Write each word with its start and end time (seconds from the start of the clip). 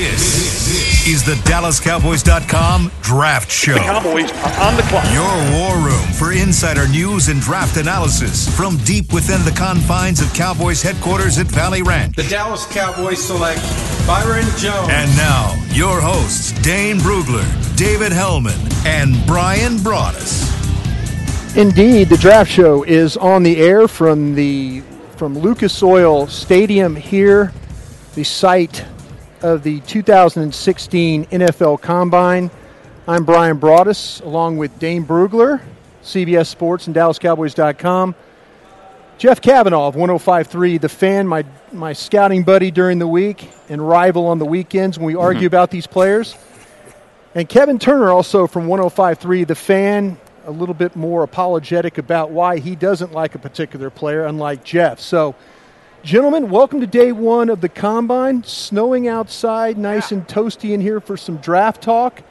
This 0.00 1.06
is 1.06 1.24
the 1.26 1.34
DallasCowboys.com 1.50 2.90
Draft 3.02 3.50
Show. 3.50 3.74
The 3.74 3.80
Cowboys 3.80 4.32
are 4.32 4.60
on 4.62 4.74
the 4.76 4.82
clock. 4.84 5.04
Your 5.12 5.28
war 5.52 5.76
room 5.76 6.06
for 6.14 6.32
insider 6.32 6.88
news 6.88 7.28
and 7.28 7.38
draft 7.38 7.76
analysis 7.76 8.48
from 8.56 8.78
deep 8.78 9.12
within 9.12 9.44
the 9.44 9.50
confines 9.50 10.22
of 10.22 10.32
Cowboys 10.32 10.80
headquarters 10.80 11.38
at 11.38 11.48
Valley 11.48 11.82
Ranch. 11.82 12.16
The 12.16 12.22
Dallas 12.22 12.64
Cowboys 12.72 13.22
select 13.22 13.60
Byron 14.06 14.46
Jones. 14.56 14.88
And 14.90 15.14
now, 15.18 15.54
your 15.68 16.00
hosts, 16.00 16.52
Dane 16.62 16.96
Brugler, 16.96 17.44
David 17.76 18.10
Helman, 18.10 18.58
and 18.86 19.14
Bryan 19.26 19.76
Broaddus. 19.76 20.48
Indeed, 21.58 22.08
the 22.08 22.16
draft 22.16 22.50
show 22.50 22.84
is 22.84 23.18
on 23.18 23.42
the 23.42 23.58
air 23.58 23.86
from 23.86 24.34
the 24.34 24.80
from 25.16 25.38
Lucas 25.38 25.82
Oil 25.82 26.26
Stadium 26.26 26.96
here, 26.96 27.52
the 28.14 28.24
site 28.24 28.82
of 29.42 29.62
the 29.62 29.80
2016 29.80 31.26
NFL 31.26 31.80
Combine. 31.80 32.50
I'm 33.08 33.24
Bryan 33.24 33.58
Broaddus, 33.58 34.22
along 34.24 34.58
with 34.58 34.78
Dane 34.78 35.04
Brugler, 35.04 35.62
CBS 36.02 36.46
Sports 36.46 36.86
and 36.86 36.94
DallasCowboys.com. 36.94 38.14
Jeff 39.18 39.40
Kavanaugh 39.40 39.88
of 39.88 39.94
105.3, 39.94 40.80
the 40.80 40.88
fan, 40.88 41.26
my, 41.26 41.44
my 41.72 41.92
scouting 41.92 42.42
buddy 42.42 42.70
during 42.70 42.98
the 42.98 43.06
week 43.06 43.50
and 43.68 43.86
rival 43.86 44.26
on 44.26 44.38
the 44.38 44.46
weekends 44.46 44.98
when 44.98 45.06
we 45.06 45.12
mm-hmm. 45.12 45.22
argue 45.22 45.46
about 45.46 45.70
these 45.70 45.86
players. 45.86 46.36
And 47.34 47.48
Kevin 47.48 47.78
Turner, 47.78 48.10
also 48.10 48.46
from 48.46 48.66
105.3, 48.66 49.46
the 49.46 49.54
fan, 49.54 50.18
a 50.46 50.50
little 50.50 50.74
bit 50.74 50.96
more 50.96 51.22
apologetic 51.22 51.98
about 51.98 52.30
why 52.30 52.58
he 52.58 52.74
doesn't 52.74 53.12
like 53.12 53.34
a 53.34 53.38
particular 53.38 53.90
player, 53.90 54.24
unlike 54.24 54.64
Jeff. 54.64 55.00
So, 55.00 55.34
Gentlemen, 56.02 56.48
welcome 56.48 56.80
to 56.80 56.86
day 56.86 57.12
one 57.12 57.50
of 57.50 57.60
the 57.60 57.68
combine. 57.68 58.42
Snowing 58.42 59.06
outside, 59.06 59.76
nice 59.76 60.12
and 60.12 60.26
toasty 60.26 60.72
in 60.72 60.80
here 60.80 60.98
for 60.98 61.18
some 61.18 61.36
draft 61.36 61.82
talk. 61.82 62.22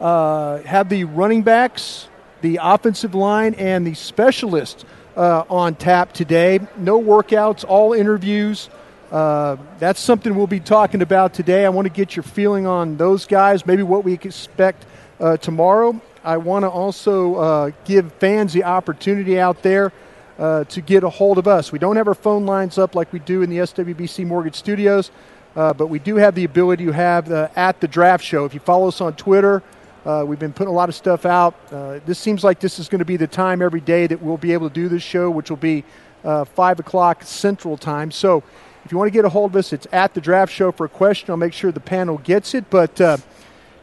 Uh, 0.00 0.58
have 0.62 0.88
the 0.88 1.04
running 1.04 1.42
backs, 1.42 2.08
the 2.40 2.58
offensive 2.60 3.14
line, 3.14 3.54
and 3.54 3.86
the 3.86 3.94
specialists 3.94 4.84
uh, 5.16 5.44
on 5.48 5.76
tap 5.76 6.12
today. 6.12 6.58
No 6.76 7.00
workouts, 7.00 7.64
all 7.64 7.92
interviews. 7.92 8.68
Uh, 9.12 9.56
that's 9.78 10.00
something 10.00 10.34
we'll 10.34 10.48
be 10.48 10.58
talking 10.58 11.00
about 11.00 11.32
today. 11.32 11.64
I 11.64 11.68
want 11.68 11.86
to 11.86 11.92
get 11.92 12.16
your 12.16 12.24
feeling 12.24 12.66
on 12.66 12.96
those 12.96 13.24
guys, 13.26 13.64
maybe 13.64 13.84
what 13.84 14.02
we 14.02 14.14
expect 14.14 14.84
uh, 15.20 15.36
tomorrow. 15.36 16.00
I 16.24 16.38
want 16.38 16.64
to 16.64 16.70
also 16.70 17.36
uh, 17.36 17.70
give 17.84 18.12
fans 18.14 18.52
the 18.52 18.64
opportunity 18.64 19.38
out 19.38 19.62
there 19.62 19.92
uh, 20.38 20.64
to 20.64 20.80
get 20.80 21.04
a 21.04 21.08
hold 21.08 21.38
of 21.38 21.46
us. 21.46 21.72
We 21.72 21.78
don't 21.78 21.96
have 21.96 22.08
our 22.08 22.14
phone 22.14 22.46
lines 22.46 22.78
up 22.78 22.94
like 22.94 23.12
we 23.12 23.18
do 23.18 23.42
in 23.42 23.50
the 23.50 23.58
SWBC 23.58 24.26
Mortgage 24.26 24.54
Studios, 24.54 25.10
uh, 25.56 25.72
but 25.72 25.88
we 25.88 25.98
do 25.98 26.16
have 26.16 26.34
the 26.34 26.44
ability 26.44 26.86
to 26.86 26.92
have 26.92 27.30
uh, 27.30 27.48
at 27.56 27.80
the 27.80 27.88
draft 27.88 28.24
show. 28.24 28.44
If 28.44 28.54
you 28.54 28.60
follow 28.60 28.88
us 28.88 29.00
on 29.00 29.14
Twitter, 29.14 29.62
uh, 30.04 30.24
we've 30.26 30.38
been 30.38 30.52
putting 30.52 30.72
a 30.72 30.76
lot 30.76 30.88
of 30.88 30.94
stuff 30.94 31.26
out. 31.26 31.54
Uh, 31.70 32.00
this 32.06 32.18
seems 32.18 32.42
like 32.42 32.60
this 32.60 32.78
is 32.78 32.88
going 32.88 32.98
to 33.00 33.04
be 33.04 33.16
the 33.16 33.26
time 33.26 33.62
every 33.62 33.80
day 33.80 34.06
that 34.06 34.20
we'll 34.20 34.36
be 34.36 34.52
able 34.52 34.68
to 34.68 34.74
do 34.74 34.88
this 34.88 35.02
show, 35.02 35.30
which 35.30 35.50
will 35.50 35.56
be 35.56 35.84
uh, 36.24 36.44
5 36.44 36.80
o'clock 36.80 37.22
Central 37.22 37.76
Time. 37.76 38.10
So 38.10 38.42
if 38.84 38.90
you 38.90 38.98
want 38.98 39.08
to 39.08 39.12
get 39.12 39.24
a 39.24 39.28
hold 39.28 39.52
of 39.52 39.56
us, 39.56 39.72
it's 39.72 39.86
at 39.92 40.14
the 40.14 40.20
draft 40.20 40.52
show 40.52 40.72
for 40.72 40.86
a 40.86 40.88
question. 40.88 41.30
I'll 41.30 41.36
make 41.36 41.52
sure 41.52 41.70
the 41.70 41.80
panel 41.80 42.18
gets 42.18 42.54
it. 42.54 42.68
But 42.70 42.96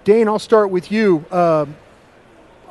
Dane, 0.03 0.27
I'll 0.27 0.39
start 0.39 0.71
with 0.71 0.91
you 0.91 1.25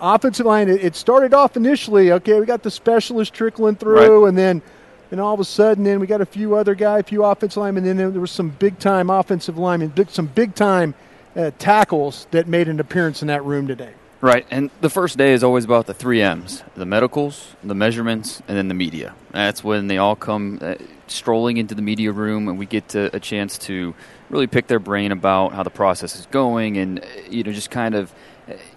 offensive 0.01 0.47
line, 0.47 0.69
it 0.69 0.97
started 0.97 1.35
off 1.35 1.57
initially, 1.57 2.13
okay, 2.13 2.41
we 2.41 2.47
got 2.47 2.63
the 2.63 2.71
specialist 2.71 3.33
trickling 3.35 3.77
through, 3.77 4.25
right. 4.25 4.29
and 4.29 4.39
then 4.39 4.63
and 5.11 5.21
all 5.21 5.33
of 5.33 5.41
a 5.41 5.45
sudden, 5.45 5.85
then 5.85 6.01
we 6.01 6.07
got 6.07 6.21
a 6.21 6.27
few 6.27 6.55
other 6.55 6.75
guys, 6.75 7.01
a 7.01 7.05
few 7.05 7.25
offensive 7.25 7.61
linemen, 7.61 7.87
and 7.87 7.99
then 7.99 8.13
there 8.13 8.21
was 8.21 8.31
some 8.31 8.51
big 8.51 8.79
time 8.79 9.09
offensive 9.11 9.57
linemen, 9.57 9.89
big, 9.89 10.11
some 10.11 10.27
big 10.27 10.55
time 10.55 10.95
uh, 11.35 11.51
tackles 11.59 12.27
that 12.31 12.47
made 12.47 12.69
an 12.69 12.79
appearance 12.81 13.23
in 13.23 13.29
that 13.29 13.45
room 13.45 13.67
today. 13.67 13.93
Right, 14.21 14.45
and 14.51 14.71
the 14.81 14.91
first 14.91 15.17
day 15.17 15.33
is 15.33 15.45
always 15.45 15.65
about 15.65 15.87
the 15.87 15.95
three 15.95 16.21
M's 16.21 16.65
the 16.75 16.85
medicals, 16.85 17.55
the 17.63 17.75
measurements, 17.75 18.43
and 18.49 18.57
then 18.57 18.69
the 18.69 18.75
media. 18.75 19.15
That's 19.31 19.63
when 19.63 19.87
they 19.87 19.99
all 19.99 20.17
come 20.17 20.59
uh, 20.61 20.75
strolling 21.07 21.57
into 21.57 21.75
the 21.75 21.83
media 21.83 22.13
room, 22.13 22.49
and 22.49 22.59
we 22.59 22.67
get 22.67 22.89
to, 22.89 23.15
a 23.15 23.21
chance 23.21 23.57
to 23.59 23.95
really 24.29 24.49
pick 24.49 24.67
their 24.67 24.81
brain 24.81 25.13
about 25.13 25.53
how 25.53 25.63
the 25.63 25.71
process 25.71 26.17
is 26.17 26.27
going 26.27 26.77
and, 26.77 26.99
uh, 26.99 27.07
you 27.31 27.45
know, 27.45 27.53
just 27.53 27.71
kind 27.71 27.95
of 27.95 28.13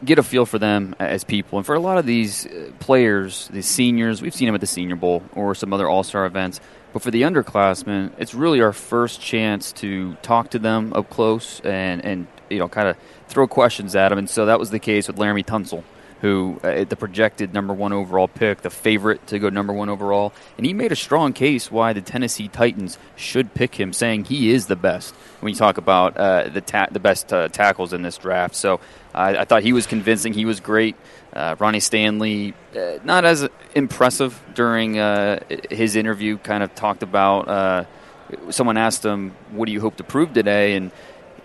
get 0.04 0.20
a 0.20 0.24
feel 0.24 0.46
for 0.46 0.60
them 0.60 0.96
as 1.00 1.24
people. 1.24 1.58
And 1.60 1.66
for 1.66 1.76
a 1.76 1.80
lot 1.80 1.98
of 1.98 2.06
these 2.06 2.46
uh, 2.46 2.72
players, 2.80 3.48
these 3.50 3.68
seniors, 3.68 4.22
we've 4.22 4.34
seen 4.34 4.48
them 4.48 4.56
at 4.56 4.62
the 4.62 4.68
Senior 4.68 4.96
Bowl 4.96 5.24
or 5.34 5.56
some 5.56 5.74
other 5.74 5.88
All 5.88 6.04
Star 6.04 6.26
events. 6.26 6.60
But 6.94 7.02
for 7.02 7.12
the 7.12 7.22
underclassmen, 7.22 8.12
it's 8.18 8.34
really 8.34 8.62
our 8.62 8.74
first 8.74 9.22
chance 9.22 9.72
to 9.74 10.16
talk 10.16 10.50
to 10.52 10.60
them 10.60 10.92
up 10.94 11.10
close 11.10 11.62
and, 11.62 12.04
and 12.04 12.28
you 12.50 12.60
know, 12.60 12.68
kind 12.68 12.90
of 12.90 12.98
throw 13.28 13.48
questions 13.48 13.96
at 13.96 14.10
them. 14.10 14.18
And 14.18 14.30
so 14.30 14.46
that 14.48 14.60
was 14.60 14.72
the 14.72 14.80
case 14.80 15.08
with 15.08 15.16
Laremy 15.16 15.46
Tunsil 15.46 15.84
who 16.22 16.60
uh, 16.64 16.84
the 16.84 16.96
projected 16.96 17.52
number 17.54 17.74
one 17.74 17.92
overall 17.92 18.28
pick, 18.28 18.62
the 18.62 18.70
favorite 18.70 19.26
to 19.28 19.40
go 19.40 19.50
number 19.50 19.74
one 19.74 19.90
overall, 19.90 20.34
and 20.56 20.66
he 20.66 20.74
made 20.74 20.92
a 20.92 20.96
strong 20.96 21.34
case 21.34 21.72
why 21.72 21.94
the 21.94 22.02
Tennessee 22.02 22.48
Titans 22.48 23.00
should 23.16 23.54
pick 23.56 23.76
him, 23.76 23.92
saying 23.92 24.26
he 24.26 24.52
is 24.52 24.68
the 24.68 24.76
best. 24.76 25.16
When 25.40 25.52
you 25.52 25.58
talk 25.58 25.78
about 25.78 26.16
uh, 26.18 26.50
the 26.50 26.62
ta- 26.62 26.88
the 26.92 27.00
best 27.00 27.34
uh, 27.34 27.48
tackles 27.48 27.92
in 27.92 28.04
this 28.04 28.18
draft, 28.18 28.56
so 28.56 28.80
I 29.14 29.46
thought 29.46 29.64
he 29.64 29.74
was 29.74 29.88
convincing. 29.88 30.34
He 30.34 30.46
was 30.46 30.60
great. 30.60 30.96
Uh, 31.34 31.56
Ronnie 31.60 31.80
Stanley, 31.80 32.54
uh, 32.76 33.00
not 33.04 33.26
as 33.26 33.48
impressive 33.74 34.40
during 34.54 35.00
uh, 35.00 35.40
his 35.70 35.96
interview. 35.96 36.38
Kind 36.38 36.64
of 36.64 36.74
talked 36.76 37.04
about. 37.04 37.88
someone 38.52 38.78
asked 38.78 39.04
him, 39.04 39.32
"What 39.50 39.66
do 39.66 39.72
you 39.72 39.82
hope 39.82 39.98
to 39.98 40.04
prove 40.04 40.34
today?" 40.34 40.76
and 40.76 40.92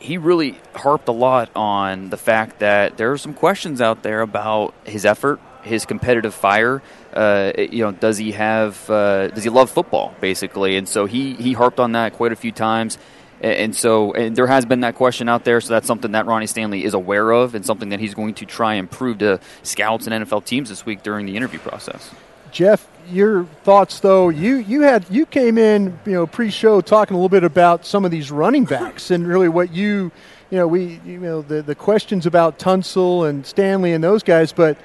he 0.06 0.18
really 0.18 0.56
harped 0.74 1.08
a 1.08 1.12
lot 1.12 1.50
on 1.56 2.10
the 2.10 2.16
fact 2.16 2.60
that 2.60 2.96
there 2.96 3.10
are 3.10 3.18
some 3.18 3.34
questions 3.34 3.80
out 3.80 4.04
there 4.04 4.20
about 4.20 4.72
his 4.84 5.04
effort, 5.04 5.40
his 5.62 5.84
competitive 5.84 6.32
fire. 6.32 6.80
Uh, 7.12 7.52
you 7.58 7.82
know, 7.82 7.90
does 7.90 8.16
he 8.16 8.32
have? 8.32 8.88
Uh, 8.88 9.28
does 9.28 9.42
he 9.42 9.50
love 9.50 9.68
football, 9.68 10.14
basically? 10.20 10.76
And 10.76 10.88
so 10.88 11.06
he 11.06 11.34
he 11.34 11.54
harped 11.54 11.80
on 11.80 11.92
that 11.92 12.12
quite 12.12 12.30
a 12.30 12.36
few 12.36 12.52
times. 12.52 12.98
And 13.40 13.76
so, 13.76 14.14
and 14.14 14.34
there 14.34 14.46
has 14.46 14.64
been 14.64 14.80
that 14.80 14.94
question 14.94 15.28
out 15.28 15.44
there. 15.44 15.60
So 15.60 15.74
that's 15.74 15.86
something 15.86 16.12
that 16.12 16.24
Ronnie 16.24 16.46
Stanley 16.46 16.84
is 16.84 16.94
aware 16.94 17.30
of, 17.30 17.54
and 17.54 17.66
something 17.66 17.90
that 17.90 18.00
he's 18.00 18.14
going 18.14 18.34
to 18.34 18.46
try 18.46 18.74
and 18.74 18.90
prove 18.90 19.18
to 19.18 19.40
scouts 19.62 20.06
and 20.06 20.24
NFL 20.24 20.44
teams 20.44 20.70
this 20.70 20.86
week 20.86 21.02
during 21.02 21.26
the 21.26 21.36
interview 21.36 21.58
process. 21.58 22.10
Jeff, 22.50 22.88
your 23.10 23.44
thoughts 23.64 24.00
though. 24.00 24.28
You 24.28 24.56
you 24.56 24.82
had 24.82 25.06
you 25.10 25.26
came 25.26 25.58
in 25.58 25.98
you 26.04 26.12
know 26.12 26.26
pre-show 26.26 26.80
talking 26.80 27.14
a 27.14 27.18
little 27.18 27.28
bit 27.28 27.44
about 27.44 27.84
some 27.84 28.04
of 28.04 28.10
these 28.10 28.30
running 28.30 28.64
backs 28.64 29.10
and 29.10 29.26
really 29.26 29.48
what 29.48 29.72
you 29.72 30.10
you 30.50 30.58
know 30.58 30.66
we 30.66 31.00
you 31.04 31.18
know 31.18 31.42
the 31.42 31.62
the 31.62 31.74
questions 31.74 32.26
about 32.26 32.58
Tunsil 32.58 33.28
and 33.28 33.46
Stanley 33.46 33.92
and 33.92 34.02
those 34.02 34.22
guys, 34.22 34.52
but 34.52 34.78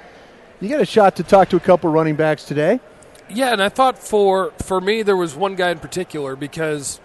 you 0.60 0.68
got 0.68 0.80
a 0.80 0.86
shot 0.86 1.16
to 1.16 1.22
talk 1.22 1.48
to 1.50 1.56
a 1.56 1.60
couple 1.60 1.90
running 1.90 2.16
backs 2.16 2.44
today. 2.44 2.80
Yeah, 3.28 3.52
and 3.52 3.62
I 3.62 3.68
thought 3.68 3.98
for 3.98 4.52
for 4.62 4.80
me 4.80 5.02
there 5.02 5.16
was 5.16 5.34
one 5.34 5.54
guy 5.54 5.70
in 5.70 5.78
particular 5.78 6.36
because 6.36 7.00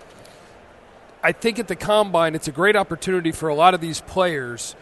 I 1.24 1.32
think 1.32 1.60
at 1.60 1.68
the 1.68 1.76
combine 1.76 2.36
it's 2.36 2.48
a 2.48 2.52
great 2.52 2.76
opportunity 2.76 3.32
for 3.32 3.50
a 3.50 3.56
lot 3.56 3.74
of 3.74 3.82
these 3.82 4.02
players 4.02 4.76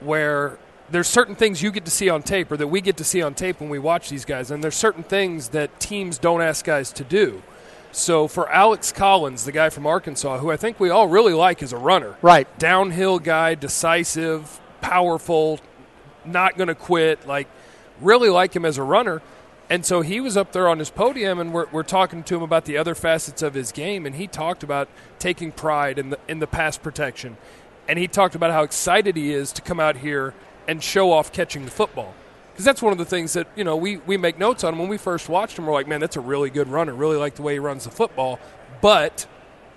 where 0.00 0.58
there's 0.90 1.08
certain 1.08 1.34
things 1.34 1.62
you 1.62 1.70
get 1.70 1.84
to 1.84 1.90
see 1.90 2.08
on 2.08 2.22
tape 2.22 2.50
or 2.50 2.56
that 2.56 2.68
we 2.68 2.80
get 2.80 2.96
to 2.98 3.04
see 3.04 3.22
on 3.22 3.34
tape 3.34 3.60
when 3.60 3.68
we 3.68 3.78
watch 3.78 4.08
these 4.08 4.24
guys, 4.24 4.50
and 4.50 4.62
there's 4.62 4.76
certain 4.76 5.02
things 5.02 5.48
that 5.48 5.80
teams 5.80 6.18
don't 6.18 6.42
ask 6.42 6.64
guys 6.64 6.92
to 6.92 7.04
do. 7.04 7.42
So 7.92 8.28
for 8.28 8.50
Alex 8.50 8.92
Collins, 8.92 9.44
the 9.44 9.52
guy 9.52 9.70
from 9.70 9.86
Arkansas, 9.86 10.38
who 10.38 10.50
I 10.50 10.56
think 10.56 10.78
we 10.78 10.90
all 10.90 11.08
really 11.08 11.32
like 11.32 11.62
as 11.62 11.72
a 11.72 11.78
runner, 11.78 12.16
right, 12.20 12.46
downhill 12.58 13.18
guy, 13.18 13.54
decisive, 13.54 14.60
powerful, 14.80 15.60
not 16.24 16.56
going 16.56 16.68
to 16.68 16.74
quit, 16.74 17.26
like 17.26 17.48
really 18.00 18.28
like 18.28 18.54
him 18.54 18.64
as 18.64 18.78
a 18.78 18.82
runner. 18.82 19.22
And 19.68 19.84
so 19.84 20.02
he 20.02 20.20
was 20.20 20.36
up 20.36 20.52
there 20.52 20.68
on 20.68 20.78
his 20.78 20.90
podium, 20.90 21.40
and 21.40 21.52
we're, 21.52 21.66
we're 21.72 21.82
talking 21.82 22.22
to 22.24 22.36
him 22.36 22.42
about 22.42 22.66
the 22.66 22.76
other 22.76 22.94
facets 22.94 23.42
of 23.42 23.54
his 23.54 23.72
game, 23.72 24.06
and 24.06 24.14
he 24.14 24.28
talked 24.28 24.62
about 24.62 24.88
taking 25.18 25.50
pride 25.50 25.98
in 25.98 26.10
the 26.10 26.18
in 26.28 26.38
the 26.38 26.46
pass 26.46 26.78
protection, 26.78 27.36
and 27.88 27.98
he 27.98 28.06
talked 28.06 28.34
about 28.34 28.52
how 28.52 28.62
excited 28.62 29.16
he 29.16 29.32
is 29.32 29.52
to 29.52 29.62
come 29.62 29.80
out 29.80 29.96
here 29.96 30.34
and 30.68 30.82
show 30.82 31.12
off 31.12 31.32
catching 31.32 31.64
the 31.64 31.70
football. 31.70 32.14
Because 32.52 32.64
that's 32.64 32.80
one 32.80 32.92
of 32.92 32.98
the 32.98 33.04
things 33.04 33.34
that, 33.34 33.46
you 33.54 33.64
know, 33.64 33.76
we, 33.76 33.98
we 33.98 34.16
make 34.16 34.38
notes 34.38 34.64
on. 34.64 34.78
When 34.78 34.88
we 34.88 34.96
first 34.96 35.28
watched 35.28 35.58
him, 35.58 35.66
we're 35.66 35.74
like, 35.74 35.86
man, 35.86 36.00
that's 36.00 36.16
a 36.16 36.20
really 36.20 36.48
good 36.48 36.68
runner. 36.68 36.94
Really 36.94 37.18
like 37.18 37.34
the 37.34 37.42
way 37.42 37.54
he 37.54 37.58
runs 37.58 37.84
the 37.84 37.90
football. 37.90 38.38
But 38.80 39.26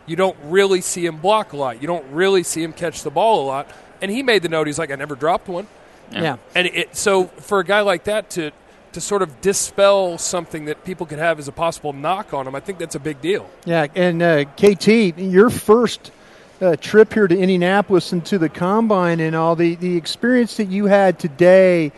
you 0.06 0.15
don't 0.15 0.38
really 0.44 0.80
see 0.80 1.06
him 1.06 1.18
block 1.18 1.51
a 1.51 1.57
lot. 1.57 1.81
You 1.81 1.88
don't 1.88 2.09
really 2.12 2.44
see 2.44 2.63
him 2.63 2.71
catch 2.71 3.03
the 3.03 3.09
ball 3.09 3.44
a 3.44 3.47
lot. 3.47 3.69
And 4.01 4.09
he 4.09 4.24
made 4.24 4.44
the 4.44 4.50
note, 4.50 4.68
he's 4.68 4.80
like, 4.80 4.91
I 4.91 4.95
never 4.95 5.15
dropped 5.15 5.50
one. 5.50 5.68
Yeah. 6.12 6.21
yeah. 6.21 6.38
And 6.56 6.68
it, 6.68 6.95
so 6.95 7.25
for 7.25 7.59
a 7.59 7.65
guy 7.65 7.81
like 7.81 8.06
that 8.06 8.30
to, 8.31 8.51
to 8.94 9.01
sort 9.01 9.24
of 9.24 9.42
dispel 9.42 10.18
something 10.18 10.65
that 10.65 10.85
people 10.85 11.06
could 11.06 11.19
have 11.19 11.38
as 11.38 11.50
a 11.50 11.51
possible 11.51 11.92
knock 11.92 12.33
on 12.33 12.47
him, 12.47 12.56
I 12.56 12.62
think 12.62 12.80
that's 12.80 12.95
a 12.95 13.00
big 13.00 13.19
deal. 13.19 13.50
Yeah. 13.65 13.88
And 13.94 14.21
uh, 14.21 14.45
KT, 14.45 15.18
your 15.18 15.50
first– 15.50 16.12
uh, 16.61 16.75
trip 16.75 17.13
here 17.13 17.27
to 17.27 17.38
Indianapolis 17.38 18.11
and 18.11 18.25
to 18.25 18.38
the 18.38 18.50
combine 18.50 19.19
and 19.19 19.35
all 19.35 19.56
the, 19.56 19.75
the 19.75 19.95
experience 19.95 20.57
that 20.57 20.65
you 20.65 20.85
had 20.85 21.17
today, 21.17 21.91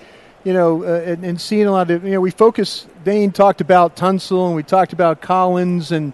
you 0.44 0.54
know, 0.54 0.84
uh, 0.84 1.02
and, 1.06 1.24
and, 1.24 1.42
seeing 1.42 1.66
a 1.68 1.72
lot 1.72 1.90
of, 1.90 2.04
you 2.04 2.12
know, 2.12 2.22
we 2.22 2.32
focus, 2.32 2.86
Dane 3.04 3.32
talked 3.32 3.62
about 3.62 3.96
Tunsil 3.96 4.48
and 4.48 4.56
we 4.56 4.64
talked 4.64 4.94
about 4.94 5.22
Collins 5.22 5.92
and 5.92 6.14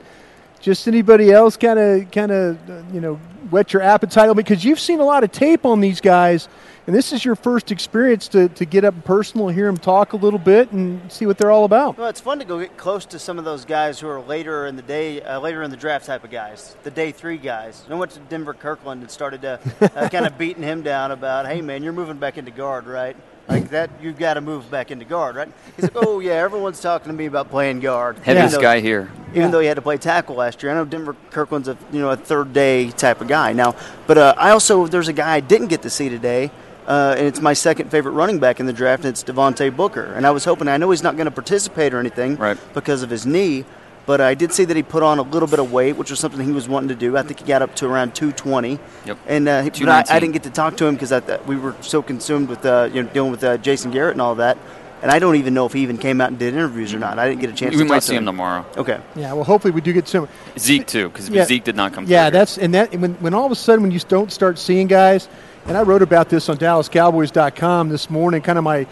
just 0.61 0.87
anybody 0.87 1.31
else 1.31 1.57
kind 1.57 1.79
of, 1.79 2.11
kind 2.11 2.31
of, 2.31 2.69
uh, 2.69 2.81
you 2.93 3.01
know, 3.01 3.15
whet 3.51 3.73
your 3.73 3.81
appetite 3.81 4.33
because 4.35 4.63
you've 4.63 4.79
seen 4.79 4.99
a 4.99 5.05
lot 5.05 5.23
of 5.23 5.31
tape 5.31 5.65
on 5.65 5.79
these 5.79 6.01
guys, 6.01 6.47
and 6.87 6.95
this 6.95 7.11
is 7.13 7.23
your 7.25 7.35
first 7.35 7.69
experience 7.71 8.27
to, 8.29 8.47
to 8.49 8.65
get 8.65 8.83
up 8.85 9.03
personal, 9.03 9.49
hear 9.49 9.65
them 9.67 9.77
talk 9.77 10.13
a 10.13 10.15
little 10.17 10.39
bit, 10.39 10.71
and 10.71 11.11
see 11.11 11.25
what 11.25 11.37
they're 11.37 11.51
all 11.51 11.65
about. 11.65 11.97
Well, 11.97 12.07
it's 12.07 12.21
fun 12.21 12.39
to 12.39 12.45
go 12.45 12.59
get 12.59 12.77
close 12.77 13.05
to 13.07 13.19
some 13.19 13.37
of 13.37 13.45
those 13.45 13.65
guys 13.65 13.99
who 13.99 14.07
are 14.07 14.21
later 14.21 14.65
in 14.67 14.75
the 14.77 14.81
day, 14.81 15.21
uh, 15.21 15.39
later 15.39 15.61
in 15.63 15.69
the 15.71 15.77
draft 15.77 16.05
type 16.05 16.23
of 16.23 16.31
guys, 16.31 16.75
the 16.83 16.91
day 16.91 17.11
three 17.11 17.37
guys. 17.37 17.83
I 17.89 17.95
went 17.95 18.11
to 18.13 18.19
Denver 18.21 18.53
Kirkland 18.53 19.01
and 19.01 19.11
started 19.11 19.43
uh, 19.43 19.57
uh, 19.81 20.07
kind 20.09 20.25
of 20.25 20.37
beating 20.37 20.63
him 20.63 20.81
down 20.81 21.11
about, 21.11 21.45
hey 21.45 21.61
man, 21.61 21.83
you're 21.83 21.93
moving 21.93 22.17
back 22.17 22.37
into 22.37 22.51
guard, 22.51 22.87
right? 22.87 23.15
Like 23.49 23.69
that, 23.69 23.89
you've 24.01 24.17
got 24.17 24.33
to 24.33 24.41
move 24.41 24.69
back 24.69 24.91
into 24.91 25.05
guard, 25.05 25.37
right? 25.37 25.49
He's 25.77 25.83
like, 25.83 25.95
oh 25.95 26.19
yeah, 26.19 26.33
everyone's 26.33 26.81
talking 26.81 27.07
to 27.09 27.17
me 27.17 27.27
about 27.27 27.49
playing 27.49 27.79
guard. 27.79 28.17
Heaviest 28.19 28.47
Even 28.47 28.51
though- 28.51 28.61
guy 28.61 28.79
here. 28.81 29.09
even 29.29 29.41
Yeah. 29.43 29.47
though 29.49 29.59
he 29.61 29.67
had 29.67 29.75
to 29.75 29.81
play 29.81 29.97
tackle 29.97 30.35
last 30.35 30.61
year. 30.63 30.71
I 30.71 30.75
know 30.75 30.83
Denver 30.83 31.15
Kirkland's 31.31 31.69
a 31.69 31.77
you 31.91 31.99
know 32.01 32.09
a 32.09 32.17
third 32.17 32.51
day 32.51 32.91
type 32.91 33.21
of 33.21 33.27
guy 33.29 33.53
now, 33.53 33.75
but 34.05 34.17
uh, 34.17 34.33
I 34.37 34.49
also 34.51 34.85
there's 34.87 35.07
a 35.07 35.13
guy 35.13 35.33
I 35.33 35.39
didn't 35.39 35.67
get 35.67 35.83
to 35.83 35.89
see 35.89 36.09
today, 36.09 36.51
uh, 36.87 37.15
and 37.17 37.27
it's 37.27 37.41
my 37.41 37.53
second 37.53 37.89
favorite 37.91 38.13
running 38.13 38.39
back 38.39 38.59
in 38.59 38.65
the 38.65 38.73
draft, 38.73 39.03
and 39.03 39.09
it's 39.09 39.23
Devontae 39.23 39.75
Booker. 39.75 40.03
And 40.15 40.25
I 40.25 40.31
was 40.31 40.45
hoping 40.45 40.67
I 40.67 40.77
know 40.77 40.89
he's 40.91 41.03
not 41.03 41.15
going 41.17 41.25
to 41.25 41.31
participate 41.31 41.93
or 41.93 41.99
anything 41.99 42.37
Right. 42.37 42.57
because 42.73 43.03
of 43.03 43.09
his 43.09 43.25
knee. 43.25 43.65
But 44.05 44.21
I 44.21 44.35
did 44.35 44.53
see 44.53 44.63
that 44.63 44.77
he 44.77 44.83
put 44.83 45.03
on 45.03 45.19
a 45.19 45.21
little 45.21 45.49
bit 45.49 45.59
of 45.59 45.73
weight, 45.73 45.97
which 45.97 46.09
was 46.09 46.19
something 46.21 46.39
he 46.45 46.53
was 46.53 46.69
wanting 46.69 46.87
to 46.87 46.95
do. 46.95 47.17
I 47.17 47.23
think 47.23 47.41
he 47.41 47.45
got 47.45 47.61
up 47.61 47.75
to 47.75 47.87
around 47.87 48.15
220. 48.15 48.79
Yep. 49.05 49.17
And 49.27 49.49
uh, 49.49 49.63
but 49.65 49.89
I, 49.89 50.15
I 50.15 50.19
didn't 50.21 50.31
get 50.31 50.43
to 50.43 50.49
talk 50.49 50.77
to 50.77 50.85
him 50.85 50.95
because 50.95 51.11
we 51.45 51.57
were 51.57 51.75
so 51.81 52.01
consumed 52.01 52.47
with 52.47 52.65
uh, 52.65 52.87
you 52.93 53.03
know 53.03 53.09
dealing 53.09 53.31
with 53.31 53.43
uh, 53.43 53.57
Jason 53.57 53.91
Garrett 53.91 54.13
and 54.13 54.21
all 54.21 54.35
that. 54.35 54.57
And 55.01 55.11
I 55.11 55.19
don't 55.19 55.35
even 55.35 55.53
know 55.53 55.65
if 55.65 55.73
he 55.73 55.81
even 55.81 55.97
came 55.97 56.21
out 56.21 56.29
and 56.29 56.39
did 56.39 56.53
interviews 56.53 56.93
or 56.93 56.99
not. 56.99 57.19
I 57.19 57.27
didn't 57.27 57.41
get 57.41 57.49
a 57.49 57.53
chance. 57.53 57.75
We 57.75 57.83
to 57.83 57.85
might 57.89 57.95
talk 57.95 58.03
see 58.03 58.13
to 58.13 58.17
him 58.19 58.25
tomorrow. 58.25 58.65
Okay. 58.77 58.99
Yeah, 59.15 59.33
well, 59.33 59.43
hopefully 59.43 59.71
we 59.71 59.81
do 59.81 59.91
get 59.93 60.07
some. 60.07 60.27
Zeke 60.57 60.87
too, 60.87 61.09
because 61.09 61.27
Yeah. 61.29 61.43
Zeke 61.43 61.65
did 61.65 61.75
not 61.75 61.91
come. 61.91 62.05
Yeah, 62.07 62.29
through. 62.29 62.39
that's 62.39 62.57
and 62.57 62.73
that 62.75 62.95
when 62.95 63.13
when 63.15 63.33
all 63.33 63.45
of 63.45 63.51
a 63.51 63.55
sudden 63.55 63.81
when 63.83 63.91
you 63.91 63.99
don't 64.07 64.31
start 64.31 64.57
seeing 64.57 64.87
guys, 64.87 65.27
and 65.67 65.77
I 65.77 65.83
wrote 65.83 66.01
about 66.01 66.29
this 66.29 66.47
on 66.49 66.57
DallasCowboys.com 66.57 67.89
this 67.89 68.09
morning, 68.09 68.41
kind 68.41 68.57
of 68.57 68.63
my 68.63 68.87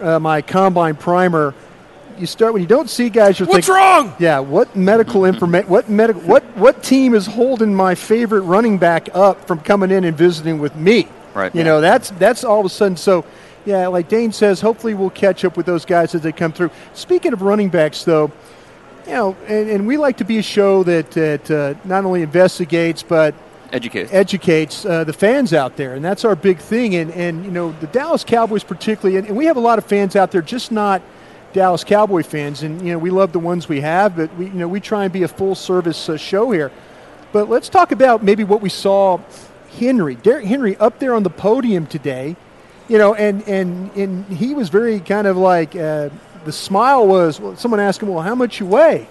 uh, 0.00 0.18
my 0.18 0.42
combine 0.42 0.96
primer. 0.96 1.54
You 2.18 2.26
start 2.26 2.52
when 2.52 2.62
you 2.62 2.68
don't 2.68 2.90
see 2.90 3.08
guys. 3.08 3.38
You're 3.38 3.48
What's 3.48 3.66
thinking, 3.66 3.82
wrong? 3.82 4.14
Yeah, 4.18 4.40
what 4.40 4.76
medical 4.76 5.24
information? 5.24 5.68
What 5.70 5.88
medical? 5.88 6.20
What 6.22 6.44
what 6.56 6.82
team 6.82 7.14
is 7.14 7.26
holding 7.26 7.74
my 7.74 7.94
favorite 7.94 8.42
running 8.42 8.76
back 8.76 9.08
up 9.14 9.46
from 9.46 9.60
coming 9.60 9.90
in 9.90 10.04
and 10.04 10.16
visiting 10.16 10.58
with 10.58 10.76
me? 10.76 11.08
Right. 11.34 11.54
You 11.54 11.64
know, 11.64 11.80
that's 11.80 12.10
that's 12.10 12.44
all 12.44 12.60
of 12.60 12.66
a 12.66 12.68
sudden. 12.68 12.96
So, 12.96 13.24
yeah, 13.64 13.86
like 13.86 14.08
Dane 14.08 14.32
says, 14.32 14.60
hopefully 14.60 14.94
we'll 14.94 15.10
catch 15.10 15.44
up 15.44 15.56
with 15.56 15.64
those 15.64 15.84
guys 15.86 16.14
as 16.14 16.20
they 16.20 16.32
come 16.32 16.52
through. 16.52 16.70
Speaking 16.92 17.32
of 17.32 17.40
running 17.40 17.70
backs, 17.70 18.04
though, 18.04 18.30
you 19.06 19.12
know, 19.12 19.36
and, 19.46 19.70
and 19.70 19.86
we 19.86 19.96
like 19.96 20.18
to 20.18 20.24
be 20.24 20.38
a 20.38 20.42
show 20.42 20.82
that 20.82 21.12
that 21.12 21.50
uh, 21.50 21.74
not 21.84 22.04
only 22.04 22.22
investigates 22.22 23.02
but 23.02 23.34
educate. 23.72 24.12
educates 24.12 24.84
uh, 24.84 25.04
the 25.04 25.12
fans 25.12 25.52
out 25.52 25.76
there, 25.76 25.94
and 25.94 26.04
that's 26.04 26.24
our 26.24 26.36
big 26.36 26.58
thing. 26.58 26.94
And 26.94 27.10
and 27.12 27.44
you 27.44 27.50
know 27.50 27.72
the 27.80 27.86
Dallas 27.88 28.24
Cowboys 28.24 28.64
particularly, 28.64 29.18
and, 29.18 29.28
and 29.28 29.36
we 29.36 29.46
have 29.46 29.56
a 29.56 29.60
lot 29.60 29.78
of 29.78 29.84
fans 29.84 30.16
out 30.16 30.30
there, 30.30 30.42
just 30.42 30.72
not 30.72 31.02
Dallas 31.52 31.84
Cowboy 31.84 32.22
fans. 32.22 32.62
And 32.62 32.80
you 32.82 32.92
know 32.92 32.98
we 32.98 33.10
love 33.10 33.32
the 33.32 33.38
ones 33.38 33.68
we 33.68 33.80
have, 33.80 34.16
but 34.16 34.34
we 34.36 34.46
you 34.46 34.52
know 34.52 34.68
we 34.68 34.80
try 34.80 35.04
and 35.04 35.12
be 35.12 35.22
a 35.22 35.28
full 35.28 35.54
service 35.54 36.08
uh, 36.08 36.16
show 36.16 36.50
here. 36.50 36.70
But 37.32 37.48
let's 37.48 37.68
talk 37.68 37.92
about 37.92 38.22
maybe 38.22 38.44
what 38.44 38.62
we 38.62 38.70
saw 38.70 39.20
Henry, 39.78 40.14
Derrick 40.14 40.46
Henry, 40.46 40.76
up 40.76 40.98
there 40.98 41.14
on 41.14 41.22
the 41.22 41.30
podium 41.30 41.86
today. 41.86 42.36
You 42.88 42.98
know, 42.98 43.14
and 43.14 43.46
and 43.46 43.90
and 43.96 44.24
he 44.26 44.54
was 44.54 44.70
very 44.70 45.00
kind 45.00 45.26
of 45.26 45.36
like 45.36 45.76
uh, 45.76 46.08
the 46.44 46.52
smile 46.52 47.06
was. 47.06 47.38
Well, 47.38 47.56
someone 47.56 47.80
asked 47.80 48.02
him, 48.02 48.08
"Well, 48.08 48.22
how 48.22 48.34
much 48.34 48.60
you 48.60 48.66
weigh?" 48.66 49.08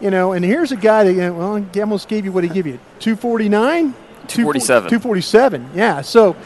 You 0.00 0.10
know, 0.10 0.32
and 0.32 0.44
here's 0.44 0.72
a 0.72 0.76
guy 0.76 1.04
that, 1.04 1.12
you 1.12 1.20
know, 1.20 1.34
well, 1.34 1.56
he 1.56 1.80
almost 1.80 2.08
gave 2.08 2.24
you 2.24 2.32
what 2.32 2.42
he 2.44 2.50
give 2.50 2.66
you 2.66 2.78
249? 3.00 3.94
247. 4.28 4.88
247, 4.88 5.70
yeah. 5.74 6.00
So 6.00 6.36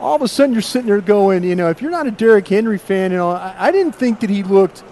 all 0.00 0.16
of 0.16 0.22
a 0.22 0.28
sudden 0.28 0.52
you're 0.52 0.62
sitting 0.62 0.88
there 0.88 1.00
going, 1.00 1.44
you 1.44 1.54
know, 1.54 1.70
if 1.70 1.80
you're 1.80 1.90
not 1.90 2.06
a 2.06 2.10
Derrick 2.10 2.46
Henry 2.48 2.78
fan, 2.78 3.10
you 3.12 3.16
know, 3.16 3.30
I, 3.30 3.54
I 3.58 3.72
didn't 3.72 3.94
think 3.94 4.20
that 4.20 4.30
he 4.30 4.42
looked, 4.42 4.82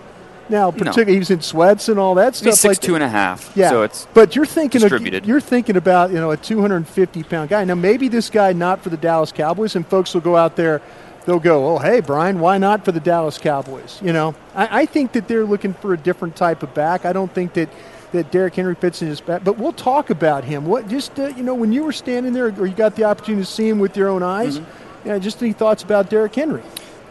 now, 0.49 0.71
particularly 0.71 1.15
he 1.15 1.19
was 1.19 1.31
in 1.31 1.41
sweats 1.41 1.89
and 1.89 1.99
all 1.99 2.15
that 2.15 2.37
stuff. 2.37 2.53
He's 2.53 2.61
six 2.61 2.77
like 2.77 2.81
two 2.81 2.95
and 2.95 3.03
a 3.03 3.09
half. 3.09 3.53
yeah, 3.57 3.69
So 3.69 3.83
it's 3.83 4.07
but 4.15 4.37
you're 4.37 4.47
thinking 4.47 4.81
distributed. 4.81 5.25
Of, 5.25 5.29
you're 5.29 5.41
thinking 5.41 5.77
about 5.77 6.11
you 6.11 6.17
know 6.17 6.31
a 6.31 6.37
250 6.37 7.25
pound 7.25 7.51
guy. 7.51 7.65
Now 7.65 7.75
maybe 7.75 8.07
this 8.09 8.31
guy 8.31 8.53
not 8.53 8.81
for 8.81 8.91
the 8.91 8.97
Dallas 8.97 9.33
Cowboys, 9.33 9.75
and 9.75 9.85
folks 9.85 10.15
will 10.15 10.21
go 10.21 10.37
out 10.37 10.55
there, 10.55 10.83
they'll 11.25 11.41
go, 11.41 11.67
oh 11.69 11.79
hey 11.79 11.99
Bryan, 12.01 12.39
why 12.39 12.59
not 12.59 12.85
for 12.85 12.93
the 12.93 13.01
Dallas 13.01 13.39
Cowboys? 13.39 14.01
You 14.01 14.13
know, 14.13 14.37
I, 14.55 14.83
I 14.83 14.87
think 14.87 15.13
that 15.13 15.27
they're 15.27 15.45
looking 15.45 15.75
for 15.75 15.93
a 15.93 15.97
different 15.97 16.37
type 16.37 16.63
of 16.63 16.73
back. 16.75 17.05
I 17.05 17.13
don't 17.13 17.33
think 17.33 17.55
that 17.55 17.69
that 18.17 18.31
Derrick 18.33 18.55
Henry 18.55 18.75
fits 18.75 19.01
in 19.03 19.09
his 19.09 19.21
back, 19.21 19.45
but 19.45 19.59
we'll 19.59 19.73
talk 19.73 20.11
about 20.11 20.45
him. 20.45 20.67
What 20.67 20.89
just 20.89 21.19
uh, 21.19 21.29
you 21.29 21.43
know 21.43 21.55
when 21.55 21.73
you 21.73 21.85
were 21.85 21.93
standing 21.93 22.33
there 22.33 22.47
or 22.47 22.67
you 22.67 22.75
got 22.75 22.97
the 22.97 23.05
opportunity 23.05 23.45
to 23.45 23.51
see 23.51 23.69
him 23.69 23.79
with 23.79 23.97
your 23.97 24.09
own 24.09 24.23
eyes. 24.23 24.59
Mm-hmm. 24.59 25.09
Yeah, 25.09 25.19
just 25.19 25.41
any 25.43 25.53
thoughts 25.53 25.83
about 25.83 26.11
Derrick 26.11 26.35
Henry? 26.35 26.63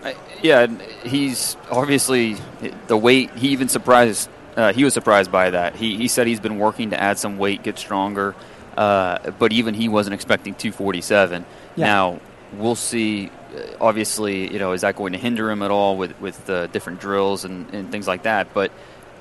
I- 0.04 0.16
yeah, 0.42 0.68
he's 1.04 1.56
obviously 1.72 2.36
the 2.88 2.98
weight. 2.98 3.32
He 3.36 3.50
even 3.50 3.70
surprised. 3.70 4.30
Uh, 4.56 4.72
he 4.74 4.84
was 4.84 4.94
surprised 4.94 5.32
by 5.32 5.50
that. 5.50 5.76
He 5.76 5.96
he 5.98 6.08
said 6.08 6.28
he's 6.28 6.40
been 6.40 6.60
working 6.60 6.90
to 6.92 7.02
add 7.02 7.18
some 7.18 7.38
weight, 7.38 7.64
get 7.64 7.78
stronger, 7.80 8.36
uh, 8.78 9.32
but 9.40 9.52
even 9.52 9.74
he 9.74 9.88
wasn't 9.90 10.14
expecting 10.14 10.54
247. 10.56 11.46
Yeah. 11.76 11.86
Now 11.86 12.20
we'll 12.54 12.76
see. 12.76 13.30
uh, 13.56 13.62
Obviously, 13.82 14.52
you 14.52 14.60
know, 14.60 14.72
is 14.74 14.82
that 14.82 14.96
going 14.96 15.14
to 15.14 15.20
hinder 15.20 15.50
him 15.50 15.62
at 15.64 15.72
all 15.72 15.98
with 15.98 16.20
with 16.22 16.46
the 16.46 16.70
different 16.72 17.00
drills 17.02 17.44
and, 17.46 17.74
and 17.74 17.92
things 17.92 18.08
like 18.08 18.24
that? 18.24 18.54
But 18.54 18.72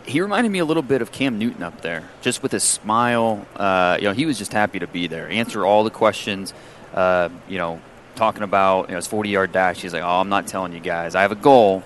he 0.07 0.21
reminded 0.21 0.51
me 0.51 0.59
a 0.59 0.65
little 0.65 0.83
bit 0.83 1.03
of 1.03 1.13
Cam 1.13 1.39
Newton 1.39 1.63
up 1.63 1.81
there, 1.81 2.09
just 2.21 2.43
with 2.43 2.53
his 2.53 2.63
smile. 2.63 3.47
Uh, 3.57 3.97
you 4.01 4.07
know, 4.09 4.13
he 4.13 4.27
was 4.27 4.39
just 4.39 4.53
happy 4.53 4.79
to 4.79 4.87
be 4.87 5.07
there, 5.07 5.29
answer 5.29 5.65
all 5.65 5.85
the 5.85 5.91
questions. 5.91 6.53
Uh, 6.93 7.29
you 7.49 7.59
know, 7.59 7.81
talking 8.15 8.43
about 8.43 8.89
you 8.89 8.93
know 8.93 8.97
his 8.97 9.07
40 9.07 9.29
yard 9.31 9.53
dash. 9.53 9.81
He's 9.81 9.93
like, 9.93 10.03
"Oh, 10.03 10.21
I'm 10.21 10.29
not 10.29 10.47
telling 10.47 10.73
you 10.73 10.81
guys. 10.81 11.15
I 11.15 11.23
have 11.23 11.33
a 11.33 11.37
goal, 11.37 11.83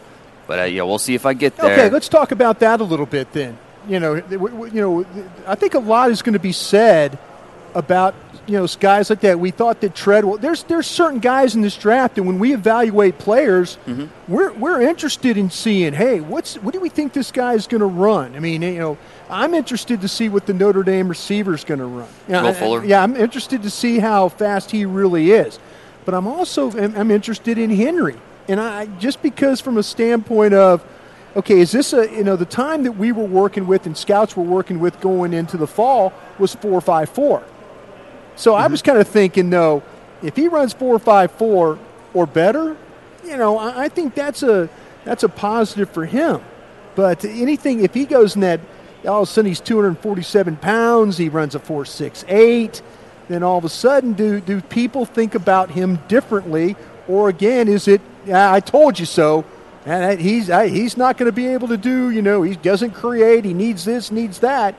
but 0.47 0.59
uh, 0.59 0.65
yeah, 0.65 0.83
we'll 0.83 0.99
see 0.99 1.15
if 1.15 1.27
I 1.27 1.35
get 1.35 1.57
there." 1.57 1.73
Okay, 1.73 1.91
let's 1.91 2.09
talk 2.09 2.33
about 2.33 2.61
that 2.61 2.81
a 2.81 2.85
little 2.85 3.07
bit 3.07 3.33
then. 3.33 3.59
You 3.89 4.01
know, 4.01 4.15
you 4.15 4.71
know, 4.81 5.07
I 5.47 5.55
think 5.55 5.75
a 5.75 5.79
lot 5.79 6.11
is 6.11 6.21
going 6.23 6.35
to 6.35 6.39
be 6.39 6.53
said 6.53 7.19
about 7.75 8.15
you 8.49 8.55
know 8.55 8.67
guys 8.81 9.11
like 9.11 9.21
that. 9.21 9.39
We 9.39 9.51
thought 9.51 9.81
that 9.83 9.95
Treadwell. 9.95 10.39
There's 10.39 10.63
there's 10.65 10.87
certain 10.87 11.21
guys 11.21 11.55
in 11.55 11.61
this 11.61 11.77
draft, 11.77 12.19
and 12.19 12.27
when 12.27 12.39
we 12.39 12.55
evaluate 12.55 13.19
players, 13.19 13.79
mm-hmm. 13.87 14.07
we're 14.33 14.53
we're 14.53 14.81
interested 14.81 15.37
in 15.37 15.51
seeing, 15.51 15.93
hey, 15.93 16.21
what's 16.21 16.57
what 16.57 16.73
do 16.73 16.81
we 16.81 16.89
think 16.89 17.13
this 17.13 17.31
guy 17.31 17.55
is 17.55 17.67
going 17.67 17.81
to 17.81 17.87
run? 17.87 18.35
I 18.35 18.41
mean, 18.41 18.63
you 18.63 18.79
know, 18.79 18.99
I'm 19.29 19.55
interested 19.55 20.01
to 20.01 20.09
see 20.09 20.29
what 20.29 20.47
the 20.47 20.55
Notre 20.55 20.83
Dame 20.83 21.09
receiver 21.09 21.55
is 21.55 21.65
going 21.65 21.81
to 21.81 21.87
run. 21.87 22.09
Yeah, 22.27 22.43
Will 22.43 22.49
I- 22.49 22.55
Fuller? 22.55 22.85
yeah, 22.85 23.03
I'm 23.03 23.17
interested 23.17 23.63
to 23.63 23.71
see 23.71 23.99
how 23.99 24.29
fast 24.29 24.71
he 24.71 24.87
really 24.87 25.31
is. 25.31 25.59
But 26.05 26.15
I'm 26.15 26.27
also 26.27 26.71
I'm, 26.73 26.97
I'm 26.97 27.11
interested 27.11 27.59
in 27.59 27.71
Henry, 27.71 28.17
and 28.49 28.59
I 28.59 28.87
just 28.99 29.21
because 29.23 29.61
from 29.61 29.77
a 29.77 29.83
standpoint 29.83 30.55
of 30.55 30.83
okay, 31.37 31.61
is 31.61 31.71
this 31.71 31.93
a 31.93 32.11
you 32.11 32.25
know 32.25 32.35
the 32.35 32.47
time 32.47 32.85
that 32.85 32.93
we 32.93 33.13
were 33.13 33.25
working 33.25 33.67
with 33.67 33.85
and 33.85 33.95
scouts 33.95 34.35
were 34.35 34.43
working 34.43 34.81
with 34.81 34.99
going 35.03 35.35
into 35.35 35.59
the 35.59 35.67
fall 35.67 36.15
was 36.39 36.55
four 36.55 36.81
five 36.81 37.11
four. 37.11 37.45
So 38.39 38.55
I 38.55 38.69
was 38.69 38.83
kind 38.83 38.99
of 38.99 39.09
thinking, 39.09 39.51
though, 39.51 39.83
if 40.23 40.37
he 40.37 40.47
runs 40.47 40.73
four 40.73 40.97
five 41.01 41.33
four 41.33 41.77
or 42.15 42.25
better, 42.25 42.77
you 43.25 43.37
know, 43.37 43.59
I, 43.59 43.85
I 43.85 43.89
think 43.89 44.15
that's 44.15 44.45
a 44.45 44.69
that's 45.05 45.25
a 45.25 45.29
positive 45.29 45.91
for 45.91 46.07
him. 46.07 46.41
But 46.95 47.25
anything 47.25 47.83
if 47.83 47.95
he 47.95 48.07
goes 48.07 48.37
in 48.37 48.43
that, 48.43 48.61
all 49.05 49.23
of 49.23 49.29
a 49.29 49.33
sudden 49.33 49.49
he's 49.49 49.61
247 49.61 50.57
pounds, 50.57 51.19
he 51.19 51.29
runs 51.29 51.57
a 51.57 51.59
four 51.59 51.85
six 51.85 52.25
eight, 52.29 52.81
then 53.29 53.43
all 53.43 53.59
of 53.59 53.65
a 53.65 53.69
sudden 53.69 54.13
do 54.13 54.41
do 54.41 54.61
people 54.61 55.05
think 55.05 55.35
about 55.35 55.73
him 55.73 55.99
differently, 56.07 56.77
or 57.09 57.29
again 57.29 57.67
is 57.67 57.89
it? 57.89 58.01
"Ah, 58.31 58.53
I 58.53 58.61
told 58.61 59.01
you 59.01 59.07
so. 59.07 59.45
And 59.85 60.21
he's 60.21 60.49
I, 60.49 60.69
he's 60.69 60.97
not 60.97 61.17
going 61.19 61.27
to 61.29 61.35
be 61.35 61.49
able 61.49 61.67
to 61.69 61.77
do. 61.77 62.11
You 62.11 62.23
know, 62.23 62.43
he 62.43 62.55
doesn't 62.55 62.93
create. 62.93 63.45
He 63.45 63.53
needs 63.53 63.85
this, 63.85 64.13
needs 64.13 64.39
that. 64.41 64.77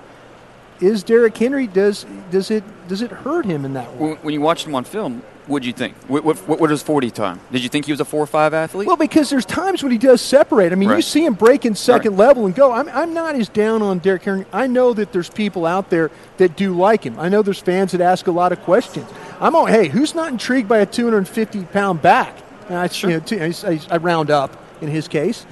Is 0.81 1.03
Derrick 1.03 1.35
Henry 1.37 1.67
does 1.67 2.05
does 2.31 2.51
it 2.51 2.63
does 2.87 3.01
it 3.01 3.11
hurt 3.11 3.45
him 3.45 3.65
in 3.65 3.73
that 3.73 3.91
way? 3.93 4.09
When 4.11 4.17
when 4.17 4.33
you 4.33 4.41
watched 4.41 4.65
him 4.65 4.75
on 4.75 4.83
film, 4.85 5.21
what 5.47 5.61
did 5.61 5.67
you 5.67 5.73
think? 5.73 5.95
What, 6.07 6.23
what, 6.23 6.37
what 6.47 6.59
was 6.59 6.69
his 6.71 6.83
40 6.83 7.09
time? 7.11 7.39
Did 7.51 7.63
you 7.63 7.69
think 7.69 7.85
he 7.85 7.91
was 7.91 7.99
a 7.99 8.05
four 8.05 8.21
or 8.23 8.27
five 8.27 8.53
athlete? 8.53 8.87
Well, 8.87 8.95
because 8.95 9.29
there's 9.29 9.45
times 9.45 9.81
when 9.83 9.91
he 9.91 9.97
does 9.97 10.21
separate. 10.21 10.71
I 10.71 10.75
mean, 10.75 10.89
you 10.89 11.01
see 11.01 11.25
him 11.25 11.33
break 11.33 11.65
in 11.65 11.73
second 11.75 12.11
Right. 12.11 12.27
level 12.27 12.45
and 12.45 12.53
go. 12.55 12.71
I'm, 12.71 12.87
I'm 12.89 13.13
not 13.13 13.35
as 13.35 13.49
down 13.49 13.81
on 13.81 13.97
Derrick 13.99 14.23
Henry. 14.23 14.45
I 14.53 14.67
know 14.67 14.93
that 14.93 15.11
there's 15.11 15.29
people 15.29 15.65
out 15.65 15.89
there 15.89 16.11
that 16.37 16.55
do 16.55 16.73
like 16.77 17.03
him. 17.03 17.19
I 17.19 17.29
know 17.29 17.41
there's 17.41 17.59
fans 17.59 17.91
that 17.93 18.01
ask 18.01 18.27
a 18.27 18.31
lot 18.31 18.51
of 18.51 18.61
questions. 18.61 19.09
I'm 19.41 19.55
on. 19.55 19.67
Hey, 19.69 19.87
who's 19.87 20.13
not 20.13 20.31
intrigued 20.31 20.69
by 20.69 20.77
a 20.79 20.85
250 20.85 21.63
pound 21.65 22.01
back? 22.01 22.37
And 22.69 22.77
I, 22.77 22.87
you 22.93 23.07
know, 23.09 23.19
two- 23.19 23.41
I, 23.41 23.53
I- 23.67 23.81
I 23.89 23.97
round 23.97 24.29
up 24.29 24.55
in 24.81 24.87
his 24.87 25.07
case. 25.07 25.45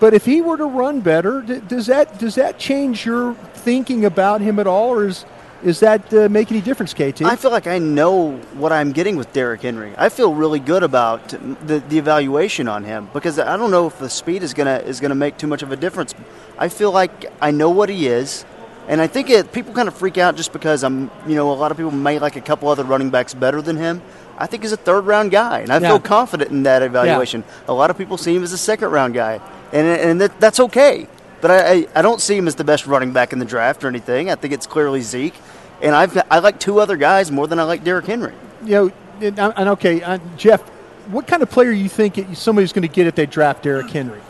But 0.00 0.14
if 0.14 0.24
he 0.24 0.40
were 0.42 0.56
to 0.56 0.64
run 0.66 1.00
better, 1.00 1.42
d- 1.42 1.60
does 1.66 1.86
that 1.86 2.18
does 2.18 2.36
that 2.36 2.58
change 2.58 3.04
your 3.04 3.34
thinking 3.54 4.04
about 4.04 4.40
him 4.40 4.58
at 4.58 4.66
all, 4.66 4.90
or 4.90 5.06
is 5.06 5.24
is 5.64 5.80
that 5.80 6.14
uh, 6.14 6.28
make 6.28 6.52
any 6.52 6.60
difference, 6.60 6.94
KT? 6.94 7.22
I 7.22 7.34
feel 7.34 7.50
like 7.50 7.66
I 7.66 7.78
know 7.78 8.36
what 8.54 8.70
I'm 8.70 8.92
getting 8.92 9.16
with 9.16 9.32
Derrick 9.32 9.62
Henry. 9.62 9.92
I 9.98 10.08
feel 10.08 10.32
really 10.32 10.60
good 10.60 10.84
about 10.84 11.28
the, 11.66 11.80
the 11.88 11.98
evaluation 11.98 12.68
on 12.68 12.84
him 12.84 13.08
because 13.12 13.40
I 13.40 13.56
don't 13.56 13.72
know 13.72 13.88
if 13.88 13.98
the 13.98 14.08
speed 14.08 14.44
is 14.44 14.54
gonna 14.54 14.76
is 14.86 15.00
gonna 15.00 15.16
make 15.16 15.36
too 15.36 15.48
much 15.48 15.62
of 15.64 15.72
a 15.72 15.76
difference. 15.76 16.14
I 16.56 16.68
feel 16.68 16.92
like 16.92 17.26
I 17.40 17.50
know 17.50 17.70
what 17.70 17.88
he 17.88 18.06
is, 18.06 18.44
And 18.88 19.02
I 19.02 19.06
think 19.06 19.28
it, 19.30 19.52
people 19.52 19.74
kind 19.74 19.86
of 19.88 19.94
freak 19.94 20.16
out 20.16 20.34
just 20.36 20.50
because 20.52 20.82
I'm, 20.82 21.10
you 21.26 21.34
know, 21.34 21.52
a 21.52 21.58
lot 21.58 21.70
of 21.70 21.76
people 21.76 21.90
may 21.92 22.18
like 22.18 22.36
a 22.36 22.40
couple 22.40 22.68
other 22.70 22.84
running 22.84 23.10
backs 23.10 23.34
better 23.34 23.60
than 23.60 23.76
him. 23.76 24.00
I 24.38 24.46
think 24.46 24.62
he's 24.62 24.72
a 24.72 24.78
third 24.78 25.04
round 25.06 25.30
guy, 25.30 25.58
and 25.60 25.70
I 25.70 25.78
Yeah. 25.78 25.88
feel 25.90 26.00
confident 26.00 26.50
in 26.52 26.62
that 26.62 26.82
evaluation. 26.82 27.42
A 27.68 27.72
lot 27.74 27.90
of 27.90 27.98
people 27.98 28.16
see 28.16 28.34
him 28.34 28.42
as 28.44 28.52
a 28.54 28.58
second 28.58 28.90
round 28.90 29.12
guy, 29.12 29.40
and 29.72 29.86
and 29.86 30.20
that, 30.20 30.40
that's 30.40 30.60
okay. 30.60 31.06
But 31.40 31.50
I, 31.50 31.72
I, 31.72 31.86
I 31.96 32.02
don't 32.02 32.20
see 32.20 32.36
him 32.36 32.48
as 32.48 32.56
the 32.56 32.64
best 32.64 32.86
running 32.86 33.12
back 33.12 33.32
in 33.32 33.38
the 33.38 33.44
draft 33.44 33.84
or 33.84 33.88
anything. 33.88 34.30
I 34.30 34.34
think 34.34 34.52
it's 34.52 34.66
clearly 34.66 35.00
Zeke, 35.00 35.34
and 35.82 35.94
I've 35.94 36.16
I 36.30 36.40
like 36.40 36.58
two 36.58 36.80
other 36.80 36.96
guys 36.96 37.30
more 37.30 37.46
than 37.46 37.58
I 37.60 37.62
like 37.62 37.84
Derrick 37.84 38.06
Henry. 38.06 38.34
You 38.64 38.70
know, 38.70 38.92
and, 39.20 39.38
and 39.38 39.68
okay, 39.70 40.02
uh, 40.02 40.18
Jeff, 40.36 40.62
what 41.08 41.26
kind 41.26 41.42
of 41.42 41.50
player 41.50 41.70
you 41.70 41.88
think 41.88 42.18
somebody's 42.34 42.72
going 42.72 42.82
to 42.82 42.92
get 42.92 43.06
if 43.06 43.14
they 43.14 43.26
draft 43.26 43.62
Derrick 43.62 43.90
Henry? 43.90 44.20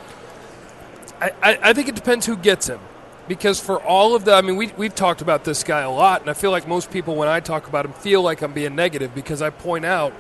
I, 1.21 1.33
I, 1.43 1.59
I 1.63 1.73
think 1.73 1.89
it 1.89 1.95
depends 1.95 2.27
who 2.27 2.37
gets 2.37 2.69
him. 2.69 2.81
Because 3.27 3.61
for 3.61 3.79
all 3.83 4.15
of 4.15 4.25
the, 4.25 4.33
I 4.33 4.41
mean, 4.41 4.57
we, 4.57 4.69
we've 4.79 4.95
talked 4.95 5.21
about 5.21 5.45
this 5.45 5.63
guy 5.63 5.81
a 5.83 5.91
lot, 5.91 6.23
and 6.23 6.31
I 6.31 6.33
feel 6.33 6.51
like 6.51 6.67
most 6.67 6.91
people, 6.91 7.15
when 7.15 7.29
I 7.29 7.41
talk 7.41 7.69
about 7.69 7.85
him, 7.85 7.93
feel 7.93 8.23
like 8.23 8.41
I'm 8.41 8.55
being 8.55 8.75
negative 8.75 9.15
because 9.15 9.43
I 9.43 9.51
point 9.51 9.85
out, 9.85 10.15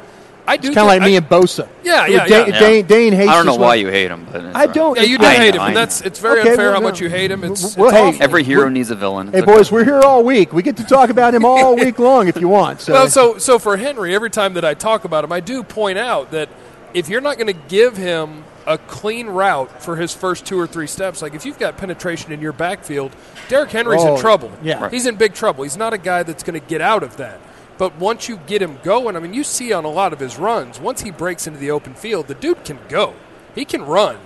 I 0.48 0.56
do 0.56 0.68
It's 0.68 0.74
kind 0.74 0.86
of 0.86 0.88
like 0.88 1.00
think- 1.02 1.10
me 1.10 1.16
and 1.16 1.28
Bosa. 1.28 1.68
Yeah, 1.84 2.06
yeah, 2.06 2.26
Dane, 2.26 2.48
yeah. 2.48 2.58
Dane, 2.60 2.86
Dane 2.86 3.12
hates 3.12 3.30
I 3.30 3.34
don't 3.36 3.46
know 3.46 3.54
why 3.56 3.68
one. 3.76 3.80
you 3.80 3.88
hate 3.88 4.10
him, 4.10 4.26
but 4.32 4.56
I 4.56 4.66
don't. 4.66 4.96
Yeah, 4.96 5.02
you 5.04 5.18
do 5.18 5.24
I 5.26 5.34
hate 5.34 5.54
know, 5.54 5.60
him, 5.60 5.68
and 5.68 5.76
that's 5.76 6.00
it's 6.00 6.18
very 6.18 6.40
Okay, 6.40 6.50
unfair 6.50 6.66
well, 6.72 6.74
how 6.74 6.80
much 6.80 7.00
you 7.00 7.08
hate 7.10 7.30
him. 7.30 7.44
It's, 7.44 7.76
Well, 7.76 7.88
it's 7.90 7.96
hey, 7.96 8.08
awful. 8.08 8.22
Every 8.22 8.42
hero 8.44 8.68
needs 8.68 8.90
a 8.90 8.94
villain. 8.94 9.28
It's 9.28 9.36
Hey, 9.36 9.42
okay. 9.42 9.52
boys, 9.54 9.70
we're 9.70 9.84
here 9.84 10.00
all 10.00 10.24
week. 10.24 10.52
We 10.54 10.62
get 10.62 10.76
to 10.78 10.84
talk 10.84 11.10
about 11.10 11.34
him 11.34 11.44
all 11.44 11.76
week 11.84 11.98
long 11.98 12.28
if 12.28 12.40
you 12.40 12.48
want. 12.48 12.80
So, 12.80 12.92
Well, 12.94 13.08
so 13.08 13.38
so 13.38 13.58
for 13.58 13.76
Henry, 13.76 14.14
every 14.14 14.30
time 14.30 14.54
that 14.54 14.64
I 14.64 14.74
talk 14.74 15.04
about 15.04 15.22
him, 15.22 15.32
I 15.32 15.40
do 15.40 15.62
point 15.62 15.98
out 15.98 16.30
that 16.30 16.48
if 16.94 17.08
you're 17.10 17.20
not 17.20 17.36
going 17.36 17.48
to 17.48 17.60
give 17.68 17.96
him 17.98 18.44
a 18.66 18.78
clean 18.78 19.26
route 19.28 19.82
for 19.82 19.96
his 19.96 20.12
first 20.14 20.44
two 20.46 20.58
or 20.58 20.66
three 20.66 20.86
steps, 20.86 21.20
like 21.22 21.34
if 21.34 21.44
you've 21.46 21.58
got 21.58 21.76
penetration 21.76 22.32
in 22.32 22.40
your 22.40 22.52
backfield, 22.52 23.12
Derrick 23.48 23.70
Henry's 23.70 24.02
Oh, 24.02 24.14
in 24.14 24.20
trouble. 24.20 24.50
yeah. 24.62 24.82
Right. 24.82 24.92
he's 24.92 25.06
in 25.06 25.16
big 25.16 25.32
trouble. 25.34 25.64
He's 25.64 25.76
not 25.76 25.92
a 25.94 25.98
guy 25.98 26.22
that's 26.22 26.42
going 26.42 26.58
to 26.58 26.66
get 26.66 26.80
out 26.80 27.02
of 27.02 27.16
that. 27.18 27.38
But 27.78 27.96
once 27.96 28.28
you 28.28 28.36
get 28.36 28.60
him 28.60 28.78
going, 28.82 29.16
I 29.16 29.20
mean, 29.20 29.32
you 29.32 29.44
see 29.44 29.72
on 29.72 29.84
a 29.84 29.90
lot 29.90 30.12
of 30.12 30.18
his 30.18 30.36
runs, 30.36 30.80
once 30.80 31.02
he 31.02 31.10
breaks 31.12 31.46
into 31.46 31.60
the 31.60 31.70
open 31.70 31.94
field, 31.94 32.26
the 32.26 32.34
dude 32.34 32.64
can 32.64 32.78
go. 32.88 33.14
He 33.54 33.64
can 33.64 33.82
run. 33.82 34.18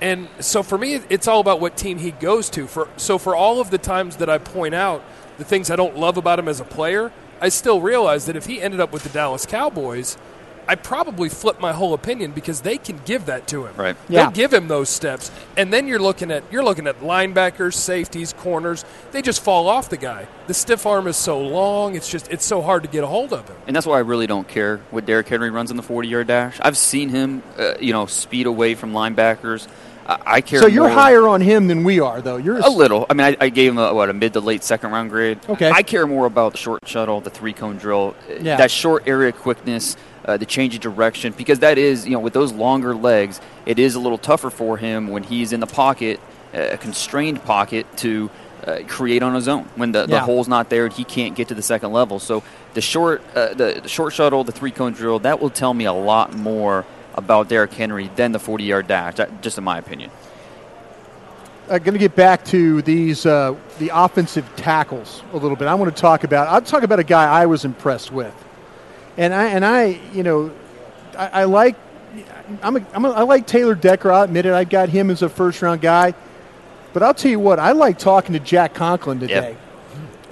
And 0.00 0.28
so 0.40 0.62
for 0.62 0.78
me, 0.78 0.94
it's 1.10 1.28
all 1.28 1.40
about 1.40 1.60
what 1.60 1.76
team 1.76 1.98
he 1.98 2.12
goes 2.12 2.48
to. 2.50 2.66
For 2.66 2.88
so 2.96 3.18
for 3.18 3.34
all 3.36 3.60
of 3.60 3.70
the 3.70 3.78
times 3.78 4.16
that 4.16 4.30
I 4.30 4.38
point 4.38 4.74
out 4.74 5.02
the 5.36 5.44
things 5.44 5.70
I 5.70 5.76
don't 5.76 5.96
love 5.96 6.16
about 6.16 6.38
him 6.38 6.48
as 6.48 6.60
a 6.60 6.64
player, 6.64 7.12
I 7.40 7.48
still 7.50 7.80
realize 7.80 8.26
that 8.26 8.36
if 8.36 8.46
he 8.46 8.60
ended 8.60 8.80
up 8.80 8.92
with 8.92 9.02
the 9.02 9.08
Dallas 9.10 9.44
Cowboys, 9.44 10.16
I 10.68 10.74
probably 10.74 11.28
flip 11.30 11.60
my 11.60 11.72
whole 11.72 11.94
opinion 11.94 12.32
because 12.32 12.60
they 12.60 12.76
can 12.76 13.00
give 13.06 13.26
that 13.26 13.48
to 13.48 13.64
him. 13.66 13.74
Right. 13.74 13.96
Yeah. 14.08 14.24
They'll 14.24 14.32
give 14.32 14.52
him 14.52 14.68
those 14.68 14.90
steps, 14.90 15.30
and 15.56 15.72
then 15.72 15.88
you're 15.88 15.98
looking 15.98 16.30
at 16.30 16.44
you're 16.52 16.62
looking 16.62 16.86
at 16.86 17.00
linebackers, 17.00 17.72
safeties, 17.74 18.34
corners. 18.34 18.84
They 19.12 19.22
just 19.22 19.42
fall 19.42 19.66
off 19.68 19.88
the 19.88 19.96
guy. 19.96 20.28
The 20.46 20.54
stiff 20.54 20.84
arm 20.84 21.06
is 21.06 21.16
so 21.16 21.40
long; 21.40 21.96
it's 21.96 22.08
just 22.10 22.30
it's 22.30 22.44
so 22.44 22.60
hard 22.60 22.82
to 22.82 22.88
get 22.88 23.02
a 23.02 23.06
hold 23.06 23.32
of 23.32 23.48
him. 23.48 23.56
And 23.66 23.74
that's 23.74 23.86
why 23.86 23.96
I 23.96 24.00
really 24.00 24.26
don't 24.26 24.46
care 24.46 24.78
what 24.90 25.06
Derrick 25.06 25.26
Henry 25.28 25.50
runs 25.50 25.70
in 25.70 25.76
the 25.78 25.82
40 25.82 26.06
yard 26.08 26.26
dash. 26.26 26.58
I've 26.60 26.76
seen 26.76 27.08
him, 27.08 27.42
uh, 27.58 27.74
you 27.80 27.92
know, 27.94 28.04
speed 28.06 28.46
away 28.46 28.74
from 28.74 28.92
linebackers. 28.92 29.66
I, 30.06 30.18
I 30.26 30.40
care 30.42 30.60
so 30.60 30.66
you're 30.66 30.84
more- 30.88 30.90
higher 30.98 31.28
on 31.28 31.40
him 31.40 31.66
than 31.66 31.84
we 31.84 32.00
are, 32.00 32.20
though. 32.22 32.36
You're 32.36 32.58
A 32.58 32.68
little. 32.70 33.06
I 33.10 33.14
mean, 33.14 33.26
I, 33.26 33.36
I 33.46 33.48
gave 33.50 33.72
him 33.72 33.78
a, 33.78 33.92
what 33.94 34.08
a 34.08 34.12
mid 34.14 34.32
to 34.34 34.40
late 34.40 34.64
second 34.64 34.90
round 34.90 35.10
grade. 35.10 35.38
Okay. 35.48 35.70
I 35.70 35.82
care 35.82 36.06
more 36.06 36.26
about 36.26 36.52
the 36.52 36.58
short 36.58 36.86
shuttle, 36.86 37.20
the 37.20 37.30
three 37.30 37.52
cone 37.52 37.76
drill, 37.78 38.14
Yeah. 38.40 38.56
that 38.56 38.70
short 38.70 39.04
area 39.06 39.32
quickness, 39.32 39.96
uh, 40.28 40.36
the 40.36 40.46
change 40.46 40.74
of 40.74 40.80
direction, 40.80 41.32
because 41.36 41.58
that 41.60 41.78
is, 41.78 42.06
you 42.06 42.12
know, 42.12 42.20
with 42.20 42.34
those 42.34 42.52
longer 42.52 42.94
legs, 42.94 43.40
it 43.66 43.78
is 43.78 43.94
a 43.94 44.00
little 44.00 44.18
tougher 44.18 44.50
for 44.50 44.76
him 44.76 45.08
when 45.08 45.22
he's 45.22 45.52
in 45.52 45.60
the 45.60 45.66
pocket, 45.66 46.20
uh, 46.54 46.68
a 46.72 46.76
constrained 46.76 47.42
pocket, 47.42 47.86
to 47.96 48.30
uh, 48.64 48.80
create 48.86 49.22
on 49.22 49.34
his 49.34 49.48
own. 49.48 49.64
When 49.76 49.92
the, 49.92 50.06
the 50.06 50.20
hole's 50.20 50.46
not 50.46 50.68
there, 50.68 50.88
he 50.88 51.04
can't 51.04 51.34
get 51.34 51.48
to 51.48 51.54
the 51.54 51.62
second 51.62 51.92
level. 51.92 52.18
So 52.18 52.42
the 52.74 52.82
short, 52.82 53.22
uh, 53.34 53.54
the, 53.54 53.80
the 53.82 53.88
short 53.88 54.12
shuttle, 54.12 54.44
the 54.44 54.52
three 54.52 54.70
cone 54.70 54.92
drill, 54.92 55.18
that 55.20 55.40
will 55.40 55.50
tell 55.50 55.72
me 55.72 55.86
a 55.86 55.92
lot 55.92 56.34
more 56.34 56.84
about 57.14 57.48
Derrick 57.48 57.72
Henry 57.72 58.10
than 58.14 58.32
the 58.32 58.38
40 58.38 58.64
yard 58.64 58.86
dash, 58.86 59.14
that, 59.14 59.42
just 59.42 59.56
in 59.56 59.64
my 59.64 59.78
opinion. 59.78 60.10
I'm 61.70 61.82
going 61.82 61.94
to 61.94 61.98
get 61.98 62.14
back 62.14 62.44
to 62.46 62.80
these 62.82 63.26
uh, 63.26 63.54
the 63.78 63.90
offensive 63.92 64.48
tackles 64.56 65.22
a 65.32 65.36
little 65.36 65.56
bit. 65.56 65.68
I 65.68 65.74
want 65.74 65.94
to 65.94 66.00
talk 66.00 66.24
about. 66.24 66.48
I'll 66.48 66.62
talk 66.62 66.82
about 66.82 66.98
a 66.98 67.04
guy 67.04 67.24
I 67.24 67.46
was 67.46 67.64
impressed 67.64 68.10
with, 68.10 68.34
and 69.18 69.34
I 69.34 69.44
and 69.48 69.64
I 69.66 70.00
you 70.14 70.22
know 70.22 70.50
I, 71.16 71.26
I 71.42 71.44
like 71.44 71.76
I'm 72.62 72.76
a, 72.76 72.86
I'm 72.94 73.04
a, 73.04 73.10
I 73.10 73.22
like 73.22 73.46
Taylor 73.46 73.74
Decker. 73.74 74.10
I'll 74.10 74.22
admit 74.22 74.46
it. 74.46 74.54
I 74.54 74.64
got 74.64 74.88
him 74.88 75.10
as 75.10 75.20
a 75.20 75.28
first 75.28 75.60
round 75.60 75.82
guy, 75.82 76.14
but 76.94 77.02
I'll 77.02 77.12
tell 77.12 77.30
you 77.30 77.38
what. 77.38 77.58
I 77.58 77.72
like 77.72 77.98
talking 77.98 78.32
to 78.32 78.40
Jack 78.40 78.72
Conklin 78.72 79.20
today. 79.20 79.56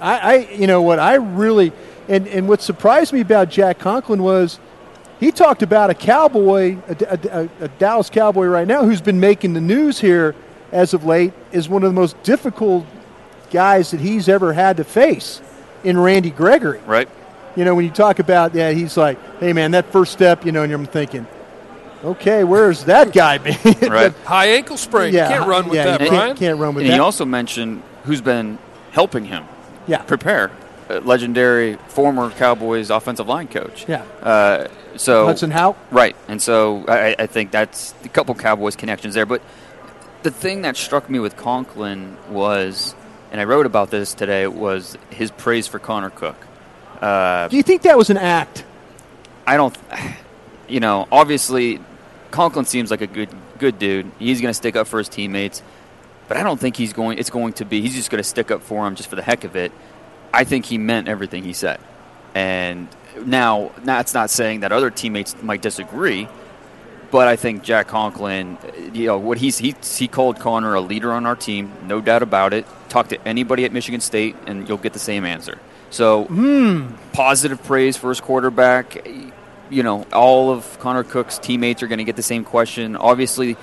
I, 0.01 0.17
I 0.19 0.35
you 0.51 0.65
know 0.65 0.81
what 0.81 0.97
I 0.99 1.15
really 1.15 1.71
and 2.07 2.27
and 2.27 2.47
what 2.49 2.61
surprised 2.63 3.13
me 3.13 3.21
about 3.21 3.49
Jack 3.49 3.77
Conklin 3.77 4.23
was 4.23 4.59
he 5.19 5.31
talked 5.31 5.61
about 5.63 5.89
a 5.89 5.93
cowboy, 5.95 6.77
a, 6.87 6.95
a- 7.09 7.41
a- 7.43 7.49
a 7.65 7.67
Dallas 7.79 8.09
cowboy 8.09 8.45
right 8.47 8.67
now 8.67 8.83
who's 8.83 9.01
been 9.01 9.19
making 9.19 9.53
the 9.53 9.61
news 9.61 9.99
here 9.99 10.35
as 10.71 10.93
of 10.93 11.05
late 11.05 11.33
is 11.51 11.67
one 11.69 11.83
of 11.83 11.89
the 11.89 11.99
most 11.99 12.21
difficult 12.23 12.85
guys 13.51 13.91
that 13.91 13.99
he's 13.99 14.27
ever 14.29 14.53
had 14.53 14.77
to 14.77 14.83
face 14.83 15.41
in 15.83 15.97
Randy 15.97 16.29
Gregory. 16.29 16.79
Right? 16.85 17.09
You 17.57 17.65
know, 17.65 17.73
when 17.73 17.85
you 17.85 17.91
talk 17.91 18.19
about 18.19 18.53
that, 18.53 18.75
he's 18.75 18.95
like, 18.95 19.17
hey, 19.39 19.51
man, 19.51 19.71
that 19.71 19.91
first 19.91 20.13
step, 20.13 20.45
you 20.45 20.51
know, 20.51 20.61
and 20.61 20.71
I'm 20.71 20.85
thinking, 20.85 21.25
okay, 22.03 22.43
where's 22.43 22.83
that 22.85 23.11
guy 23.11 23.39
been? 23.39 23.57
Right. 23.89 24.13
High 24.25 24.49
ankle 24.49 24.77
sprain. 24.77 25.11
Yeah, 25.13 25.27
you 25.27 25.35
can't 25.37 25.49
run 25.49 25.65
with 25.65 25.75
yeah, 25.75 25.83
that, 25.85 26.01
you 26.01 26.09
Bryan. 26.09 26.27
can't, 26.27 26.39
can't 26.39 26.59
run 26.59 26.75
with 26.75 26.83
And 26.83 26.91
that. 26.91 26.95
he 26.95 26.99
also 26.99 27.25
mentioned 27.25 27.81
who's 28.03 28.21
been 28.21 28.59
helping 28.91 29.25
him 29.25 29.45
yeah. 29.87 30.03
prepare. 30.03 30.51
Uh, 30.89 30.99
legendary 30.99 31.77
former 31.87 32.29
Cowboys 32.29 32.91
offensive 32.91 33.27
line 33.27 33.47
coach. 33.47 33.85
Yeah. 33.89 34.03
Uh, 34.21 34.67
so 34.95 35.25
Hudson 35.25 35.51
Houck? 35.51 35.75
Right, 35.91 36.15
and 36.27 36.41
so 36.41 36.85
I, 36.87 37.15
I 37.19 37.25
think 37.25 37.51
that's 37.51 37.93
a 38.05 38.09
couple 38.09 38.35
Cowboys 38.35 38.75
connections 38.75 39.13
there. 39.15 39.25
But 39.25 39.41
the 40.23 40.31
thing 40.31 40.61
that 40.61 40.77
struck 40.77 41.09
me 41.09 41.19
with 41.19 41.35
Conklin 41.35 42.15
was, 42.29 42.95
and 43.31 43.41
I 43.41 43.43
wrote 43.43 43.65
about 43.65 43.89
this 43.89 44.13
today, 44.13 44.47
was 44.47 44.97
his 45.09 45.31
praise 45.31 45.67
for 45.67 45.79
Connor 45.79 46.09
Cook. 46.09 46.46
Uh, 47.01 47.47
Do 47.47 47.57
you 47.57 47.63
think 47.63 47.83
that 47.83 47.97
was 47.97 48.09
an 48.09 48.17
act? 48.17 48.65
I 49.45 49.55
don't, 49.57 49.75
you 50.67 50.79
know, 50.79 51.07
obviously 51.11 51.79
Conklin 52.31 52.65
seems 52.65 52.91
like 52.91 53.01
a 53.01 53.07
good 53.07 53.29
good 53.57 53.79
dude. 53.79 54.11
He's 54.19 54.41
going 54.41 54.49
to 54.49 54.53
stick 54.53 54.75
up 54.75 54.87
for 54.87 54.99
his 54.99 55.09
teammates, 55.09 55.61
but 56.27 56.37
I 56.37 56.43
don't 56.43 56.59
think 56.59 56.75
he's 56.75 56.93
going. 56.93 57.17
It's 57.17 57.29
going 57.29 57.53
to 57.53 57.65
be. 57.65 57.81
He's 57.81 57.95
just 57.95 58.09
going 58.09 58.19
to 58.21 58.27
stick 58.27 58.51
up 58.51 58.61
for 58.61 58.85
him 58.85 58.95
just 58.95 59.09
for 59.09 59.15
the 59.15 59.21
heck 59.21 59.43
of 59.43 59.55
it. 59.55 59.71
I 60.33 60.43
think 60.43 60.65
he 60.65 60.77
meant 60.77 61.07
everything 61.07 61.43
he 61.43 61.53
said, 61.53 61.79
and 62.35 62.87
now 63.25 63.71
that's 63.83 64.13
not 64.13 64.29
saying 64.29 64.59
that 64.61 64.71
other 64.71 64.91
teammates 64.91 65.41
might 65.41 65.61
disagree. 65.61 66.27
But 67.09 67.29
I 67.29 67.37
think 67.37 67.63
Jack 67.63 67.87
Conklin, 67.87 68.57
you 68.93 69.05
know, 69.07 69.17
what 69.17 69.37
he's 69.37 69.57
he 69.57 69.75
he 69.81 70.09
called 70.09 70.39
Connor 70.39 70.75
a 70.75 70.81
leader 70.81 71.13
on 71.13 71.25
our 71.25 71.37
team, 71.37 71.71
no 71.85 72.01
doubt 72.01 72.21
about 72.21 72.53
it. 72.53 72.65
Talk 72.89 73.07
to 73.09 73.27
anybody 73.27 73.63
at 73.63 73.71
Michigan 73.71 74.01
State, 74.01 74.35
and 74.45 74.67
you'll 74.67 74.77
get 74.77 74.91
the 74.93 74.99
same 74.99 75.23
answer. 75.23 75.57
So 75.89 76.25
positive 77.13 77.63
praise 77.63 77.97
for 77.97 78.09
his 78.09 78.19
quarterback. 78.21 79.07
You 79.69 79.83
know, 79.83 80.03
all 80.13 80.51
of 80.51 80.79
Connor 80.79 81.03
Cook's 81.03 81.37
teammates 81.39 81.83
are 81.83 81.87
going 81.87 81.97
to 81.97 82.05
get 82.05 82.15
the 82.15 82.23
same 82.23 82.43
question. 82.45 82.95
Obviously, 82.95 83.57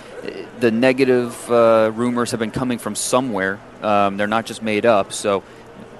the 0.61 0.71
negative 0.71 1.51
uh, 1.51 1.91
rumors 1.95 2.31
have 2.33 2.41
been 2.41 2.51
coming 2.51 2.79
from 2.79 2.95
somewhere. 2.95 3.59
Um, 3.83 4.17
they're 4.17 4.27
not 4.27 4.47
just 4.47 4.63
made 4.63 4.85
up, 4.87 5.13
so 5.13 5.43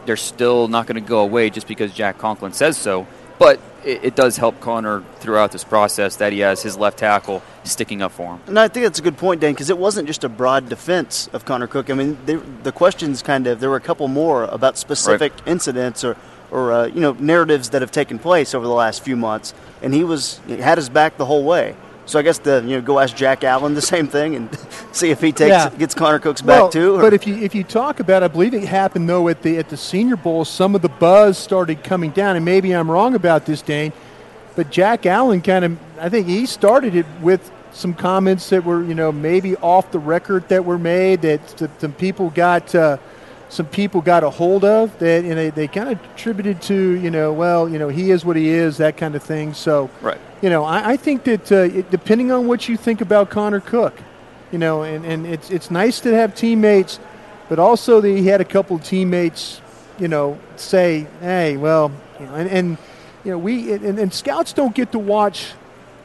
they're 0.07 0.17
still 0.17 0.69
not 0.69 0.87
going 0.87 1.03
to 1.03 1.09
go 1.09 1.21
away 1.21 1.51
just 1.51 1.67
because 1.67 1.93
Jack 1.93 2.19
Conklin 2.19 2.53
says 2.53 2.77
so. 2.77 3.07
But 3.39 3.61
it, 3.85 4.05
it 4.05 4.17
does 4.17 4.37
help 4.37 4.61
Connor 4.61 5.03
throughout 5.19 5.53
this 5.53 5.65
process 5.65 6.17
that 6.17 6.33
he 6.33 6.41
has 6.41 6.63
his 6.63 6.77
left 6.77 6.99
tackle 6.99 7.43
sticking 7.65 8.03
up 8.03 8.13
for 8.13 8.35
him. 8.35 8.41
And 8.47 8.59
I 8.59 8.69
think 8.69 8.85
that's 8.85 8.99
a 8.99 9.03
good 9.03 9.17
point, 9.17 9.41
Dan, 9.41 9.53
because 9.53 9.71
it 9.71 9.79
wasn't 9.79 10.07
just 10.07 10.25
a 10.25 10.29
broad 10.29 10.69
defense 10.69 11.29
of 11.33 11.45
Connor 11.45 11.67
Cook. 11.67 11.91
I 11.91 11.95
mean, 11.95 12.19
they, 12.27 12.37
the 12.37 12.73
questions 12.73 13.23
kind 13.23 13.47
of 13.47 13.61
there 13.61 13.71
were 13.71 13.77
a 13.77 13.81
couple 13.81 14.09
more 14.09 14.45
about 14.45 14.79
specific 14.79 15.33
incidents 15.47 16.05
or, 16.05 16.17
or 16.51 16.73
uh, 16.73 16.87
you 16.87 17.01
know 17.01 17.13
narratives 17.13 17.71
that 17.71 17.83
have 17.83 17.91
taken 17.91 18.19
place 18.19 18.55
over 18.55 18.67
the 18.67 18.73
last 18.73 19.03
few 19.03 19.17
months, 19.17 19.55
and 19.83 19.95
he 19.95 20.05
was 20.05 20.41
he 20.47 20.57
had 20.59 20.79
his 20.79 20.89
back 20.89 21.17
the 21.17 21.27
whole 21.27 21.45
way. 21.45 21.75
So 22.07 22.19
I 22.19 22.23
guess 22.23 22.39
the 22.39 22.63
you 22.67 22.77
know 22.77 22.83
go 22.83 22.99
ask 22.99 23.17
Jack 23.17 23.45
Allen 23.45 23.75
the 23.75 23.81
same 23.83 24.07
thing 24.07 24.37
and 24.37 24.49
see 24.93 25.11
if 25.11 25.21
he 25.21 25.33
takes 25.33 25.51
Yeah. 25.51 25.71
gets 25.71 25.95
Connor 25.95 26.19
Cook's 26.19 26.43
back 26.43 26.61
well, 26.61 26.69
too. 26.69 26.97
or- 26.97 27.01
But 27.01 27.15
if 27.15 27.27
you 27.27 27.37
if 27.37 27.55
you 27.55 27.65
talk 27.65 28.01
about, 28.01 28.23
I 28.23 28.29
believe 28.29 28.53
it 28.55 28.65
happened 28.65 29.09
though 29.09 29.29
at 29.29 29.43
the 29.43 29.59
at 29.59 29.69
the 29.71 29.77
Senior 29.77 30.17
Bowl. 30.17 30.45
Some 30.45 30.75
of 30.75 30.83
the 30.83 30.89
buzz 30.89 31.39
started 31.39 31.83
coming 31.83 32.11
down, 32.11 32.37
and 32.37 32.45
maybe 32.45 32.73
I'm 32.73 32.91
wrong 32.91 33.15
about 33.15 33.47
this, 33.47 33.63
Dane. 33.63 33.93
But 34.57 34.71
Jack 34.71 35.05
Allen 35.07 35.41
kind 35.43 35.65
of, 35.65 35.79
I 35.99 36.09
think 36.09 36.27
he 36.29 36.47
started 36.47 36.95
it 36.95 37.07
with 37.21 37.51
some 37.73 37.93
comments 37.93 38.49
that 38.51 38.65
were, 38.65 38.85
you 38.85 38.95
know, 38.95 39.11
maybe 39.11 39.57
off 39.57 39.91
the 39.91 39.99
record 39.99 40.49
that 40.49 40.65
were 40.65 40.79
made 40.79 41.23
that 41.23 41.41
some 41.81 41.93
people 41.93 42.31
got. 42.31 42.73
Uh, 42.75 42.99
some 43.49 43.67
people 43.67 44.01
got 44.01 44.25
a 44.25 44.31
hold 44.31 44.65
of 44.65 44.99
that, 44.99 45.25
and 45.25 45.39
they, 45.39 45.51
they 45.51 45.69
kind 45.69 45.91
of 45.91 45.99
attributed 46.15 46.61
to, 46.63 46.75
you 46.75 47.11
know, 47.11 47.33
well, 47.33 47.69
you 47.69 47.79
know, 47.79 47.89
he 47.89 48.11
is 48.11 48.25
what 48.25 48.37
he 48.37 48.49
is, 48.49 48.79
that 48.79 48.97
kind 48.97 49.15
of 49.15 49.23
thing. 49.23 49.55
So, 49.55 49.91
Right. 50.01 50.19
you 50.43 50.51
know, 50.51 50.65
I, 50.65 50.93
I 50.93 50.97
think 50.97 51.25
that 51.25 51.53
uh, 51.53 51.57
it, 51.57 51.91
depending 51.91 52.33
on 52.33 52.47
what 52.47 52.69
you 52.69 52.77
think 52.77 53.01
about 53.01 53.31
Connor 53.31 53.61
Cook, 53.61 53.95
you 54.51 54.59
know, 54.59 54.83
and, 54.83 55.05
and 55.05 55.27
it's 55.27 55.51
it's 55.51 55.71
nice 55.71 56.01
to 56.01 56.15
have 56.15 56.35
teammates 56.35 56.99
but 57.49 57.59
also 57.59 58.01
that 58.01 58.09
he 58.09 58.27
had 58.27 58.41
a 58.41 58.45
couple 58.45 58.77
of 58.77 58.83
teammates, 58.85 59.61
you 59.99 60.09
know, 60.09 60.39
say, 60.57 61.07
"Hey, 61.21 61.57
well," 61.57 61.93
you 62.19 62.27
know, 62.27 62.35
and, 62.35 62.49
and 62.51 62.79
you 63.25 63.31
know, 63.33 63.39
we 63.39 63.73
and, 63.73 63.99
and 63.99 64.13
scouts 64.13 64.53
don't 64.53 64.75
get 64.75 64.93
to 64.93 64.99
watch 64.99 65.53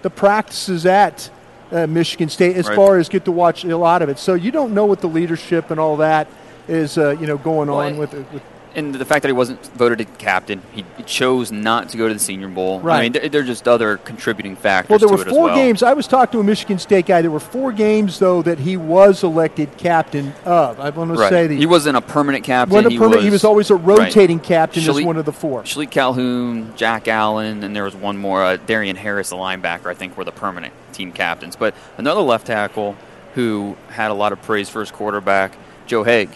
the 0.01 0.09
practices 0.09 0.85
at 0.85 1.29
uh, 1.71 1.87
Michigan 1.87 2.29
State 2.29 2.55
as 2.57 2.67
Right. 2.67 2.75
far 2.75 2.97
as 2.97 3.09
get 3.09 3.25
to 3.25 3.31
watch 3.31 3.63
a 3.63 3.77
lot 3.77 4.01
of 4.01 4.09
it. 4.09 4.19
So 4.19 4.33
you 4.33 4.51
don't 4.51 4.73
know 4.73 4.85
what 4.85 5.01
the 5.01 5.07
leadership 5.09 5.71
and 5.71 5.79
all 5.79 5.97
that 5.97 6.27
is, 6.69 6.97
uh, 6.97 7.11
you 7.19 7.27
know, 7.27 7.37
going 7.37 7.69
on 7.69 7.97
with, 7.97 8.13
with 8.13 8.41
and 8.75 8.93
the 8.93 9.03
fact 9.03 9.23
that 9.23 9.29
he 9.29 9.33
wasn't 9.33 9.65
voted 9.73 10.07
captain, 10.19 10.61
he 10.73 10.85
chose 11.07 11.51
not 11.51 11.89
to 11.89 11.97
go 11.97 12.07
to 12.07 12.13
the 12.13 12.19
Senior 12.19 12.47
Bowl. 12.49 12.87
I 12.87 13.01
mean, 13.01 13.13
there, 13.13 13.27
there 13.27 13.41
are 13.41 13.43
just 13.43 13.67
other 13.67 13.97
contributing 13.97 14.55
factors 14.55 14.89
Well, 14.91 14.99
there 14.99 15.09
were 15.09 15.25
four 15.25 15.45
well. 15.45 15.55
games. 15.55 15.81
I 15.81 15.93
was 15.93 16.05
talking 16.05 16.33
to 16.33 16.39
a 16.39 16.43
Michigan 16.43 16.77
State 16.77 17.07
guy. 17.07 17.23
There 17.23 17.31
were 17.31 17.39
four 17.39 17.71
games 17.71 18.19
though 18.19 18.43
that 18.43 18.59
he 18.59 18.77
was 18.77 19.23
elected 19.23 19.75
captain 19.77 20.33
of. 20.45 20.79
I 20.79 20.91
want 20.91 21.11
to 21.11 21.19
Right. 21.19 21.29
say 21.29 21.47
the 21.47 21.57
he 21.57 21.65
wasn't 21.65 21.97
a 21.97 22.01
permanent 22.01 22.43
captain. 22.43 22.75
wasn't 22.75 22.93
a 22.93 22.97
permanent- 22.99 23.23
he 23.23 23.31
was 23.31 23.43
always 23.43 23.71
a 23.71 23.75
rotating 23.75 24.39
captain 24.39 24.83
as 24.83 24.87
Shilique- 24.87 25.03
one 25.05 25.17
of 25.17 25.25
the 25.25 25.33
four. 25.33 25.63
Shilique 25.63 25.89
Calhoun, 25.89 26.71
Jack 26.75 27.07
Allen, 27.07 27.63
and 27.63 27.75
there 27.75 27.83
was 27.85 27.95
one 27.95 28.17
more. 28.19 28.43
Uh, 28.43 28.57
Darien 28.67 28.95
Harris, 28.95 29.31
the 29.31 29.35
linebacker, 29.35 29.87
I 29.87 29.95
think, 29.95 30.15
were 30.15 30.23
the 30.25 30.31
permanent 30.31 30.73
team 30.93 31.11
captains. 31.11 31.55
But 31.55 31.73
another 31.97 32.21
left 32.21 32.45
tackle 32.45 32.95
who 33.33 33.75
had 33.89 34.11
a 34.11 34.13
lot 34.13 34.31
of 34.31 34.43
praise 34.43 34.69
for 34.69 34.79
his 34.79 34.91
quarterback, 34.91 35.53
Joe 35.87 36.03
Haeg, 36.03 36.29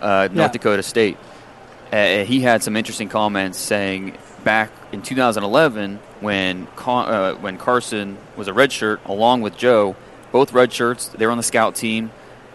uh, 0.00 0.28
North 0.32 0.36
Yeah. 0.36 0.48
Dakota 0.48 0.82
State. 0.82 1.16
Uh, 1.92 2.24
he 2.24 2.40
had 2.40 2.62
some 2.62 2.76
interesting 2.76 3.08
comments 3.08 3.58
saying 3.58 4.16
back 4.44 4.70
in 4.92 5.02
2011 5.02 5.98
when 6.20 6.66
Con- 6.76 7.08
uh, 7.08 7.34
when 7.34 7.58
Carson 7.58 8.16
was 8.36 8.48
a 8.48 8.52
redshirt 8.52 8.98
along 9.04 9.42
with 9.42 9.56
Joe, 9.56 9.94
both 10.32 10.52
redshirts. 10.52 11.12
They 11.12 11.26
were 11.26 11.32
on 11.32 11.38
the 11.38 11.42
scout 11.44 11.74
team, 11.74 12.10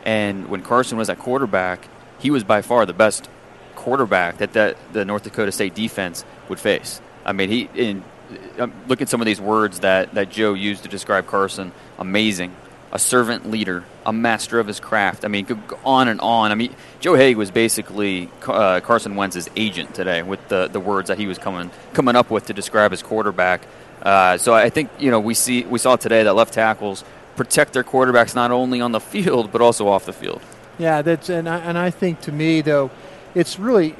and 0.05 0.49
when 0.49 0.61
Carson 0.63 0.97
was 0.97 1.09
at 1.09 1.19
quarterback, 1.19 1.87
he 2.19 2.29
was 2.31 2.43
by 2.43 2.61
far 2.61 2.85
the 2.85 2.93
best 2.93 3.29
quarterback 3.75 4.37
that, 4.37 4.53
that 4.53 4.77
the 4.93 5.05
North 5.05 5.23
Dakota 5.23 5.51
State 5.51 5.73
defense 5.75 6.23
would 6.49 6.59
face. 6.59 7.01
I 7.25 7.31
mean, 7.33 7.49
he 7.49 7.69
in 7.73 8.03
look 8.87 9.01
at 9.01 9.09
some 9.09 9.21
of 9.21 9.25
these 9.25 9.41
words 9.41 9.79
that, 9.81 10.13
that 10.13 10.29
Joe 10.29 10.53
used 10.53 10.83
to 10.83 10.89
describe 10.89 11.25
Carson. 11.27 11.71
Amazing, 11.99 12.55
a 12.91 12.99
servant 12.99 13.49
leader, 13.49 13.83
a 14.05 14.11
master 14.11 14.59
of 14.59 14.67
his 14.67 14.79
craft. 14.79 15.23
I 15.23 15.27
mean, 15.29 15.45
go 15.45 15.57
on 15.85 16.07
and 16.07 16.19
on. 16.19 16.51
I 16.51 16.55
mean, 16.55 16.75
Joe 16.99 17.13
Haeg 17.13 17.35
was 17.35 17.49
basically 17.51 18.29
uh, 18.45 18.81
Carson 18.81 19.15
Wentz's 19.15 19.49
agent 19.55 19.95
today 19.95 20.23
with 20.23 20.45
the, 20.49 20.67
the 20.67 20.79
words 20.79 21.07
that 21.07 21.17
he 21.17 21.27
was 21.27 21.37
coming 21.37 21.71
coming 21.93 22.15
up 22.15 22.29
with 22.29 22.47
to 22.47 22.53
describe 22.53 22.91
his 22.91 23.01
quarterback. 23.01 23.61
Uh, 24.01 24.37
so 24.37 24.53
I 24.53 24.69
think 24.69 24.89
you 24.99 25.11
know 25.11 25.19
we 25.19 25.33
see 25.33 25.63
we 25.63 25.79
saw 25.79 25.95
today 25.95 26.23
that 26.23 26.33
left 26.33 26.53
tackles 26.53 27.03
protect 27.35 27.73
their 27.73 27.83
quarterbacks 27.83 28.35
not 28.35 28.51
only 28.51 28.81
on 28.81 28.91
the 28.91 28.99
field 29.11 29.51
but 29.51 29.61
also 29.61 29.87
off 29.87 30.05
the 30.05 30.13
field. 30.13 30.41
Yeah, 30.77 31.01
that's 31.01 31.29
and 31.29 31.47
I, 31.47 31.59
and 31.59 31.77
I 31.77 31.91
think 31.91 32.21
to 32.21 32.31
me 32.31 32.61
though, 32.61 32.91
it's 33.35 33.59
really 33.59 33.95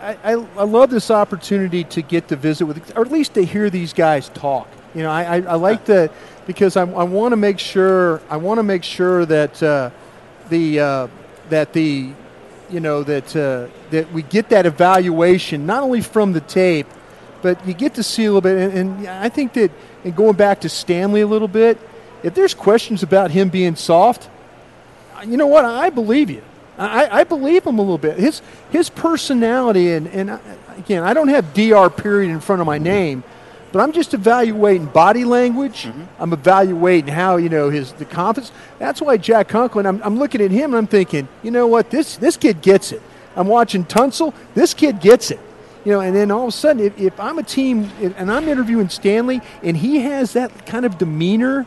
I, 0.00 0.16
I, 0.24 0.32
I 0.32 0.64
love 0.64 0.90
this 0.90 1.10
opportunity 1.10 1.84
to 1.84 2.02
get 2.02 2.28
to 2.28 2.36
visit 2.36 2.64
with, 2.64 2.96
or 2.96 3.02
at 3.02 3.12
least 3.12 3.34
to 3.34 3.44
hear 3.44 3.68
these 3.68 3.92
guys 3.92 4.28
talk. 4.30 4.68
You 4.94 5.02
know, 5.02 5.10
I, 5.10 5.36
I, 5.36 5.40
I 5.42 5.54
like 5.54 5.84
the 5.84 6.10
because 6.46 6.76
I, 6.76 6.82
I 6.82 7.04
want 7.04 7.32
to 7.32 7.36
make 7.36 7.58
sure 7.58 8.20
I 8.28 8.36
want 8.36 8.58
to 8.58 8.62
make 8.62 8.84
sure 8.84 9.24
that 9.26 9.62
uh, 9.62 9.90
the 10.48 10.80
uh, 10.80 11.08
that 11.48 11.72
the 11.72 12.10
you 12.70 12.80
know 12.80 13.02
that 13.02 13.34
uh, 13.36 13.68
that 13.90 14.12
we 14.12 14.22
get 14.22 14.48
that 14.50 14.66
evaluation 14.66 15.66
not 15.66 15.82
only 15.82 16.00
from 16.00 16.32
the 16.32 16.40
tape, 16.40 16.86
but 17.42 17.64
you 17.66 17.74
get 17.74 17.94
to 17.94 18.02
see 18.02 18.24
a 18.24 18.32
little 18.32 18.40
bit. 18.40 18.56
And, 18.74 18.98
and 18.98 19.06
I 19.08 19.28
think 19.28 19.52
that 19.54 19.70
and 20.04 20.14
going 20.14 20.36
back 20.36 20.60
to 20.62 20.68
Stanley 20.68 21.20
a 21.20 21.26
little 21.26 21.48
bit, 21.48 21.78
if 22.22 22.34
there's 22.34 22.54
questions 22.54 23.02
about 23.02 23.30
him 23.30 23.48
being 23.48 23.76
soft, 23.76 24.28
you 25.26 25.36
know 25.36 25.46
what? 25.46 25.64
I 25.64 25.90
believe 25.90 26.30
you. 26.30 26.42
I, 26.78 27.20
I 27.20 27.24
believe 27.24 27.66
him 27.66 27.78
a 27.78 27.82
little 27.82 27.98
bit. 27.98 28.18
His 28.18 28.40
his 28.70 28.88
personality 28.88 29.92
and 29.92 30.08
and 30.08 30.30
I- 30.30 30.40
again, 30.78 31.02
I 31.02 31.12
don't 31.12 31.28
have 31.28 31.52
Dr. 31.52 31.90
period 31.90 32.30
in 32.30 32.40
front 32.40 32.60
of 32.60 32.66
my 32.66 32.78
name, 32.78 33.22
but 33.72 33.80
I'm 33.80 33.92
just 33.92 34.14
evaluating 34.14 34.86
body 34.86 35.24
language. 35.24 35.84
Mm-hmm. 35.84 36.02
I'm 36.18 36.32
evaluating 36.32 37.12
how 37.12 37.36
you 37.36 37.48
know 37.48 37.70
his 37.70 37.92
the 37.92 38.04
confidence. 38.04 38.52
That's 38.78 39.00
why 39.00 39.16
Jack 39.16 39.48
Conklin. 39.48 39.86
I'm, 39.86 40.02
I'm 40.02 40.18
looking 40.18 40.40
at 40.40 40.50
him 40.50 40.70
and 40.70 40.76
I'm 40.76 40.86
thinking, 40.86 41.28
you 41.42 41.50
know 41.50 41.66
what? 41.66 41.90
This 41.90 42.16
this 42.16 42.36
kid 42.36 42.62
gets 42.62 42.92
it. 42.92 43.02
I'm 43.36 43.46
watching 43.46 43.84
Tunsil. 43.84 44.34
This 44.54 44.74
kid 44.74 45.00
gets 45.00 45.30
it. 45.30 45.40
You 45.84 45.92
know, 45.92 46.00
and 46.00 46.14
then 46.14 46.30
all 46.30 46.42
of 46.42 46.48
a 46.48 46.52
sudden, 46.52 46.84
if, 46.84 46.98
if 47.00 47.18
I'm 47.18 47.38
a 47.38 47.42
team 47.42 47.90
and 48.00 48.30
I'm 48.30 48.48
interviewing 48.48 48.90
Stanley 48.90 49.40
and 49.62 49.76
he 49.76 50.00
has 50.00 50.34
that 50.34 50.66
kind 50.66 50.84
of 50.84 50.98
demeanor, 50.98 51.66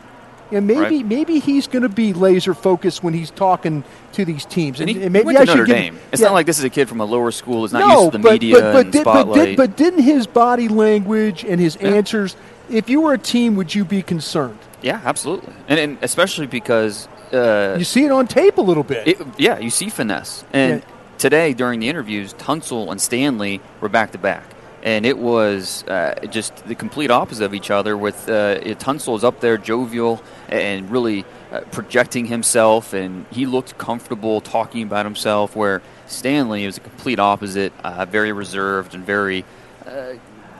and 0.52 0.66
maybe 0.66 0.80
Right. 0.80 1.06
maybe 1.06 1.38
he's 1.38 1.66
going 1.66 1.82
to 1.82 1.88
be 1.88 2.12
laser 2.12 2.54
focused 2.54 3.02
when 3.02 3.14
he's 3.14 3.30
talking 3.30 3.84
to 4.12 4.24
these 4.24 4.44
teams. 4.44 4.80
And 4.80 4.88
he, 4.88 4.94
and 4.96 5.04
he 5.04 5.08
maybe 5.08 5.26
went 5.26 5.38
to 5.38 5.46
should 5.46 5.48
Notre 5.56 5.64
give- 5.66 5.76
Dame. 5.76 5.98
It's 6.12 6.20
yeah. 6.20 6.28
not 6.28 6.34
like 6.34 6.46
this 6.46 6.58
is 6.58 6.64
a 6.64 6.70
kid 6.70 6.88
from 6.88 7.00
a 7.00 7.04
lower 7.04 7.30
school 7.30 7.62
who's 7.62 7.72
not 7.72 7.80
no, 7.80 8.00
used 8.02 8.12
to 8.12 8.18
the 8.18 8.22
but, 8.22 8.32
media 8.32 8.54
but, 8.54 8.72
but, 8.72 8.80
and 8.84 8.92
did, 8.92 9.04
but, 9.04 9.12
spotlight. 9.12 9.44
did, 9.46 9.56
but 9.56 9.76
didn't 9.76 10.02
his 10.02 10.26
body 10.26 10.68
language 10.68 11.44
and 11.44 11.60
his 11.60 11.76
Yeah. 11.80 11.88
answers? 11.88 12.36
If 12.70 12.88
you 12.88 13.00
were 13.02 13.12
a 13.14 13.18
team, 13.18 13.56
would 13.56 13.74
you 13.74 13.84
be 13.84 14.02
concerned? 14.02 14.58
yeah, 14.82 15.00
absolutely, 15.04 15.52
and, 15.68 15.78
and 15.80 15.98
especially 16.02 16.46
because 16.46 17.08
uh, 17.32 17.74
You 17.78 17.84
see 17.84 18.04
it 18.04 18.12
on 18.12 18.26
tape 18.26 18.58
a 18.58 18.62
little 18.62 18.84
bit. 18.84 19.08
it, 19.08 19.18
yeah, 19.38 19.58
you 19.58 19.70
see 19.70 19.88
finesse. 19.88 20.44
And 20.52 20.80
Yeah. 20.82 20.88
today 21.18 21.52
during 21.54 21.80
the 21.80 21.88
interviews, 21.88 22.32
Tunsil 22.34 22.90
and 22.90 23.00
Stanley 23.00 23.60
were 23.80 23.88
back 23.88 24.12
to 24.12 24.18
back, 24.18 24.44
and 24.84 25.06
it 25.06 25.16
was 25.16 25.82
uh, 25.84 26.14
just 26.30 26.54
the 26.66 26.74
complete 26.74 27.10
opposite 27.10 27.44
of 27.44 27.54
each 27.54 27.70
other. 27.70 27.96
With 27.96 28.28
uh, 28.28 28.60
Tunsil 28.76 29.16
is 29.16 29.24
up 29.24 29.40
there, 29.40 29.56
jovial 29.56 30.22
and 30.48 30.90
really 30.90 31.24
uh, 31.50 31.62
projecting 31.72 32.26
himself, 32.26 32.92
and 32.92 33.24
he 33.30 33.46
looked 33.46 33.78
comfortable 33.78 34.42
talking 34.42 34.82
about 34.82 35.06
himself. 35.06 35.56
Where 35.56 35.80
Stanley 36.06 36.66
was 36.66 36.76
a 36.76 36.80
complete 36.80 37.18
opposite, 37.18 37.72
uh, 37.82 38.04
very 38.04 38.32
reserved 38.32 38.94
and 38.94 39.04
very. 39.04 39.44
Uh, 39.84 40.14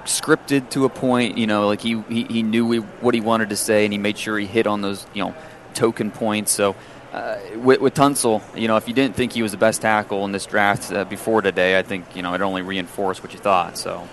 scripted 0.04 0.68
to 0.68 0.84
a 0.84 0.88
point 0.90 1.38
you 1.38 1.46
know 1.46 1.66
like 1.66 1.80
he, 1.80 1.98
he, 2.10 2.24
he 2.24 2.42
knew 2.42 2.82
what 2.82 3.14
he 3.14 3.22
wanted 3.22 3.48
to 3.48 3.56
say 3.56 3.84
and 3.84 3.92
he 3.94 3.98
made 3.98 4.18
sure 4.18 4.38
he 4.38 4.44
hit 4.44 4.66
on 4.66 4.82
those 4.82 5.06
you 5.14 5.24
know 5.24 5.34
token 5.72 6.10
points 6.10 6.52
so 6.52 6.76
uh, 7.14 7.38
with, 7.58 7.80
with 7.80 7.94
Tunsil, 7.94 8.42
you 8.56 8.66
know, 8.68 8.76
if 8.76 8.88
you 8.88 8.94
didn't 8.94 9.14
think 9.16 9.32
he 9.32 9.42
was 9.42 9.52
the 9.52 9.58
best 9.58 9.80
tackle 9.82 10.24
in 10.24 10.32
this 10.32 10.46
draft 10.46 10.92
uh, 10.92 11.04
before 11.04 11.42
today, 11.42 11.78
I 11.78 11.82
think 11.82 12.04
you 12.16 12.22
know 12.22 12.34
it 12.34 12.40
only 12.40 12.62
reinforced 12.62 13.22
what 13.22 13.32
you 13.32 13.38
thought. 13.38 13.78
So, 13.78 14.08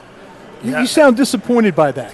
You- 0.63 0.77
You 0.79 0.85
sound 0.87 1.17
disappointed 1.17 1.75
by 1.75 1.91
that. 1.93 2.13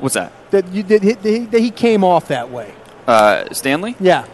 what's 0.00 0.14
that? 0.14 0.32
That 0.50 0.68
you 0.72 0.82
that 0.84 1.02
he, 1.02 1.12
that 1.46 1.60
he- 1.60 1.70
came 1.70 2.04
off 2.04 2.28
that 2.28 2.50
way. 2.50 2.72
Uh, 3.06 3.52
Stanley? 3.52 3.96
Yeah. 4.00 4.26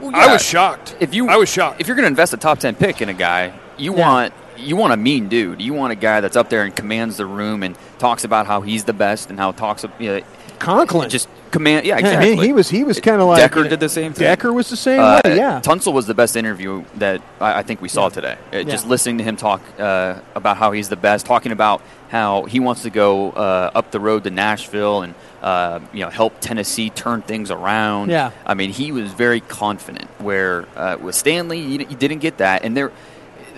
Well, 0.00 0.12
I 0.14 0.32
was 0.32 0.42
shocked. 0.42 0.96
If 0.98 1.14
you, 1.14 1.28
I 1.28 1.36
was 1.36 1.48
shocked. 1.48 1.80
If 1.80 1.86
you're 1.86 1.94
going 1.96 2.04
to 2.04 2.08
invest 2.08 2.32
a 2.32 2.36
top 2.38 2.58
ten 2.58 2.74
pick 2.74 3.00
in 3.02 3.08
a 3.08 3.14
guy, 3.14 3.52
you 3.78 3.94
Yeah. 3.94 4.00
want 4.08 4.34
you 4.56 4.76
want 4.76 4.92
a 4.92 4.96
mean 4.96 5.28
dude. 5.28 5.60
You 5.62 5.72
want 5.74 5.92
a 5.92 5.96
guy 5.96 6.20
that's 6.20 6.36
up 6.36 6.50
there 6.50 6.64
and 6.64 6.74
commands 6.74 7.16
the 7.16 7.24
room 7.26 7.62
and 7.62 7.76
talks 7.98 8.24
about 8.24 8.46
how 8.46 8.60
he's 8.62 8.84
the 8.84 8.92
best 8.92 9.30
and 9.30 9.38
how 9.38 9.52
talks 9.52 9.84
you 9.98 10.08
know, 10.08 10.20
Conklin. 10.60 11.08
just 11.10 11.28
command. 11.50 11.84
Yeah, 11.84 11.94
Yeah, 11.94 11.96
I 11.96 11.98
exactly. 12.00 12.36
mean, 12.36 12.44
he 12.44 12.52
was 12.52 12.70
he 12.70 12.84
was 12.84 13.00
kind 13.00 13.20
of 13.20 13.26
like 13.26 13.38
Decker 13.38 13.68
did 13.68 13.80
the 13.80 13.88
same 13.88 14.12
thing. 14.12 14.24
Decker 14.26 14.52
was 14.52 14.68
the 14.70 14.76
same 14.76 15.00
Uh, 15.00 15.20
way. 15.24 15.36
Yeah. 15.36 15.60
Tunsil 15.60 15.92
was 15.92 16.06
the 16.06 16.14
best 16.14 16.36
interview 16.36 16.84
that 16.98 17.20
I, 17.40 17.58
I 17.58 17.62
think 17.62 17.80
we 17.82 17.88
saw 17.88 18.04
Yeah. 18.04 18.08
today. 18.10 18.36
Uh, 18.52 18.62
Just 18.62 18.86
listening 18.86 19.18
to 19.18 19.24
him 19.24 19.36
talk 19.36 19.60
uh, 19.78 20.14
about 20.36 20.56
how 20.58 20.70
he's 20.72 20.88
the 20.88 20.96
best, 20.96 21.26
talking 21.26 21.50
about 21.52 21.82
how 22.10 22.44
he 22.44 22.60
wants 22.60 22.82
to 22.82 22.90
go 22.90 23.30
uh, 23.32 23.70
up 23.74 23.90
the 23.90 24.00
road 24.00 24.24
to 24.24 24.30
Nashville 24.30 25.02
and 25.02 25.14
uh, 25.42 25.80
you 25.92 26.00
know 26.04 26.10
help 26.10 26.34
Tennessee 26.40 26.90
turn 26.90 27.22
things 27.22 27.50
around. 27.50 28.10
Yeah. 28.10 28.30
I 28.46 28.54
mean 28.54 28.70
he 28.70 28.92
was 28.92 29.10
very 29.12 29.40
confident. 29.40 30.08
Where 30.20 30.66
uh, 30.76 30.98
with 31.00 31.14
Stanley, 31.14 31.58
you, 31.60 31.78
you 31.80 31.96
didn't 31.96 32.18
get 32.20 32.38
that, 32.38 32.64
and 32.64 32.76
there. 32.76 32.92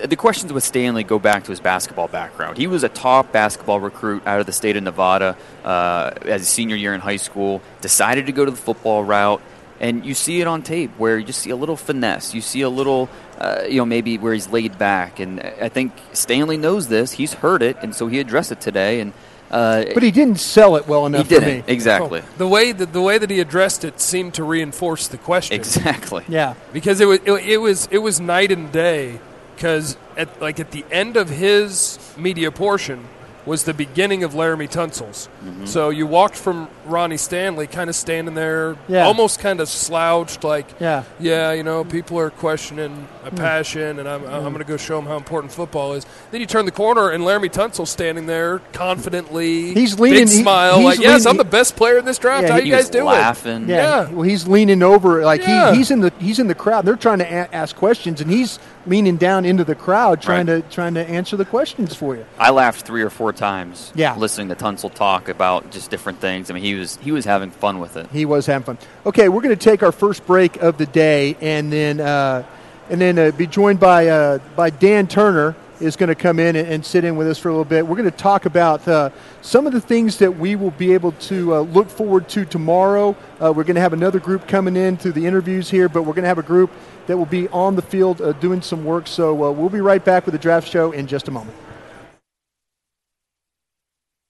The 0.04 0.16
questions 0.16 0.52
with 0.52 0.64
Stanley 0.64 1.04
go 1.04 1.18
back 1.18 1.44
to 1.44 1.50
his 1.50 1.60
basketball 1.60 2.08
background. 2.08 2.58
He 2.58 2.66
was 2.66 2.82
a 2.82 2.88
top 2.88 3.30
basketball 3.30 3.78
recruit 3.78 4.26
out 4.26 4.40
of 4.40 4.46
the 4.46 4.52
state 4.52 4.76
of 4.76 4.82
Nevada 4.82 5.36
uh, 5.64 6.10
as 6.22 6.42
a 6.42 6.44
senior 6.44 6.74
year 6.74 6.92
in 6.92 7.00
high 7.00 7.16
school. 7.16 7.62
Decided 7.80 8.26
to 8.26 8.32
go 8.32 8.44
to 8.44 8.50
the 8.50 8.56
football 8.56 9.04
route, 9.04 9.40
and 9.80 10.04
you 10.04 10.14
see 10.14 10.40
it 10.40 10.48
on 10.48 10.62
tape 10.62 10.90
where 10.98 11.18
you 11.18 11.24
just 11.24 11.40
see 11.40 11.50
a 11.50 11.56
little 11.56 11.76
finesse. 11.76 12.34
You 12.34 12.40
see 12.40 12.62
a 12.62 12.68
little, 12.68 13.08
uh, 13.38 13.62
you 13.68 13.76
know, 13.76 13.84
maybe 13.84 14.18
where 14.18 14.32
he's 14.32 14.48
laid 14.48 14.76
back. 14.76 15.20
And 15.20 15.40
I 15.40 15.68
think 15.68 15.92
Stanley 16.12 16.56
knows 16.56 16.88
this. 16.88 17.12
He's 17.12 17.34
heard 17.34 17.62
it, 17.62 17.76
and 17.80 17.94
so 17.94 18.08
he 18.08 18.18
addressed 18.18 18.50
it 18.50 18.60
today. 18.60 19.00
And 19.00 19.12
uh, 19.52 19.84
but 19.92 20.02
he 20.02 20.10
didn't 20.10 20.40
sell 20.40 20.76
it 20.76 20.88
well 20.88 21.04
enough 21.04 21.24
for 21.28 21.40
didn't 21.40 21.66
me. 21.66 21.72
exactly, 21.72 22.22
the 22.38 22.48
way 22.48 22.72
that 22.72 22.92
the 22.92 23.02
way 23.02 23.18
that 23.18 23.28
he 23.28 23.38
addressed 23.38 23.84
it 23.84 24.00
seemed 24.00 24.34
to 24.34 24.44
reinforce 24.44 25.08
the 25.08 25.18
question. 25.18 25.54
exactly. 25.54 26.24
Yeah. 26.26 26.54
because 26.72 27.00
it 27.00 27.04
was 27.04 27.20
it, 27.24 27.32
it 27.32 27.58
was 27.58 27.86
it 27.90 27.98
was 27.98 28.18
night 28.18 28.50
and 28.50 28.72
day. 28.72 29.20
Because 29.62 29.96
at 30.16 30.40
like 30.40 30.58
at 30.58 30.72
the 30.72 30.84
end 30.90 31.16
of 31.16 31.28
his 31.28 31.96
media 32.16 32.50
portion 32.50 33.06
was 33.44 33.64
the 33.64 33.74
beginning 33.74 34.22
of 34.24 34.34
Laremy 34.34 34.70
Tunsil's. 34.70 35.28
Mm-hmm. 35.44 35.66
So 35.66 35.90
you 35.90 36.06
walked 36.06 36.36
from 36.36 36.68
Ronnie 36.86 37.16
Stanley, 37.16 37.66
kind 37.66 37.90
of 37.90 37.96
standing 37.96 38.34
there, 38.34 38.76
Yeah. 38.88 39.04
almost 39.06 39.40
kind 39.40 39.60
of 39.60 39.68
slouched, 39.68 40.44
like 40.44 40.66
Yeah. 40.78 41.02
yeah, 41.18 41.52
you 41.52 41.62
know, 41.64 41.82
people 41.84 42.18
are 42.20 42.30
questioning 42.30 43.08
a 43.24 43.30
passion, 43.32 43.98
and 43.98 44.08
I'm, 44.08 44.24
I'm 44.26 44.42
going 44.52 44.58
to 44.58 44.64
go 44.64 44.76
show 44.76 44.96
them 44.96 45.06
how 45.06 45.16
important 45.16 45.52
football 45.52 45.94
is. 45.94 46.06
Then 46.30 46.40
you 46.40 46.46
turn 46.46 46.66
the 46.66 46.70
corner, 46.72 47.10
and 47.10 47.24
Laremy 47.24 47.50
Tunsil's 47.50 47.90
standing 47.90 48.26
there 48.26 48.60
confidently. 48.72 49.74
He's 49.74 49.98
leaning- 49.98 50.20
big 50.20 50.28
he- 50.28 50.42
smile, 50.42 50.76
he's 50.76 50.84
like, 50.84 51.00
"Yes, 51.00 51.26
I'm 51.26 51.36
the 51.36 51.44
best 51.44 51.76
player 51.76 51.98
in 51.98 52.04
this 52.04 52.18
draft. 52.18 52.44
Yeah, 52.44 52.52
how 52.52 52.60
he 52.60 52.68
you 52.68 52.74
guys 52.74 52.88
doing?" 52.90 53.06
laughing. 53.06 53.68
Yeah. 53.68 54.08
Well, 54.10 54.22
he's 54.22 54.46
leaning 54.46 54.82
over, 54.82 55.22
like 55.24 55.42
Yeah. 55.42 55.72
he, 55.72 55.78
he's 55.78 55.90
in 55.90 56.00
the 56.00 56.12
he's 56.18 56.38
in 56.38 56.46
the 56.46 56.54
crowd. 56.54 56.84
They're 56.84 56.96
trying 56.96 57.18
to 57.18 57.24
a- 57.24 57.48
ask 57.54 57.74
questions, 57.76 58.20
and 58.20 58.30
he's 58.30 58.58
leaning 58.86 59.16
down 59.16 59.44
into 59.44 59.64
the 59.64 59.74
crowd, 59.74 60.20
trying 60.20 60.46
Right. 60.46 60.68
to 60.68 60.74
trying 60.74 60.94
to 60.94 61.08
answer 61.08 61.36
the 61.36 61.44
questions 61.44 61.94
for 61.94 62.14
you. 62.16 62.24
I 62.38 62.50
laughed 62.50 62.82
three 62.86 63.02
or 63.02 63.10
four 63.10 63.31
times. 63.32 63.92
Yeah. 63.94 64.16
listening 64.16 64.48
to 64.48 64.54
Tunsil 64.54 64.92
talk 64.92 65.28
about 65.28 65.70
just 65.70 65.90
different 65.90 66.20
things. 66.20 66.50
I 66.50 66.54
mean, 66.54 66.62
he 66.62 66.74
was 66.74 66.96
he 66.96 67.12
was 67.12 67.24
having 67.24 67.50
fun 67.50 67.78
with 67.78 67.96
it. 67.96 68.08
He 68.10 68.24
was 68.24 68.46
having 68.46 68.64
fun. 68.64 68.78
Okay, 69.06 69.28
we're 69.28 69.42
going 69.42 69.56
to 69.56 69.64
take 69.64 69.82
our 69.82 69.92
first 69.92 70.26
break 70.26 70.56
of 70.56 70.78
the 70.78 70.86
day, 70.86 71.36
and 71.40 71.72
then 71.72 72.00
uh, 72.00 72.44
and 72.90 73.00
then 73.00 73.18
uh, 73.18 73.30
be 73.32 73.46
joined 73.46 73.80
by 73.80 74.08
uh, 74.08 74.38
by 74.56 74.70
Dan 74.70 75.06
Turner 75.06 75.56
is 75.82 75.96
going 75.96 76.08
to 76.08 76.14
come 76.14 76.38
in 76.38 76.54
and, 76.54 76.68
and 76.68 76.86
sit 76.86 77.04
in 77.04 77.16
with 77.16 77.28
us 77.28 77.38
for 77.38 77.48
a 77.48 77.52
little 77.52 77.64
bit. 77.64 77.86
We're 77.86 77.96
going 77.96 78.10
to 78.10 78.16
talk 78.16 78.46
about 78.46 78.86
uh, 78.86 79.10
some 79.42 79.66
of 79.66 79.72
the 79.72 79.80
things 79.80 80.18
that 80.18 80.38
we 80.38 80.54
will 80.56 80.70
be 80.70 80.92
able 80.94 81.12
to 81.12 81.54
uh, 81.54 81.60
look 81.60 81.90
forward 81.90 82.28
to 82.30 82.44
tomorrow. 82.44 83.16
Uh, 83.40 83.52
we're 83.54 83.64
going 83.64 83.74
to 83.74 83.80
have 83.80 83.92
another 83.92 84.20
group 84.20 84.46
coming 84.46 84.76
in 84.76 84.96
through 84.96 85.12
the 85.12 85.26
interviews 85.26 85.68
here, 85.68 85.88
but 85.88 86.02
we're 86.02 86.14
going 86.14 86.22
to 86.22 86.28
have 86.28 86.38
a 86.38 86.42
group 86.42 86.70
that 87.06 87.18
will 87.18 87.26
be 87.26 87.48
on 87.48 87.74
the 87.74 87.82
field 87.82 88.22
uh, 88.22 88.32
doing 88.32 88.62
some 88.62 88.84
work. 88.84 89.06
So 89.06 89.44
uh, 89.44 89.50
we'll 89.50 89.68
be 89.68 89.80
right 89.80 90.04
back 90.04 90.24
with 90.24 90.32
the 90.32 90.38
draft 90.38 90.68
show 90.68 90.92
in 90.92 91.06
just 91.06 91.28
a 91.28 91.30
moment. 91.30 91.56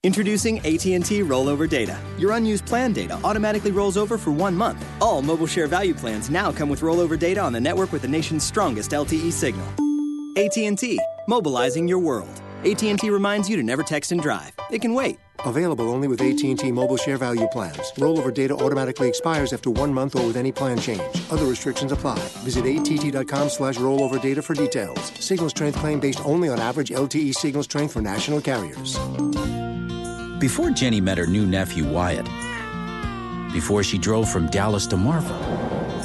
Introducing 0.05 0.59
AT&T 0.59 1.21
Rollover 1.23 1.69
Data. 1.69 1.97
Your 2.19 2.33
unused 2.33 2.67
plan 2.67 2.93
data 2.93 3.21
automatically 3.23 3.71
rolls 3.71 3.97
over 3.97 4.19
for 4.19 4.33
one 4.33 4.57
month. 4.57 4.85
All 5.01 5.23
mobile 5.23 5.47
share 5.47 5.69
value 5.69 5.95
plans 5.95 6.29
now 6.29 6.51
come 6.51 6.69
with 6.69 6.81
rollover 6.81 7.17
data 7.17 7.41
on 7.41 7.53
the 7.53 7.61
network 7.61 7.93
with 7.93 8.03
the 8.03 8.09
nation's 8.09 8.43
strongest 8.43 8.91
LTE 8.91 9.33
signal. 9.33 9.65
AT&T, 10.37 10.99
mobilizing 11.29 11.87
your 11.87 12.01
world. 12.01 12.43
AT&T 12.65 13.11
reminds 13.11 13.49
you 13.49 13.57
to 13.57 13.63
never 13.63 13.85
text 13.85 14.11
and 14.11 14.21
drive. 14.21 14.51
It 14.73 14.81
can 14.81 14.93
wait. 14.93 15.21
Available 15.47 15.89
only 15.89 16.09
with 16.09 16.21
AT&T 16.21 16.73
Mobile 16.73 16.97
Share 16.97 17.17
Value 17.17 17.47
plans. 17.47 17.93
Rollover 17.93 18.35
data 18.35 18.57
automatically 18.57 19.09
expires 19.09 19.53
after 19.53 19.71
one 19.71 19.95
month 19.95 20.19
or 20.19 20.27
with 20.27 20.37
any 20.37 20.51
plan 20.51 20.81
change. 20.81 21.03
Other 21.31 21.47
restrictions 21.47 21.93
apply. 21.93 22.19
Visit 22.43 22.65
att.com 22.67 23.49
slash 23.49 23.77
rollover 23.77 24.21
data 24.21 24.43
for 24.43 24.55
details. 24.55 25.01
Signal 25.21 25.51
strength 25.51 25.79
claim 25.79 26.01
based 26.01 26.25
only 26.25 26.49
on 26.49 26.59
average 26.59 26.91
LTE 26.91 27.33
signal 27.35 27.63
strength 27.63 27.93
for 27.93 28.03
national 28.03 28.41
carriers. 28.41 28.99
Before 30.43 30.71
Jenny 30.71 31.01
met 31.01 31.19
her 31.19 31.27
new 31.27 31.47
nephew 31.47 31.87
Wyatt, 31.87 32.25
before 33.53 33.85
she 33.85 33.97
drove 33.97 34.29
from 34.29 34.49
Dallas 34.49 34.89
to 34.89 34.97
Marfa, 34.97 35.35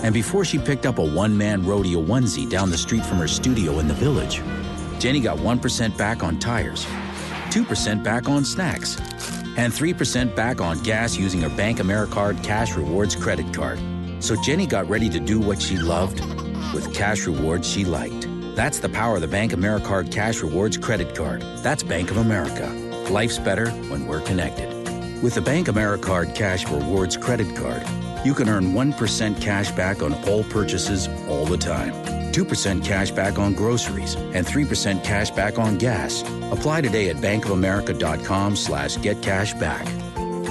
and 0.03 0.13
before 0.13 0.45
she 0.45 0.59
picked 0.59 0.85
up 0.85 0.99
a 0.99 1.03
one 1.03 1.35
man 1.35 1.65
rodeo 1.65 2.03
onesie 2.03 2.47
down 2.47 2.69
the 2.69 2.77
street 2.77 3.03
from 3.03 3.17
her 3.17 3.27
studio 3.27 3.79
in 3.79 3.87
the 3.87 3.95
village, 3.95 4.43
Jenny 4.99 5.21
got 5.21 5.39
1% 5.39 5.97
back 5.97 6.21
on 6.21 6.37
tires, 6.37 6.85
2% 7.49 8.03
back 8.03 8.29
on 8.29 8.45
snacks, 8.45 8.99
and 9.57 9.73
3% 9.73 10.35
back 10.35 10.61
on 10.61 10.83
gas 10.83 11.17
using 11.17 11.41
her 11.41 11.49
BankAmericard 11.49 12.43
Cash 12.43 12.75
Rewards 12.75 13.15
credit 13.15 13.51
card. 13.51 13.79
So 14.19 14.39
Jenny 14.43 14.67
got 14.67 14.87
ready 14.87 15.09
to 15.09 15.19
do 15.19 15.39
what 15.39 15.59
she 15.59 15.77
loved 15.77 16.19
with 16.75 16.93
cash 16.93 17.25
rewards 17.25 17.67
she 17.67 17.85
liked. 17.85 18.27
That's 18.55 18.77
the 18.77 18.89
power 18.89 19.15
of 19.15 19.21
the 19.21 19.35
BankAmericard 19.35 20.11
Cash 20.11 20.43
Rewards 20.43 20.77
credit 20.77 21.15
card. 21.15 21.41
That's 21.63 21.81
Bank 21.81 22.11
of 22.11 22.17
America. 22.17 22.86
Life's 23.09 23.39
better 23.39 23.69
when 23.89 24.05
we're 24.05 24.21
connected. 24.21 24.67
With 25.23 25.35
the 25.35 25.41
BankAmericard 25.41 26.35
Cash 26.35 26.67
Rewards 26.69 27.15
credit 27.15 27.55
card, 27.55 27.83
you 28.25 28.33
can 28.33 28.49
earn 28.49 28.73
1% 28.73 29.41
cash 29.41 29.71
back 29.71 30.01
on 30.01 30.13
all 30.25 30.43
purchases 30.43 31.07
all 31.27 31.45
the 31.45 31.57
time. 31.57 31.93
2% 32.33 32.83
cash 32.83 33.11
back 33.11 33.39
on 33.39 33.53
groceries 33.53 34.15
and 34.15 34.45
3% 34.45 35.03
cash 35.03 35.31
back 35.31 35.57
on 35.57 35.77
gas. 35.77 36.21
Apply 36.51 36.81
today 36.81 37.09
at 37.09 37.15
bankofamerica.com 37.17 38.55
slash 38.55 38.97
get 38.97 39.21
cash 39.21 39.53
back. 39.53 39.87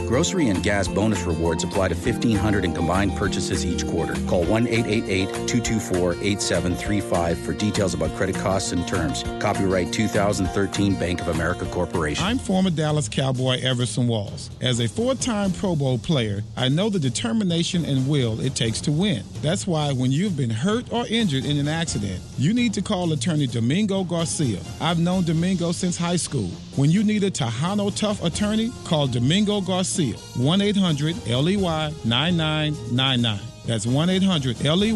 Grocery 0.06 0.48
and 0.48 0.62
gas 0.62 0.86
bonus 0.86 1.22
rewards 1.22 1.64
apply 1.64 1.88
to 1.88 1.94
1,500 1.96 2.64
in 2.64 2.72
combined 2.72 3.16
purchases 3.16 3.66
each 3.66 3.84
quarter. 3.88 4.14
Call 4.26 4.44
1 4.44 4.68
888 4.68 5.26
224 5.48 6.12
8735 6.12 7.38
for 7.38 7.52
details 7.52 7.92
about 7.92 8.14
credit 8.14 8.36
costs 8.36 8.70
and 8.70 8.86
terms. 8.86 9.24
Copyright 9.40 9.92
2013 9.92 10.94
Bank 10.94 11.20
of 11.20 11.28
America 11.28 11.66
Corporation. 11.66 12.24
I'm 12.24 12.38
former 12.38 12.70
Dallas 12.70 13.08
Cowboy 13.08 13.60
Everson 13.62 14.06
Walls. 14.06 14.50
As 14.60 14.78
a 14.78 14.86
four 14.86 15.16
time 15.16 15.52
Pro 15.52 15.74
Bowl 15.74 15.98
player, 15.98 16.44
I 16.56 16.68
know 16.68 16.88
the 16.88 17.00
determination 17.00 17.84
and 17.84 18.08
will 18.08 18.40
it 18.40 18.54
takes 18.54 18.80
to 18.82 18.92
win. 18.92 19.24
That's 19.42 19.66
why 19.66 19.92
when 19.92 20.12
you've 20.12 20.36
been 20.36 20.50
hurt 20.50 20.92
or 20.92 21.04
injured 21.08 21.44
in 21.44 21.58
an 21.58 21.66
accident, 21.68 22.20
you 22.38 22.54
need 22.54 22.72
to 22.74 22.82
call 22.82 23.12
attorney 23.12 23.48
Domingo 23.48 24.04
Garcia. 24.04 24.60
I've 24.80 25.00
known 25.00 25.24
Domingo 25.24 25.72
since 25.72 25.96
high 25.96 26.16
school. 26.16 26.50
When 26.76 26.90
you 26.90 27.02
need 27.02 27.24
a 27.24 27.30
Tejano 27.30 27.94
Tough 27.96 28.22
attorney, 28.22 28.70
call 28.84 29.08
Domingo 29.08 29.60
Garcia. 29.60 29.95
1 29.98 30.60
800 30.60 31.26
LEY 31.26 31.56
9999. 31.56 33.40
That's 33.66 33.86
1 33.86 34.10
800 34.10 34.60
LEY 34.62 34.92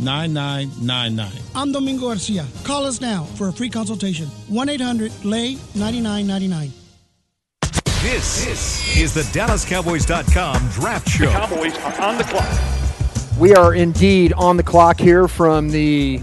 9999. 0.00 1.32
I'm 1.54 1.70
Domingo 1.70 2.08
Garcia. 2.08 2.46
Call 2.64 2.86
us 2.86 3.00
now 3.00 3.24
for 3.24 3.48
a 3.48 3.52
free 3.52 3.68
consultation. 3.68 4.26
1 4.48 4.68
800 4.68 5.24
LAY 5.24 5.54
9999. 5.74 6.72
This, 8.02 8.96
is 8.96 9.12
the 9.12 9.22
DallasCowboys.com 9.38 10.68
Draft 10.70 11.08
Show. 11.08 11.30
Cowboys 11.30 11.76
are 11.78 12.00
on 12.00 12.16
the 12.16 12.24
clock. 12.24 13.38
We 13.38 13.54
are 13.54 13.74
indeed 13.74 14.32
on 14.32 14.56
the 14.56 14.62
clock 14.62 14.98
here 14.98 15.28
from 15.28 15.68
the 15.68 16.22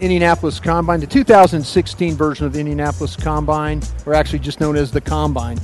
Indianapolis 0.00 0.60
Combine, 0.60 1.00
the 1.00 1.06
2016 1.06 2.14
version 2.16 2.44
of 2.44 2.52
the 2.52 2.60
Indianapolis 2.60 3.16
Combine, 3.16 3.82
or 4.04 4.14
actually 4.14 4.40
just 4.40 4.60
known 4.60 4.76
as 4.76 4.90
the 4.90 5.00
Combine. 5.00 5.58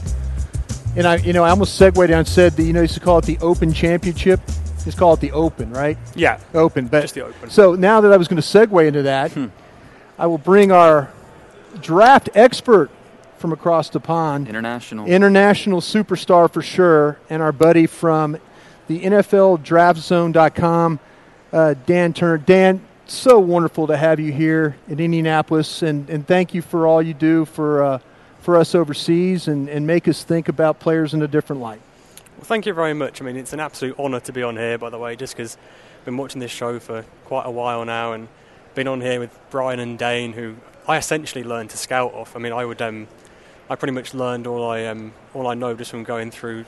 And 0.94 1.06
I, 1.06 1.16
you 1.16 1.32
know, 1.32 1.42
I 1.42 1.50
almost 1.50 1.76
segued 1.76 1.96
down 1.96 2.18
and 2.18 2.28
said 2.28 2.52
that 2.52 2.62
you 2.62 2.72
know 2.72 2.82
used 2.82 2.94
to 2.94 3.00
call 3.00 3.18
it 3.18 3.24
the 3.24 3.38
Open 3.40 3.72
Championship. 3.72 4.40
Just 4.84 4.98
call 4.98 5.14
it 5.14 5.20
the 5.20 5.32
Open, 5.32 5.70
right? 5.70 5.96
Yeah. 6.14 6.38
Open, 6.54 6.88
but 6.88 7.02
Just 7.02 7.14
the 7.14 7.24
Open. 7.24 7.50
So 7.50 7.74
now 7.74 8.00
that 8.00 8.12
I 8.12 8.16
was 8.16 8.28
going 8.28 8.40
to 8.40 8.46
segue 8.46 8.86
into 8.86 9.02
that, 9.02 9.36
I 10.18 10.26
will 10.26 10.38
bring 10.38 10.70
our 10.72 11.10
draft 11.80 12.28
expert 12.34 12.90
from 13.38 13.52
across 13.52 13.88
the 13.88 14.00
pond, 14.00 14.48
International. 14.48 15.06
international 15.06 15.80
superstar 15.80 16.50
for 16.52 16.62
sure, 16.62 17.18
and 17.30 17.42
our 17.42 17.52
buddy 17.52 17.86
from 17.86 18.36
the 18.86 19.00
NFL 19.02 19.64
DraftZone.com, 19.64 21.00
uh, 21.52 21.74
Dan 21.86 22.12
Turner. 22.12 22.38
Dan, 22.38 22.80
so 23.06 23.38
wonderful 23.38 23.86
to 23.88 23.96
have 23.96 24.20
you 24.20 24.32
here 24.32 24.76
in 24.88 25.00
Indianapolis, 25.00 25.82
and, 25.82 26.08
and 26.08 26.26
thank 26.26 26.54
you 26.54 26.62
for 26.62 26.86
all 26.86 27.02
you 27.02 27.14
do 27.14 27.44
for 27.44 27.82
uh, 27.82 27.98
for 28.42 28.56
us 28.56 28.74
overseas 28.74 29.48
and, 29.48 29.68
and 29.68 29.86
make 29.86 30.08
us 30.08 30.24
think 30.24 30.48
about 30.48 30.80
players 30.80 31.14
in 31.14 31.22
a 31.22 31.28
different 31.28 31.62
light. 31.62 31.80
Well, 32.36 32.44
thank 32.44 32.66
you 32.66 32.74
very 32.74 32.92
much. 32.92 33.22
I 33.22 33.24
mean, 33.24 33.36
it's 33.36 33.52
an 33.52 33.60
absolute 33.60 33.96
honour 33.98 34.20
to 34.20 34.32
be 34.32 34.42
on 34.42 34.56
here, 34.56 34.76
by 34.76 34.90
the 34.90 34.98
way, 34.98 35.14
just 35.14 35.36
because 35.36 35.56
I've 36.00 36.04
been 36.04 36.16
watching 36.16 36.40
this 36.40 36.50
show 36.50 36.80
for 36.80 37.04
quite 37.24 37.46
a 37.46 37.50
while 37.50 37.84
now 37.84 38.12
and 38.12 38.26
been 38.74 38.88
on 38.88 39.00
here 39.00 39.20
with 39.20 39.38
Bryan 39.50 39.78
and 39.78 39.96
Dane, 39.96 40.32
who 40.32 40.56
I 40.88 40.96
essentially 40.96 41.44
learned 41.44 41.70
to 41.70 41.76
scout 41.76 42.12
off. 42.14 42.34
I 42.34 42.40
mean, 42.40 42.52
I 42.52 42.64
would, 42.64 42.82
um, 42.82 43.06
I 43.70 43.76
pretty 43.76 43.92
much 43.92 44.12
learned 44.12 44.48
all 44.48 44.68
I, 44.68 44.86
um, 44.86 45.12
all 45.34 45.46
I 45.46 45.54
know 45.54 45.74
just 45.76 45.92
from 45.92 46.02
going 46.02 46.32
through 46.32 46.64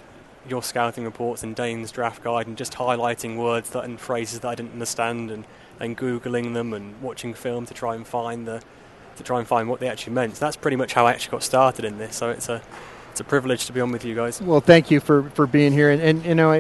your 0.49 0.63
scouting 0.63 1.05
reports 1.05 1.43
and 1.43 1.57
Dane's 1.57 1.91
draft 1.91 2.23
guide 2.23 2.47
and 2.47 2.57
just 2.57 2.75
highlighting 2.75 3.37
words 3.37 3.71
that 3.71 3.83
and 3.85 3.99
phrases 3.99 4.41
that 4.41 4.49
I 4.49 4.55
didn't 4.55 4.75
understand 4.75 5.33
and, 5.33 5.45
and 5.81 5.97
googling 5.97 6.55
them 6.55 6.73
and 6.73 7.01
watching 7.03 7.35
film 7.35 7.67
to 7.67 7.75
try 7.75 7.97
and 7.97 8.07
find 8.07 8.47
the 8.47 8.63
to 9.16 9.22
try 9.22 9.38
and 9.38 9.48
find 9.48 9.68
what 9.68 9.81
they 9.81 9.88
actually 9.88 10.14
meant. 10.14 10.37
So 10.37 10.44
that's 10.44 10.57
pretty 10.57 10.77
much 10.77 10.92
how 10.94 11.07
I 11.07 11.12
actually 11.12 11.33
got 11.33 11.42
started 11.42 11.85
in 11.85 11.98
this. 11.98 12.16
So 12.16 12.31
it's 12.31 12.48
a 12.48 12.62
it's 13.14 13.20
a 13.20 13.24
privilege 13.24 13.66
to 13.66 13.72
be 13.72 13.81
on 13.81 13.92
with 13.92 14.05
you 14.05 14.12
guys. 14.12 14.42
Well, 14.42 14.61
thank 14.61 14.90
you 14.90 14.98
for, 14.98 15.31
for 15.31 15.46
being 15.46 15.70
here, 15.70 15.90
and, 15.90 16.03
and 16.03 16.24
you 16.24 16.35
know, 16.35 16.50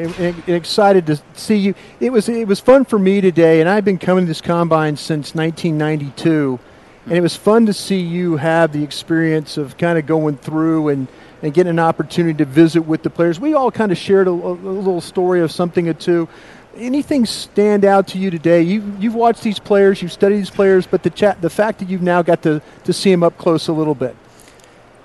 excited 0.46 1.04
to 1.06 1.20
see 1.34 1.56
you. 1.56 1.74
It 1.98 2.10
was 2.10 2.28
it 2.28 2.46
was 2.46 2.60
fun 2.60 2.84
for 2.84 2.96
me 2.96 3.20
today, 3.20 3.60
and 3.60 3.68
I've 3.68 3.84
been 3.84 3.98
coming 3.98 4.26
to 4.26 4.28
this 4.28 4.40
combine 4.40 4.96
since 4.96 5.34
1992, 5.34 6.60
and 7.06 7.12
it 7.12 7.20
was 7.20 7.34
fun 7.34 7.66
to 7.66 7.72
see 7.72 7.98
you 7.98 8.36
have 8.36 8.72
the 8.72 8.84
experience 8.84 9.56
of 9.56 9.76
kind 9.76 9.98
of 9.98 10.06
going 10.06 10.36
through 10.36 10.90
and, 10.90 11.08
and 11.42 11.52
getting 11.52 11.70
an 11.70 11.80
opportunity 11.80 12.38
to 12.38 12.44
visit 12.44 12.82
with 12.82 13.02
the 13.02 13.10
players. 13.10 13.40
We 13.40 13.54
all 13.54 13.72
kind 13.72 13.90
of 13.90 13.98
shared 13.98 14.28
a, 14.28 14.30
a 14.30 14.32
little 14.32 15.00
story 15.00 15.40
of 15.40 15.50
something 15.50 15.88
or 15.88 15.94
two. 15.94 16.28
Anything 16.76 17.24
stand 17.24 17.84
out 17.84 18.08
to 18.08 18.18
you 18.18 18.30
today? 18.30 18.62
You 18.62 18.94
you've 18.98 19.14
watched 19.14 19.42
these 19.42 19.58
players, 19.58 20.02
you've 20.02 20.12
studied 20.12 20.38
these 20.38 20.50
players, 20.50 20.86
but 20.86 21.02
the 21.02 21.10
chat, 21.10 21.40
the 21.40 21.50
fact 21.50 21.78
that 21.78 21.88
you've 21.88 22.02
now 22.02 22.22
got 22.22 22.42
to, 22.42 22.60
to 22.84 22.92
see 22.92 23.10
them 23.10 23.22
up 23.22 23.38
close 23.38 23.68
a 23.68 23.72
little 23.72 23.94
bit. 23.94 24.16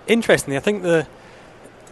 Interestingly, 0.08 0.58
I 0.58 0.62
think 0.62 0.84
the 0.84 1.08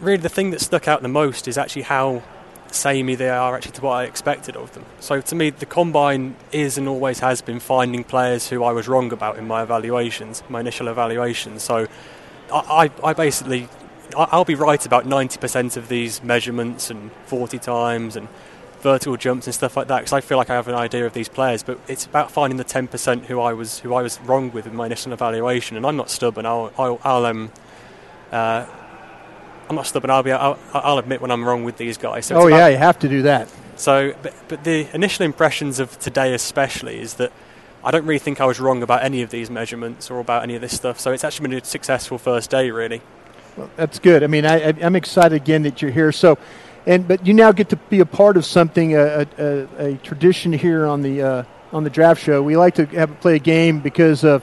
really 0.00 0.18
the 0.18 0.28
thing 0.28 0.50
that 0.50 0.60
stuck 0.60 0.88
out 0.88 1.02
the 1.02 1.08
most 1.08 1.46
is 1.48 1.56
actually 1.56 1.82
how 1.82 2.22
samey 2.70 3.14
they 3.14 3.30
are 3.30 3.56
actually 3.56 3.72
to 3.72 3.82
what 3.82 3.92
I 3.92 4.04
expected 4.04 4.56
of 4.56 4.72
them. 4.74 4.84
So 5.00 5.20
to 5.20 5.34
me, 5.34 5.50
the 5.50 5.66
combine 5.66 6.36
is 6.52 6.76
and 6.76 6.88
always 6.88 7.20
has 7.20 7.40
been 7.40 7.60
finding 7.60 8.04
players 8.04 8.48
who 8.48 8.64
I 8.64 8.72
was 8.72 8.88
wrong 8.88 9.12
about 9.12 9.38
in 9.38 9.46
my 9.46 9.62
evaluations, 9.62 10.42
my 10.48 10.60
initial 10.60 10.88
evaluations. 10.88 11.62
So 11.62 11.86
I, 12.52 12.90
I, 13.02 13.08
I 13.08 13.12
basically 13.14 13.68
I'll 14.16 14.44
be 14.44 14.54
right 14.54 14.84
about 14.86 15.04
90% 15.04 15.76
of 15.76 15.88
these 15.88 16.22
measurements 16.22 16.90
and 16.90 17.10
40 17.26 17.58
times 17.58 18.16
and 18.16 18.28
vertical 18.80 19.16
jumps 19.16 19.46
and 19.46 19.54
stuff 19.54 19.76
like 19.76 19.88
that 19.88 19.98
because 19.98 20.12
I 20.12 20.20
feel 20.20 20.38
like 20.38 20.50
I 20.50 20.54
have 20.54 20.68
an 20.68 20.74
idea 20.74 21.06
of 21.06 21.12
these 21.12 21.28
players. 21.28 21.62
But 21.62 21.78
it's 21.88 22.06
about 22.06 22.30
finding 22.30 22.56
the 22.56 22.64
10% 22.64 23.24
who 23.26 23.40
I 23.40 23.52
was 23.52 23.80
who 23.80 23.94
I 23.94 24.02
was 24.02 24.20
wrong 24.22 24.50
with 24.52 24.66
in 24.66 24.74
my 24.74 24.86
initial 24.86 25.12
evaluation. 25.12 25.76
And 25.76 25.86
I'm 25.86 25.96
not 25.96 26.10
stubborn. 26.10 26.46
I'll 26.46 26.72
I'll, 26.78 27.00
I'll 27.04 27.26
um. 27.26 27.50
Uh, 28.32 28.66
I'm 29.68 29.76
not 29.76 29.86
stubborn. 29.86 30.10
I'll 30.10 30.22
be. 30.22 30.32
I'll, 30.32 30.58
I'll 30.72 30.98
admit 30.98 31.20
when 31.20 31.30
I'm 31.30 31.44
wrong 31.46 31.64
with 31.64 31.76
these 31.76 31.98
guys. 31.98 32.26
So 32.26 32.36
oh 32.36 32.46
about- 32.46 32.56
yeah, 32.56 32.68
you 32.68 32.78
have 32.78 32.98
to 33.00 33.08
do 33.08 33.22
that. 33.22 33.52
so, 33.76 34.14
but, 34.22 34.34
but 34.48 34.64
the 34.64 34.88
initial 34.94 35.24
impressions 35.26 35.78
of 35.78 35.98
today, 35.98 36.32
especially, 36.32 36.98
is 37.00 37.14
that 37.14 37.32
I 37.84 37.90
don't 37.90 38.06
really 38.06 38.18
think 38.18 38.40
I 38.40 38.46
was 38.46 38.60
wrong 38.60 38.82
about 38.82 39.02
any 39.04 39.20
of 39.22 39.30
these 39.30 39.50
measurements 39.50 40.10
or 40.10 40.20
about 40.20 40.42
any 40.42 40.54
of 40.54 40.62
this 40.62 40.74
stuff. 40.74 40.98
So 40.98 41.12
it's 41.12 41.22
actually 41.22 41.48
been 41.48 41.58
a 41.58 41.64
successful 41.64 42.16
first 42.16 42.48
day, 42.50 42.70
really. 42.70 43.02
Well, 43.56 43.70
that's 43.76 43.98
good. 43.98 44.22
I 44.22 44.26
mean, 44.26 44.46
I, 44.46 44.70
I'm 44.80 44.96
excited 44.96 45.36
again 45.36 45.62
that 45.64 45.82
you're 45.82 45.90
here. 45.90 46.12
So, 46.12 46.38
and 46.88 47.06
but 47.06 47.26
you 47.26 47.34
now 47.34 47.52
get 47.52 47.68
to 47.68 47.76
be 47.76 48.00
a 48.00 48.06
part 48.06 48.38
of 48.38 48.46
something, 48.46 48.96
a, 48.96 49.26
a, 49.38 49.68
a 49.78 49.96
tradition 49.98 50.54
here 50.54 50.86
on 50.86 51.02
the 51.02 51.22
uh, 51.22 51.42
on 51.70 51.84
the 51.84 51.90
draft 51.90 52.22
show. 52.22 52.42
We 52.42 52.56
like 52.56 52.76
to 52.76 52.86
have 52.86 53.20
play 53.20 53.36
a 53.36 53.38
game 53.38 53.80
because 53.80 54.24
of 54.24 54.42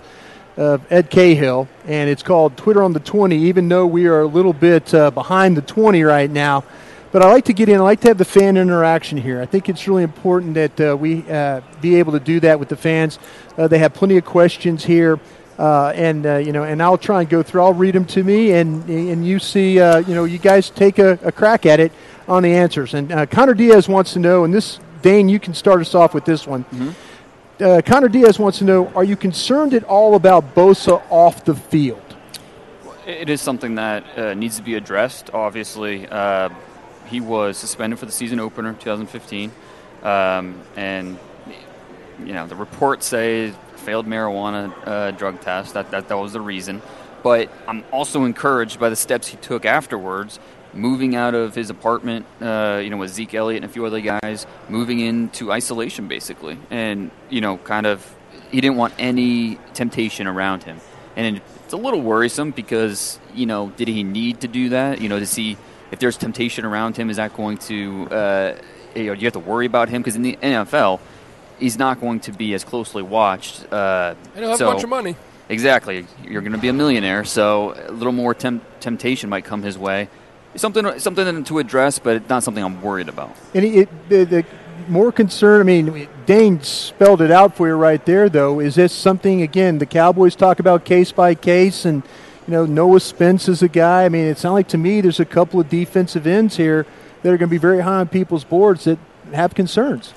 of 0.56 0.86
Ed 0.92 1.10
Cahill, 1.10 1.68
and 1.86 2.08
it's 2.08 2.22
called 2.22 2.56
Twitter 2.56 2.84
on 2.84 2.94
the 2.94 3.00
20. 3.00 3.36
Even 3.36 3.68
though 3.68 3.88
we 3.88 4.06
are 4.06 4.22
a 4.22 4.28
little 4.28 4.54
bit 4.54 4.94
uh, 4.94 5.10
behind 5.10 5.58
the 5.58 5.64
20 5.64 6.04
right 6.04 6.30
now, 6.30 6.64
but 7.12 7.24
I 7.24 7.32
like 7.32 7.46
to 7.46 7.54
get 7.54 7.68
in. 7.68 7.78
I 7.78 7.84
like 7.84 8.02
to 8.02 8.10
have 8.10 8.20
the 8.20 8.26
fan 8.26 8.58
interaction 8.58 9.18
here. 9.18 9.42
I 9.42 9.48
think 9.48 9.68
it's 9.68 9.88
really 9.88 10.04
important 10.04 10.54
that 10.54 10.80
uh, 10.80 10.96
we 10.96 11.28
uh, 11.28 11.62
be 11.82 11.96
able 11.96 12.12
to 12.12 12.20
do 12.20 12.40
that 12.42 12.60
with 12.60 12.70
the 12.70 12.78
fans. 12.78 13.18
Uh, 13.58 13.68
they 13.68 13.80
have 13.80 13.96
plenty 13.96 14.18
of 14.18 14.26
questions 14.26 14.86
here, 14.86 15.20
uh, 15.58 15.94
and 15.96 16.26
uh, 16.26 16.38
you 16.38 16.52
know, 16.52 16.64
and 16.64 16.82
I'll 16.82 16.98
try 16.98 17.22
and 17.22 17.30
go 17.30 17.42
through. 17.42 17.62
I'll 17.62 17.74
read 17.74 17.96
them 17.96 18.06
to 18.06 18.24
me, 18.24 18.52
and 18.54 18.88
and 18.90 19.26
you 19.26 19.40
see, 19.40 19.80
uh, 19.80 20.00
you 20.00 20.14
know, 20.14 20.26
you 20.26 20.38
guys 20.38 20.70
take 20.70 21.00
a, 21.00 21.18
a 21.24 21.32
crack 21.32 21.66
at 21.66 21.80
it 21.80 21.92
on 22.28 22.44
the 22.44 22.54
answers. 22.54 22.94
And 22.94 23.12
uh, 23.12 23.26
Connor 23.26 23.54
Diaz 23.54 23.88
wants 23.88 24.14
to 24.14 24.20
know, 24.20 24.44
and 24.44 24.54
this 24.54 24.80
Dane, 25.02 25.30
you 25.30 25.40
can 25.40 25.54
start 25.54 25.82
us 25.82 25.96
off 25.96 26.14
with 26.14 26.26
this 26.26 26.46
one. 26.48 26.66
Uh, 27.60 27.82
Connor 27.86 28.10
Diaz 28.10 28.38
wants 28.38 28.58
to 28.58 28.66
know: 28.66 28.88
Are 28.96 29.04
you 29.04 29.16
concerned 29.16 29.74
at 29.74 29.84
all 29.86 30.16
about 30.16 30.56
Bosa 30.56 31.02
off 31.10 31.46
the 31.46 31.56
field? 31.56 32.02
It 33.06 33.30
is 33.30 33.40
something 33.40 33.76
that 33.76 34.18
uh, 34.18 34.34
needs 34.34 34.58
to 34.58 34.64
be 34.64 34.76
addressed. 34.76 35.30
Obviously, 35.34 36.08
uh, 36.08 36.50
he 37.06 37.22
was 37.22 37.56
suspended 37.58 38.00
for 38.00 38.08
the 38.08 38.12
season 38.12 38.40
opener, 38.40 38.74
2015, 38.74 39.52
um, 40.04 40.62
and 40.76 41.18
you 42.20 42.34
know 42.34 42.48
the 42.48 42.56
reports 42.56 43.06
say 43.06 43.54
failed 43.86 44.08
marijuana 44.08 44.74
uh, 44.86 45.12
drug 45.12 45.40
test. 45.42 45.76
That, 45.76 45.92
that 45.92 46.10
that 46.10 46.18
was 46.18 46.34
the 46.34 46.42
reason. 46.42 46.82
But 47.24 47.50
I'm 47.68 47.84
also 47.92 48.26
encouraged 48.26 48.80
by 48.80 48.90
the 48.90 48.96
steps 48.96 49.28
he 49.28 49.38
took 49.38 49.66
afterwards, 49.66 50.40
moving 50.74 51.16
out 51.16 51.34
of 51.34 51.56
his 51.56 51.70
apartment, 51.70 52.26
uh, 52.42 52.82
you 52.84 52.90
know, 52.90 52.98
with 52.98 53.12
Zeke 53.12 53.34
Elliott 53.34 53.64
and 53.64 53.72
a 53.72 53.74
few 53.74 53.86
other 53.86 54.02
guys, 54.02 54.46
moving 54.70 55.00
into 55.00 55.52
isolation 55.52 56.08
basically, 56.08 56.58
and 56.70 57.12
you 57.30 57.42
know, 57.42 57.58
kind 57.58 57.86
of, 57.86 58.16
he 58.52 58.62
didn't 58.62 58.78
want 58.78 58.94
any 59.00 59.58
temptation 59.74 60.28
around 60.28 60.64
him, 60.64 60.80
and 61.16 61.42
it's 61.64 61.74
a 61.74 61.78
little 61.78 62.02
worrisome 62.02 62.52
because 62.52 63.20
you 63.34 63.46
know, 63.46 63.70
did 63.78 63.88
he 63.88 64.04
need 64.04 64.42
to 64.42 64.48
do 64.48 64.70
that? 64.70 65.02
You 65.02 65.10
know, 65.10 65.20
to 65.20 65.26
see 65.26 65.58
if 65.92 66.00
there's 66.00 66.18
temptation 66.18 66.66
around 66.66 66.98
him, 66.98 67.10
is 67.10 67.18
that 67.18 67.34
going 67.34 67.58
to, 67.58 68.08
uh, 68.10 68.56
you 68.96 69.06
know, 69.06 69.16
do 69.16 69.22
you 69.22 69.26
have 69.26 69.34
to 69.34 69.40
worry 69.40 69.66
about 69.66 69.90
him 69.90 70.02
because 70.02 70.16
in 70.16 70.22
the 70.22 70.38
NFL, 70.42 71.00
he's 71.60 71.78
not 71.78 72.00
going 72.02 72.20
to 72.22 72.32
be 72.32 72.54
as 72.54 72.64
closely 72.64 73.04
watched. 73.04 73.66
Uh, 73.72 74.16
And 74.36 74.40
he'll 74.42 74.50
have 74.50 74.58
so- 74.60 74.68
a 74.70 74.72
bunch 74.72 74.84
of 74.84 74.90
money. 74.90 75.16
Exactly. 75.48 76.08
You're 76.24 76.42
going 76.42 76.54
to 76.54 76.58
be 76.58 76.70
a 76.70 76.74
millionaire, 76.74 77.24
so 77.24 77.76
a 77.88 77.92
little 77.92 78.12
more 78.14 78.34
temp- 78.34 78.64
temptation 78.80 79.30
might 79.30 79.46
come 79.46 79.62
his 79.62 79.78
way. 79.78 80.10
Something, 80.56 80.98
something 81.00 81.44
to 81.44 81.60
address, 81.60 82.00
but 82.00 82.28
not 82.28 82.42
something 82.44 82.64
I'm 82.64 82.82
worried 82.82 83.10
about. 83.10 83.36
And 83.54 83.64
it, 83.64 84.10
the, 84.10 84.24
the 84.24 84.46
more 84.88 85.12
concern, 85.12 85.62
I 85.62 85.64
mean, 85.64 86.08
Dane 86.26 86.62
spelled 86.64 87.22
it 87.22 87.30
out 87.30 87.56
for 87.56 87.68
you 87.68 87.76
right 87.76 88.04
there, 88.06 88.28
though. 88.28 88.60
Is 88.60 88.74
this 88.74 88.92
something, 88.92 89.44
again, 89.44 89.78
the 89.78 89.86
Cowboys 89.86 90.36
talk 90.36 90.60
about 90.60 90.84
case 90.84 91.12
by 91.12 91.36
case, 91.36 91.86
and, 91.86 92.02
you 92.48 92.52
know, 92.52 92.66
Noah 92.66 93.00
Spence 93.00 93.48
is 93.48 93.62
a 93.62 93.68
guy. 93.68 94.06
I 94.06 94.10
mean, 94.10 94.26
it 94.26 94.40
sounds 94.40 94.54
like 94.54 94.70
to 94.70 94.80
me 94.80 95.00
there's 95.02 95.20
a 95.20 95.26
couple 95.26 95.60
of 95.60 95.70
defensive 95.70 96.26
ends 96.26 96.58
here 96.58 96.88
that 97.22 97.30
are 97.30 97.38
going 97.38 97.50
to 97.50 97.54
be 97.54 97.60
very 97.60 97.82
high 97.82 98.00
on 98.00 98.08
people's 98.08 98.44
boards 98.44 98.86
that 98.86 98.98
have 99.32 99.54
concerns. 99.54 100.12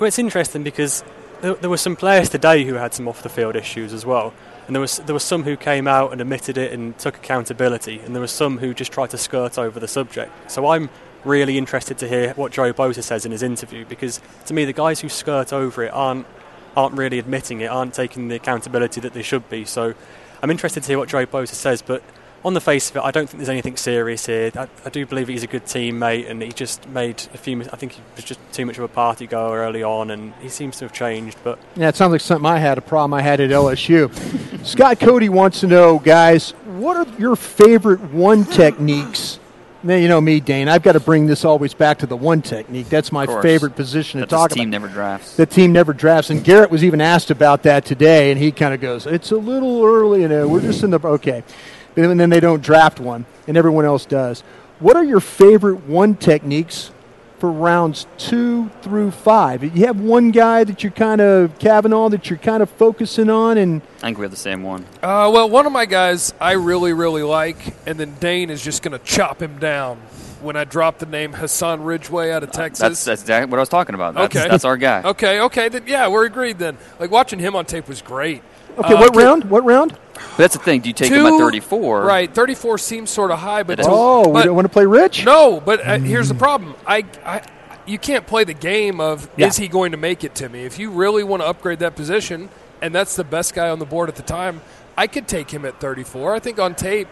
Well, 0.00 0.08
it's 0.08 0.18
interesting 0.18 0.62
because 0.62 1.04
there, 1.42 1.52
there 1.52 1.68
were 1.68 1.76
some 1.76 1.94
players 1.94 2.30
today 2.30 2.64
who 2.64 2.72
had 2.76 2.94
some 2.94 3.06
off 3.06 3.22
the 3.22 3.28
field 3.28 3.54
issues 3.54 3.92
as 3.92 4.06
well. 4.06 4.32
And 4.66 4.74
there 4.74 4.80
was 4.80 4.96
there 4.96 5.12
were 5.12 5.18
some 5.20 5.42
who 5.42 5.58
came 5.58 5.86
out 5.86 6.10
and 6.12 6.22
admitted 6.22 6.56
it 6.56 6.72
and 6.72 6.96
took 6.96 7.18
accountability, 7.18 7.98
and 7.98 8.14
there 8.14 8.20
were 8.22 8.26
some 8.26 8.56
who 8.56 8.72
just 8.72 8.92
tried 8.92 9.10
to 9.10 9.18
skirt 9.18 9.58
over 9.58 9.78
the 9.78 9.86
subject. 9.86 10.32
So 10.50 10.68
I'm 10.68 10.88
really 11.22 11.58
interested 11.58 11.98
to 11.98 12.08
hear 12.08 12.32
what 12.32 12.50
Joe 12.50 12.72
Bosa 12.72 13.02
says 13.02 13.26
in 13.26 13.32
his 13.32 13.42
interview 13.42 13.84
because 13.84 14.22
to 14.46 14.54
me 14.54 14.64
the 14.64 14.72
guys 14.72 15.00
who 15.00 15.10
skirt 15.10 15.52
over 15.52 15.82
it 15.82 15.92
aren't 15.92 16.26
aren't 16.74 16.96
really 16.96 17.18
admitting 17.18 17.60
it, 17.60 17.66
aren't 17.66 17.92
taking 17.92 18.28
the 18.28 18.36
accountability 18.36 19.02
that 19.02 19.12
they 19.12 19.22
should 19.22 19.50
be. 19.50 19.66
So 19.66 19.92
I'm 20.42 20.50
interested 20.50 20.82
to 20.82 20.86
hear 20.86 20.96
what 20.96 21.10
Joe 21.10 21.26
Bosa 21.26 21.48
says, 21.48 21.82
but 21.82 22.02
on 22.44 22.54
the 22.54 22.60
face 22.60 22.88
of 22.90 22.96
it, 22.96 23.02
I 23.02 23.10
don't 23.10 23.28
think 23.28 23.38
there's 23.38 23.48
anything 23.50 23.76
serious 23.76 24.26
here. 24.26 24.50
I, 24.54 24.66
I 24.84 24.88
do 24.88 25.04
believe 25.04 25.28
he's 25.28 25.42
a 25.42 25.46
good 25.46 25.64
teammate, 25.66 26.30
and 26.30 26.40
he 26.42 26.50
just 26.52 26.88
made 26.88 27.16
a 27.34 27.38
few. 27.38 27.56
mis- 27.56 27.68
I 27.68 27.76
think 27.76 27.92
he 27.92 28.02
was 28.16 28.24
just 28.24 28.40
too 28.52 28.64
much 28.64 28.78
of 28.78 28.84
a 28.84 28.88
party 28.88 29.26
goer 29.26 29.58
early 29.58 29.82
on, 29.82 30.10
and 30.10 30.32
he 30.40 30.48
seems 30.48 30.78
to 30.78 30.86
have 30.86 30.92
changed. 30.92 31.36
But 31.44 31.58
Yeah, 31.76 31.88
it 31.88 31.96
sounds 31.96 32.12
like 32.12 32.20
something 32.22 32.46
I 32.46 32.58
had, 32.58 32.78
a 32.78 32.82
problem 32.82 33.12
I 33.14 33.20
had 33.22 33.40
at 33.40 33.50
LSU. 33.50 34.10
Scott 34.64 34.98
Cody 35.00 35.28
wants 35.28 35.60
to 35.60 35.66
know, 35.66 35.98
guys, 35.98 36.52
what 36.66 36.96
are 36.96 37.06
your 37.18 37.36
favorite 37.36 38.00
one 38.12 38.44
techniques? 38.44 39.38
Now, 39.82 39.94
you 39.96 40.08
know 40.08 40.20
me, 40.20 40.40
Dane. 40.40 40.68
I've 40.68 40.82
got 40.82 40.92
to 40.92 41.00
bring 41.00 41.26
this 41.26 41.42
always 41.42 41.72
back 41.72 41.98
to 42.00 42.06
the 42.06 42.16
one 42.16 42.42
technique. 42.42 42.90
That's 42.90 43.10
my 43.12 43.24
favorite 43.40 43.76
position 43.76 44.20
That 44.20 44.28
to 44.28 44.34
this 44.34 44.38
talk 44.40 44.50
team 44.50 44.68
about. 44.68 44.82
never 44.82 44.88
drafts. 44.88 45.36
The 45.36 45.46
team 45.46 45.72
never 45.72 45.94
drafts. 45.94 46.28
And 46.28 46.44
Garrett 46.44 46.70
was 46.70 46.84
even 46.84 47.00
asked 47.00 47.30
about 47.30 47.62
that 47.62 47.86
today, 47.86 48.30
and 48.30 48.38
he 48.38 48.52
kind 48.52 48.74
of 48.74 48.82
goes, 48.82 49.06
"It's 49.06 49.30
a 49.30 49.36
little 49.36 49.82
early, 49.82 50.20
you 50.20 50.28
know. 50.28 50.46
We're 50.48 50.60
just 50.60 50.82
in 50.82 50.90
the 50.90 51.00
okay." 51.02 51.42
And 52.04 52.18
then 52.18 52.30
they 52.30 52.40
don't 52.40 52.62
draft 52.62 53.00
one, 53.00 53.26
and 53.46 53.56
everyone 53.56 53.84
else 53.84 54.06
does. 54.06 54.42
What 54.78 54.96
are 54.96 55.04
your 55.04 55.20
favorite 55.20 55.84
one 55.86 56.14
techniques 56.14 56.90
for 57.38 57.50
rounds 57.50 58.06
two 58.16 58.70
through 58.82 59.10
five? 59.10 59.62
You 59.62 59.86
have 59.86 60.00
one 60.00 60.30
guy 60.30 60.64
that 60.64 60.82
you're 60.82 60.92
kind 60.92 61.20
of 61.20 61.58
Kavanaugh 61.58 62.08
that 62.08 62.30
you're 62.30 62.38
kind 62.38 62.62
of 62.62 62.70
focusing 62.70 63.28
on, 63.28 63.58
and 63.58 63.82
I 63.98 64.00
think 64.06 64.18
we 64.18 64.24
have 64.24 64.30
the 64.30 64.36
same 64.36 64.62
one. 64.62 64.86
Uh, 65.02 65.30
well, 65.32 65.50
one 65.50 65.66
of 65.66 65.72
my 65.72 65.86
guys 65.86 66.32
I 66.40 66.52
really, 66.52 66.92
really 66.92 67.22
like, 67.22 67.74
and 67.86 67.98
then 67.98 68.14
Dane 68.20 68.50
is 68.50 68.62
just 68.62 68.82
going 68.82 68.98
to 68.98 69.04
chop 69.04 69.42
him 69.42 69.58
down 69.58 70.00
when 70.42 70.56
I 70.56 70.64
drop 70.64 70.98
the 70.98 71.06
name 71.06 71.32
Hassan 71.32 71.82
Ridgeway 71.82 72.30
out 72.30 72.42
of 72.42 72.50
Texas. 72.50 72.82
Uh, 72.82 72.88
That's, 72.88 73.04
that's 73.04 73.22
exactly 73.22 73.50
what 73.50 73.58
I 73.58 73.62
was 73.62 73.68
talking 73.68 73.94
about. 73.94 74.14
That's, 74.14 74.36
okay, 74.36 74.48
that's 74.48 74.64
our 74.64 74.76
guy. 74.76 75.02
Okay, 75.02 75.40
okay, 75.40 75.68
then 75.68 75.84
yeah, 75.86 76.08
we're 76.08 76.24
agreed 76.26 76.58
then. 76.58 76.78
Like 76.98 77.10
watching 77.10 77.38
him 77.38 77.54
on 77.56 77.64
tape 77.66 77.88
was 77.88 78.02
great. 78.02 78.42
okay, 78.78 78.94
Uh, 78.94 79.00
what 79.00 79.12
kid- 79.12 79.18
round? 79.22 79.44
What 79.44 79.64
round? 79.64 79.96
But 80.14 80.36
that's 80.36 80.54
the 80.56 80.62
thing. 80.62 80.80
Do 80.82 80.88
you 80.88 80.92
take 80.94 81.10
him 81.12 81.24
at 81.26 81.38
34? 81.38 82.02
Right, 82.02 82.32
34 82.34 82.78
seems 82.78 83.10
sort 83.10 83.30
of 83.30 83.38
high, 83.38 83.62
but 83.62 83.78
That 83.78 83.82
is- 83.84 83.88
Oh, 83.90 84.28
we 84.28 84.42
don't 84.42 84.54
want 84.54 84.66
to 84.66 84.72
play 84.72 84.84
Rich. 84.86 85.24
No, 85.24 85.60
but 85.60 85.80
uh, 85.86 85.98
here's 85.98 86.28
the 86.28 86.34
problem. 86.34 86.74
I, 86.86 87.04
I, 87.24 87.42
you 87.86 87.98
can't 87.98 88.26
play 88.26 88.44
the 88.44 88.54
game 88.54 89.00
of 89.00 89.28
Yeah. 89.36 89.46
is 89.46 89.56
he 89.56 89.66
going 89.68 89.92
to 89.92 89.96
make 89.98 90.22
it 90.24 90.34
to 90.36 90.48
me? 90.48 90.64
If 90.64 90.78
you 90.78 90.90
really 90.90 91.24
want 91.24 91.42
to 91.42 91.46
upgrade 91.48 91.78
that 91.80 91.96
position, 91.96 92.48
and 92.82 92.94
that's 92.94 93.16
the 93.16 93.24
best 93.24 93.54
guy 93.54 93.70
on 93.70 93.78
the 93.78 93.86
board 93.86 94.08
at 94.08 94.16
the 94.16 94.22
time, 94.22 94.60
I 94.96 95.06
could 95.06 95.26
take 95.26 95.50
him 95.50 95.64
at 95.64 95.80
34. 95.80 96.34
I 96.34 96.38
think 96.38 96.58
on 96.58 96.74
tape, 96.74 97.08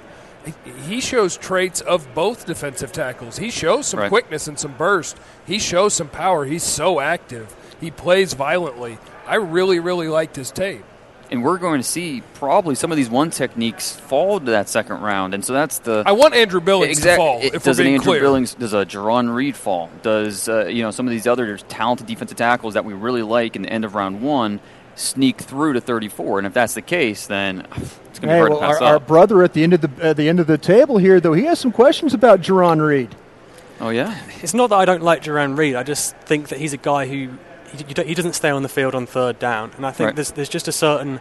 he 0.86 1.00
shows 1.00 1.36
traits 1.36 1.80
of 1.80 2.06
both 2.14 2.46
defensive 2.46 2.92
tackles. 2.92 3.38
He 3.38 3.50
shows 3.50 3.86
some 3.86 4.00
Right. 4.00 4.08
quickness 4.08 4.46
and 4.48 4.58
some 4.58 4.72
burst. 4.76 5.16
He 5.46 5.58
shows 5.58 5.94
some 5.94 6.08
power. 6.08 6.44
He's 6.44 6.62
so 6.64 7.00
active. 7.00 7.54
He 7.80 7.90
plays 7.90 8.34
violently. 8.34 8.98
I 9.26 9.36
really, 9.36 9.78
really 9.80 10.08
liked 10.08 10.36
his 10.36 10.50
tape. 10.50 10.84
And 11.30 11.44
we're 11.44 11.58
going 11.58 11.78
to 11.78 11.86
see 11.86 12.22
probably 12.34 12.74
some 12.74 12.90
of 12.90 12.96
these 12.96 13.10
one 13.10 13.28
techniques 13.28 13.92
fall 13.94 14.40
to 14.40 14.46
that 14.52 14.66
second 14.70 15.02
round. 15.02 15.34
And 15.34 15.44
so 15.44 15.52
that's 15.52 15.78
the. 15.80 16.02
I 16.06 16.12
want 16.12 16.34
Andrew 16.34 16.58
Billings 16.60 16.96
Exact- 16.96 17.16
to 17.18 17.22
fall. 17.22 17.38
it- 17.42 17.62
does 17.62 17.78
an 17.78 17.86
Andrew 17.86 18.02
clear. 18.12 18.20
Billings, 18.22 18.54
does 18.54 18.72
a 18.72 18.86
Jarran 18.86 19.34
Reed 19.34 19.54
fall? 19.54 19.90
Does 20.02 20.48
uh, 20.48 20.64
you 20.68 20.82
know 20.82 20.90
some 20.90 21.06
of 21.06 21.10
these 21.10 21.26
other 21.26 21.58
talented 21.58 22.06
defensive 22.06 22.38
tackles 22.38 22.72
that 22.74 22.86
we 22.86 22.94
really 22.94 23.20
like 23.22 23.56
in 23.56 23.62
the 23.62 23.68
end 23.70 23.84
of 23.84 23.94
round 23.94 24.22
one 24.22 24.58
sneak 24.98 25.40
through 25.40 25.72
to 25.74 25.80
34? 25.80 26.38
And 26.38 26.46
if 26.46 26.52
that's 26.54 26.74
the 26.74 26.82
case, 26.82 27.26
then 27.26 27.66
it's 27.70 28.18
going 28.18 28.28
to 28.28 28.34
be 28.34 28.38
hard 28.38 28.50
well, 28.50 28.60
to 28.60 28.66
pass 28.66 28.80
our, 28.82 28.94
our 28.94 29.00
brother 29.00 29.42
at 29.42 29.52
the 29.52 29.62
end 29.62 29.72
of 29.74 29.80
the 29.80 29.90
at 30.04 30.16
the 30.16 30.28
end 30.28 30.40
of 30.40 30.46
the 30.46 30.58
table 30.58 30.98
here, 30.98 31.20
though, 31.20 31.32
he 31.32 31.44
has 31.44 31.58
some 31.58 31.72
questions 31.72 32.14
about 32.14 32.40
Jarran 32.40 32.84
Reed. 32.86 33.14
oh 33.80 33.90
yeah, 33.90 34.20
it's 34.42 34.54
not 34.54 34.70
that 34.70 34.76
I 34.76 34.84
don't 34.84 35.02
like 35.02 35.22
Jarran 35.22 35.56
Reed. 35.56 35.74
I 35.76 35.82
just 35.82 36.16
think 36.18 36.48
that 36.48 36.58
he's 36.58 36.72
a 36.72 36.78
guy 36.78 37.06
who 37.06 37.30
he, 37.72 37.84
you 37.88 37.94
don't- 37.94 38.08
he 38.08 38.14
doesn't 38.14 38.32
stay 38.34 38.50
on 38.50 38.62
the 38.62 38.68
field 38.68 38.94
on 38.94 39.06
third 39.06 39.38
down, 39.38 39.70
and 39.76 39.86
I 39.86 39.90
think 39.92 40.06
Right. 40.06 40.16
there's 40.16 40.32
there's 40.32 40.48
just 40.48 40.68
a 40.68 40.72
certain 40.72 41.20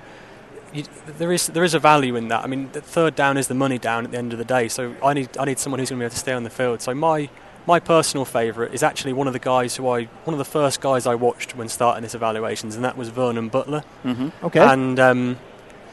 you, 0.74 0.84
there 1.18 1.32
is 1.32 1.48
there 1.48 1.64
is 1.64 1.74
a 1.74 1.80
value 1.80 2.16
in 2.16 2.28
that. 2.30 2.44
I 2.44 2.48
mean, 2.48 2.70
the 2.74 2.82
third 2.82 3.16
down 3.16 3.38
is 3.38 3.48
the 3.48 3.54
money 3.56 3.78
down 3.78 4.06
at 4.06 4.12
the 4.12 4.18
end 4.18 4.34
of 4.34 4.40
the 4.40 4.46
day. 4.46 4.68
So 4.68 4.96
I 5.04 5.14
need 5.14 5.30
I 5.38 5.46
need 5.46 5.60
someone 5.60 5.80
who's 5.80 5.90
going 5.90 6.00
to 6.00 6.04
be 6.04 6.06
able 6.06 6.14
to 6.14 6.20
stay 6.20 6.34
on 6.34 6.44
the 6.44 6.50
field. 6.50 6.82
So 6.82 6.94
my 6.94 7.30
my 7.68 7.80
personal 7.80 8.24
favourite 8.26 8.74
is 8.74 8.82
actually 8.82 9.14
one 9.14 9.28
of 9.28 9.34
the 9.34 9.40
guys 9.40 9.76
who 9.76 9.88
I 9.90 10.06
one 10.24 10.34
of 10.34 10.38
the 10.40 10.46
first 10.46 10.80
guys 10.80 11.06
I 11.06 11.16
watched 11.16 11.56
when 11.56 11.68
starting 11.68 12.02
this 12.02 12.16
evaluations, 12.16 12.76
and 12.76 12.84
that 12.84 12.98
was 12.98 13.10
Vernon 13.10 13.50
Butler. 13.50 13.84
mm-hmm. 14.04 14.30
Okay. 14.46 14.60
And 14.60 15.00
um, 15.00 15.38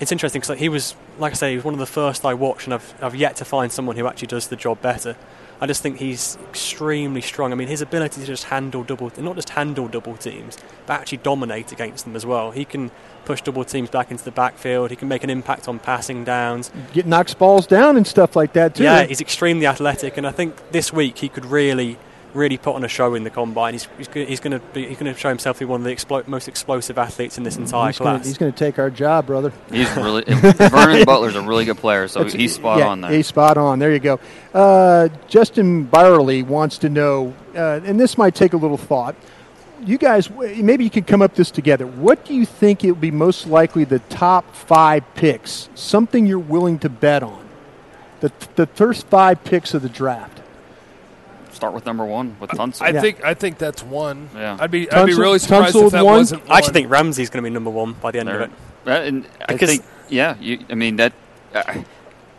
it's 0.01 0.13
interesting 0.13 0.41
because 0.41 0.59
he 0.59 0.69
was, 0.69 0.95
like 1.19 1.33
I 1.33 1.35
say, 1.35 1.51
he 1.51 1.57
was 1.57 1.65
one 1.65 1.75
of 1.75 1.81
the 1.81 1.87
first 1.87 2.25
I 2.25 2.33
watched, 2.33 2.67
and 2.67 2.75
I've, 2.75 2.95
I've 3.03 3.17
yet 3.17 3.37
to 3.37 3.45
find 3.45 3.73
someone 3.73 3.97
who 3.97 4.07
actually 4.07 4.29
does 4.29 4.49
the 4.49 4.57
job 4.57 4.81
better. 4.81 5.17
I 5.65 5.67
just 5.67 5.83
think 5.83 5.97
he's 5.97 6.37
extremely 6.51 7.23
strong. 7.23 7.51
I 7.51 7.55
mean, 7.55 7.69
his 7.69 7.81
ability 7.81 8.21
to 8.21 8.27
just 8.27 8.45
handle 8.45 8.85
double, 8.85 9.11
not 9.17 9.35
just 9.35 9.49
handle 9.49 9.89
double 9.89 10.15
teams, 10.15 10.59
but 10.85 11.01
actually 11.01 11.17
dominate 11.19 11.73
against 11.73 12.05
them 12.05 12.15
as 12.15 12.27
well. 12.27 12.51
He 12.51 12.67
can 12.67 12.91
push 13.25 13.41
double 13.41 13.65
teams 13.65 13.89
back 13.89 14.11
into 14.11 14.23
the 14.23 14.31
backfield. 14.31 14.91
He 14.91 14.97
can 14.97 15.09
make 15.09 15.25
an 15.25 15.31
impact 15.31 15.67
on 15.67 15.79
passing 15.79 16.23
downs. 16.23 16.71
Get 16.93 17.07
knocks 17.07 17.33
balls 17.33 17.67
down 17.67 17.97
and 17.97 18.07
stuff 18.07 18.37
like 18.37 18.53
that 18.53 18.75
too. 18.75 18.85
Yeah, 18.85 19.05
he's 19.05 19.23
extremely 19.23 19.67
athletic, 19.67 20.19
and 20.19 20.27
I 20.27 20.33
think 20.33 20.55
this 20.71 20.93
week 20.93 21.17
he 21.17 21.31
could 21.31 21.47
really, 21.47 21.97
really 22.35 22.59
put 22.59 22.75
on 22.75 22.85
a 22.85 22.89
show 22.89 23.15
in 23.15 23.25
the 23.25 23.31
combine. 23.31 23.75
He's, 23.75 23.89
he's, 23.97 24.09
he's 24.13 24.41
going 24.41 24.61
to 24.61 24.81
he's 24.81 24.99
going 24.99 25.13
to 25.13 25.19
show 25.19 25.29
himself 25.29 25.59
to 25.59 25.65
be 25.65 25.71
one 25.71 25.81
of 25.81 25.85
the 25.85 25.95
explo- 25.95 26.27
most 26.27 26.49
explosive 26.49 26.99
athletes 26.99 27.39
in 27.39 27.45
this 27.45 27.57
entire 27.57 27.89
he's 27.89 27.99
gonna, 27.99 28.19
class. 28.19 28.27
he's 28.27 28.39
gonna 28.39 28.53
take 28.53 28.79
our 28.79 28.91
job, 28.91 29.27
brother. 29.27 29.53
He's 29.71 29.91
really 29.97 30.25
Vernon 30.25 31.05
Butler's 31.05 31.37
a 31.37 31.43
really 31.43 31.65
good 31.65 31.79
player, 31.79 32.09
so 32.09 32.21
That's- 32.21 32.35
he's 32.35 32.55
spot 32.55 32.79
yeah, 32.79 32.89
on 32.89 33.01
there. 33.01 33.11
He's 33.13 33.27
spot 33.27 33.57
on. 33.57 33.79
There 33.79 33.93
you 33.93 34.01
go. 34.01 34.21
Uh, 34.53 35.09
Justin 35.29 35.85
Byerly 35.85 36.43
wants 36.43 36.79
to 36.79 36.89
know, 36.89 37.35
uh, 37.55 37.81
and 37.85 37.99
this 37.99 38.19
might 38.19 38.35
take 38.35 38.53
a 38.53 38.57
little 38.57 38.77
thought. 38.77 39.15
You 39.85 39.99
guys, 39.99 40.31
maybe 40.31 40.85
you 40.85 40.91
could 40.91 41.07
come 41.07 41.21
up 41.21 41.35
this 41.35 41.51
together. 41.51 41.87
What 41.87 42.25
do 42.25 42.35
you 42.35 42.47
think 42.47 42.85
it 42.85 42.93
would 42.93 43.01
be 43.01 43.11
most 43.11 43.47
likely 43.47 43.85
the 43.85 43.99
top 43.99 44.55
five 44.55 45.03
picks? 45.15 45.69
Something 45.75 46.27
you're 46.27 46.39
willing 46.39 46.79
to 46.81 46.89
bet 46.89 47.23
on. 47.23 47.47
The 48.21 48.33
the 48.55 48.67
first 48.67 49.07
five 49.09 49.45
picks 49.45 49.75
of 49.75 49.83
the 49.83 49.91
draft. 49.91 50.41
Start 51.55 51.73
with 51.75 51.87
number 51.87 52.05
one 52.05 52.37
with 52.41 52.51
Tunsil. 52.51 52.83
I 52.83 53.01
think 53.01 53.25
I 53.25 53.35
think 53.35 53.59
that's 53.59 53.83
one. 53.83 54.29
Yeah. 54.35 54.57
I'd 54.61 54.71
be 54.71 54.91
I'd 54.91 55.07
be 55.07 55.15
really 55.15 55.39
surprised 55.39 55.75
Tunsil 55.75 55.87
if 55.87 55.93
that 55.93 56.05
one? 56.05 56.19
wasn't. 56.19 56.51
I 56.51 56.59
actually 56.59 56.73
think 56.75 56.91
Ramsey's 56.91 57.31
going 57.31 57.43
to 57.43 57.49
be 57.49 57.55
number 57.55 57.71
one 57.71 57.93
by 57.95 58.11
the 58.11 58.19
end 58.19 58.29
There- 58.29 58.43
of 58.43 58.51
it. 58.51 58.57
That- 58.85 59.07
and 59.07 59.27
I 59.49 59.57
think, 59.57 59.83
yeah, 60.09 60.37
you, 60.41 60.65
I 60.69 60.75
mean 60.75 60.97
that. 60.97 61.13
Uh, 61.55 61.83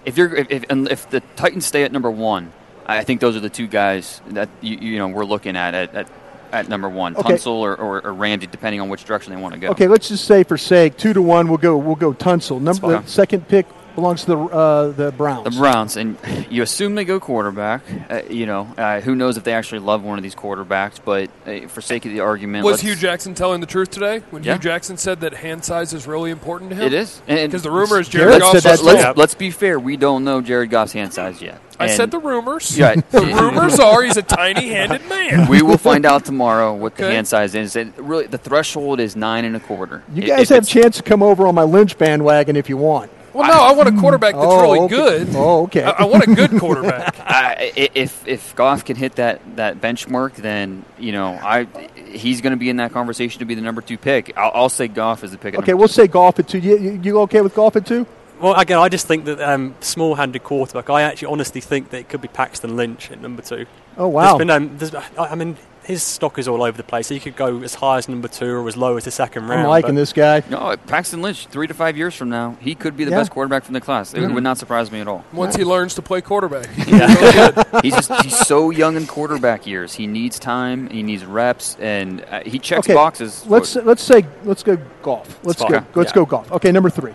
if 0.06 0.18
you're 0.18 0.36
if, 0.36 0.52
if, 0.52 0.66
if 0.70 1.10
the 1.10 1.22
Titans 1.36 1.66
stay 1.66 1.84
at 1.84 1.92
number 1.92 2.12
one, 2.12 2.52
I 2.86 3.04
think 3.04 3.22
those 3.22 3.36
are 3.36 3.40
the 3.40 3.50
two 3.50 3.66
guys 3.68 4.22
that 4.28 4.50
you, 4.62 4.78
you 4.78 4.98
know 5.00 5.08
we're 5.08 5.26
looking 5.26 5.56
at 5.56 5.74
at, 5.74 5.96
at, 5.96 6.08
at 6.52 6.70
number 6.70 6.88
one, 6.88 7.16
Okay. 7.16 7.34
Tunsil 7.34 7.54
or, 7.54 7.76
or, 7.76 8.06
or 8.06 8.14
Ramsey, 8.14 8.48
depending 8.48 8.82
on 8.82 8.90
which 8.90 9.06
direction 9.06 9.34
they 9.34 9.42
want 9.42 9.56
to 9.56 9.60
go. 9.60 9.70
Okay, 9.70 9.88
let's 9.88 10.10
just 10.10 10.26
say 10.26 10.44
for 10.44 10.58
sake, 10.58 10.98
two 10.98 11.14
to 11.14 11.22
one, 11.22 11.48
we'll 11.48 11.58
go. 11.58 11.78
We'll 11.78 11.96
go 11.96 12.14
Tunsil. 12.14 12.62
Number 12.62 13.02
second 13.08 13.48
pick 13.48 13.66
belongs 13.96 14.22
to 14.26 14.28
the 14.28 14.38
uh, 14.38 14.88
the 14.92 15.12
Browns. 15.12 15.44
The 15.46 15.52
Browns, 15.60 15.98
and 15.98 16.18
you 16.50 16.62
assume 16.64 16.96
they 16.96 17.06
go 17.06 17.20
quarterback. 17.20 17.82
Uh, 18.10 18.22
you 18.30 18.46
know, 18.46 18.68
uh, 18.78 19.02
who 19.02 19.16
knows 19.16 19.38
if 19.38 19.44
they 19.44 19.54
actually 19.54 19.80
love 19.80 20.04
one 20.04 20.18
of 20.20 20.24
these 20.24 20.36
quarterbacks? 20.36 21.00
But 21.04 21.30
uh, 21.46 21.68
for 21.68 21.82
sake 21.82 22.06
of 22.06 22.12
the 22.12 22.20
argument, 22.20 22.66
Was 22.66 22.82
Hue 22.82 22.96
Jackson 22.96 23.34
telling 23.34 23.62
the 23.62 23.68
truth 23.68 23.90
today 23.92 24.20
when 24.32 24.44
Yeah. 24.44 24.54
Hue 24.54 24.62
Jackson 24.62 24.98
said 24.98 25.22
that 25.22 25.34
hand 25.34 25.64
size 25.66 25.94
is 25.94 26.06
really 26.08 26.32
important 26.32 26.70
to 26.72 26.76
him? 26.76 26.84
It 26.86 26.94
is 26.94 27.22
because 27.28 27.64
the 27.64 27.72
rumor 27.72 28.00
is 28.00 28.10
Jared 28.10 28.40
Jared 28.40 28.42
said 28.44 28.52
Goff's 28.54 28.64
that 28.64 28.78
supposed 28.78 28.82
too. 28.98 29.02
to- 29.02 29.08
let's, 29.08 29.18
let's 29.18 29.36
be 29.36 29.52
fair. 29.52 29.80
We 29.80 29.98
don't 29.98 30.24
know 30.24 30.42
Jared 30.42 30.70
Goff's 30.70 30.92
hand 30.94 31.14
size 31.14 31.42
yet. 31.42 31.60
I 31.78 31.88
said 31.88 32.10
the 32.10 32.20
rumors. 32.20 32.78
Yeah. 32.78 32.96
the 33.12 33.22
rumors 33.22 33.80
are 33.80 34.02
he's 34.02 34.16
a 34.16 34.22
tiny-handed 34.22 35.06
man. 35.10 35.50
we 35.50 35.62
will 35.62 35.78
find 35.78 36.06
out 36.06 36.24
tomorrow 36.24 36.74
what 36.74 36.96
the 36.96 37.04
hand 37.12 37.28
size 37.28 37.54
is. 37.54 37.76
And 37.76 37.92
really, 37.98 38.28
the 38.28 38.38
threshold 38.38 39.00
is 39.02 39.16
nine 39.18 39.44
and 39.44 39.56
a 39.58 39.60
quarter. 39.60 40.02
You 40.14 40.22
guys 40.24 40.44
if 40.44 40.50
have 40.50 40.58
it's- 40.64 40.70
chance 40.70 40.98
to 40.98 41.04
come 41.04 41.22
over 41.22 41.46
on 41.48 41.56
my 41.56 41.64
Lynch 41.64 41.98
bandwagon 41.98 42.56
if 42.56 42.70
you 42.70 42.78
want. 42.78 43.12
Well, 43.36 43.48
no, 43.48 43.54
I 43.54 43.74
want 43.74 43.90
a 43.90 44.00
quarterback 44.00 44.34
that's 44.34 44.46
Oh, 44.48 44.62
really 44.62 44.80
okay. 44.80 44.96
good. 44.96 45.28
Oh, 45.36 45.64
okay. 45.64 45.84
I, 45.84 45.90
I 45.90 46.04
want 46.06 46.24
a 46.24 46.34
good 46.34 46.58
quarterback. 46.60 47.20
I, 47.20 47.72
i- 47.76 47.90
if 47.94 48.26
if 48.28 48.56
Goff 48.56 48.86
can 48.86 48.96
hit 48.96 49.16
that, 49.16 49.42
that 49.58 49.82
benchmark, 49.82 50.36
then 50.36 50.86
you 50.98 51.12
know 51.12 51.34
I 51.42 51.68
he's 52.08 52.40
going 52.42 52.52
to 52.52 52.58
be 52.58 52.70
in 52.70 52.78
that 52.78 52.94
conversation 52.94 53.40
to 53.40 53.46
be 53.46 53.54
the 53.56 53.62
number 53.62 53.82
two 53.82 53.98
pick. 53.98 54.38
I'll, 54.38 54.52
I'll 54.54 54.70
say 54.70 54.88
Goff 54.88 55.24
is 55.24 55.32
the 55.32 55.38
pick. 55.38 55.54
at 55.56 55.60
Okay, 55.62 55.74
we'll 55.74 55.88
say 55.90 56.08
Goff 56.08 56.40
at 56.40 56.48
two. 56.48 56.60
You, 56.60 56.78
you, 56.78 57.00
you 57.04 57.20
okay 57.22 57.42
with 57.42 57.54
Goff 57.54 57.76
at 57.76 57.86
two? 57.86 58.08
Well, 58.40 58.54
again, 58.56 58.78
I 58.80 58.90
just 58.90 59.08
think 59.08 59.26
that 59.26 59.40
um, 59.40 59.76
small-handed 59.80 60.44
quarterback. 60.44 60.90
I 60.90 61.04
actually 61.04 61.30
honestly 61.32 61.62
think 61.62 61.92
that 61.92 62.00
it 62.00 62.10
could 62.10 62.22
be 62.22 62.28
Paxton 62.28 62.76
Lynch 62.76 63.10
at 63.12 63.22
number 63.22 63.42
two. 63.42 63.66
Oh 63.98 64.08
wow! 64.10 64.24
There's 64.24 64.38
been, 64.40 64.50
um, 64.50 64.78
there's, 64.78 64.94
I 64.96 65.04
I 65.18 65.36
mean, 65.36 65.56
his 65.86 66.04
stock 66.04 66.38
is 66.40 66.48
all 66.48 66.64
over 66.64 66.76
the 66.76 66.84
place. 66.84 67.10
He 67.10 67.20
could 67.20 67.36
go 67.36 67.62
as 67.62 67.76
high 67.76 67.98
as 67.98 68.10
number 68.10 68.28
two 68.28 68.56
or 68.56 68.68
as 68.68 68.76
low 68.76 68.98
as 68.98 69.06
the 69.06 69.12
second 69.12 69.48
round. 69.48 69.62
I'm 69.62 69.68
liking 69.68 69.96
this 69.96 70.14
guy. 70.14 70.44
No, 70.50 70.76
Paxton 70.88 71.22
Lynch, 71.22 71.48
three 71.48 71.68
to 71.68 71.74
five 71.74 71.96
years 71.96 72.16
from 72.16 72.30
now, 72.30 72.58
he 72.60 72.76
could 72.76 72.98
be 72.98 73.04
the 73.04 73.12
Yeah. 73.12 73.18
best 73.18 73.32
quarterback 73.32 73.64
from 73.64 73.74
the 73.74 73.82
class. 73.82 74.14
It 74.14 74.28
would 74.28 74.44
not 74.44 74.58
surprise 74.58 74.92
me 74.92 75.00
at 75.00 75.08
all. 75.08 75.24
Once 75.32 75.56
he 75.56 75.64
learns 75.64 75.94
to 75.96 76.02
play 76.02 76.22
quarterback. 76.22 76.68
he's 77.84 77.96
just 77.96 78.12
he's 78.24 78.38
so 78.38 78.72
young 78.72 78.96
in 78.96 79.06
quarterback 79.08 79.68
years. 79.68 79.94
He 79.94 80.08
needs 80.08 80.40
time. 80.40 80.90
He 80.90 81.04
needs 81.04 81.24
reps, 81.26 81.78
and 81.80 82.26
uh, 82.32 82.42
he 82.46 82.60
checks 82.60 82.88
okay, 82.88 82.94
boxes. 82.94 83.46
Let's 83.48 83.76
let's 83.76 84.04
say 84.04 84.26
let's 84.44 84.64
go 84.64 84.78
Goff. 85.04 85.40
Let's 85.46 85.62
fine. 85.62 85.72
go. 85.72 85.84
Let's 85.94 86.12
Yeah. 86.12 86.16
go 86.16 86.26
Goff. 86.26 86.52
Okay, 86.52 86.72
number 86.72 86.90
three. 86.90 87.14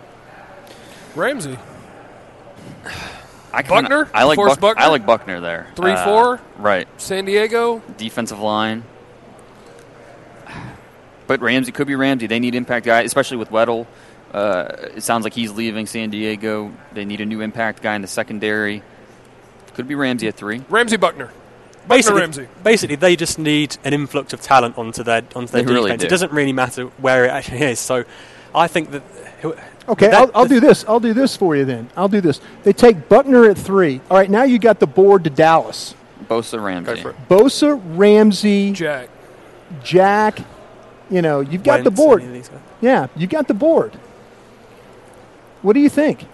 Ramsey. 1.15 1.57
I 3.53 3.61
kinda- 3.63 3.81
Buckner? 3.89 4.09
I 4.13 4.23
like 4.23 4.37
Buck- 4.37 4.59
Buckner? 4.59 4.81
I 4.83 4.87
like 4.87 5.05
Buckner 5.05 5.39
there. 5.41 5.67
Three, 5.75 5.91
Uh, 5.91 6.03
four? 6.05 6.39
Right. 6.57 6.87
San 6.97 7.25
Diego. 7.25 7.81
Defensive 7.97 8.39
line. 8.39 8.83
But 11.27 11.41
Ramsey 11.41 11.71
could 11.71 11.87
be 11.87 11.95
Ramsey. 11.95 12.27
They 12.27 12.39
need 12.39 12.55
impact 12.55 12.85
guy, 12.85 13.01
especially 13.01 13.37
with 13.37 13.49
Weddle. 13.51 13.85
Uh, 14.33 14.65
it 14.95 15.03
sounds 15.03 15.23
like 15.23 15.33
he's 15.33 15.51
leaving 15.51 15.85
San 15.85 16.09
Diego. 16.09 16.71
They 16.93 17.05
need 17.05 17.21
a 17.21 17.25
new 17.25 17.41
impact 17.41 17.81
guy 17.81 17.95
in 17.95 18.01
the 18.01 18.07
secondary. 18.07 18.81
Could 19.75 19.87
be 19.87 19.95
Ramsey 19.95 20.27
at 20.27 20.35
three. 20.35 20.61
Ramsey 20.69 20.97
Buckner. 20.97 21.25
Buckner 21.27 21.87
Basically, 21.87 22.21
Ramsey. 22.21 22.47
basically, 22.63 22.95
they 22.95 23.15
just 23.15 23.39
need 23.39 23.77
an 23.83 23.93
influx 23.93 24.33
of 24.33 24.41
talent 24.41 24.77
onto 24.77 25.03
their 25.03 25.23
onto 25.35 25.51
their 25.51 25.63
They 25.63 25.71
really 25.73 25.83
defense. 25.91 26.01
do. 26.01 26.07
It 26.07 26.09
doesn't 26.09 26.31
really 26.31 26.53
matter 26.53 26.83
where 26.99 27.25
it 27.25 27.29
actually 27.31 27.61
is. 27.61 27.79
So, 27.79 28.03
I 28.53 28.67
think 28.67 28.91
that. 28.91 29.01
Who- 29.91 30.05
Okay, 30.05 30.07
that- 30.07 30.21
I'll, 30.21 30.31
I'll 30.41 30.45
do 30.47 30.59
this. 30.59 30.85
I'll 30.87 30.99
do 30.99 31.13
this 31.13 31.35
for 31.35 31.55
you 31.55 31.65
then. 31.65 31.89
I'll 31.97 32.07
do 32.07 32.21
this. 32.21 32.39
They 32.63 32.73
take 32.73 33.09
Buckner 33.09 33.45
at 33.49 33.57
three. 33.57 34.01
All 34.09 34.17
right, 34.17 34.29
now 34.29 34.43
you 34.43 34.57
got 34.59 34.79
the 34.79 34.87
board 34.87 35.23
to 35.25 35.29
Dallas. 35.29 35.95
Bosa 36.29 36.63
Ramsey. 36.63 37.03
Bosa, 37.29 37.81
Ramsey, 37.97 38.71
Jack. 38.71 39.09
Jack. 39.83 40.39
You 41.09 41.21
know, 41.21 41.41
you've 41.41 41.63
got 41.63 41.83
the 41.83 41.91
board. 41.91 42.21
any 42.21 42.29
of 42.29 42.33
these 42.35 42.47
guys. 42.49 42.59
Yeah, 42.79 43.07
you 43.17 43.27
got 43.27 43.47
the 43.47 43.53
board. 43.53 43.91
What 45.61 45.73
do 45.73 45.79
you 45.79 45.89
think? 45.89 46.25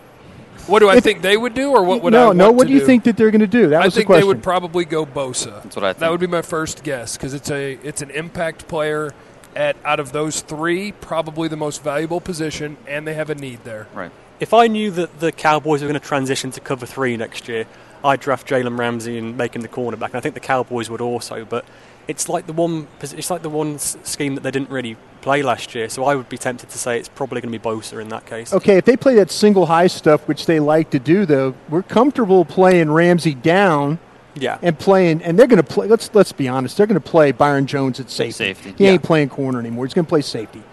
What 0.67 0.79
do 0.79 0.89
I 0.89 0.97
If- 0.97 1.03
think 1.03 1.21
they 1.21 1.37
would 1.37 1.53
do, 1.53 1.71
or 1.71 1.83
what 1.83 2.03
would 2.03 2.13
no, 2.13 2.23
I 2.23 2.25
want 2.27 2.37
no. 2.37 2.51
What 2.51 2.63
to 2.63 2.67
do 2.69 2.73
you 2.73 2.85
think 2.85 3.05
that 3.05 3.17
they're 3.17 3.31
going 3.31 3.41
to 3.41 3.47
do? 3.47 3.69
That 3.69 3.81
I 3.81 3.85
was 3.85 3.93
the 3.95 4.01
think 4.01 4.09
they 4.11 4.23
would 4.23 4.43
probably 4.43 4.85
go 4.85 5.05
Bosa. 5.05 5.63
That's 5.63 5.75
what 5.75 5.85
I 5.85 5.93
That 5.93 6.11
would 6.11 6.19
be 6.19 6.27
my 6.27 6.41
first 6.41 6.83
guess 6.83 7.15
because 7.17 7.33
it's 7.33 7.49
a 7.49 7.79
it's 7.83 8.01
an 8.01 8.09
impact 8.11 8.67
player 8.67 9.11
at 9.57 9.75
out 9.83 9.99
of 9.99 10.11
those 10.11 10.41
three, 10.41 10.91
probably 10.91 11.47
the 11.47 11.57
most 11.57 11.83
valuable 11.83 12.21
position, 12.21 12.77
and 12.87 13.07
they 13.07 13.15
have 13.15 13.29
a 13.29 13.35
need 13.35 13.63
there. 13.63 13.87
Right. 13.93 14.11
If 14.39 14.53
I 14.53 14.67
knew 14.67 14.91
that 14.91 15.19
the 15.19 15.31
Cowboys 15.31 15.81
were 15.81 15.87
going 15.87 15.99
to 15.99 16.07
transition 16.07 16.51
to 16.51 16.59
cover 16.59 16.85
three 16.85 17.17
next 17.17 17.47
year, 17.47 17.65
I'd 18.03 18.19
draft 18.19 18.47
Jalen 18.47 18.77
Ramsey 18.77 19.17
and 19.17 19.35
make 19.35 19.55
him 19.55 19.63
the 19.63 19.67
cornerback. 19.67 20.09
And 20.09 20.15
I 20.15 20.19
think 20.19 20.35
the 20.35 20.39
Cowboys 20.39 20.89
would 20.91 21.01
also, 21.01 21.43
but 21.43 21.65
it's 22.07 22.29
like 22.29 22.45
the 22.45 22.53
one 22.53 22.87
it's 23.01 23.29
like 23.31 23.41
the 23.41 23.49
one 23.49 23.79
scheme 23.79 24.35
that 24.35 24.41
they 24.41 24.51
didn't 24.51 24.69
really 24.69 24.95
play 25.21 25.41
last 25.41 25.73
year. 25.73 25.89
So 25.89 26.05
I 26.05 26.13
would 26.13 26.29
be 26.29 26.37
tempted 26.37 26.69
to 26.69 26.77
say 26.77 26.99
it's 26.99 27.09
probably 27.09 27.41
going 27.41 27.51
to 27.51 27.59
be 27.59 27.63
Bosa 27.63 27.99
in 27.99 28.09
that 28.09 28.27
case. 28.27 28.53
Okay, 28.53 28.77
if 28.77 28.85
they 28.85 28.95
play 28.95 29.15
that 29.15 29.31
single 29.31 29.65
high 29.65 29.87
stuff, 29.87 30.27
which 30.27 30.45
they 30.45 30.59
like 30.59 30.91
to 30.91 30.99
do, 30.99 31.25
though, 31.25 31.55
we're 31.67 31.81
comfortable 31.81 32.45
playing 32.45 32.91
Ramsey 32.91 33.33
down 33.33 33.97
Yeah. 34.39 34.57
and 34.61 34.77
playing, 34.77 35.21
and 35.23 35.37
they're 35.37 35.47
going 35.47 35.61
to 35.61 35.63
play. 35.63 35.87
Let's 35.87 36.09
let's 36.13 36.31
be 36.31 36.47
honest, 36.47 36.77
they're 36.77 36.87
going 36.87 36.99
to 37.01 37.09
play 37.09 37.31
Byron 37.31 37.67
Jones 37.67 37.99
at 37.99 38.09
safety. 38.09 38.31
Safety. 38.31 38.73
He 38.77 38.85
ain't 38.87 39.03
playing 39.03 39.29
corner 39.29 39.59
anymore. 39.59 39.85
He's 39.85 39.93
going 39.93 40.05
to 40.05 40.09
play 40.09 40.21
safety. 40.21 40.63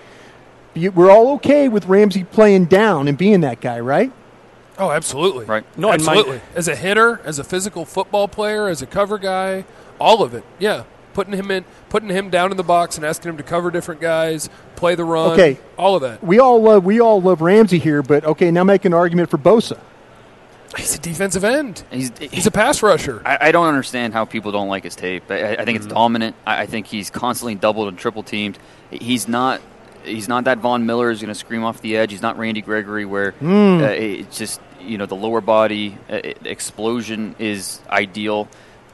We're 0.74 1.10
all 1.10 1.34
okay 1.34 1.68
with 1.68 1.86
Ramsey 1.86 2.24
playing 2.24 2.64
down 2.66 3.06
and 3.06 3.16
being 3.16 3.42
that 3.42 3.60
guy, 3.60 3.78
right? 3.80 4.12
Oh, 4.76 4.90
absolutely. 4.90 5.44
Right. 5.44 5.64
Not 5.78 6.00
in 6.00 6.04
my- 6.04 6.12
absolutely. 6.14 6.40
As 6.56 6.66
a 6.66 6.74
hitter, 6.74 7.20
as 7.24 7.38
a 7.38 7.44
physical 7.44 7.84
football 7.84 8.26
player, 8.26 8.66
as 8.68 8.82
a 8.82 8.86
cover 8.86 9.18
guy, 9.18 9.64
all 10.00 10.22
of 10.22 10.34
it. 10.34 10.44
Yeah. 10.58 10.82
Putting 11.12 11.34
him 11.34 11.52
in, 11.52 11.64
putting 11.90 12.08
him 12.08 12.28
down 12.28 12.50
in 12.50 12.56
the 12.56 12.64
box 12.64 12.96
and 12.96 13.06
asking 13.06 13.28
him 13.30 13.36
to 13.36 13.44
cover 13.44 13.70
different 13.70 14.00
guys, 14.00 14.50
play 14.74 14.96
the 14.96 15.04
run. 15.04 15.30
Okay. 15.34 15.60
All 15.78 15.94
of 15.94 16.02
that. 16.02 16.24
We 16.24 16.40
all 16.40 16.60
love 16.60 16.84
we 16.84 16.98
all 17.00 17.22
love 17.22 17.40
Ramsey 17.40 17.78
here, 17.78 18.02
but 18.02 18.24
okay, 18.24 18.50
now 18.50 18.64
make 18.64 18.84
an 18.84 18.92
argument 18.92 19.30
for 19.30 19.38
Bosa. 19.38 19.78
He's 20.76 20.94
a 20.94 20.98
defensive 20.98 21.44
end. 21.44 21.84
He's, 21.90 22.10
He's 22.18 22.46
a 22.46 22.50
pass 22.50 22.82
rusher. 22.82 23.22
I, 23.24 23.48
I 23.48 23.52
don't 23.52 23.66
understand 23.66 24.12
how 24.12 24.24
people 24.24 24.52
don't 24.52 24.68
like 24.68 24.84
his 24.84 24.96
tape. 24.96 25.24
I, 25.30 25.56
I 25.56 25.64
think 25.64 25.76
it's 25.76 25.86
Mm-hmm. 25.86 25.94
dominant. 25.94 26.36
I, 26.46 26.62
I 26.62 26.66
think 26.66 26.86
he's 26.86 27.10
constantly 27.10 27.54
doubled 27.54 27.88
and 27.88 27.98
triple 27.98 28.22
teamed. 28.22 28.58
He's 28.90 29.28
not. 29.28 29.60
He's 30.04 30.28
not 30.28 30.44
that 30.44 30.58
Von 30.58 30.84
Miller 30.84 31.10
is 31.10 31.20
going 31.20 31.28
to 31.28 31.34
scream 31.34 31.64
off 31.64 31.80
the 31.80 31.96
edge. 31.96 32.10
He's 32.10 32.20
not 32.20 32.36
Randy 32.38 32.60
Gregory, 32.60 33.06
where 33.06 33.30
Hmm. 33.32 33.80
uh, 33.82 33.86
it's 33.88 34.36
just 34.36 34.60
you 34.80 34.98
know 34.98 35.06
the 35.06 35.16
lower 35.16 35.40
body 35.40 35.96
uh, 36.10 36.20
explosion 36.44 37.34
is 37.38 37.80
ideal. 37.88 38.48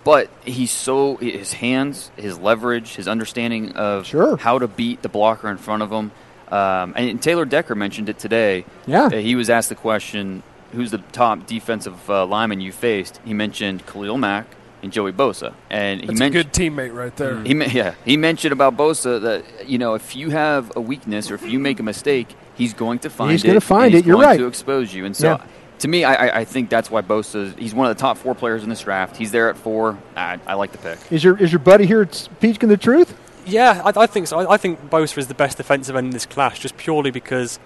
But 0.04 0.30
he's 0.44 0.70
so 0.70 1.16
his 1.16 1.52
hands, 1.52 2.10
his 2.16 2.38
leverage, 2.38 2.94
his 2.94 3.06
understanding 3.08 3.72
of 3.72 4.06
Sure. 4.06 4.36
how 4.36 4.58
to 4.58 4.66
beat 4.68 5.02
the 5.02 5.08
blocker 5.10 5.48
in 5.48 5.56
front 5.58 5.82
of 5.82 5.90
him. 5.90 6.10
Um, 6.50 6.94
and 6.96 7.22
Taylor 7.22 7.44
Decker 7.44 7.74
mentioned 7.74 8.08
it 8.08 8.18
today. 8.18 8.64
Yeah. 8.86 9.04
Uh, 9.06 9.10
he 9.10 9.34
was 9.34 9.50
asked 9.50 9.68
the 9.68 9.74
question, 9.74 10.42
"Who's 10.72 10.90
the 10.90 10.98
top 10.98 11.46
defensive 11.46 12.08
uh, 12.10 12.26
lineman 12.26 12.60
you 12.60 12.72
faced?" 12.72 13.20
He 13.24 13.34
mentioned 13.34 13.86
Khalil 13.86 14.18
Mack 14.18 14.46
and 14.82 14.92
Joey 14.92 15.12
Bosa, 15.12 15.52
and 15.68 16.00
he 16.00 16.06
That's 16.06 16.18
a 16.18 16.22
mentioned 16.22 16.52
good 16.52 16.52
teammate 16.52 16.94
right 16.94 17.14
there. 17.16 17.42
he 17.44 17.54
yeah 17.76 17.94
he 18.04 18.16
mentioned 18.16 18.52
about 18.52 18.76
Bosa 18.76 19.20
that 19.22 19.68
you 19.68 19.78
know 19.78 19.94
if 19.94 20.16
you 20.16 20.30
have 20.30 20.72
a 20.76 20.80
weakness 20.80 21.30
or 21.30 21.34
if 21.34 21.46
you 21.46 21.58
make 21.58 21.80
a 21.80 21.82
mistake, 21.82 22.34
He's 22.56 22.74
going 22.74 22.98
to 23.00 23.10
find 23.10 23.30
He's 23.32 23.42
it. 23.42 23.46
He's 23.46 23.52
gonna 23.52 23.60
find 23.60 23.94
it. 23.94 24.04
You're 24.04 24.16
going 24.16 24.26
right. 24.26 24.38
To 24.38 24.46
expose 24.46 24.92
you, 24.94 25.04
and 25.06 25.16
so. 25.16 25.32
Yeah. 25.32 25.46
To 25.80 25.88
me, 25.88 26.04
I, 26.04 26.12
I- 26.26 26.38
I 26.40 26.44
think 26.44 26.68
that's 26.68 26.90
why 26.90 27.00
Bosa. 27.00 27.58
He's 27.58 27.74
one 27.74 27.90
of 27.90 27.96
the 27.96 28.00
top 28.02 28.18
four 28.18 28.34
players 28.34 28.62
in 28.62 28.68
this 28.68 28.82
draft. 28.82 29.16
He's 29.16 29.30
there 29.32 29.48
at 29.48 29.56
four. 29.56 29.96
I, 30.14 30.38
I 30.46 30.52
like 30.52 30.72
the 30.72 30.78
pick. 30.78 30.98
Is 31.10 31.24
your 31.24 31.38
is 31.38 31.52
your 31.52 31.58
buddy 31.58 31.86
here 31.86 32.06
speaking 32.12 32.68
the 32.68 32.76
truth? 32.76 33.16
Yeah, 33.46 33.80
I, 33.82 34.02
I 34.02 34.06
think 34.06 34.26
so. 34.26 34.38
I, 34.40 34.54
I 34.54 34.56
think 34.58 34.90
Bosa 34.90 35.16
is 35.16 35.28
the 35.28 35.34
best 35.34 35.56
defensive 35.56 35.96
end 35.96 36.08
in 36.08 36.10
this 36.10 36.26
class, 36.26 36.58
just 36.58 36.76
purely 36.76 37.10
because 37.10 37.58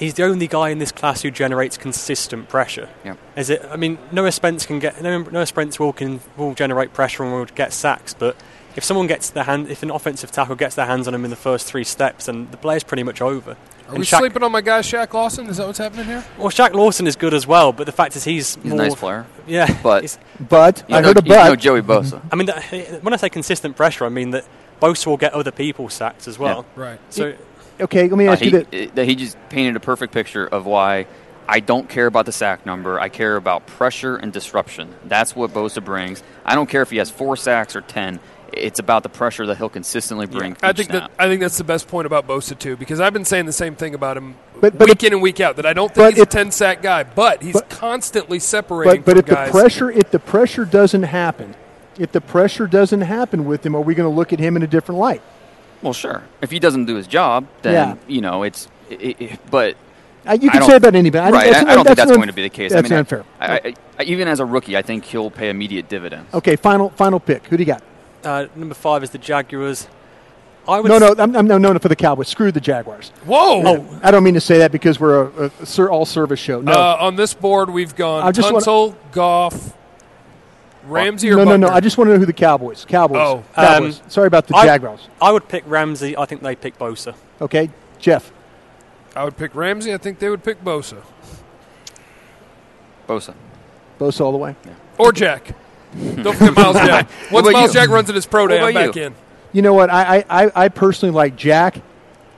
he's 0.00 0.14
the 0.14 0.24
only 0.24 0.48
guy 0.48 0.70
in 0.70 0.78
this 0.80 0.90
class 0.90 1.22
who 1.22 1.30
generates 1.30 1.76
consistent 1.76 2.48
pressure. 2.48 2.88
Yeah. 3.04 3.14
Is 3.36 3.50
it? 3.50 3.64
I 3.70 3.76
mean, 3.76 3.98
Noah 4.10 4.32
Spence 4.32 4.66
can 4.66 4.80
get 4.80 5.00
Noah, 5.00 5.30
Noah 5.30 5.46
Spence 5.46 5.78
will 5.78 5.92
can 5.92 6.20
will 6.36 6.54
generate 6.54 6.92
pressure 6.92 7.22
and 7.22 7.32
will 7.32 7.44
get 7.44 7.72
sacks, 7.72 8.12
but 8.14 8.34
if 8.76 8.84
someone 8.84 9.06
gets 9.08 9.30
their 9.30 9.44
hand, 9.44 9.68
if 9.68 9.82
an 9.82 9.90
offensive 9.90 10.30
tackle 10.32 10.54
gets 10.56 10.74
their 10.76 10.86
hands 10.86 11.06
on 11.08 11.14
him 11.14 11.24
in 11.24 11.30
the 11.30 11.36
first 11.36 11.66
three 11.66 11.84
steps, 11.84 12.26
then 12.26 12.48
the 12.50 12.56
play's 12.56 12.82
pretty 12.84 13.02
much 13.02 13.20
over. 13.20 13.52
Are 13.52 13.56
And 13.94 13.98
we 13.98 14.04
Shaq- 14.04 14.18
sleeping 14.18 14.44
on 14.44 14.52
my 14.52 14.60
guy 14.60 14.78
Shaq 14.80 15.12
Lawson? 15.12 15.48
Is 15.48 15.56
that 15.56 15.66
what's 15.66 15.78
happening 15.80 16.06
here? 16.06 16.24
Well, 16.38 16.50
Shaq 16.50 16.72
Lawson 16.74 17.08
is 17.08 17.16
good 17.16 17.34
as 17.34 17.46
well, 17.48 17.72
but 17.72 17.86
the 17.86 17.92
fact 17.92 18.14
is 18.14 18.22
he's 18.22 18.54
He's 18.62 18.72
a 18.72 18.76
nice 18.76 18.94
player. 18.94 19.26
Yeah, 19.48 19.66
But- 19.82 20.16
But 20.48 20.84
I 20.88 21.00
know- 21.00 21.08
heard 21.08 21.16
a 21.18 21.22
but. 21.22 21.28
you 21.30 21.34
know. 21.50 21.56
Joey 21.56 21.82
Bosa. 21.82 22.20
I 22.32 22.36
mean, 22.36 22.46
that, 22.46 23.02
when 23.02 23.12
I 23.12 23.16
say 23.16 23.28
consistent 23.28 23.76
pressure, 23.76 24.06
I 24.06 24.08
mean 24.08 24.30
that 24.30 24.44
Bosa 24.80 25.08
will 25.08 25.16
get 25.16 25.32
other 25.34 25.50
people 25.50 25.88
sacked 25.88 26.28
as 26.28 26.38
well. 26.38 26.64
Right. 26.76 27.00
So 27.10 27.34
Okay, 27.80 28.08
let 28.08 28.16
me 28.18 28.26
Uh, 28.28 28.32
ask 28.32 28.42
you 28.44 28.50
he, 28.70 28.84
that. 28.86 28.94
that 28.96 29.04
he 29.06 29.14
just 29.16 29.36
painted 29.48 29.76
a 29.76 29.80
perfect 29.80 30.12
picture 30.12 30.46
of 30.46 30.66
why 30.66 31.06
I 31.48 31.60
don't 31.60 31.88
care 31.88 32.06
about 32.06 32.26
the 32.26 32.32
sack 32.32 32.64
number. 32.66 33.00
I 33.00 33.08
care 33.08 33.36
about 33.36 33.66
pressure 33.66 34.16
and 34.16 34.32
disruption. 34.32 34.94
That's 35.06 35.34
what 35.34 35.52
Bosa 35.52 35.84
brings. 35.84 36.22
I 36.44 36.54
don't 36.54 36.68
care 36.68 36.82
if 36.82 36.90
he 36.90 36.98
has 36.98 37.10
four 37.10 37.36
sacks 37.36 37.74
or 37.74 37.80
ten. 37.80 38.20
It's 38.52 38.80
about 38.80 39.04
the 39.04 39.08
pressure 39.08 39.46
that 39.46 39.58
he'll 39.58 39.68
consistently 39.68 40.26
bring. 40.26 40.56
I 40.62 40.72
think 40.72 40.90
snap. 40.90 41.10
that 41.16 41.24
I 41.24 41.28
think 41.28 41.40
that's 41.40 41.56
the 41.58 41.62
best 41.64 41.86
point 41.86 42.06
about 42.06 42.26
Bosa 42.26 42.58
too, 42.58 42.76
because 42.76 42.98
I've 43.00 43.12
been 43.12 43.24
saying 43.24 43.46
the 43.46 43.52
same 43.52 43.76
thing 43.76 43.94
about 43.94 44.16
him 44.16 44.34
But- 44.60 44.76
but 44.76 44.88
week 44.88 45.02
if- 45.02 45.06
in 45.06 45.12
and 45.14 45.22
week 45.22 45.38
out. 45.40 45.54
That 45.56 45.66
I 45.66 45.72
don't 45.72 45.94
think 45.94 46.10
he's 46.14 46.18
if- 46.22 46.28
a 46.28 46.30
ten 46.30 46.50
sack 46.50 46.82
guy, 46.82 47.04
but 47.04 47.42
he's 47.42 47.52
but- 47.54 47.68
constantly 47.68 48.40
separating 48.40 49.02
But 49.02 49.04
but 49.04 49.26
from 49.26 49.36
if 49.36 49.46
the 49.46 49.50
pressure 49.52 49.90
if 49.90 50.10
the 50.10 50.18
pressure 50.18 50.64
doesn't 50.64 51.04
happen, 51.04 51.54
if 51.96 52.10
the 52.10 52.20
pressure 52.20 52.66
doesn't 52.66 53.02
happen 53.02 53.44
with 53.44 53.64
him, 53.64 53.76
are 53.76 53.80
we 53.80 53.94
going 53.94 54.08
to 54.10 54.14
look 54.14 54.32
at 54.32 54.40
him 54.40 54.56
in 54.56 54.62
a 54.62 54.66
different 54.66 54.98
light? 55.00 55.22
Well, 55.82 55.92
sure. 55.92 56.22
If 56.42 56.50
he 56.50 56.58
doesn't 56.58 56.84
do 56.86 56.96
his 56.96 57.06
job, 57.06 57.46
then 57.62 57.72
Yeah. 57.72 57.94
you 58.06 58.20
know 58.20 58.42
it's. 58.42 58.68
It, 58.90 59.20
it, 59.20 59.40
but 59.50 59.76
Uh, 60.26 60.32
you 60.40 60.48
I 60.50 60.52
can 60.52 60.60
don't- 60.60 60.70
say 60.70 60.76
about 60.76 60.94
anybody. 60.94 61.24
I 61.26 61.30
right? 61.30 61.52
that's 61.52 61.56
I, 61.66 61.72
I 61.72 61.74
don't 61.74 61.84
think 61.84 61.96
that's 61.96 62.08
that's 62.08 62.10
going 62.16 62.22
unf- 62.28 62.30
to 62.30 62.32
be 62.34 62.42
the 62.42 62.48
case. 62.50 62.72
That's 62.72 62.86
I 62.86 62.90
mean, 62.90 62.98
unfair. 62.98 63.24
I, 63.40 63.46
I, 63.52 63.74
I, 64.00 64.02
even 64.02 64.28
as 64.28 64.40
a 64.40 64.44
rookie, 64.44 64.76
I 64.76 64.82
think 64.82 65.04
he'll 65.04 65.30
pay 65.30 65.48
immediate 65.48 65.88
dividends. 65.88 66.34
Okay, 66.34 66.56
final 66.56 66.90
final 66.90 67.18
pick. 67.20 67.46
Who 67.46 67.56
do 67.56 67.62
you 67.62 67.66
got? 67.66 67.82
uh, 68.24 68.46
number 68.54 68.74
five 68.74 69.02
is 69.02 69.10
the 69.10 69.18
Jaguars. 69.18 69.88
I 70.68 70.78
would 70.80 70.88
No, 70.88 70.96
s- 70.96 71.00
no, 71.16 71.22
I'm, 71.24 71.34
I'm 71.36 71.46
no, 71.46 71.56
no, 71.56 71.72
no, 71.72 71.78
for 71.78 71.88
the 71.88 71.96
Cowboys. 71.96 72.28
Screw 72.28 72.52
the 72.52 72.60
Jaguars. 72.60 73.12
Whoa! 73.24 73.62
Oh, 73.64 74.00
I 74.02 74.10
don't 74.10 74.22
mean 74.22 74.34
to 74.34 74.40
say 74.42 74.58
that 74.58 74.70
because 74.72 75.00
we're 75.00 75.28
a, 75.46 75.50
a 75.80 75.86
all 75.88 76.04
service 76.04 76.38
show. 76.38 76.60
No, 76.60 76.72
Uh, 76.72 76.98
on 77.00 77.16
this 77.16 77.32
board, 77.32 77.70
we've 77.70 77.96
gone 77.96 78.22
I 78.22 78.30
just 78.30 78.52
wanna- 78.52 78.64
Tunsil, 78.64 78.94
Goff, 79.12 79.72
Ramsey, 80.90 81.30
or 81.30 81.36
no, 81.36 81.44
no, 81.44 81.56
no. 81.56 81.68
I 81.68 81.80
just 81.80 81.96
want 81.98 82.08
to 82.08 82.14
know 82.14 82.18
who 82.18 82.26
the 82.26 82.32
Cowboys. 82.32 82.84
Cowboys. 82.88 83.18
Oh. 83.20 83.44
Cowboys. 83.54 84.00
Um, 84.00 84.10
Sorry 84.10 84.26
about 84.26 84.46
the 84.46 84.56
I- 84.56 84.64
Jaguars. 84.66 85.08
I 85.20 85.32
would 85.32 85.48
pick 85.48 85.64
Ramsey. 85.66 86.16
I 86.16 86.24
think 86.26 86.42
they 86.42 86.54
pick 86.56 86.78
Bosa. 86.78 87.14
Okay, 87.40 87.70
Jeff. 87.98 88.32
I 89.16 89.24
would 89.24 89.36
pick 89.36 89.54
Ramsey. 89.54 89.92
I 89.94 89.98
think 89.98 90.18
they 90.18 90.28
would 90.30 90.44
pick 90.44 90.62
Bosa 90.62 90.98
Bosa. 93.08 93.34
Bosa 93.98 94.20
all 94.20 94.32
the 94.32 94.38
way. 94.38 94.54
or 94.98 95.12
Jack. 95.12 95.54
Don't 96.22 96.36
forget 96.36 96.54
Myles 96.56 96.76
Jack. 96.76 97.08
Once 97.32 97.50
Myles 97.52 97.74
you? 97.74 97.80
Jack 97.80 97.88
runs 97.88 98.08
at 98.08 98.14
his 98.14 98.26
pro 98.26 98.42
What 98.44 98.48
day, 98.50 98.60
I'm 98.60 98.74
back 98.74 98.94
you? 98.94 99.02
in. 99.02 99.14
You 99.52 99.62
know 99.62 99.74
what? 99.74 99.90
I, 99.90 100.18
I, 100.28 100.44
I- 100.44 100.52
I 100.64 100.68
personally 100.68 101.12
like 101.14 101.34
Jack, 101.36 101.82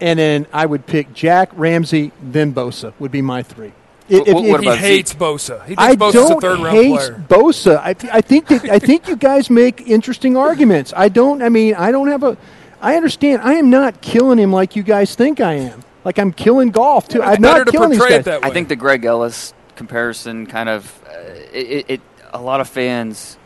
and 0.01 0.19
then 0.19 0.47
I 0.53 0.65
would 0.65 0.87
pick 0.87 1.13
Jack, 1.13 1.51
Ramsey, 1.55 2.13
then 2.23 2.55
Bosa 2.55 2.95
would 2.99 3.13
be 3.13 3.21
my 3.21 3.43
three. 3.43 3.73
I- 4.11 4.15
What- 4.19 4.45
what 4.45 4.61
He 4.61 4.67
about 4.67 4.79
hates 4.79 5.15
Bosa. 5.15 5.61
He 5.63 5.75
thinks 5.75 5.83
I 5.83 5.97
Bosa's 5.97 6.15
don't 6.15 6.33
a 6.33 6.41
third 6.41 6.59
round 6.61 6.77
hate 6.77 6.97
player. 6.97 7.25
Bosa. 7.29 7.77
I, 7.79 7.91
I 8.13 8.21
think 8.21 8.49
that 8.49 8.65
I 8.69 8.79
think 8.79 9.09
you 9.09 9.17
guys 9.17 9.49
make 9.51 9.87
interesting 9.89 10.37
arguments. 10.37 10.93
I 10.97 11.09
don't. 11.09 11.43
I 11.43 11.49
mean, 11.49 11.75
I 11.75 11.91
don't 11.93 12.09
have 12.09 12.23
a. 12.23 12.37
I 12.81 12.97
understand. 12.97 13.43
I 13.43 13.55
am 13.55 13.71
not 13.71 14.01
killing 14.01 14.39
him 14.39 14.53
like 14.53 14.75
you 14.77 14.83
guys 14.83 15.15
think 15.15 15.41
I 15.41 15.55
am. 15.55 15.83
Like 16.05 16.19
I'm 16.19 16.33
killing 16.33 16.71
Goff 16.71 17.07
too. 17.09 17.23
I'm 17.23 17.41
better 17.41 17.59
not 17.59 17.67
to 17.67 17.71
killing 17.73 17.91
these 17.91 17.99
portray 18.01 18.17
it 18.17 18.19
guys. 18.19 18.25
that 18.27 18.43
way. 18.43 18.49
I 18.49 18.53
think 18.53 18.69
the 18.69 18.77
Greg 18.77 19.05
Ellis 19.05 19.55
comparison 19.77 20.47
kind 20.47 20.69
of 20.69 21.01
uh, 21.09 21.13
it, 21.53 21.57
it, 21.71 21.87
it. 21.89 22.01
A 22.35 22.41
lot 22.43 22.61
of 22.61 22.69
fans 22.69 23.37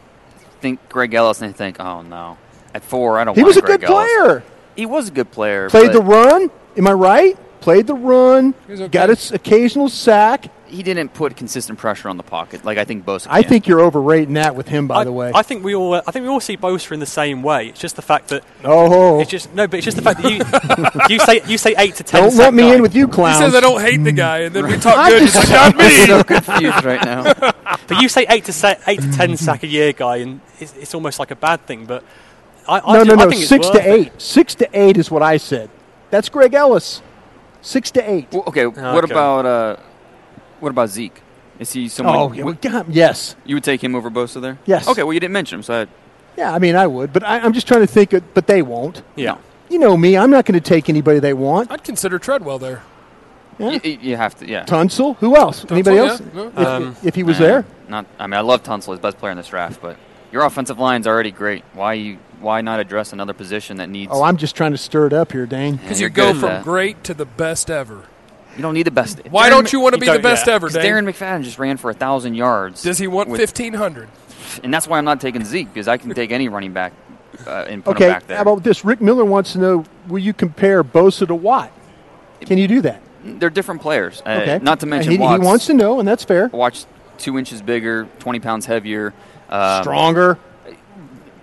think 0.60 0.80
Greg 0.88 1.12
Ellis 1.12 1.42
and 1.42 1.52
they 1.52 1.56
think, 1.56 1.78
oh 1.80 2.00
no, 2.02 2.38
at 2.74 2.82
four 2.82 3.18
I 3.18 3.24
don't. 3.24 3.34
He 3.34 3.42
want 3.42 3.48
was 3.48 3.56
a 3.58 3.62
Greg 3.62 3.80
good 3.80 3.90
Ellis. 3.90 4.10
player. 4.10 4.42
He 4.74 4.86
was 4.86 5.08
a 5.08 5.10
good 5.12 5.30
player. 5.30 5.68
Played 5.68 5.92
the 5.92 6.00
run. 6.00 6.50
Am 6.76 6.86
I 6.86 6.92
right? 6.92 7.38
Played 7.60 7.86
the 7.86 7.94
run. 7.94 8.54
okay. 8.70 8.88
Got 8.88 9.10
its 9.10 9.30
occasional 9.32 9.88
sack. 9.88 10.50
He 10.68 10.82
didn't 10.82 11.14
put 11.14 11.36
consistent 11.36 11.78
pressure 11.78 12.08
on 12.08 12.16
the 12.16 12.24
pocket 12.24 12.64
like 12.64 12.76
I 12.76 12.84
think 12.84 13.04
Bosa. 13.04 13.28
I 13.30 13.42
think 13.42 13.68
you're 13.68 13.80
overrating 13.80 14.34
that 14.34 14.56
with 14.56 14.66
him. 14.66 14.88
By 14.88 14.96
I, 14.96 15.04
the 15.04 15.12
way. 15.12 15.30
I 15.32 15.42
think 15.42 15.62
we 15.62 15.76
all. 15.76 15.94
I 15.94 16.00
think 16.10 16.24
we 16.24 16.28
all 16.28 16.40
see 16.40 16.56
Bosa 16.56 16.90
in 16.92 16.98
the 17.00 17.06
same 17.06 17.42
way. 17.42 17.68
It's 17.68 17.80
just 17.80 17.94
the 17.94 18.02
fact 18.02 18.28
that 18.28 18.44
oh, 18.64 19.20
it's 19.20 19.30
just 19.30 19.54
no, 19.54 19.68
but 19.68 19.78
it's 19.78 19.84
just 19.84 19.96
the 19.96 20.02
fact 20.02 20.22
that 20.22 20.32
you 21.08 21.14
you 21.14 21.20
say 21.20 21.40
you 21.46 21.56
say 21.56 21.74
eight 21.78 21.94
to 21.96 22.02
ten. 22.02 22.22
don't 22.22 22.30
sack 22.32 22.40
let 22.40 22.54
me 22.54 22.64
guy. 22.64 22.74
in 22.74 22.82
with 22.82 22.96
you 22.96 23.06
clown. 23.06 23.34
He 23.34 23.38
says 23.38 23.54
I 23.54 23.60
don't 23.60 23.80
hate 23.80 24.02
the 24.02 24.10
guy, 24.12 24.38
and 24.38 24.54
then 24.54 24.66
we 24.66 24.72
mm. 24.72 24.82
talk 24.82 24.96
I 24.98 25.10
good. 25.10 25.22
He's 25.22 25.34
just- 25.34 25.50
like, 25.50 25.74
not 25.76 25.80
I'm 25.80 25.88
me. 25.88 26.06
so 26.06 26.24
confused 26.24 26.84
right 26.84 27.04
now. 27.04 27.52
But 27.88 28.00
you 28.02 28.08
say 28.08 28.26
eight 28.28 28.44
to 28.46 28.52
sa- 28.52 28.74
eight 28.88 29.00
to 29.00 29.12
ten 29.12 29.32
mm. 29.32 29.38
sack 29.38 29.62
a 29.62 29.68
year 29.68 29.92
guy, 29.92 30.16
and 30.16 30.40
it's, 30.58 30.74
it's 30.76 30.94
almost 30.94 31.20
like 31.20 31.30
a 31.30 31.36
bad 31.36 31.64
thing. 31.66 31.86
But 31.86 32.02
I, 32.66 32.80
I 32.80 32.92
no, 32.94 33.04
ju- 33.04 33.10
no, 33.10 33.22
I 33.22 33.24
no. 33.24 33.30
think 33.30 33.44
Six 33.44 33.66
worth 33.66 33.76
to 33.76 33.80
it. 33.80 33.86
eight. 33.86 34.20
Six 34.20 34.54
to 34.56 34.68
eight 34.72 34.96
is 34.96 35.10
what 35.10 35.22
I 35.22 35.36
said. 35.36 35.70
That's 36.10 36.28
Greg 36.28 36.54
Ellis. 36.54 37.02
Six 37.66 37.90
to 37.92 38.10
eight. 38.10 38.28
Well, 38.30 38.44
okay, 38.46 38.64
what 38.66 39.02
Okay. 39.04 39.12
about 39.12 39.44
uh, 39.44 39.76
what 40.60 40.70
about 40.70 40.88
Zeke? 40.88 41.20
Is 41.58 41.72
he 41.72 41.88
someone? 41.88 42.14
oh, 42.16 42.32
yeah, 42.32 42.44
we 42.44 42.52
got, 42.52 42.88
yes. 42.88 43.34
You 43.44 43.56
would 43.56 43.64
take 43.64 43.82
him 43.82 43.94
over 43.96 44.08
Bosa 44.10 44.40
there? 44.40 44.58
Yes. 44.66 44.86
Okay, 44.86 45.02
well 45.02 45.12
you 45.14 45.18
didn't 45.20 45.32
mention 45.32 45.58
him, 45.58 45.62
so 45.64 45.82
I, 45.82 45.86
Yeah, 46.36 46.52
I 46.54 46.58
mean, 46.60 46.76
I 46.76 46.86
would, 46.86 47.12
but 47.12 47.24
I, 47.24 47.40
I'm 47.40 47.52
just 47.52 47.66
trying 47.66 47.80
to 47.80 47.86
think. 47.86 48.12
Of, 48.12 48.22
but 48.34 48.46
they 48.46 48.62
won't. 48.62 49.02
Yeah. 49.16 49.38
You 49.68 49.80
know 49.80 49.96
me. 49.96 50.16
I'm 50.16 50.30
not 50.30 50.44
going 50.44 50.60
to 50.60 50.66
take 50.68 50.88
anybody 50.88 51.18
they 51.18 51.32
want. 51.34 51.72
I'd 51.72 51.82
consider 51.82 52.18
Treadwell 52.20 52.60
there. 52.60 52.82
Yeah. 53.58 53.78
you, 53.82 53.98
you 54.00 54.16
have 54.16 54.36
to. 54.36 54.46
Yeah. 54.46 54.64
Tunsil. 54.64 55.16
Who 55.16 55.34
else? 55.34 55.64
Anybody 55.68 55.96
else? 55.98 56.20
no. 56.34 56.48
If, 56.48 56.58
Um, 56.58 56.96
if 57.02 57.14
he 57.16 57.24
was 57.24 57.40
Nah, 57.40 57.46
there. 57.46 57.64
Not. 57.88 58.06
I 58.18 58.26
mean, 58.28 58.38
I 58.38 58.42
love 58.42 58.62
Tunsil, 58.62 58.90
his 58.92 59.00
best 59.00 59.18
player 59.18 59.32
in 59.32 59.38
this 59.38 59.48
draft, 59.48 59.80
but 59.82 59.96
your 60.30 60.44
offensive 60.44 60.78
line's 60.78 61.06
already 61.08 61.32
great. 61.32 61.64
Why 61.72 61.94
you? 61.94 62.18
Why 62.40 62.60
not 62.60 62.80
address 62.80 63.12
another 63.12 63.32
position 63.32 63.78
that 63.78 63.88
needs? 63.88 64.12
Oh, 64.14 64.22
I'm 64.22 64.36
just 64.36 64.54
trying 64.56 64.72
to 64.72 64.78
stir 64.78 65.06
it 65.06 65.12
up 65.12 65.32
here, 65.32 65.46
Dane. 65.46 65.76
Because 65.76 66.00
you're 66.00 66.10
you 66.10 66.14
go 66.14 66.32
from 66.32 66.40
that. 66.42 66.64
great 66.64 67.02
to 67.04 67.14
the 67.14 67.24
best 67.24 67.70
ever. 67.70 68.04
You 68.56 68.62
don't 68.62 68.74
need 68.74 68.84
the 68.86 68.90
best. 68.90 69.20
Why 69.30 69.48
Darren 69.48 69.50
don't 69.50 69.72
you 69.72 69.80
want 69.80 69.94
to 69.94 70.00
be 70.00 70.06
the 70.10 70.18
best 70.18 70.46
yeah. 70.46 70.54
ever, 70.54 70.66
'cause 70.68 70.74
Dane? 70.74 70.84
Darren 70.92 71.08
McFadden 71.10 71.42
just 71.44 71.58
ran 71.58 71.76
for 71.76 71.90
a 71.90 71.94
thousand 71.94 72.34
yards. 72.34 72.82
Does 72.82 72.98
he 72.98 73.06
want 73.06 73.34
fifteen 73.36 73.74
hundred? 73.74 74.08
And 74.62 74.72
that's 74.72 74.86
why 74.86 74.98
I'm 74.98 75.04
not 75.04 75.20
taking 75.20 75.44
Zeke 75.44 75.72
because 75.72 75.88
I 75.88 75.96
can 75.98 76.14
take 76.14 76.30
any 76.30 76.48
running 76.48 76.72
back 76.72 76.92
uh, 77.46 77.66
and 77.68 77.84
put 77.84 77.96
Okay. 77.96 78.06
him 78.06 78.12
back 78.12 78.26
there. 78.26 78.36
How 78.36 78.42
about 78.42 78.62
this? 78.62 78.84
Rick 78.84 79.00
Miller 79.00 79.24
wants 79.24 79.52
to 79.52 79.58
know: 79.58 79.84
Will 80.08 80.18
you 80.20 80.32
compare 80.32 80.82
Bosa 80.84 81.26
to 81.26 81.34
Watt? 81.34 81.70
Can 82.42 82.58
you 82.58 82.68
do 82.68 82.80
that? 82.82 83.02
They're 83.24 83.50
different 83.50 83.82
players. 83.82 84.22
Uh, 84.24 84.40
Okay. 84.42 84.58
Not 84.62 84.80
to 84.80 84.86
mention 84.86 85.10
he, 85.12 85.18
he 85.18 85.22
wants 85.38 85.66
to 85.66 85.74
know, 85.74 85.98
and 85.98 86.06
that's 86.08 86.22
fair. 86.24 86.48
Watt's 86.48 86.86
two 87.18 87.38
inches 87.38 87.60
bigger, 87.60 88.06
twenty 88.20 88.40
pounds 88.40 88.66
heavier. 88.66 89.12
Um, 89.50 89.82
Stronger. 89.82 90.38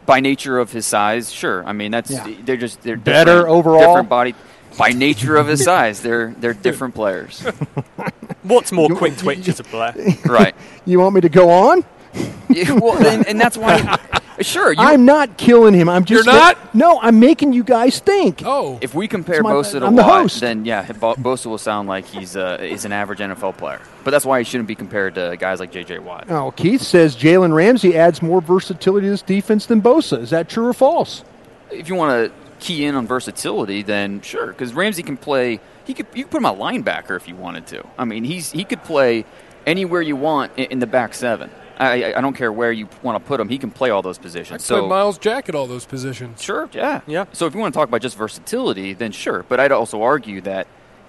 By 0.06 0.20
nature 0.20 0.60
of 0.60 0.72
his 0.72 0.86
size, 0.86 1.32
sure. 1.32 1.66
I 1.66 1.74
mean, 1.74 1.92
that's 1.92 2.12
Yeah. 2.12 2.28
they're 2.44 2.58
just 2.58 2.82
they're 2.82 2.98
Better 2.98 3.32
different- 3.36 3.50
overall? 3.50 3.80
Different 3.80 4.10
body. 4.10 4.36
By 4.78 4.90
nature 4.90 5.38
of 5.38 5.48
his 5.48 5.64
size, 5.72 6.02
they're 6.02 6.34
they're 6.40 6.54
different 6.54 6.96
players. 6.96 7.42
What's 8.44 8.72
more 8.72 8.90
quick 8.90 9.18
twitch 9.18 9.48
as 9.48 9.60
a 9.60 9.64
player? 9.64 9.94
right. 10.26 10.56
You 10.86 11.00
want 11.00 11.16
me 11.16 11.22
to 11.22 11.30
go 11.30 11.50
on? 11.50 11.86
Yeah, 12.50 12.74
well, 12.74 12.96
and, 13.04 13.26
and 13.28 13.40
that's 13.42 13.58
why. 13.58 13.98
Sure. 14.42 14.72
You, 14.74 14.78
I'm 14.80 15.06
not 15.06 15.38
killing 15.38 15.74
him. 15.74 15.90
I'm 15.90 16.06
just 16.06 16.26
You're 16.26 16.34
not? 16.36 16.76
no. 16.76 17.00
I'm 17.02 17.20
making 17.20 17.54
you 17.54 17.64
guys 17.64 17.98
think. 18.00 18.44
Oh, 18.46 18.78
if 18.82 18.94
we 18.94 19.08
compare 19.08 19.36
It's 19.38 19.44
my- 19.44 19.54
Bosa 19.54 19.80
to 19.80 19.86
I'm 19.88 19.96
the 19.96 20.04
Watt, 20.04 20.22
host. 20.24 20.42
then 20.42 20.64
yeah, 20.66 20.92
Bo- 20.92 21.16
Bosa 21.16 21.48
will 21.48 21.58
sound 21.58 21.88
like 21.90 22.06
he's 22.06 22.36
uh, 22.38 22.60
he's 22.60 22.86
an 22.86 22.92
average 22.92 23.20
NFL 23.20 23.58
player. 23.58 23.82
But 24.04 24.12
that's 24.12 24.26
why 24.26 24.38
he 24.40 24.44
shouldn't 24.44 24.68
be 24.68 24.76
compared 24.76 25.16
to 25.16 25.36
guys 25.40 25.60
like 25.60 25.72
J.J. 25.72 26.00
Watt. 26.00 26.30
Oh, 26.30 26.52
Keith 26.52 26.82
says 26.84 27.16
Jalen 27.16 27.56
Ramsey 27.56 27.98
adds 27.98 28.22
more 28.22 28.40
versatility 28.42 29.08
to 29.08 29.12
this 29.12 29.22
defense 29.24 29.66
than 29.66 29.82
Bosa. 29.82 30.20
Is 30.20 30.30
that 30.30 30.48
true 30.50 30.68
or 30.68 30.74
false? 30.74 31.24
If 31.72 31.88
you 31.90 31.96
want 31.96 32.28
to 32.32 32.34
key 32.64 32.86
in 32.86 32.94
on 32.94 33.08
versatility, 33.08 33.82
then 33.82 34.22
sure, 34.22 34.48
because 34.48 34.74
Ramsey 34.76 35.02
can 35.02 35.18
play. 35.18 35.60
He 35.86 35.96
could 35.96 36.06
you 36.14 36.24
could 36.26 36.32
put 36.32 36.38
him 36.38 36.46
a 36.46 36.54
linebacker 36.54 37.16
if 37.16 37.28
you 37.28 37.36
wanted 37.36 37.66
to. 37.68 37.84
I 37.98 38.06
mean, 38.06 38.24
he's 38.26 38.52
he 38.52 38.64
could 38.64 38.84
play 38.84 39.26
anywhere 39.66 40.02
you 40.02 40.16
want 40.16 40.52
in, 40.58 40.66
in 40.66 40.80
the 40.80 40.88
back 40.88 41.14
seven. 41.16 41.50
I, 41.84 42.12
I 42.12 42.18
I 42.18 42.22
don't 42.22 42.36
care 42.36 42.52
where 42.52 42.72
you 42.72 42.88
want 43.02 43.22
to 43.22 43.28
put 43.28 43.40
him. 43.40 43.50
He 43.50 43.58
can 43.58 43.72
play 43.72 43.90
all 43.90 44.02
those 44.02 44.20
I 44.20 44.22
positions. 44.22 44.68
played 44.68 44.80
So 44.80 44.88
Myles 44.88 45.18
Jack 45.18 45.50
at 45.50 45.56
all 45.56 45.68
those 45.68 45.86
positions. 45.86 46.42
Sure, 46.42 46.70
yeah. 46.74 47.02
Yeah. 47.08 47.26
So 47.34 47.46
if 47.46 47.54
you 47.54 47.60
want 47.60 47.74
to 47.74 47.78
talk 47.78 47.88
about 47.88 48.02
just 48.02 48.18
versatility, 48.18 48.94
then 48.94 49.12
sure. 49.12 49.44
But 49.48 49.60
I'd 49.60 49.72
also 49.72 50.02
argue 50.02 50.42
that 50.42 50.68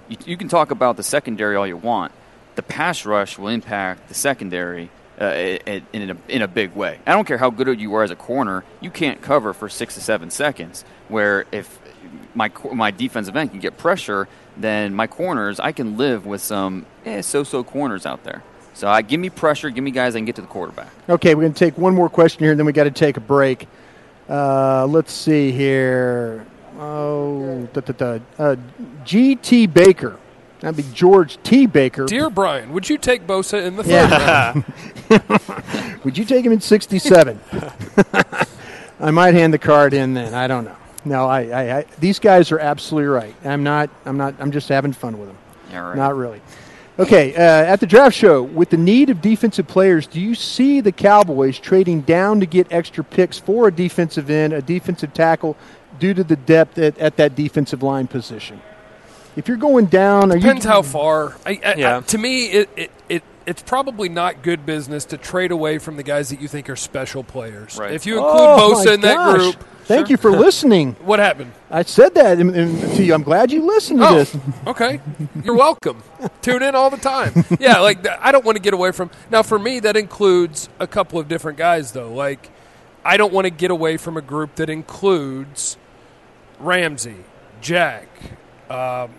you, 0.09 0.17
you 0.25 0.37
can 0.37 0.49
talk 0.49 0.71
about 0.71 0.97
the 0.97 1.03
secondary 1.03 1.57
all 1.57 1.67
you 1.67 1.77
want. 1.77 2.13
The 2.57 2.63
pass 2.63 3.05
rush 3.05 3.39
will 3.39 3.49
impact 3.49 4.09
the 4.09 4.15
secondary 4.15 4.91
uh, 5.21 5.27
in, 5.27 5.87
in, 5.93 6.11
a, 6.11 6.17
in 6.29 6.43
a 6.43 6.49
big 6.49 6.75
way. 6.75 6.99
I 7.07 7.13
don't 7.13 7.25
care 7.25 7.39
how 7.39 7.51
good 7.51 7.81
you 7.81 7.95
are 7.95 8.03
as 8.03 8.11
a 8.11 8.17
corner, 8.17 8.65
you 8.81 8.91
can't 8.91 9.21
cover 9.21 9.53
for 9.53 9.69
six 9.69 9.95
to 9.95 10.01
seven 10.01 10.31
seconds. 10.31 10.85
Where 11.09 11.47
if 11.53 11.79
my 12.35 12.51
my 12.73 12.91
defensive 12.91 13.37
end 13.37 13.51
can 13.51 13.61
get 13.61 13.77
pressure, 13.79 14.29
then 14.57 14.95
my 14.95 15.07
corners 15.07 15.61
I 15.61 15.73
can 15.73 15.97
live 15.97 16.27
with 16.27 16.43
some 16.43 16.87
eh, 17.05 17.21
so-so 17.21 17.63
corners 17.63 18.07
out 18.07 18.25
there. 18.25 18.43
So 18.75 18.89
I 18.89 19.03
give 19.03 19.21
me 19.21 19.31
pressure, 19.31 19.71
give 19.71 19.85
me 19.85 19.93
guys 19.93 20.15
I 20.15 20.19
can 20.19 20.25
get 20.25 20.37
to 20.37 20.43
the 20.43 20.49
quarterback. 20.49 20.91
Okay, 21.09 21.35
we're 21.35 21.43
going 21.43 21.55
to 21.55 21.59
take 21.59 21.79
one 21.79 21.95
more 21.95 22.09
question 22.09 22.41
here, 22.41 22.51
and 22.51 22.59
then 22.59 22.67
we 22.67 22.73
got 22.73 22.85
to 22.85 22.91
take 22.91 23.17
a 23.17 23.21
break. 23.21 23.69
Uh, 24.29 24.87
let's 24.87 25.13
see 25.13 25.53
here. 25.53 26.45
Oh, 26.79 27.69
da, 27.73 27.81
da, 27.81 27.93
da. 27.93 28.25
Uh, 28.37 28.57
G.T. 29.05 29.67
Baker. 29.67 30.19
That'd 30.61 30.77
be 30.77 30.95
George 30.95 31.39
T. 31.43 31.67
Baker. 31.67 32.07
Dear 32.07 32.31
Bryan, 32.31 32.73
would 32.73 32.89
you 32.89 32.97
take 32.97 33.27
Bosa 33.27 33.63
in 33.65 33.77
the 33.77 33.85
third 33.85 34.11
round? 34.11 34.65
Yeah. 35.11 35.97
would 36.05 36.17
you 36.17 36.25
take 36.25 36.45
him 36.45 36.53
in 36.53 36.61
67? 36.61 37.39
I 39.01 39.11
might 39.11 39.35
hand 39.35 39.53
the 39.53 39.59
card 39.59 39.93
in 39.93 40.15
then. 40.15 40.33
I 40.33 40.47
don't 40.47 40.65
know. 40.65 40.77
No, 41.05 41.27
I, 41.27 41.43
I, 41.43 41.79
I 41.79 41.85
these 41.99 42.19
guys 42.19 42.51
are 42.51 42.59
absolutely 42.59 43.09
right. 43.09 43.35
I'm 43.45 43.63
not. 43.63 43.91
I'm 44.07 44.17
not. 44.17 44.37
I'm 44.39 44.53
just 44.53 44.71
having 44.71 44.95
fun 44.95 45.19
with 45.19 45.29
them. 45.29 45.37
Yeah, 45.71 45.81
right. 45.81 45.97
Not 45.97 46.17
really. 46.17 46.41
Okay, 46.97 47.35
uh, 47.35 47.41
at 47.41 47.81
the 47.81 47.87
draft 47.87 48.15
show, 48.17 48.43
with 48.43 48.71
the 48.71 48.77
need 48.77 49.11
of 49.11 49.21
defensive 49.21 49.67
players, 49.67 50.07
do 50.07 50.21
you 50.21 50.35
see 50.37 50.81
the 50.81 50.93
Cowboys 50.93 51.59
trading 51.59 52.03
down 52.03 52.39
to 52.39 52.47
get 52.47 52.69
extra 52.71 53.03
picks 53.03 53.37
for 53.39 53.67
a 53.67 53.73
defensive 53.73 54.31
end, 54.31 54.53
a 54.53 54.63
defensive 54.63 55.13
tackle, 55.13 55.57
due 55.99 56.15
to 56.15 56.23
the 56.23 56.37
depth 56.37 56.79
at, 56.79 56.97
at 56.99 57.17
that 57.17 57.35
defensive 57.35 57.83
line 57.83 58.07
position? 58.07 58.61
If 59.35 59.49
you're 59.49 59.57
going 59.57 59.87
down, 59.87 60.31
are 60.31 60.39
Depends 60.39 60.65
you, 60.65 60.71
how 60.71 60.83
far. 60.83 61.37
I, 61.45 61.59
I, 61.65 61.75
Yeah. 61.75 61.97
I- 61.97 62.01
to 62.03 62.19
me, 62.19 62.47
it, 62.47 62.71
it, 62.77 62.91
it 63.09 63.23
it's 63.47 63.63
probably 63.63 64.09
not 64.09 64.43
good 64.43 64.65
business 64.65 65.05
to 65.07 65.19
trade 65.19 65.51
away 65.51 65.79
from 65.79 65.97
the 65.97 66.03
guys 66.03 66.31
that 66.31 66.41
you 66.41 66.49
think 66.49 66.69
are 66.71 66.77
special 66.77 67.23
players. 67.25 67.77
Right. 67.79 67.93
If 67.93 68.07
you 68.07 68.17
include 68.19 68.35
Oh, 68.35 68.75
Bosa 68.83 68.95
in 68.95 69.01
that 69.03 69.17
gosh. 69.17 69.37
group, 69.37 69.65
Thank 69.85 70.09
you 70.09 70.17
for 70.17 70.31
listening. 70.47 70.95
what 71.05 71.19
happened? 71.19 71.53
I 71.71 71.83
said 71.83 72.15
that 72.15 72.41
in- 72.41 72.55
in- 72.55 72.81
to 72.97 73.05
you. 73.05 73.13
I'm 73.13 73.23
glad 73.23 73.51
you 73.53 73.63
listened 73.67 74.01
to 74.01 74.09
Oh, 74.09 74.15
this. 74.15 74.35
okay. 74.67 75.01
You're 75.45 75.57
welcome. 75.57 76.03
Tune 76.41 76.63
in 76.63 76.75
all 76.75 76.89
the 76.89 76.97
time. 76.97 77.45
Yeah, 77.61 77.81
like 77.81 78.07
I 78.09 78.33
don't 78.33 78.45
want 78.47 78.57
to 78.57 78.63
get 78.63 78.73
away 78.73 78.93
from. 78.93 79.11
Now, 79.31 79.43
for 79.43 79.59
me, 79.59 79.81
that 79.81 79.97
includes 79.97 80.71
a 80.81 80.87
couple 80.87 81.19
of 81.19 81.29
different 81.29 81.59
guys, 81.59 81.93
though. 81.93 82.13
Like, 82.15 82.49
I 83.05 83.19
don't 83.19 83.33
want 83.33 83.45
to 83.45 83.51
get 83.51 83.71
away 83.71 83.99
from 83.99 84.17
a 84.17 84.23
group 84.23 84.55
that 84.55 84.71
includes 84.71 85.77
Ramsey, 86.59 87.17
Jack, 87.61 88.09
um, 88.71 89.11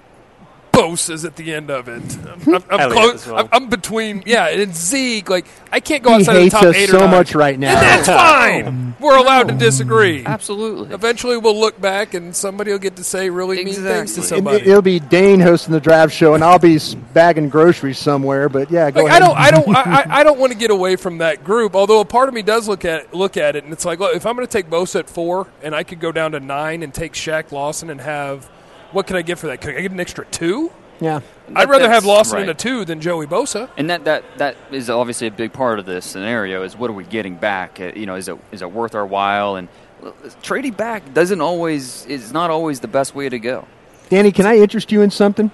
Bosa's 0.75 1.25
at 1.25 1.35
the 1.35 1.53
end 1.53 1.69
of 1.71 1.87
it. 1.87 2.03
I'm, 2.47 2.53
I'm, 2.55 2.63
I'm, 2.69 2.91
close, 2.91 3.25
well. 3.27 3.37
I'm, 3.39 3.49
I'm 3.51 3.69
between, 3.69 4.23
yeah, 4.25 4.47
and 4.49 4.75
Zeke. 4.75 5.29
Like, 5.29 5.45
I 5.71 5.79
can't 5.79 6.03
go 6.03 6.09
He 6.11 6.15
outside 6.17 6.35
of 6.37 6.43
the 6.43 6.49
top 6.49 6.63
us 6.63 6.75
eight 6.75 6.89
or 6.89 6.93
so 6.93 6.99
nine. 6.99 7.11
much 7.11 7.35
right 7.35 7.57
now. 7.57 7.69
And 7.77 7.81
that's 7.85 8.07
fine. 8.07 8.65
Um, 8.75 8.95
We're 8.99 9.17
allowed 9.17 9.49
to 9.49 9.53
disagree. 9.55 10.25
Absolutely. 10.25 10.93
Eventually, 10.93 11.37
we'll 11.37 11.59
look 11.59 11.79
back 11.81 12.13
and 12.13 12.35
somebody 12.35 12.71
will 12.71 12.79
get 12.79 12.95
to 12.95 13.03
say 13.03 13.29
really 13.29 13.57
mean 13.57 13.73
things 13.75 13.83
to 14.15 14.21
Exactly. 14.21 14.23
It- 14.23 14.27
somebody. 14.27 14.69
It'll 14.69 14.81
be 14.81 14.99
Dane 14.99 15.39
hosting 15.39 15.73
the 15.73 15.79
draft 15.81 16.13
show, 16.13 16.33
and 16.33 16.43
I'll 16.43 16.59
be 16.59 16.79
bagging 17.13 17.49
groceries 17.49 17.97
somewhere. 17.99 18.47
But 18.49 18.71
yeah, 18.71 18.89
go 18.91 19.03
Like, 19.03 19.09
ahead. 19.11 19.21
I 19.21 19.25
don't, 19.25 19.37
I 19.37 19.51
don't, 19.51 19.75
I, 19.75 19.81
I- 20.01 20.19
I 20.19 20.23
don't 20.23 20.39
want 20.39 20.51
to 20.53 20.57
get 20.57 20.71
away 20.71 20.95
from 20.95 21.17
that 21.19 21.43
group. 21.43 21.75
Although 21.75 21.99
a 21.99 22.05
part 22.05 22.27
of 22.29 22.33
me 22.35 22.41
does 22.41 22.67
look 22.67 22.85
at 22.85 23.13
look 23.13 23.35
at 23.37 23.55
it, 23.55 23.63
and 23.63 23.73
it's 23.73 23.85
like, 23.85 23.99
look, 23.99 24.15
if 24.15 24.25
I'm 24.25 24.35
going 24.35 24.47
to 24.47 24.51
take 24.51 24.69
Bosa 24.69 24.99
at 25.01 25.09
four, 25.09 25.47
and 25.61 25.75
I 25.75 25.83
could 25.83 25.99
go 25.99 26.11
down 26.11 26.31
to 26.31 26.39
nine 26.39 26.81
and 26.83 26.93
take 26.93 27.13
Shaq 27.13 27.51
Lawson 27.51 27.89
and 27.89 27.99
have, 28.01 28.49
what 28.95 29.07
can 29.07 29.15
I 29.17 29.21
get 29.21 29.37
for 29.37 29.47
that? 29.47 29.61
Can 29.61 29.75
I 29.75 29.81
get 29.81 29.91
an 29.91 29.99
extra 29.99 30.25
two? 30.25 30.71
Yeah. 31.01 31.19
I'd 31.53 31.69
rather 31.69 31.89
have 31.89 32.03
that's- 32.03 32.05
Lawson 32.05 32.39
in 32.43 32.49
a 32.49 32.53
two 32.53 32.85
than 32.85 33.01
Joey 33.01 33.27
Bosa. 33.27 33.69
And 33.77 33.89
that, 33.89 34.05
that, 34.05 34.23
that 34.37 34.55
is 34.71 34.89
obviously 34.89 35.27
a 35.27 35.31
big 35.31 35.51
part 35.51 35.77
of 35.77 35.85
this 35.85 36.05
scenario 36.05 36.63
is 36.63 36.77
what 36.77 36.89
are 36.89 36.93
we 36.93 37.03
getting 37.03 37.35
back? 37.35 37.79
Uh, 37.81 37.91
You 37.93 38.05
know, 38.05 38.15
is 38.15 38.29
it, 38.29 38.37
is 38.53 38.61
it 38.61 38.71
worth 38.71 38.95
our 38.95 39.05
while? 39.05 39.57
And 39.57 39.67
uh, 40.01 40.11
trading 40.41 40.71
back 40.73 41.13
doesn't 41.13 41.41
always 41.41 42.05
is 42.05 42.31
not 42.31 42.49
always 42.49 42.79
the 42.79 42.87
best 42.87 43.13
way 43.13 43.27
to 43.27 43.37
go. 43.37 43.67
Danny, 44.09 44.31
can 44.31 44.45
I 44.45 44.55
interest 44.57 44.91
you 44.91 45.01
in 45.01 45.11
something? 45.11 45.51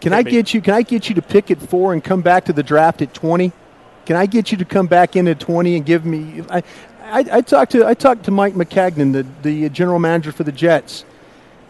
Can 0.00 0.12
I 0.12 0.22
get 0.22 0.52
you? 0.52 0.60
Can 0.60 0.74
I 0.74 0.82
get 0.82 1.08
you 1.08 1.14
to 1.14 1.22
pick 1.22 1.50
at 1.50 1.58
four 1.58 1.94
and 1.94 2.04
come 2.04 2.20
back 2.20 2.44
to 2.44 2.52
the 2.52 2.62
draft 2.62 3.00
at 3.00 3.14
twenty? 3.14 3.52
Can 4.04 4.16
I 4.16 4.26
get 4.26 4.52
you 4.52 4.58
to 4.58 4.66
come 4.66 4.86
back 4.86 5.16
in 5.16 5.26
at 5.26 5.40
twenty 5.40 5.76
and 5.76 5.86
give 5.86 6.04
me? 6.04 6.42
I, 6.50 6.62
I, 7.04 7.24
I 7.38 7.40
talked 7.40 7.72
to 7.72 7.86
I 7.86 7.94
talked 7.94 8.24
to 8.24 8.30
Mike 8.30 8.52
Maccagnan, 8.52 9.14
the 9.14 9.26
the 9.42 9.70
general 9.70 9.98
manager 9.98 10.30
for 10.30 10.44
the 10.44 10.52
Jets, 10.52 11.06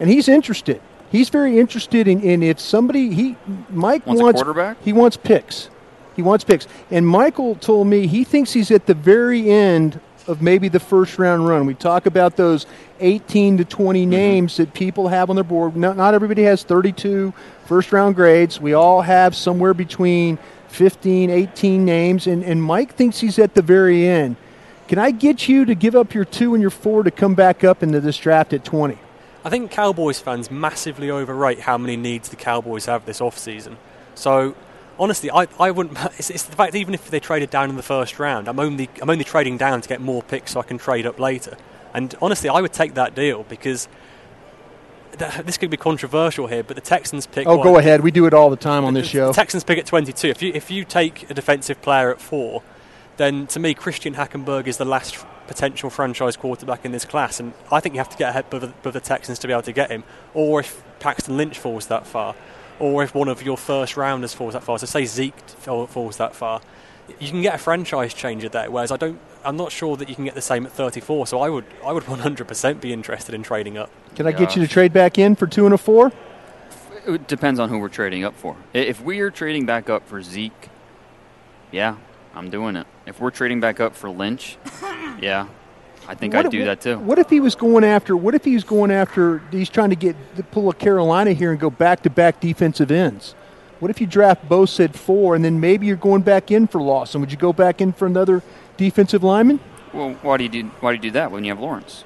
and 0.03 0.11
he's 0.11 0.27
interested. 0.27 0.81
He's 1.13 1.29
very 1.29 1.57
interested 1.57 2.09
in, 2.09 2.19
in 2.19 2.43
if 2.43 2.59
somebody 2.59 3.13
he 3.13 3.37
Mike 3.69 4.05
Wants 4.05 4.19
a 4.19 4.23
wants 4.25 4.41
quarterback? 4.41 4.83
He 4.83 4.91
wants 4.91 5.15
picks. 5.15 5.69
He 6.17 6.21
wants 6.21 6.43
picks. 6.43 6.67
And 6.91 7.07
Michael 7.07 7.55
told 7.55 7.87
me 7.87 8.07
he 8.07 8.25
thinks 8.25 8.51
he's 8.51 8.69
at 8.69 8.85
the 8.85 8.95
very 8.95 9.49
end 9.49 10.01
of 10.27 10.41
maybe 10.41 10.67
the 10.67 10.81
first 10.81 11.17
round 11.17 11.47
run. 11.47 11.65
We 11.65 11.73
talk 11.73 12.05
about 12.05 12.35
those 12.35 12.65
18 12.99 13.59
to 13.59 13.63
20 13.65 14.01
Mm-hmm. 14.01 14.09
names 14.09 14.57
that 14.57 14.73
people 14.73 15.07
have 15.07 15.29
on 15.29 15.37
their 15.37 15.45
board. 15.45 15.77
Not, 15.77 15.95
not 15.95 16.13
everybody 16.13 16.43
has 16.43 16.63
32 16.63 17.33
first 17.65 17.93
round 17.93 18.15
grades. 18.15 18.59
We 18.59 18.73
all 18.73 19.03
have 19.03 19.37
somewhere 19.37 19.73
between 19.73 20.37
15, 20.67 21.29
18 21.29 21.85
names. 21.85 22.27
And, 22.27 22.43
and 22.43 22.61
Mike 22.61 22.95
thinks 22.95 23.21
he's 23.21 23.39
at 23.39 23.53
the 23.53 23.61
very 23.61 24.05
end. 24.05 24.35
Can 24.89 24.99
I 24.99 25.11
get 25.11 25.47
you 25.47 25.63
to 25.63 25.75
give 25.75 25.95
up 25.95 26.13
your 26.13 26.25
two 26.25 26.55
and 26.55 26.61
your 26.61 26.71
four 26.71 27.03
to 27.03 27.11
come 27.11 27.35
back 27.35 27.63
up 27.63 27.83
into 27.83 28.01
this 28.01 28.17
draft 28.17 28.51
at 28.51 28.65
20? 28.65 28.97
I 29.45 29.49
think 29.49 29.71
Cowboys 29.71 30.19
fans 30.19 30.49
massively 30.49 31.09
overrate 31.09 31.61
how 31.61 31.77
many 31.77 31.97
needs 31.97 32.29
the 32.29 32.35
Cowboys 32.35 32.85
have 32.85 33.05
this 33.05 33.19
off-season. 33.19 33.77
So, 34.15 34.55
honestly, 34.97 35.29
I, 35.29 35.47
I 35.59 35.71
wouldn't. 35.71 35.97
It's, 36.17 36.29
it's 36.29 36.43
the 36.43 36.55
fact 36.55 36.71
that 36.73 36.77
even 36.77 36.93
if 36.93 37.09
they 37.09 37.19
traded 37.19 37.49
down 37.49 37.69
in 37.69 37.75
the 37.75 37.83
first 37.83 38.19
round, 38.19 38.47
I'm 38.47 38.59
only 38.59 38.89
I'm 39.01 39.09
only 39.09 39.23
trading 39.25 39.57
down 39.57 39.81
to 39.81 39.89
get 39.89 39.99
more 39.99 40.23
picks 40.23 40.51
so 40.51 40.59
I 40.59 40.63
can 40.63 40.77
trade 40.77 41.05
up 41.05 41.19
later. 41.19 41.57
And 41.93 42.15
honestly, 42.21 42.49
I 42.49 42.61
would 42.61 42.73
take 42.73 42.93
that 42.95 43.13
deal 43.15 43.43
because 43.43 43.87
th- 45.17 45.45
this 45.45 45.57
could 45.57 45.69
be 45.69 45.77
controversial 45.77 46.47
here, 46.47 46.63
but 46.63 46.75
the 46.75 46.81
Texans 46.81 47.27
pick. 47.27 47.45
Oh, 47.47 47.57
what- 47.57 47.63
go 47.63 47.77
ahead. 47.77 48.01
We 48.01 48.11
do 48.11 48.25
it 48.25 48.33
all 48.33 48.49
the 48.49 48.55
time 48.55 48.85
on 48.85 48.93
this 48.93 49.07
the 49.07 49.11
show. 49.11 49.33
Texans 49.33 49.63
pick 49.63 49.77
at 49.77 49.85
22. 49.85 50.27
If 50.29 50.41
you 50.41 50.51
if 50.53 50.71
you 50.71 50.85
take 50.85 51.29
a 51.29 51.33
defensive 51.33 51.81
player 51.81 52.11
at 52.11 52.21
four, 52.21 52.63
then 53.17 53.45
to 53.47 53.59
me 53.59 53.73
Christian 53.73 54.15
Hackenberg 54.15 54.67
is 54.67 54.77
the 54.77 54.85
last 54.85 55.25
potential 55.53 55.91
franchise 55.91 56.35
quarterback 56.35 56.83
in 56.83 56.91
this 56.91 57.05
class, 57.05 57.39
and 57.39 57.53
I 57.71 57.79
think 57.79 57.93
you 57.93 57.99
have 57.99 58.09
to 58.09 58.17
get 58.17 58.29
ahead 58.29 58.45
of 58.51 58.73
the, 58.81 58.91
the 58.91 58.99
Texans 58.99 59.37
to 59.39 59.47
be 59.47 59.53
able 59.53 59.61
to 59.63 59.71
get 59.71 59.91
him. 59.91 60.03
Or 60.33 60.61
if 60.61 60.83
Paxton 60.99 61.37
Lynch 61.37 61.59
falls 61.59 61.87
that 61.87 62.07
far, 62.07 62.35
or 62.79 63.03
if 63.03 63.13
one 63.13 63.27
of 63.27 63.43
your 63.43 63.55
first 63.55 63.95
rounders 63.95 64.33
falls 64.33 64.53
that 64.53 64.63
far, 64.63 64.79
so 64.79 64.87
say 64.87 65.05
Zeke 65.05 65.37
falls 65.37 66.17
that 66.17 66.35
far, 66.35 66.61
you 67.19 67.29
can 67.29 67.43
get 67.43 67.53
a 67.53 67.57
franchise 67.59 68.15
changer 68.15 68.49
there. 68.49 68.71
Whereas 68.71 68.91
I 68.91 68.97
don't, 68.97 69.19
I'm 69.45 69.55
not 69.55 69.71
sure 69.71 69.95
that 69.97 70.09
you 70.09 70.15
can 70.15 70.25
get 70.25 70.33
the 70.33 70.41
same 70.41 70.65
at 70.65 70.71
34. 70.71 71.27
So 71.27 71.39
I 71.39 71.49
would 71.49 71.65
I 71.85 71.91
would 71.91 72.05
100% 72.05 72.81
be 72.81 72.91
interested 72.91 73.35
in 73.35 73.43
trading 73.43 73.77
up. 73.77 73.91
Can 74.15 74.25
I 74.25 74.31
get 74.31 74.55
you 74.55 74.61
to 74.63 74.67
trade 74.67 74.91
back 74.91 75.19
in 75.19 75.35
for 75.35 75.45
two 75.45 75.65
and 75.65 75.73
a 75.73 75.77
four? 75.77 76.11
It 77.05 77.27
depends 77.27 77.59
on 77.59 77.69
who 77.69 77.77
we're 77.77 77.89
trading 77.89 78.23
up 78.23 78.33
for. 78.33 78.55
If 78.73 79.01
we 79.01 79.19
are 79.19 79.29
trading 79.29 79.65
back 79.65 79.89
up 79.89 80.07
for 80.07 80.23
Zeke, 80.23 80.69
yeah, 81.71 81.97
I'm 82.35 82.49
doing 82.49 82.75
it. 82.75 82.87
If 83.05 83.19
we're 83.19 83.31
trading 83.31 83.59
back 83.59 83.79
up 83.79 83.95
for 83.95 84.09
Lynch, 84.09 84.57
yeah, 85.21 85.47
I 86.07 86.15
think 86.15 86.33
What 86.33 86.45
I'd 86.45 86.51
do 86.51 86.65
that 86.65 86.81
too. 86.81 86.97
What 86.99 87.19
if 87.19 87.29
he 87.29 87.39
was 87.39 87.55
going 87.55 87.83
after? 87.83 88.17
What 88.17 88.35
if 88.35 88.43
he's 88.43 88.63
going 88.63 88.91
after? 88.91 89.39
He's 89.51 89.69
trying 89.69 89.91
to 89.91 89.95
get 89.95 90.15
to 90.35 90.43
pull 90.43 90.69
a 90.69 90.73
Carolina 90.73 91.33
here 91.33 91.51
and 91.51 91.59
go 91.59 91.69
back 91.69 92.03
to 92.03 92.09
back 92.09 92.39
defensive 92.39 92.91
ends. 92.91 93.35
What 93.79 93.91
if 93.91 93.99
you 93.99 94.07
draft 94.07 94.47
Bosa 94.47 94.85
at 94.85 94.95
four 94.95 95.35
and 95.35 95.43
then 95.43 95.59
maybe 95.59 95.85
you're 95.85 95.95
going 95.95 96.21
back 96.21 96.51
in 96.51 96.67
for 96.67 96.81
Lawson? 96.81 97.21
Would 97.21 97.31
you 97.31 97.37
go 97.37 97.53
back 97.53 97.81
in 97.81 97.91
for 97.91 98.05
another 98.05 98.41
defensive 98.77 99.23
lineman? 99.23 99.59
Well, 99.93 100.13
why 100.21 100.37
do 100.37 100.43
you 100.43 100.49
do 100.49 100.63
why 100.79 100.91
do 100.91 100.95
you 100.95 101.01
do 101.01 101.11
that 101.11 101.31
when 101.31 101.43
you 101.43 101.51
have 101.51 101.59
Lawrence? 101.59 102.03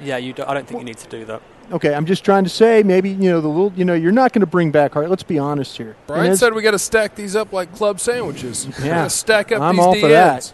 Yeah, 0.00 0.16
you. 0.16 0.32
Do, 0.32 0.44
I 0.46 0.54
don't 0.54 0.66
think 0.66 0.80
you 0.80 0.84
need 0.84 0.98
to 0.98 1.08
do 1.08 1.24
that. 1.26 1.42
Okay, 1.70 1.94
I'm 1.94 2.06
just 2.06 2.24
trying 2.24 2.44
to 2.44 2.50
say 2.50 2.82
maybe 2.82 3.10
you 3.10 3.30
know 3.30 3.40
the 3.40 3.48
little 3.48 3.72
you 3.76 3.84
know 3.84 3.94
you're 3.94 4.12
not 4.12 4.32
going 4.32 4.40
to 4.40 4.46
bring 4.46 4.70
back 4.70 4.92
Hart. 4.92 5.08
Let's 5.08 5.22
be 5.22 5.38
honest 5.38 5.76
here. 5.76 5.96
Bryan 6.06 6.30
And 6.30 6.38
said 6.38 6.54
we 6.54 6.62
got 6.62 6.72
to 6.72 6.78
stack 6.78 7.14
these 7.14 7.36
up 7.36 7.52
like 7.52 7.72
club 7.74 8.00
sandwiches. 8.00 8.66
Yeah. 8.82 9.06
stack 9.08 9.52
up 9.52 9.62
I'm 9.62 9.76
these 9.76 9.84
all 9.84 9.94
for 9.98 10.08
that. 10.08 10.52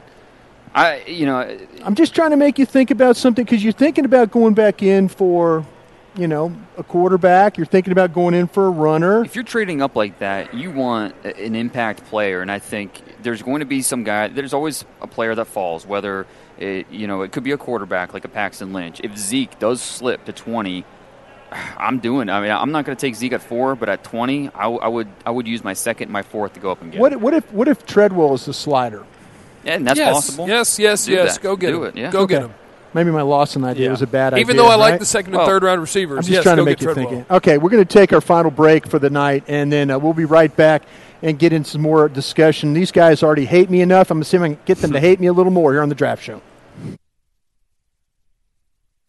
I 0.74 1.02
you 1.06 1.26
know 1.26 1.58
I'm 1.84 1.94
just 1.94 2.14
trying 2.14 2.30
to 2.30 2.36
make 2.36 2.58
you 2.58 2.66
think 2.66 2.90
about 2.90 3.16
something 3.16 3.44
because 3.44 3.64
you're 3.64 3.72
thinking 3.72 4.04
about 4.04 4.30
going 4.30 4.54
back 4.54 4.82
in 4.82 5.08
for, 5.08 5.66
you 6.16 6.28
know, 6.28 6.54
a 6.76 6.82
quarterback. 6.82 7.56
You're 7.56 7.66
thinking 7.66 7.92
about 7.92 8.12
going 8.12 8.34
in 8.34 8.46
for 8.46 8.66
a 8.66 8.70
runner. 8.70 9.24
if 9.24 9.34
you're 9.34 9.44
trading 9.44 9.82
up 9.82 9.96
like 9.96 10.18
that, 10.18 10.54
you 10.54 10.70
want 10.70 11.14
an 11.24 11.54
impact 11.54 12.04
player, 12.04 12.42
and 12.42 12.50
I 12.52 12.58
think 12.58 13.00
there's 13.22 13.42
going 13.42 13.60
to 13.60 13.66
be 13.66 13.82
some 13.82 14.04
guy. 14.04 14.28
There's 14.28 14.52
always 14.54 14.84
a 15.00 15.06
player 15.06 15.34
that 15.34 15.46
falls, 15.46 15.86
whether 15.86 16.26
it, 16.58 16.90
you 16.90 17.06
know 17.06 17.22
it 17.22 17.32
could 17.32 17.44
be 17.44 17.52
a 17.52 17.58
quarterback 17.58 18.12
like 18.14 18.24
a 18.24 18.28
Paxton 18.28 18.72
Lynch. 18.72 19.00
If 19.02 19.16
Zeke 19.16 19.58
does 19.58 19.80
slip 19.80 20.24
to 20.26 20.32
20, 20.32 20.84
I'm 21.52 21.98
doing. 21.98 22.28
I 22.28 22.40
mean, 22.40 22.50
I'm 22.50 22.72
not 22.72 22.84
going 22.84 22.96
to 22.96 23.00
take 23.00 23.14
Zeke 23.14 23.32
at 23.32 23.42
four, 23.42 23.74
but 23.74 23.88
at 23.88 24.04
20, 24.04 24.48
I, 24.48 24.62
w- 24.64 24.80
I 24.80 24.88
would 24.88 25.08
I 25.24 25.30
would 25.30 25.46
use 25.46 25.64
my 25.64 25.72
second, 25.72 26.10
my 26.10 26.22
fourth 26.22 26.54
to 26.54 26.60
go 26.60 26.70
up 26.70 26.82
and 26.82 26.92
get. 26.92 27.00
What 27.00 27.12
him. 27.12 27.20
what 27.20 27.34
if 27.34 27.50
what 27.52 27.68
if 27.68 27.86
Treadwell 27.86 28.34
is 28.34 28.44
the 28.44 28.52
slider? 28.52 29.04
Yeah, 29.64 29.74
and 29.74 29.86
that's 29.86 29.98
yes, 29.98 30.12
possible. 30.14 30.48
Yes, 30.48 30.78
yes, 30.78 31.06
Do 31.06 31.12
yes. 31.12 31.34
that. 31.36 31.42
Go 31.42 31.56
get 31.56 31.70
Do 31.70 31.84
him. 31.84 31.88
it, 31.96 31.96
yeah. 32.00 32.10
Go 32.10 32.26
get 32.26 32.42
him. 32.42 32.54
Maybe 32.94 33.10
my 33.10 33.22
Lawson 33.22 33.64
idea 33.64 33.86
Yeah. 33.86 33.90
was 33.90 34.02
a 34.02 34.06
bad 34.06 34.32
idea. 34.32 34.40
Even 34.42 34.56
though 34.56 34.66
I 34.68 34.76
like 34.76 34.98
the 34.98 35.04
second 35.04 35.32
Well, 35.32 35.42
and 35.42 35.48
third 35.48 35.62
round 35.62 35.80
receivers, 35.80 36.16
I'm 36.18 36.22
just 36.22 36.30
yes, 36.30 36.42
trying 36.42 36.56
to 36.56 36.64
make 36.64 36.80
you 36.80 36.86
Treadwell. 36.92 37.10
think. 37.10 37.30
Okay, 37.30 37.58
we're 37.58 37.68
going 37.70 37.84
to 37.84 37.92
take 37.92 38.12
our 38.12 38.20
final 38.22 38.50
break 38.50 38.86
for 38.86 38.98
the 38.98 39.10
night, 39.10 39.44
and 39.46 39.70
then 39.70 39.90
uh, 39.90 39.98
we'll 39.98 40.14
be 40.14 40.24
right 40.24 40.54
back 40.56 40.84
and 41.22 41.38
get 41.38 41.52
into 41.52 41.68
some 41.68 41.82
more 41.82 42.08
discussion. 42.08 42.72
These 42.72 42.92
guys 42.92 43.22
already 43.22 43.44
hate 43.44 43.68
me 43.68 43.80
enough. 43.82 44.10
I'm 44.10 44.20
assuming 44.22 44.52
I 44.52 44.54
can 44.54 44.64
get 44.64 44.78
them 44.78 44.92
to 44.92 45.00
hate 45.08 45.20
me 45.20 45.26
a 45.26 45.32
little 45.32 45.52
more 45.52 45.72
here 45.72 45.82
on 45.82 45.88
the 45.90 45.94
Draft 45.94 46.22
Show. 46.22 46.40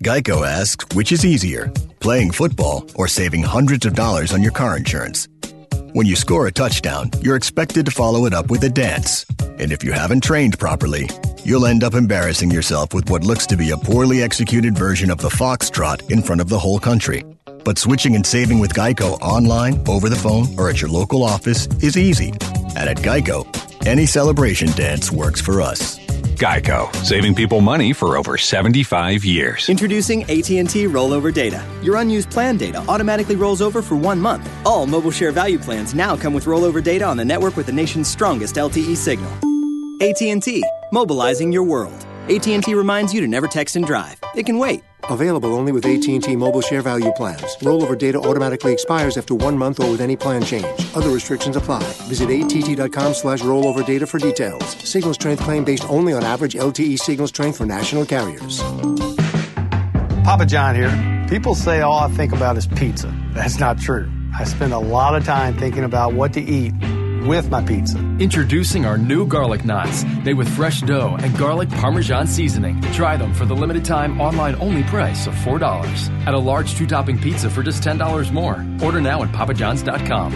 Geico 0.02 0.48
asks, 0.48 0.86
which 0.96 1.12
is 1.12 1.26
easier, 1.26 1.70
playing 2.00 2.32
football 2.32 2.90
or 2.96 3.10
saving 3.10 3.44
hundreds 3.44 3.86
of 3.86 3.96
dollars 3.96 4.32
on 4.32 4.42
your 4.42 4.54
car 4.54 4.78
insurance? 4.78 5.28
When 5.92 6.08
you 6.08 6.16
score 6.16 6.48
a 6.48 6.54
touchdown, 6.54 7.12
you're 7.20 7.36
expected 7.36 7.86
to 7.86 7.92
follow 7.92 8.26
it 8.26 8.34
up 8.34 8.50
with 8.50 8.64
a 8.64 8.70
dance. 8.70 9.26
And 9.60 9.74
if 9.74 9.84
you 9.84 9.92
haven't 9.92 10.24
trained 10.24 10.58
properly, 10.58 11.10
you'll 11.44 11.66
end 11.66 11.84
up 11.84 11.96
embarrassing 11.96 12.50
yourself 12.50 12.94
with 12.94 13.10
what 13.10 13.26
looks 13.26 13.46
to 13.48 13.58
be 13.58 13.72
a 13.72 13.78
poorly 13.78 14.24
executed 14.24 14.78
version 14.78 15.12
of 15.12 15.18
the 15.18 15.28
foxtrot 15.28 16.10
in 16.10 16.22
front 16.22 16.40
of 16.40 16.48
the 16.48 16.60
whole 16.60 16.80
country. 16.80 17.26
But 17.66 17.78
switching 17.78 18.16
and 18.16 18.26
saving 18.26 18.60
with 18.60 18.74
Geico 18.74 19.20
online, 19.20 19.84
over 19.86 20.08
the 20.08 20.16
phone, 20.16 20.48
or 20.58 20.70
at 20.70 20.80
your 20.80 20.90
local 20.90 21.24
office 21.24 21.68
is 21.84 21.98
easy. 21.98 22.30
And 22.78 22.88
at 22.88 22.98
Geico, 23.00 23.46
any 23.86 24.06
celebration 24.06 24.72
dance 24.72 25.12
works 25.12 25.42
for 25.42 25.62
us. 25.62 26.00
Geico, 26.40 26.96
saving 27.06 27.36
people 27.36 27.60
money 27.60 27.92
for 27.92 28.16
over 28.18 28.38
75 28.38 29.26
years. 29.26 29.68
Introducing 29.68 30.24
AT&T 30.24 30.86
Rollover 30.86 31.34
Data. 31.34 31.62
Your 31.84 31.98
unused 31.98 32.32
plan 32.32 32.56
data 32.56 32.80
automatically 32.88 33.36
rolls 33.36 33.62
over 33.62 33.82
for 33.82 33.96
one 33.98 34.22
month. 34.22 34.50
All 34.66 34.88
mobile 34.88 35.12
share 35.12 35.32
value 35.32 35.60
plans 35.60 35.94
now 35.94 36.16
come 36.16 36.34
with 36.34 36.46
rollover 36.46 36.82
data 36.82 37.06
on 37.06 37.18
the 37.18 37.26
network 37.26 37.58
with 37.58 37.66
the 37.66 37.74
nation's 37.74 38.08
strongest 38.08 38.56
LTE 38.56 38.96
signal. 38.96 39.32
AT&T, 40.02 40.64
mobilizing 40.94 41.52
your 41.52 41.64
world. 41.64 42.06
AT&T 42.30 42.76
reminds 42.76 43.12
you 43.12 43.22
to 43.22 43.28
never 43.28 43.48
text 43.48 43.76
and 43.76 43.84
drive. 43.84 44.22
It 44.36 44.46
can 44.46 44.60
wait. 44.60 44.84
Available 45.06 45.56
only 45.56 45.72
with 45.72 45.84
AT&T 45.84 46.36
Mobile 46.36 46.62
Share 46.62 46.84
Value 46.84 47.12
Plans. 47.14 47.42
Rollover 47.62 47.98
data 47.98 48.20
automatically 48.20 48.72
expires 48.72 49.18
after 49.18 49.34
one 49.34 49.58
month 49.58 49.80
or 49.80 49.90
with 49.90 50.00
any 50.00 50.16
plan 50.16 50.44
change. 50.44 50.68
Other 50.96 51.10
restrictions 51.10 51.56
apply. 51.56 51.82
Visit 52.04 52.30
att.com 52.30 53.16
slash 53.16 53.42
rollover 53.42 53.84
data 53.84 54.06
for 54.06 54.20
details. 54.20 54.64
Signal 54.88 55.16
strength 55.16 55.42
claim 55.42 55.64
based 55.64 55.90
only 55.90 56.14
on 56.14 56.24
average 56.24 56.54
LTE 56.54 57.00
signal 57.00 57.28
strength 57.28 57.58
for 57.58 57.66
national 57.66 58.06
carriers. 58.06 58.62
Papa 60.24 60.46
John 60.46 60.76
here. 60.76 61.26
People 61.30 61.56
say 61.56 61.82
all 61.82 61.98
I 61.98 62.10
think 62.10 62.32
about 62.32 62.58
is 62.58 62.68
pizza. 62.68 63.12
That's 63.34 63.60
not 63.60 63.80
true. 63.80 64.08
I 64.38 64.44
spend 64.44 64.74
a 64.74 64.78
lot 64.78 65.16
of 65.16 65.26
time 65.26 65.58
thinking 65.58 65.84
about 65.84 66.14
what 66.14 66.34
to 66.34 66.42
eat 66.42 66.74
with 67.28 67.50
my 67.50 67.62
pizza. 67.62 67.98
Introducing 68.20 68.86
our 68.86 68.98
new 68.98 69.26
garlic 69.26 69.66
knots, 69.66 70.04
made 70.24 70.36
with 70.36 70.50
fresh 70.56 70.82
dough 70.82 71.18
and 71.20 71.38
garlic 71.38 71.70
parmesan 71.70 72.28
seasoning. 72.28 72.82
Try 72.94 73.18
them 73.18 73.34
for 73.34 73.46
the 73.46 73.56
limited 73.56 73.86
time 73.86 74.20
online 74.20 74.56
only 74.62 74.84
price 74.84 75.28
of 75.28 75.34
$4. 75.36 76.26
At 76.26 76.34
a 76.34 76.40
large 76.40 76.76
two 76.76 76.88
topping 76.88 77.20
pizza 77.20 77.50
for 77.50 77.64
just 77.64 77.84
$10 77.84 78.32
more. 78.32 78.66
Order 78.82 79.02
now 79.02 79.24
at 79.24 79.32
papajohns.com. 79.32 80.32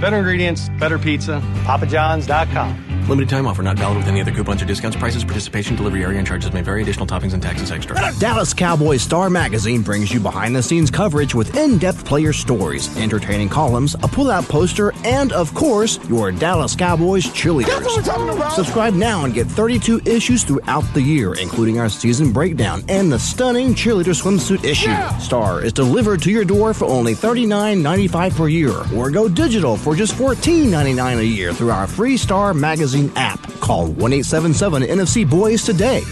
Better 0.00 0.16
ingredients, 0.16 0.68
better 0.78 0.98
pizza. 0.98 1.42
PapaJohns.com. 1.64 2.95
Limited 3.08 3.28
time 3.28 3.46
offer 3.46 3.62
not 3.62 3.78
valid 3.78 3.98
with 3.98 4.08
any 4.08 4.20
other 4.20 4.32
coupons 4.32 4.60
or 4.60 4.64
discounts. 4.64 4.96
Prices, 4.96 5.22
participation, 5.22 5.76
delivery 5.76 6.02
area, 6.02 6.18
and 6.18 6.26
charges 6.26 6.52
may 6.52 6.60
vary. 6.60 6.82
Additional 6.82 7.06
toppings 7.06 7.34
and 7.34 7.42
taxes 7.42 7.70
extra. 7.70 7.96
Dallas 8.18 8.52
Cowboys 8.52 9.00
Star 9.00 9.30
Magazine 9.30 9.82
brings 9.82 10.12
you 10.12 10.18
behind 10.18 10.56
the 10.56 10.62
scenes 10.62 10.90
coverage 10.90 11.32
with 11.32 11.56
in 11.56 11.78
depth 11.78 12.04
player 12.04 12.32
stories, 12.32 12.96
entertaining 12.96 13.48
columns, 13.48 13.94
a 14.02 14.08
pull 14.08 14.28
out 14.28 14.44
poster, 14.46 14.92
and, 15.04 15.32
of 15.32 15.54
course, 15.54 16.00
your 16.08 16.32
Dallas 16.32 16.74
Cowboys 16.74 17.26
cheerleaders. 17.26 18.50
Subscribe 18.50 18.94
now 18.94 19.24
and 19.24 19.32
get 19.32 19.46
32 19.46 20.00
issues 20.04 20.42
throughout 20.42 20.82
the 20.92 21.00
year, 21.02 21.34
including 21.34 21.78
our 21.78 21.88
season 21.88 22.32
breakdown 22.32 22.82
and 22.88 23.12
the 23.12 23.18
stunning 23.18 23.72
cheerleader 23.72 24.20
swimsuit 24.20 24.64
issue. 24.64 24.96
Star 25.20 25.62
is 25.62 25.72
delivered 25.72 26.20
to 26.22 26.32
your 26.32 26.44
door 26.44 26.74
for 26.74 26.86
only 26.86 27.14
$39.95 27.14 28.36
per 28.36 28.48
year, 28.48 28.74
or 28.96 29.12
go 29.12 29.28
digital 29.28 29.76
for 29.76 29.94
just 29.94 30.14
$14.99 30.14 31.18
a 31.18 31.24
year 31.24 31.52
through 31.54 31.70
our 31.70 31.86
free 31.86 32.16
Star 32.16 32.52
Magazine 32.52 32.95
app. 33.16 33.40
Call 33.60 33.86
1 33.86 34.12
877 34.12 34.82
NFC 34.82 35.28
Boys 35.28 35.64
today. 35.64 36.02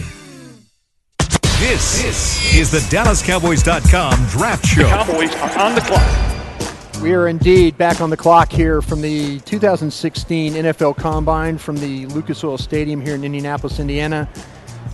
This, 1.59 2.03
this 2.03 2.55
is 2.55 2.71
the 2.71 2.79
DallasCowboys.com 2.95 4.27
draft 4.27 4.67
show. 4.67 4.83
The 4.83 4.89
Cowboys 4.89 5.35
are 5.37 5.59
on 5.59 5.75
the 5.75 5.81
clock. 5.81 7.03
We 7.03 7.15
are 7.15 7.29
indeed 7.29 7.79
back 7.79 8.01
on 8.01 8.11
the 8.11 8.17
clock 8.17 8.53
here 8.53 8.83
from 8.83 9.01
the 9.01 9.41
2016 9.41 10.55
NFL 10.55 10.97
Combine 10.97 11.59
from 11.59 11.77
the 11.77 12.07
Lucas 12.07 12.43
Oil 12.45 12.59
Stadium 12.59 13.01
here 13.01 13.15
in 13.15 13.25
Indianapolis, 13.25 13.79
Indiana. 13.79 14.29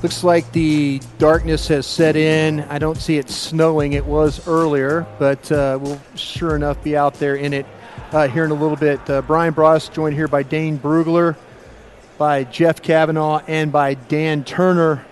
Looks 0.02 0.24
like 0.24 0.50
the 0.52 1.00
darkness 1.18 1.68
has 1.68 1.86
set 1.86 2.16
in. 2.16 2.60
I 2.60 2.78
don't 2.78 2.98
see 2.98 3.18
it 3.18 3.28
snowing. 3.28 3.92
It 3.92 4.04
was 4.04 4.46
earlier, 4.48 5.06
but 5.18 5.50
uh, 5.52 5.78
we'll 5.80 6.00
sure 6.14 6.56
enough 6.56 6.82
be 6.82 6.96
out 6.96 7.14
there 7.14 7.36
in 7.36 7.52
it 7.52 7.66
uh, 8.12 8.28
here 8.28 8.44
in 8.44 8.50
a 8.50 8.54
little 8.54 8.76
bit. 8.76 9.00
Uh, 9.08 9.22
Bryan 9.22 9.54
Broaddus 9.54 9.92
joined 9.92 10.14
here 10.14 10.28
by 10.28 10.42
Dane 10.42 10.78
Brugler 10.78 11.36
by 12.20 12.44
Jeff 12.44 12.82
Kavanaugh 12.82 13.40
and 13.46 13.72
by 13.72 13.94
Dan 13.94 14.44
Turner. 14.44 15.02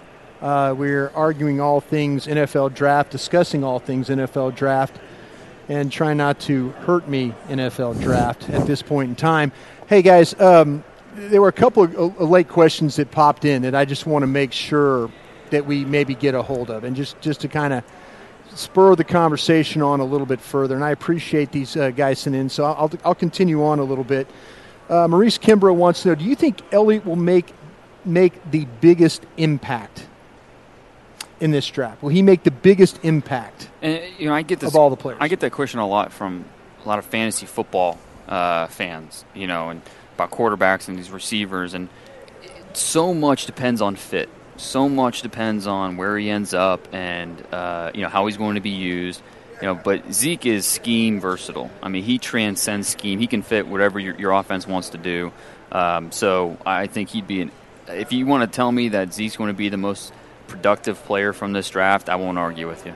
Uh, 0.42 0.74
we're 0.76 1.08
arguing 1.14 1.58
all 1.58 1.80
things 1.80 2.26
NFL 2.26 2.74
draft, 2.74 3.10
discussing 3.10 3.64
all 3.64 3.78
things 3.78 4.10
NFL 4.10 4.54
draft, 4.54 4.94
and 5.70 5.90
trying 5.90 6.18
not 6.18 6.38
to 6.40 6.68
hurt 6.80 7.08
me 7.08 7.32
NFL 7.46 7.98
draft 8.02 8.50
at 8.50 8.66
this 8.66 8.82
point 8.82 9.08
in 9.08 9.16
time. 9.16 9.52
Hey 9.86 10.02
guys, 10.02 10.38
um, 10.38 10.84
there 11.14 11.40
were 11.40 11.48
a 11.48 11.52
couple 11.52 11.84
of 11.84 11.96
uh, 11.96 12.24
late 12.24 12.48
questions 12.48 12.96
that 12.96 13.10
popped 13.10 13.46
in 13.46 13.62
that 13.62 13.74
I 13.74 13.86
just 13.86 14.04
want 14.04 14.22
to 14.22 14.26
make 14.26 14.52
sure 14.52 15.10
that 15.48 15.64
we 15.64 15.86
maybe 15.86 16.14
get 16.14 16.34
a 16.34 16.42
hold 16.42 16.68
of, 16.70 16.84
and 16.84 16.94
just 16.94 17.18
just 17.22 17.40
to 17.40 17.48
kind 17.48 17.72
of 17.72 17.84
spur 18.54 18.94
the 18.96 19.04
conversation 19.04 19.80
on 19.80 20.00
a 20.00 20.04
little 20.04 20.26
bit 20.26 20.42
further. 20.42 20.74
And 20.74 20.84
I 20.84 20.90
appreciate 20.90 21.52
these 21.52 21.74
uh, 21.74 21.88
guys 21.88 22.18
sending 22.18 22.42
in, 22.42 22.48
so 22.50 22.66
I'll 22.66 22.92
I'll 23.02 23.14
continue 23.14 23.64
on 23.64 23.78
a 23.78 23.84
little 23.84 24.04
bit. 24.04 24.26
Uh, 24.88 25.06
Maurice 25.08 25.38
Kimbrough 25.38 25.74
wants 25.74 26.02
to 26.02 26.08
know: 26.08 26.14
Do 26.14 26.24
you 26.24 26.34
think 26.34 26.60
Elliott 26.72 27.04
will 27.04 27.16
make 27.16 27.52
make 28.04 28.50
the 28.50 28.66
biggest 28.80 29.22
impact 29.36 30.06
in 31.40 31.50
this 31.50 31.68
draft? 31.68 32.02
Will 32.02 32.10
he 32.10 32.22
make 32.22 32.42
the 32.42 32.50
biggest 32.50 32.98
impact? 33.02 33.68
And 33.82 34.02
you 34.18 34.26
know, 34.26 34.34
I 34.34 34.42
get 34.42 34.60
this 34.60 34.70
of 34.70 34.76
all 34.76 34.90
the 34.90 34.96
players. 34.96 35.18
I 35.20 35.28
get 35.28 35.40
that 35.40 35.52
question 35.52 35.80
a 35.80 35.86
lot 35.86 36.12
from 36.12 36.44
a 36.84 36.88
lot 36.88 36.98
of 36.98 37.04
fantasy 37.04 37.46
football 37.46 37.98
uh, 38.28 38.66
fans. 38.68 39.24
You 39.34 39.46
know, 39.46 39.70
and 39.70 39.82
about 40.14 40.30
quarterbacks 40.30 40.88
and 40.88 40.98
these 40.98 41.10
receivers, 41.10 41.74
and 41.74 41.88
so 42.72 43.12
much 43.14 43.46
depends 43.46 43.80
on 43.80 43.96
fit. 43.96 44.28
So 44.56 44.88
much 44.88 45.22
depends 45.22 45.66
on 45.68 45.96
where 45.96 46.18
he 46.18 46.30
ends 46.30 46.52
up, 46.54 46.88
and 46.92 47.40
uh, 47.52 47.92
you 47.94 48.02
know 48.02 48.08
how 48.08 48.26
he's 48.26 48.36
going 48.36 48.54
to 48.56 48.60
be 48.60 48.70
used. 48.70 49.22
You 49.60 49.68
know, 49.68 49.74
but 49.74 50.12
Zeke 50.12 50.46
is 50.46 50.66
scheme 50.66 51.20
versatile. 51.20 51.70
I 51.82 51.88
mean, 51.88 52.04
he 52.04 52.18
transcends 52.18 52.88
scheme. 52.88 53.18
He 53.18 53.26
can 53.26 53.42
fit 53.42 53.66
whatever 53.66 53.98
your, 53.98 54.14
your 54.14 54.32
offense 54.32 54.66
wants 54.66 54.90
to 54.90 54.98
do. 54.98 55.32
Um, 55.72 56.12
so 56.12 56.56
I 56.64 56.86
think 56.86 57.10
he'd 57.10 57.26
be 57.26 57.42
an. 57.42 57.50
If 57.88 58.12
you 58.12 58.26
want 58.26 58.50
to 58.50 58.54
tell 58.54 58.70
me 58.70 58.90
that 58.90 59.12
Zeke's 59.12 59.36
going 59.36 59.48
to 59.48 59.56
be 59.56 59.68
the 59.68 59.76
most 59.76 60.12
productive 60.46 61.02
player 61.04 61.32
from 61.32 61.52
this 61.52 61.70
draft, 61.70 62.08
I 62.08 62.16
won't 62.16 62.38
argue 62.38 62.68
with 62.68 62.86
you. 62.86 62.94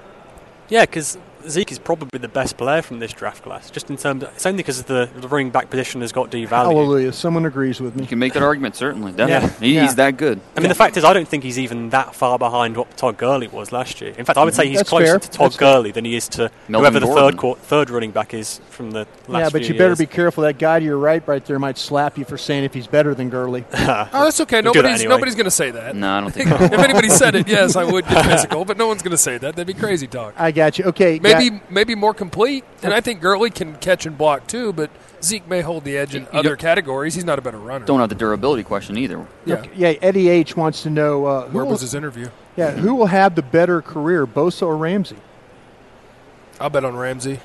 Yeah, 0.68 0.86
because 0.86 1.18
Zeke 1.48 1.72
is 1.72 1.78
probably 1.78 2.18
the 2.18 2.28
best 2.28 2.56
player 2.56 2.82
from 2.82 2.98
this 2.98 3.12
draft 3.12 3.42
class. 3.42 3.70
Just 3.70 3.90
in 3.90 3.96
terms, 3.96 4.22
of, 4.22 4.30
it's 4.30 4.46
only 4.46 4.58
because 4.58 4.82
the, 4.84 5.08
the 5.14 5.28
running 5.28 5.50
back 5.50 5.70
position 5.70 6.00
has 6.00 6.12
got 6.12 6.30
devalued. 6.30 6.48
Hallelujah! 6.48 7.12
Someone 7.12 7.46
agrees 7.46 7.80
with 7.80 7.96
me. 7.96 8.02
You 8.02 8.08
can 8.08 8.18
make 8.18 8.32
that 8.34 8.42
argument 8.42 8.76
certainly. 8.76 9.12
Definitely, 9.12 9.68
yeah. 9.68 9.82
he's 9.82 9.90
yeah. 9.90 9.94
that 9.94 10.16
good. 10.16 10.40
I 10.56 10.60
mean, 10.60 10.64
yeah. 10.64 10.68
the 10.68 10.74
fact 10.74 10.96
is, 10.96 11.04
I 11.04 11.12
don't 11.12 11.28
think 11.28 11.44
he's 11.44 11.58
even 11.58 11.90
that 11.90 12.14
far 12.14 12.38
behind 12.38 12.76
what 12.76 12.96
Todd 12.96 13.16
Gurley 13.16 13.48
was 13.48 13.72
last 13.72 14.00
year. 14.00 14.14
In 14.16 14.24
fact, 14.24 14.38
I 14.38 14.44
would 14.44 14.54
say 14.54 14.68
he's 14.68 14.78
That's 14.78 14.88
closer 14.88 15.06
fair. 15.06 15.18
to 15.18 15.30
Todd 15.30 15.46
That's 15.46 15.56
Gurley 15.56 15.90
fair. 15.90 15.94
than 15.94 16.04
he 16.04 16.16
is 16.16 16.28
to 16.30 16.50
Melvin 16.68 16.92
whoever 16.92 17.06
the 17.06 17.14
third 17.14 17.36
court, 17.36 17.58
third 17.60 17.90
running 17.90 18.10
back 18.10 18.34
is 18.34 18.60
from 18.70 18.90
the 18.90 19.06
last. 19.28 19.42
yeah, 19.42 19.48
but 19.50 19.64
few 19.64 19.72
you 19.72 19.78
better 19.78 19.90
years. 19.90 19.98
be 19.98 20.06
careful. 20.06 20.42
That 20.44 20.58
guy 20.58 20.78
to 20.78 20.84
your 20.84 20.98
right, 20.98 21.26
right 21.26 21.44
there, 21.44 21.58
might 21.58 21.78
slap 21.78 22.18
you 22.18 22.24
for 22.24 22.38
saying 22.38 22.64
if 22.64 22.74
he's 22.74 22.86
better 22.86 23.14
than 23.14 23.30
Gurley. 23.30 23.64
Oh, 24.14 24.24
that's 24.24 24.40
okay. 24.40 24.60
We'll 24.60 24.72
do 24.72 24.80
that 24.80 24.88
Nobody's 24.88 25.00
anyway. 25.00 25.14
nobody's 25.14 25.34
going 25.34 25.44
to 25.44 25.50
say 25.50 25.70
that. 25.70 25.94
No, 25.94 26.10
I 26.12 26.20
don't 26.20 26.30
think. 26.30 26.50
if 26.50 26.72
anybody 26.72 27.08
said 27.08 27.34
it, 27.34 27.48
yes, 27.48 27.76
I 27.76 27.84
would 27.84 28.06
get 28.06 28.24
physical, 28.24 28.64
but 28.64 28.76
no 28.76 28.86
one's 28.86 29.02
going 29.02 29.12
to 29.12 29.18
say 29.18 29.38
that. 29.38 29.56
That'd 29.56 29.66
be 29.66 29.78
crazy 29.78 30.06
talk. 30.06 30.34
I 30.36 30.50
got 30.50 30.78
you. 30.78 30.84
Okay, 30.86 31.18
Maybe 31.18 31.31
got- 31.32 31.70
maybe 31.70 31.94
more 31.94 32.14
complete, 32.14 32.64
and 32.82 32.92
I 32.94 33.00
think 33.00 33.20
Gurley 33.20 33.50
can 33.50 33.76
catch 33.76 34.06
and 34.06 34.16
block 34.16 34.46
too. 34.46 34.72
But 34.72 34.90
Zeke 35.22 35.46
may 35.48 35.60
hold 35.60 35.84
the 35.84 35.96
edge 35.96 36.14
in 36.14 36.26
other 36.32 36.56
categories. 36.56 37.14
He's 37.14 37.24
not 37.24 37.38
a 37.38 37.42
better 37.42 37.58
runner. 37.58 37.84
Don't 37.84 38.00
have 38.00 38.08
the 38.08 38.14
durability 38.14 38.62
question 38.64 38.96
either. 38.98 39.26
Yeah. 39.44 39.56
Okay, 39.56 39.70
yeah. 39.76 39.94
Eddie 40.02 40.28
H 40.28 40.56
wants 40.56 40.82
to 40.82 40.90
know 40.90 41.24
uh, 41.26 41.46
who 41.48 41.56
Where 41.56 41.64
will, 41.64 41.72
was 41.72 41.80
his 41.80 41.94
interview? 41.94 42.28
yeah 42.56 42.70
who 42.72 42.94
will 42.94 43.06
have 43.06 43.34
the 43.34 43.42
better 43.42 43.80
career, 43.82 44.26
Bosa 44.26 44.62
or 44.66 44.76
Ramsey? 44.76 45.16
I'll 46.60 46.70
bet 46.70 46.84
on 46.84 46.96
Ramsey. 46.96 47.40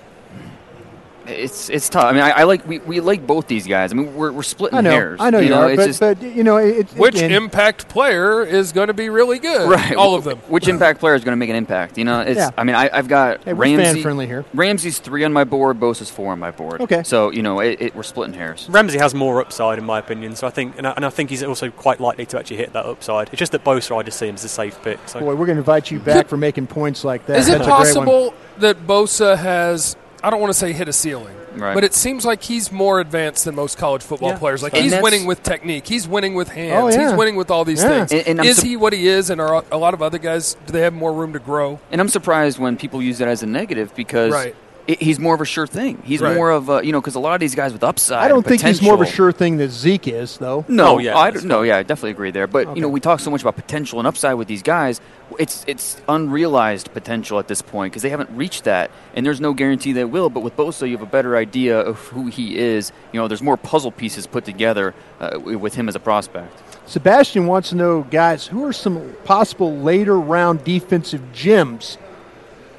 It's 1.28 1.70
it's 1.70 1.90
tough. 1.90 2.06
I 2.06 2.12
mean, 2.14 2.22
I, 2.22 2.30
I 2.32 2.44
like 2.44 2.66
we, 2.68 2.80
we 2.80 3.00
like 3.00 3.28
both 3.28 3.48
these 3.48 3.68
guys. 3.68 3.92
I 3.92 3.96
mean, 3.96 4.16
we're, 4.16 4.32
we're 4.32 4.44
splitting 4.44 4.78
I 4.78 4.82
know, 4.82 4.92
hairs. 4.92 5.20
I 5.22 5.30
know 5.30 5.40
you, 5.40 5.50
know, 5.50 5.62
are, 5.62 5.70
it's 5.72 5.78
but, 5.78 5.88
just, 5.88 6.00
but 6.00 6.22
you 6.22 6.44
know 6.44 6.58
it, 6.58 6.90
Which 6.92 7.16
again, 7.16 7.32
impact 7.32 7.90
player 7.90 8.44
is 8.44 8.72
going 8.72 8.88
to 8.88 8.94
be 8.94 9.10
really 9.10 9.40
good? 9.40 9.70
right. 9.70 9.96
All 9.96 10.16
of 10.16 10.24
them. 10.24 10.38
Which 10.48 10.68
impact 10.68 11.00
player 11.00 11.16
is 11.16 11.24
going 11.24 11.34
to 11.34 11.38
make 11.38 11.50
an 11.50 11.56
impact? 11.56 11.98
You 11.98 12.06
know, 12.06 12.22
it's. 12.22 12.38
Yeah. 12.38 12.52
I 12.58 12.64
mean, 12.64 12.76
I, 12.76 12.90
I've 12.92 13.08
got 13.08 13.44
Hey, 13.44 13.54
Ramsey. 13.54 13.84
fan-friendly 13.84 14.28
here. 14.28 14.46
Ramsey's 14.54 15.00
three 15.00 15.24
on 15.24 15.34
my 15.34 15.44
board. 15.44 15.80
Bosa's 15.80 16.10
four 16.10 16.32
on 16.32 16.40
my 16.40 16.52
board. 16.52 16.82
Okay. 16.82 17.04
So 17.04 17.32
you 17.32 17.42
know, 17.42 17.60
it, 17.60 17.82
it, 17.82 17.96
we're 17.96 18.04
splitting 18.04 18.34
hairs. 18.34 18.68
Ramsey 18.70 18.98
has 18.98 19.14
more 19.14 19.42
upside 19.42 19.80
in 19.80 19.86
my 19.86 20.00
opinion, 20.00 20.36
so 20.36 20.48
I 20.48 20.50
think, 20.50 20.78
and 20.78 20.88
I, 20.88 20.92
and 20.92 21.06
I 21.06 21.10
think 21.10 21.30
he's 21.30 21.44
also 21.44 21.70
quite 21.70 22.00
likely 22.00 22.26
to 22.28 22.40
actually 22.40 22.58
hit 22.58 22.74
that 22.74 22.86
upside. 22.86 23.30
It's 23.30 23.40
just 23.40 23.52
that 23.52 23.64
Bosa 23.64 23.98
I 23.98 24.04
just 24.04 24.20
see 24.20 24.28
him 24.28 24.36
as 24.36 24.44
a 24.44 24.50
safe 24.50 24.82
pick. 24.82 25.00
So 25.08 25.20
boy, 25.20 25.36
we're 25.36 25.46
going 25.46 25.58
to 25.58 25.62
invite 25.62 25.92
you 25.92 26.00
back 26.00 26.28
for 26.28 26.38
making 26.38 26.68
points 26.68 27.04
like 27.04 27.26
that. 27.26 27.38
Is 27.38 27.50
it 27.50 27.54
That's 27.54 27.68
a 27.68 27.70
possible 27.70 28.34
that 28.60 28.88
Bosa 28.88 29.38
has 29.38 29.96
I 30.24 30.30
don't 30.30 30.40
want 30.42 30.52
to 30.52 30.58
say 30.58 30.74
hit 30.74 30.88
a 30.88 30.94
ceiling, 30.94 31.36
Right. 31.56 31.74
but 31.74 31.84
it 31.84 31.94
seems 31.94 32.26
like 32.26 32.42
he's 32.44 32.72
more 32.72 33.00
advanced 33.00 33.46
than 33.46 33.56
most 33.56 33.78
college 33.78 34.02
football 34.02 34.30
Yeah. 34.30 34.38
players. 34.38 34.64
Like 34.64 34.74
And 34.74 34.84
he's 34.84 35.00
winning 35.02 35.26
with 35.26 35.44
technique, 35.44 35.88
he's 35.88 36.08
winning 36.08 36.34
with 36.34 36.50
hands, 36.50 36.96
Oh, 36.96 37.00
yeah. 37.00 37.10
he's 37.10 37.18
winning 37.18 37.36
with 37.36 37.52
all 37.52 37.64
these 37.66 37.82
Yeah. 37.84 38.06
things. 38.06 38.12
And- 38.14 38.40
and 38.40 38.46
is 38.48 38.58
sup- 38.58 38.66
he 38.66 38.76
what 38.78 38.94
he 38.94 39.08
is? 39.08 39.30
And 39.30 39.40
are 39.40 39.64
a 39.72 39.78
lot 39.78 39.94
of 39.94 40.02
other 40.02 40.18
guys? 40.18 40.56
Do 40.66 40.74
they 40.74 40.82
have 40.82 40.94
more 40.94 41.14
room 41.14 41.34
to 41.34 41.40
grow? 41.40 41.80
And 41.92 42.02
I'm 42.02 42.10
surprised 42.10 42.58
when 42.60 42.78
people 42.78 43.02
use 43.02 43.20
that 43.20 43.28
as 43.28 43.44
a 43.44 43.48
negative 43.48 43.94
because 43.96 44.32
Right. 44.34 44.56
It, 44.88 45.02
he's 45.02 45.20
more 45.20 45.36
of 45.36 45.42
a 45.42 45.46
sure 45.46 45.68
thing. 45.68 46.02
He's 46.06 46.22
Right. 46.22 46.36
more 46.36 46.50
of 46.52 46.70
a 46.70 46.86
you 46.86 46.92
know 46.92 47.02
because 47.02 47.16
a 47.16 47.20
lot 47.20 47.34
of 47.34 47.40
these 47.40 47.56
guys 47.56 47.74
with 47.74 47.84
upside. 47.84 48.24
I 48.24 48.28
don't 48.30 48.46
think 48.46 48.62
he's 48.62 48.82
more 48.82 48.94
of 48.94 49.02
a 49.02 49.06
sure 49.06 49.32
thing 49.32 49.58
that 49.58 49.70
Zeke 49.70 50.08
is, 50.08 50.38
though. 50.38 50.66
No, 50.68 50.98
I 51.00 51.32
don't, 51.32 51.46
no, 51.46 51.62
yeah, 51.62 51.78
I 51.78 51.84
definitely 51.84 52.12
agree 52.12 52.32
there. 52.32 52.48
But 52.48 52.76
you 52.76 52.82
know, 52.82 52.88
we 52.90 53.00
talk 53.00 53.20
so 53.20 53.30
much 53.30 53.42
about 53.42 53.56
potential 53.56 54.00
and 54.00 54.08
upside 54.08 54.36
with 54.38 54.48
these 54.48 54.64
guys. 54.64 55.02
It's 55.38 55.66
it's 55.68 56.02
unrealized 56.08 56.94
potential 56.94 57.38
at 57.38 57.48
this 57.50 57.62
point 57.62 57.92
because 57.92 58.02
they 58.02 58.10
haven't 58.10 58.30
reached 58.32 58.64
that, 58.64 58.90
and 59.14 59.26
there's 59.26 59.42
no 59.42 59.54
guarantee 59.54 59.92
they 59.92 60.06
will. 60.06 60.30
But 60.30 60.40
with 60.40 60.56
Bosa, 60.56 60.88
you 60.88 60.98
have 60.98 61.06
a 61.06 61.12
better 61.12 61.36
idea 61.36 61.78
of 61.80 61.98
who 62.08 62.28
he 62.28 62.58
is. 62.58 62.92
You 63.12 63.20
know, 63.20 63.28
there's 63.28 63.44
more 63.44 63.58
puzzle 63.58 63.92
pieces 63.92 64.26
put 64.26 64.46
together 64.46 64.94
uh, 65.20 65.40
with 65.44 65.76
him 65.76 65.90
as 65.90 65.96
a 65.96 66.00
prospect. 66.00 66.54
Sebastian 66.86 67.48
wants 67.48 67.70
to 67.70 67.76
know, 67.76 68.04
guys, 68.04 68.48
who 68.48 68.64
are 68.66 68.72
some 68.72 69.14
possible 69.26 69.76
later 69.78 70.18
round 70.18 70.64
defensive 70.64 71.34
gems? 71.34 71.98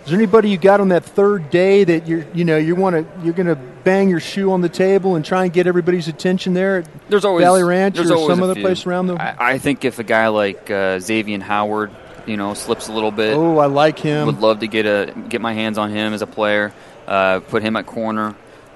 Is 0.09 0.13
there 0.13 0.21
anybody 0.21 0.49
you 0.49 0.57
got 0.57 0.81
on 0.81 0.89
that 0.89 1.05
third 1.05 1.51
day 1.51 1.85
that 1.85 2.09
you're, 2.09 2.25
you 2.33 2.47
know, 2.47 2.57
you 2.57 2.75
want 2.75 2.97
to, 2.97 3.23
you're 3.23 3.35
going 3.35 3.47
to 3.47 3.57
bang 3.57 4.09
your 4.09 4.21
shoe 4.21 4.53
on 4.53 4.63
the 4.63 4.69
table 4.71 5.17
and 5.17 5.23
try 5.23 5.45
and 5.45 5.53
get 5.53 5.67
everybody's 5.67 6.09
attention 6.09 6.55
there 6.55 6.79
at 6.79 7.11
There's 7.11 7.27
always 7.27 7.45
Valley 7.45 7.63
Ranch 7.63 7.99
or 7.99 8.07
some 8.07 8.43
other 8.43 8.55
few. 8.55 8.63
place 8.63 8.87
around 8.87 9.09
the? 9.09 9.17
I, 9.17 9.53
I 9.53 9.59
think 9.59 9.85
if 9.85 9.99
a 9.99 10.05
guy 10.05 10.29
like 10.29 10.71
uh, 10.71 10.99
Xavier 10.99 11.39
Howard, 11.41 11.91
you 12.25 12.39
know, 12.39 12.55
slips 12.55 12.89
a 12.89 12.93
little 12.93 13.11
bit. 13.11 13.37
Oh, 13.37 13.59
I 13.59 13.67
like 13.67 13.99
him. 13.99 14.25
Would 14.29 14.41
love 14.41 14.61
to 14.61 14.67
get 14.67 14.87
a 14.87 15.13
get 15.29 15.43
my 15.43 15.53
hands 15.53 15.77
on 15.77 15.91
him 15.91 16.15
as 16.15 16.23
a 16.23 16.27
player. 16.27 16.73
Uh, 17.07 17.41
put 17.41 17.63
him 17.63 17.77
at 17.77 17.85
corner. 17.85 18.29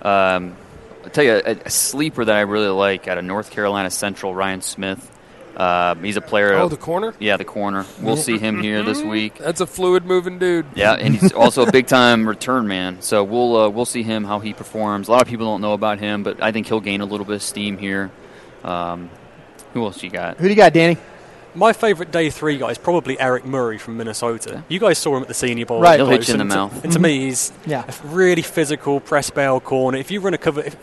Um, 0.03 0.55
I'll 1.03 1.11
tell 1.13 1.25
you 1.25 1.41
a, 1.43 1.57
a 1.65 1.71
sleeper 1.71 2.27
that 2.27 2.37
I 2.37 2.43
really 2.43 2.69
like 2.69 3.09
out 3.09 3.17
of 3.17 3.25
North 3.25 3.51
Carolina 3.51 3.91
Central, 3.91 4.35
Ryan 4.35 4.61
Smith. 4.61 5.11
Uh, 5.57 5.95
he's 5.97 6.17
a 6.17 6.21
player. 6.21 6.55
Oh, 6.55 6.65
of- 6.65 6.71
the 6.71 6.77
corner? 6.77 7.15
Yeah, 7.19 7.37
the 7.37 7.45
corner. 7.45 7.85
We'll 8.01 8.17
see 8.17 8.39
him 8.39 8.63
here 8.63 8.83
this 8.83 9.03
week. 9.03 9.37
That's 9.39 9.61
a 9.61 9.67
fluid 9.67 10.05
moving 10.07 10.39
dude. 10.39 10.67
Yeah, 10.75 10.95
and 10.95 11.15
he's 11.15 11.33
also 11.33 11.67
a 11.67 11.71
big 11.73 11.87
time 11.87 12.27
return 12.29 12.67
man. 12.67 13.03
So 13.03 13.23
we'll 13.25 13.57
uh, 13.57 13.69
we'll 13.69 13.85
see 13.85 14.03
him 14.03 14.25
how 14.25 14.39
he 14.41 14.53
performs. 14.55 15.09
A 15.09 15.13
lot 15.13 15.23
of 15.23 15.29
people 15.29 15.47
don't 15.47 15.61
know 15.61 15.75
about 15.75 15.99
him, 15.99 16.23
but 16.23 16.43
I 16.43 16.53
think 16.53 16.67
he'll 16.69 16.81
gain 16.81 17.01
a 17.01 17.05
little 17.07 17.27
bit 17.27 17.37
of 17.37 17.43
steam 17.43 17.77
here. 17.79 18.11
Um, 18.65 19.11
who 19.75 19.85
else 19.85 20.03
you 20.03 20.11
got? 20.11 20.37
Who 20.39 20.45
do 20.45 20.51
you 20.51 20.57
got, 20.57 20.73
Danny? 20.73 20.97
My 21.55 21.75
favourite 21.75 22.11
day 22.11 22.31
three 22.31 22.57
guy 22.57 22.71
is 22.71 22.79
probably 22.79 23.21
Eric 23.21 23.45
Murray 23.45 23.77
from 23.77 23.99
Minnesota. 23.99 24.65
You 24.69 24.79
guys 24.79 24.97
saw 24.97 25.17
him 25.17 25.23
at 25.23 25.29
the 25.29 25.35
Senior 25.35 25.67
Bowl. 25.67 25.81
Right. 25.83 26.01
up 26.01 26.09
He'll 26.09 26.17
hit 26.19 26.29
you 26.29 26.35
in 26.35 26.41
and 26.41 26.51
the 26.51 26.55
to- 26.55 26.61
mouth. 26.61 26.85
And 26.85 26.93
to 26.95 26.99
me, 26.99 27.27
he's 27.27 27.53
Yeah. 27.67 27.85
a 27.87 28.07
really 28.07 28.41
physical 28.41 29.01
press 29.01 29.29
bail 29.29 29.61
corner. 29.61 29.99
If 29.99 30.11
you 30.11 30.21
run 30.21 30.33
a 30.33 30.39
cover, 30.39 30.63
if, 30.63 30.75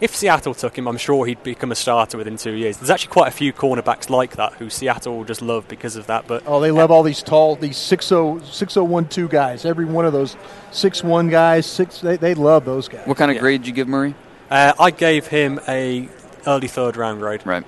if 0.00 0.14
Seattle 0.14 0.54
took 0.54 0.76
him, 0.78 0.86
I'm 0.86 0.96
sure 0.96 1.26
he'd 1.26 1.42
become 1.42 1.72
a 1.72 1.74
starter 1.74 2.16
within 2.18 2.36
two 2.36 2.52
years. 2.52 2.76
There's 2.76 2.90
actually 2.90 3.12
quite 3.12 3.28
a 3.28 3.32
few 3.32 3.52
cornerbacks 3.52 4.08
like 4.10 4.36
that 4.36 4.54
who 4.54 4.70
Seattle 4.70 5.16
will 5.16 5.24
just 5.24 5.42
love 5.42 5.66
because 5.68 5.96
of 5.96 6.06
that. 6.06 6.26
But 6.26 6.44
Oh, 6.46 6.60
they 6.60 6.70
love 6.70 6.90
all 6.90 7.02
these 7.02 7.22
tall, 7.22 7.56
these 7.56 7.76
6'0", 7.76 8.44
6012 8.44 9.30
guys. 9.30 9.64
Every 9.64 9.84
one 9.84 10.04
of 10.04 10.12
those 10.12 10.36
six 10.70 11.02
one 11.02 11.28
guys, 11.28 11.66
six. 11.66 12.00
They, 12.00 12.16
they 12.16 12.34
love 12.34 12.64
those 12.64 12.88
guys. 12.88 13.06
What 13.06 13.16
kind 13.16 13.30
of 13.30 13.38
grade 13.38 13.62
did 13.62 13.68
you 13.68 13.74
give 13.74 13.88
Murray? 13.88 14.14
uh, 14.50 14.72
I 14.78 14.90
gave 14.90 15.26
him 15.26 15.60
a 15.68 16.08
early 16.46 16.68
third 16.68 16.96
round 16.96 17.20
grade. 17.20 17.44
Right. 17.46 17.64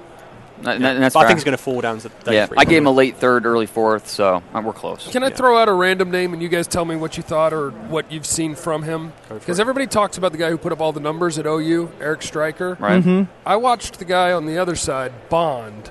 And, 0.65 0.83
Yeah. 0.83 0.91
and 0.91 1.03
that's 1.03 1.15
But 1.15 1.25
I 1.25 1.27
think 1.29 1.39
he's 1.39 1.45
going 1.45 1.57
to 1.57 1.63
fall 1.63 1.81
down 1.81 1.99
to 2.01 2.09
day 2.09 2.35
yeah, 2.35 2.47
three. 2.47 2.57
I 2.59 2.65
gave 2.65 2.79
him 2.79 2.87
a 2.87 2.91
late 2.93 3.17
third, 3.17 3.47
early 3.47 3.67
fourth, 3.67 4.09
so 4.09 4.43
uh, 4.55 4.63
we're 4.65 4.73
close. 4.73 5.09
Can 5.11 5.23
I 5.23 5.31
throw 5.31 5.57
out 5.59 5.69
a 5.69 5.73
random 5.73 6.11
name 6.11 6.33
and 6.33 6.43
you 6.43 6.49
guys 6.49 6.67
tell 6.67 6.85
me 6.85 6.97
what 6.97 7.17
you 7.17 7.23
thought 7.23 7.53
or 7.53 7.71
what 7.71 8.11
you've 8.13 8.27
seen 8.27 8.55
from 8.55 8.83
him? 8.83 9.13
Because 9.29 9.59
everybody 9.61 9.87
talks 9.87 10.19
about 10.19 10.33
the 10.33 10.39
guy 10.39 10.51
who 10.51 10.59
put 10.59 10.73
up 10.73 10.81
all 10.81 10.93
the 10.93 11.01
numbers 11.01 11.39
at 11.39 11.47
OU, 11.47 11.91
Eric 12.01 12.23
Striker. 12.23 12.77
Right. 12.81 13.03
Mhm. 13.03 13.29
I 13.47 13.57
watched 13.57 13.99
the 13.99 14.05
guy 14.05 14.33
on 14.33 14.47
the 14.47 14.59
other 14.59 14.77
side, 14.77 15.13
Bond, 15.31 15.91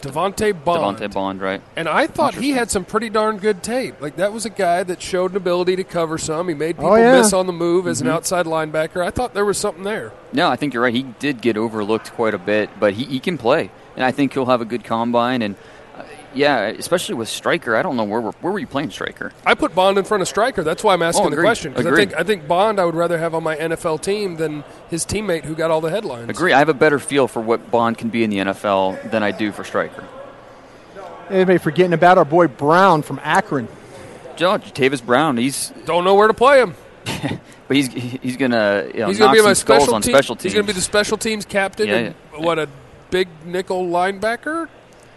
Devante 0.00 0.52
Bond. 0.64 0.98
Devante 0.98 1.12
Bond, 1.14 1.40
right? 1.40 1.62
And 1.76 1.88
I 1.88 2.06
thought 2.06 2.34
he 2.34 2.50
had 2.50 2.70
some 2.70 2.84
pretty 2.84 3.08
darn 3.08 3.38
good 3.38 3.62
tape. 3.62 4.00
Like 4.02 4.16
that 4.16 4.34
was 4.34 4.44
a 4.44 4.50
guy 4.50 4.82
that 4.82 5.00
showed 5.00 5.30
an 5.30 5.36
ability 5.38 5.76
to 5.76 5.84
cover 5.84 6.18
some. 6.18 6.48
He 6.48 6.54
made 6.54 6.76
people 6.76 6.92
Oh, 6.92 6.96
yeah. 6.96 7.16
miss 7.22 7.32
on 7.32 7.46
the 7.46 7.54
move 7.54 7.86
as 7.86 7.98
Mhm. 8.02 8.06
an 8.06 8.08
outside 8.10 8.44
linebacker. 8.44 9.02
I 9.04 9.08
thought 9.10 9.32
there 9.32 9.46
was 9.46 9.56
something 9.56 9.82
there. 9.82 10.12
No, 10.32 10.50
I 10.50 10.56
think 10.56 10.74
you're 10.74 10.82
right. 10.82 10.92
He 10.92 11.04
did 11.18 11.40
get 11.40 11.56
overlooked 11.56 12.12
quite 12.12 12.34
a 12.34 12.38
bit, 12.38 12.68
but 12.78 12.92
he, 12.94 13.04
he 13.04 13.18
can 13.18 13.38
play, 13.38 13.70
and 13.96 14.04
I 14.04 14.10
think 14.12 14.32
he'll 14.32 14.46
have 14.46 14.60
a 14.60 14.64
good 14.64 14.84
combine. 14.84 15.42
And 15.42 15.56
uh, 15.96 16.02
yeah, 16.34 16.62
especially 16.66 17.14
with 17.14 17.28
Striker, 17.28 17.76
I 17.76 17.82
don't 17.82 17.96
know 17.96 18.04
where 18.04 18.20
were, 18.20 18.32
where 18.40 18.52
were 18.52 18.58
you 18.58 18.66
playing 18.66 18.90
Striker? 18.90 19.32
I 19.46 19.54
put 19.54 19.74
Bond 19.74 19.98
in 19.98 20.04
front 20.04 20.22
of 20.22 20.28
Striker. 20.28 20.62
That's 20.62 20.82
why 20.82 20.94
I'm 20.94 21.02
asking 21.02 21.26
Oh, 21.26 21.30
the 21.30 21.36
question. 21.36 21.72
Because 21.72 21.86
I 21.86 21.96
think 21.96 22.14
I 22.14 22.22
think 22.22 22.48
Bond 22.48 22.80
I 22.80 22.84
would 22.84 22.94
rather 22.94 23.18
have 23.18 23.34
on 23.34 23.42
my 23.42 23.56
NFL 23.56 24.02
team 24.02 24.36
than 24.36 24.64
his 24.90 25.04
teammate 25.06 25.44
who 25.44 25.54
got 25.54 25.70
all 25.70 25.80
the 25.80 25.90
headlines. 25.90 26.28
Agree. 26.30 26.52
I 26.52 26.58
have 26.58 26.68
a 26.68 26.74
better 26.74 26.98
feel 26.98 27.28
for 27.28 27.40
what 27.40 27.70
Bond 27.70 27.98
can 27.98 28.08
be 28.10 28.24
in 28.24 28.30
the 28.30 28.38
NFL 28.38 29.10
than 29.10 29.22
I 29.22 29.30
do 29.30 29.52
for 29.52 29.64
Striker. 29.64 30.04
Anybody 31.30 31.58
forgetting 31.58 31.94
about 31.94 32.18
our 32.18 32.24
boy 32.24 32.48
Brown 32.48 33.02
from 33.02 33.18
Akron. 33.22 33.68
Jatavis 34.36 35.04
Brown, 35.04 35.36
he's 35.36 35.70
Don't 35.86 36.04
know 36.04 36.14
where 36.16 36.28
to 36.28 36.34
play 36.34 36.60
him. 36.60 36.74
but 37.68 37.76
he's 37.76 37.92
he's 37.92 38.36
gonna 38.36 38.88
you 38.92 39.00
know, 39.00 39.08
he's 39.08 39.18
going 39.18 39.34
to 39.34 39.40
be 39.40 39.46
my 39.46 39.52
special 39.52 39.94
on 39.94 40.02
team. 40.02 40.14
special 40.14 40.36
teams. 40.36 40.42
He's 40.44 40.54
going 40.54 40.66
to 40.66 40.72
be 40.72 40.76
the 40.76 40.82
special 40.82 41.16
teams 41.18 41.44
captain. 41.44 41.86
Yeah, 41.86 41.94
and 41.96 42.14
What 42.44 42.58
a 42.58 42.68
big 43.14 43.28
nickel 43.46 43.86
linebacker. 43.86 44.68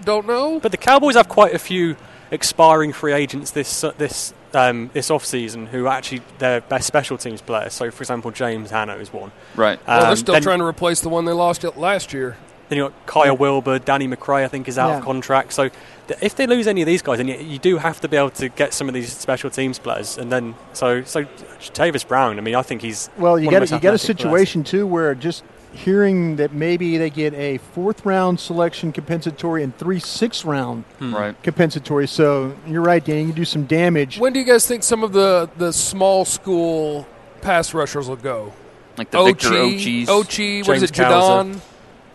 Don't 0.05 0.27
know. 0.27 0.59
But 0.59 0.71
the 0.71 0.77
Cowboys 0.77 1.15
have 1.15 1.27
quite 1.27 1.55
a 1.55 1.59
few 1.59 1.95
expiring 2.29 2.93
free 2.93 3.13
agents 3.13 3.49
this 3.51 3.83
uh, 3.83 3.91
this 3.97 4.35
um, 4.53 4.91
this 4.93 5.09
off 5.09 5.25
season 5.25 5.65
who 5.65 5.85
are 5.87 5.93
actually 5.97 6.21
their 6.37 6.61
best 6.61 6.85
special 6.85 7.17
teams 7.17 7.41
players. 7.41 7.73
So, 7.73 7.89
for 7.89 8.03
example, 8.03 8.29
James 8.29 8.69
Hanna 8.69 8.95
is 8.97 9.11
one. 9.11 9.31
Right. 9.55 9.79
well, 9.87 9.99
they're 10.01 10.09
Um, 10.11 10.15
still 10.15 10.33
then- 10.35 10.43
trying 10.43 10.59
to 10.59 10.65
replace 10.65 11.01
the 11.01 11.09
one 11.09 11.25
they 11.25 11.31
lost 11.31 11.63
last 11.75 12.13
year. 12.13 12.37
Then 12.69 12.77
you 12.77 12.83
got 12.83 12.93
Kyle 13.07 13.35
Wilber, 13.37 13.79
Danny 13.79 14.07
McCray, 14.09 14.43
I 14.43 14.49
think, 14.49 14.67
is 14.67 14.77
out 14.77 14.89
Yeah. 14.89 14.97
of 14.97 15.03
contract. 15.05 15.53
So 15.53 15.69
th- 16.09 16.19
if 16.21 16.35
they 16.35 16.45
lose 16.45 16.67
any 16.67 16.81
of 16.81 16.85
these 16.85 17.01
guys, 17.01 17.17
then 17.17 17.29
you, 17.29 17.35
you 17.37 17.57
do 17.57 17.77
have 17.77 18.01
to 18.01 18.07
be 18.09 18.17
able 18.17 18.31
to 18.31 18.49
get 18.49 18.73
some 18.73 18.87
of 18.89 18.93
these 18.93 19.11
special 19.17 19.49
teams 19.49 19.79
players. 19.79 20.17
And 20.17 20.31
then 20.31 20.53
so 20.73 21.01
so 21.03 21.23
Jatavis 21.61 22.05
Brown, 22.07 22.37
I 22.37 22.41
mean, 22.41 22.55
I 22.55 22.61
think 22.61 22.81
he's 22.83 23.09
Well, 23.17 23.39
you 23.39 23.45
one 23.47 23.55
of 23.55 23.61
got 23.61 23.69
the 23.69 23.75
you 23.75 23.81
got 23.81 23.89
a 23.89 23.91
most 23.93 24.03
athletic 24.03 24.17
players. 24.27 24.49
situation 24.49 24.63
too 24.63 24.85
where 24.85 25.15
just 25.15 25.43
hearing 25.77 26.35
that 26.37 26.53
maybe 26.53 26.97
they 26.97 27.09
get 27.09 27.33
a 27.33 27.57
fourth 27.57 28.05
round 28.05 28.39
selection 28.39 28.91
compensatory 28.91 29.63
and 29.63 29.75
three 29.77 29.99
sixth 29.99 30.43
round 30.45 30.83
Hmm. 30.99 31.15
Right. 31.15 31.43
compensatory. 31.43 32.07
So 32.07 32.55
you're 32.65 32.81
right, 32.81 33.03
Danny. 33.03 33.23
You 33.25 33.33
do 33.33 33.45
some 33.45 33.65
damage. 33.65 34.19
When 34.19 34.33
do 34.33 34.39
you 34.39 34.45
guys 34.45 34.67
think 34.67 34.83
some 34.83 35.03
of 35.03 35.13
the, 35.13 35.49
the 35.57 35.71
small 35.71 36.25
school 36.25 37.07
pass 37.41 37.73
rushers 37.73 38.07
will 38.09 38.15
go? 38.15 38.53
Like 38.97 39.11
the 39.11 39.23
Victor 39.23 39.49
Ochi, 39.49 40.05
Ochies. 40.05 40.05
Ochi, 40.07 40.67
what 40.67 40.77
is 40.77 40.83
it, 40.83 40.91
Jadon? 40.91 41.59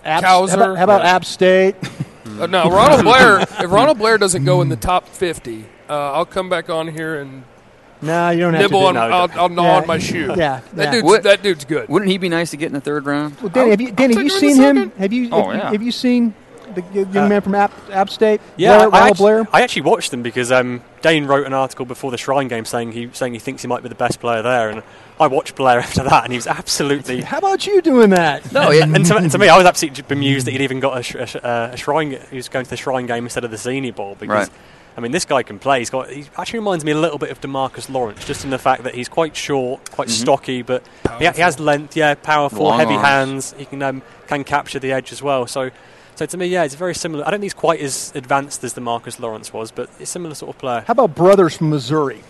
App, 0.05 0.25
Cowser? 0.25 0.49
How 0.51 0.55
about, 0.57 0.77
how 0.79 0.85
about 0.85 1.05
App 1.05 1.25
State? 1.25 1.77
Uh, 2.25 2.47
no, 2.47 2.71
Ronald 2.71 3.03
Blair. 3.03 3.41
If 3.41 3.71
Ronald 3.71 3.99
Blair 3.99 4.17
doesn't 4.17 4.45
go 4.45 4.63
in 4.63 4.69
the 4.69 4.77
top 4.77 5.09
fifty, 5.09 5.65
uh, 5.91 6.13
I'll 6.13 6.25
come 6.25 6.49
back 6.49 6.71
on 6.71 6.87
here 6.87 7.21
and 7.21 7.43
nah, 8.03 8.31
you 8.31 8.41
don't 8.41 8.55
have 8.55 8.63
nibble 8.63 8.81
to. 8.81 8.87
on. 8.87 8.95
do 8.95 9.01
I'll, 9.01 9.41
I'll 9.43 9.49
gnaw 9.49 9.63
Yeah, 9.65 9.77
on 9.79 9.87
my 9.87 9.99
shoe. 9.99 10.35
Yeah, 10.37 10.61
that 10.75 10.93
dude's 10.93 11.05
What- 11.05 11.23
that 11.23 11.43
dude's 11.43 11.65
good. 11.65 11.89
Wouldn't 11.89 12.11
he 12.11 12.19
be 12.19 12.29
nice 12.29 12.51
to 12.51 12.57
get 12.57 12.67
in 12.67 12.73
the 12.75 12.81
third 12.81 13.07
round? 13.07 13.37
Well, 13.41 13.49
Danny, 13.51 13.71
have 13.71 13.81
you, 13.81 13.93
Danny, 13.93 14.15
have 14.15 14.25
you 14.25 14.31
take 14.31 14.43
him 14.43 14.49
in 14.49 14.55
seen 14.57 14.77
him? 14.77 14.91
Have 14.99 15.13
you? 15.13 15.29
Oh, 15.33 15.51
have, 15.51 15.61
yeah. 15.63 15.71
have 15.73 15.83
you 15.83 15.93
seen 15.93 16.35
the 16.75 16.83
young 17.13 17.29
man 17.29 17.43
from 17.43 17.55
App, 17.55 17.71
App 17.91 18.09
State? 18.09 18.41
Yeah, 18.57 18.77
Blair, 18.77 18.81
I, 18.81 18.85
Ronald 18.85 19.11
actually, 19.11 19.23
Blair. 19.25 19.49
I 19.53 19.63
actually 19.63 19.83
watched 19.83 20.11
them 20.11 20.23
because 20.23 20.51
um, 20.51 20.81
Dane 21.03 21.27
wrote 21.27 21.47
an 21.47 21.53
article 21.53 21.85
before 21.85 22.11
the 22.11 22.17
Shrine 22.19 22.49
game 22.49 22.65
saying 22.65 22.93
he 22.93 23.11
saying 23.13 23.35
he 23.35 23.39
thinks 23.39 23.61
he 23.63 23.69
might 23.69 23.83
be 23.83 23.89
the 23.91 23.95
best 23.95 24.21
player 24.21 24.41
there, 24.43 24.71
and 24.71 24.83
I 25.21 25.27
watched 25.27 25.55
Blair 25.55 25.79
after 25.81 26.03
that, 26.03 26.25
and 26.25 26.33
he 26.33 26.37
was 26.39 26.47
absolutely. 26.47 27.21
How 27.21 27.39
about 27.39 27.67
you 27.67 27.83
doing 27.83 28.11
that? 28.11 28.43
No, 28.53 28.71
and 28.73 29.05
to, 29.07 29.29
to 29.29 29.39
me, 29.39 29.49
I 29.49 29.57
was 29.59 29.67
absolutely 29.67 30.03
bemused 30.05 30.47
that 30.47 30.53
he'd 30.53 30.63
even 30.63 30.81
got 30.81 30.99
a, 30.99 31.03
sh- 31.03 31.15
a, 31.15 31.27
sh- 31.27 31.37
uh, 31.37 31.71
a 31.73 31.77
shrine. 31.77 32.19
He 32.31 32.37
was 32.37 32.49
going 32.49 32.65
to 32.65 32.71
the 32.71 32.77
shrine 32.77 33.07
game 33.07 33.25
instead 33.25 33.45
of 33.45 33.51
the 33.51 33.59
Senior 33.59 33.93
Bowl 33.93 34.17
because, 34.19 34.49
Right. 34.49 34.59
I 34.97 35.01
mean, 35.01 35.13
this 35.13 35.25
guy 35.25 35.43
can 35.43 35.59
play. 35.59 35.79
He's 35.79 35.91
got. 35.91 36.11
He 36.11 36.27
actually 36.37 36.59
reminds 36.59 36.85
me 36.85 36.93
a 36.93 36.99
little 36.99 37.19
bit 37.19 37.31
of 37.31 37.41
Demarcus 37.41 37.89
Lawrence, 37.89 38.25
just 38.27 38.45
in 38.45 38.51
the 38.51 38.59
fact 38.59 38.85
that 38.85 38.95
he's 38.95 39.09
quite 39.09 39.35
short, 39.37 39.91
quite 39.91 40.09
Mhm. 40.09 40.21
stocky, 40.21 40.63
but 40.63 40.83
he, 41.19 41.27
he 41.29 41.41
has 41.41 41.59
length. 41.59 41.97
Yeah, 41.97 42.15
powerful, 42.15 42.65
Long 42.65 42.79
heavy 42.79 42.95
arms. 42.95 43.03
hands. 43.07 43.55
He 43.59 43.65
can 43.65 43.83
um, 43.83 44.03
can 44.27 44.45
capture 44.45 44.79
the 44.79 44.93
edge 44.93 45.13
as 45.13 45.23
well. 45.23 45.47
So. 45.47 45.71
So 46.15 46.27
to 46.27 46.37
me, 46.37 46.45
yeah, 46.47 46.63
it's 46.65 46.75
very 46.75 46.95
similar. 46.95 47.27
I 47.27 47.31
don't 47.31 47.41
think 47.41 47.45
he's 47.45 47.55
quite 47.55 47.81
as 47.81 48.13
advanced 48.15 48.63
as 48.65 48.75
Demarcus 48.75 49.19
Lawrence 49.19 49.51
was, 49.51 49.71
but 49.73 49.89
it's 49.99 50.03
a 50.03 50.07
similar 50.07 50.35
sort 50.35 50.55
of 50.55 50.59
player. 50.61 50.85
How 50.87 50.93
about 50.93 51.15
brothers 51.15 51.57
from 51.57 51.71
Missouri? 51.71 52.21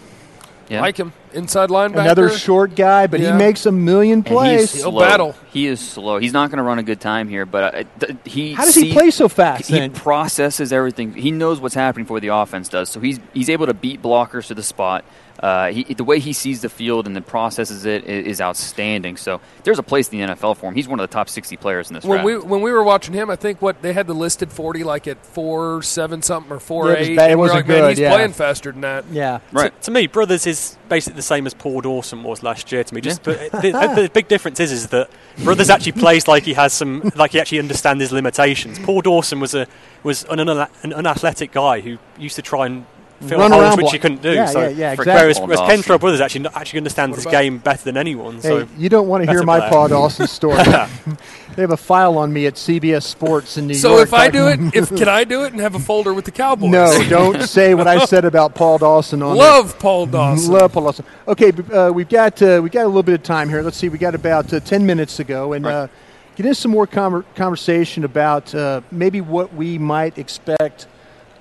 Yeah. 0.69 0.81
Like 0.81 0.97
him, 0.97 1.13
inside 1.33 1.69
linebacker. 1.71 2.01
Another 2.03 2.31
short 2.31 2.75
guy, 2.77 3.07
but 3.07 3.21
Yeah. 3.21 3.33
he 3.33 3.39
makes 3.39 3.67
a 3.67 3.73
million 3.73 4.23
plays. 4.23 4.73
he's 4.73 4.83
He'll 4.83 4.91
slow. 4.93 5.01
battle. 5.01 5.35
He 5.53 5.67
is 5.67 5.81
slow. 5.81 6.19
He's 6.19 6.33
not 6.33 6.51
going 6.51 6.59
to 6.59 6.63
run 6.63 6.79
a 6.79 6.83
good 6.83 7.01
time 7.01 7.29
here, 7.29 7.45
but 7.47 7.75
uh, 7.75 7.85
th- 8.01 8.17
he. 8.25 8.53
How 8.55 8.65
does 8.65 8.75
he 8.75 8.93
play 8.93 9.11
so 9.11 9.29
fast? 9.29 9.69
He 9.69 9.79
then? 9.79 9.93
processes 9.93 10.73
everything. 10.73 11.13
He 11.15 11.31
knows 11.31 11.61
what's 11.61 11.75
happening 11.75 12.05
before 12.05 12.21
the 12.21 12.29
offense 12.29 12.69
does. 12.69 12.89
So 12.89 13.01
he's 13.01 13.19
he's 13.35 13.49
able 13.51 13.67
to 13.67 13.75
beat 13.75 14.01
blockers 14.03 14.47
to 14.49 14.55
the 14.55 14.63
spot. 14.63 15.05
Uh, 15.43 15.73
he, 15.73 15.83
the 15.83 16.05
way 16.05 16.21
he 16.21 16.33
sees 16.33 16.61
the 16.63 16.69
field 16.69 17.07
and 17.09 17.17
then 17.17 17.25
processes 17.25 17.85
it 17.85 18.05
is, 18.05 18.27
is 18.27 18.41
outstanding. 18.41 19.17
So 19.17 19.41
there's 19.65 19.81
a 19.81 19.83
place 19.83 20.09
in 20.13 20.21
the 20.21 20.27
NFL 20.35 20.57
for 20.57 20.67
him. 20.69 20.75
He's 20.77 20.87
one 20.87 21.01
of 21.01 21.09
the 21.09 21.13
top 21.13 21.29
60 21.29 21.57
players 21.57 21.91
in 21.91 21.95
this 21.95 22.05
When 22.05 22.23
draft. 22.23 22.45
we 22.45 22.49
when 22.51 22.63
we 22.63 22.71
were 22.71 22.85
watching 22.85 23.13
him, 23.13 23.29
I 23.29 23.35
think 23.35 23.61
what 23.61 23.83
they 23.83 23.93
had 23.93 24.07
the 24.07 24.15
listed 24.15 24.53
forty 24.53 24.85
like 24.85 25.09
at 25.09 25.27
four 25.27 25.83
seven 25.83 26.23
something 26.23 26.53
or 26.53 26.61
four 26.61 26.87
Yeah, 26.87 26.93
it 26.93 26.99
was 27.01 27.09
eight. 27.09 27.13
It 27.15 27.19
and 27.19 27.31
we 27.31 27.35
were 27.35 27.41
wasn't 27.41 27.57
like, 27.57 27.67
man, 27.67 27.81
good, 27.81 27.89
he's 27.91 27.99
yeah. 27.99 28.15
playing 28.15 28.33
faster 28.33 28.71
than 28.71 28.83
that. 28.83 29.05
yeah. 29.11 29.41
To, 29.57 29.71
to 29.71 29.91
me, 29.91 30.07
Brothers 30.07 30.47
is 30.47 30.77
basically 30.89 31.17
the 31.17 31.23
same 31.23 31.47
as 31.47 31.55
Paul 31.55 31.81
Dawson 31.81 32.23
was 32.23 32.43
last 32.45 32.71
year 32.71 32.85
to 32.85 32.95
me. 32.95 33.01
Just 33.01 33.25
but 33.25 33.39
the, 33.53 33.73
the 33.97 34.11
big 34.15 34.29
difference 34.29 34.61
is 34.61 34.71
is 34.71 34.89
that 34.89 35.11
Brothers 35.43 35.71
actually 35.71 35.93
plays 35.93 36.29
like 36.29 36.45
he 36.45 36.53
has 36.55 36.73
some, 36.73 37.11
like 37.17 37.33
he 37.33 37.41
actually 37.41 37.59
understands 37.59 38.01
his 38.01 38.13
limitations. 38.13 38.79
Paul 38.79 39.01
Dawson 39.01 39.41
was 39.41 39.55
a 39.55 39.67
was 40.05 40.25
an, 40.25 40.39
una- 40.39 40.69
an 40.83 40.93
unathletic 40.93 41.51
guy 41.51 41.81
who 41.81 41.99
used 42.19 42.37
to 42.37 42.43
try 42.43 42.67
and 42.67 42.87
fill 43.23 43.39
Run 43.39 43.51
holes 43.51 43.63
around 43.63 43.77
which 43.77 43.85
block. 43.85 43.93
he 43.93 43.99
couldn't 43.99 44.23
do. 44.23 44.33
Yeah, 44.33 44.47
so 44.47 44.61
yeah, 44.63 44.69
yeah, 44.69 44.95
for- 44.95 45.03
exactly. 45.03 45.23
Whereas, 45.23 45.39
Paul 45.39 45.47
whereas 45.49 45.61
Dawson. 45.61 45.83
Kentrell 45.83 46.01
Brothers 46.01 46.21
actually 46.21 46.47
actually 46.55 46.79
understands 46.79 47.17
his 47.17 47.27
game 47.27 47.59
better 47.59 47.85
than 47.85 47.97
anyone. 47.97 48.35
Hey, 48.37 48.41
so 48.43 48.69
you 48.77 48.89
don't 48.89 49.09
want 49.09 49.25
to 49.25 49.31
hear 49.31 49.43
my 49.43 49.59
player. 49.61 49.71
Paul 49.71 49.89
Dawson 49.89 50.27
story. 50.27 50.57
they 50.65 51.63
have 51.63 51.71
a 51.71 51.77
file 51.77 52.17
on 52.19 52.33
me 52.33 52.47
at 52.47 52.55
CBS 52.55 53.03
Sports 53.03 53.57
in 53.59 53.67
New 53.67 53.75
So 53.75 53.97
York. 53.97 53.99
So 53.99 54.03
if 54.03 54.15
I 54.15 54.29
do 54.31 54.49
it, 54.49 54.61
if 54.75 54.89
can 54.89 55.09
I 55.21 55.25
do 55.25 55.45
it 55.45 55.53
and 55.53 55.61
have 55.61 55.75
a 55.75 55.79
folder 55.79 56.15
with 56.15 56.25
the 56.25 56.31
Cowboys? 56.31 56.71
No, 56.71 57.03
don't 57.09 57.43
say 57.43 57.75
what 57.75 57.87
I 57.87 58.05
said 58.07 58.25
about 58.25 58.55
Paul 58.55 58.79
Dawson 58.79 59.23
on 59.23 59.37
Love 59.37 59.73
there. 59.73 59.81
Paul 59.81 60.07
Dawson. 60.07 60.53
Love 60.53 60.73
Paul 60.73 60.85
Dawson. 60.85 61.05
Okay, 61.29 61.53
uh, 61.73 61.91
we've 61.93 62.09
got 62.09 62.41
uh, 62.43 62.61
we 62.63 62.71
got 62.71 62.85
a 62.85 62.89
little 62.89 63.03
bit 63.03 63.15
of 63.15 63.23
time 63.23 63.49
here. 63.49 63.63
Let's 63.63 63.77
see, 63.77 63.89
we 63.89 63.99
got 63.99 64.15
about 64.15 64.53
uh, 64.53 64.61
ten 64.61 64.87
minutes 64.87 65.17
to 65.19 65.25
go, 65.25 65.53
and 65.53 65.67
uh, 65.67 65.89
get 66.37 66.47
into 66.47 66.55
some 66.55 66.71
more 66.71 66.87
conver- 66.87 67.25
conversation 67.35 68.05
about 68.05 68.55
uh, 68.55 68.81
maybe 68.91 69.21
what 69.21 69.53
we 69.55 69.79
might 69.79 70.17
expect 70.19 70.87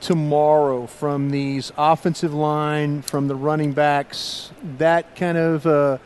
tomorrow 0.02 0.88
from 0.88 1.30
these 1.30 1.72
offensive 1.78 2.34
line, 2.34 3.02
from 3.02 3.28
the 3.28 3.36
running 3.36 3.74
backs, 3.74 4.52
that 4.78 5.16
kind 5.16 5.38
of. 5.38 5.66
Uh, 5.66 5.98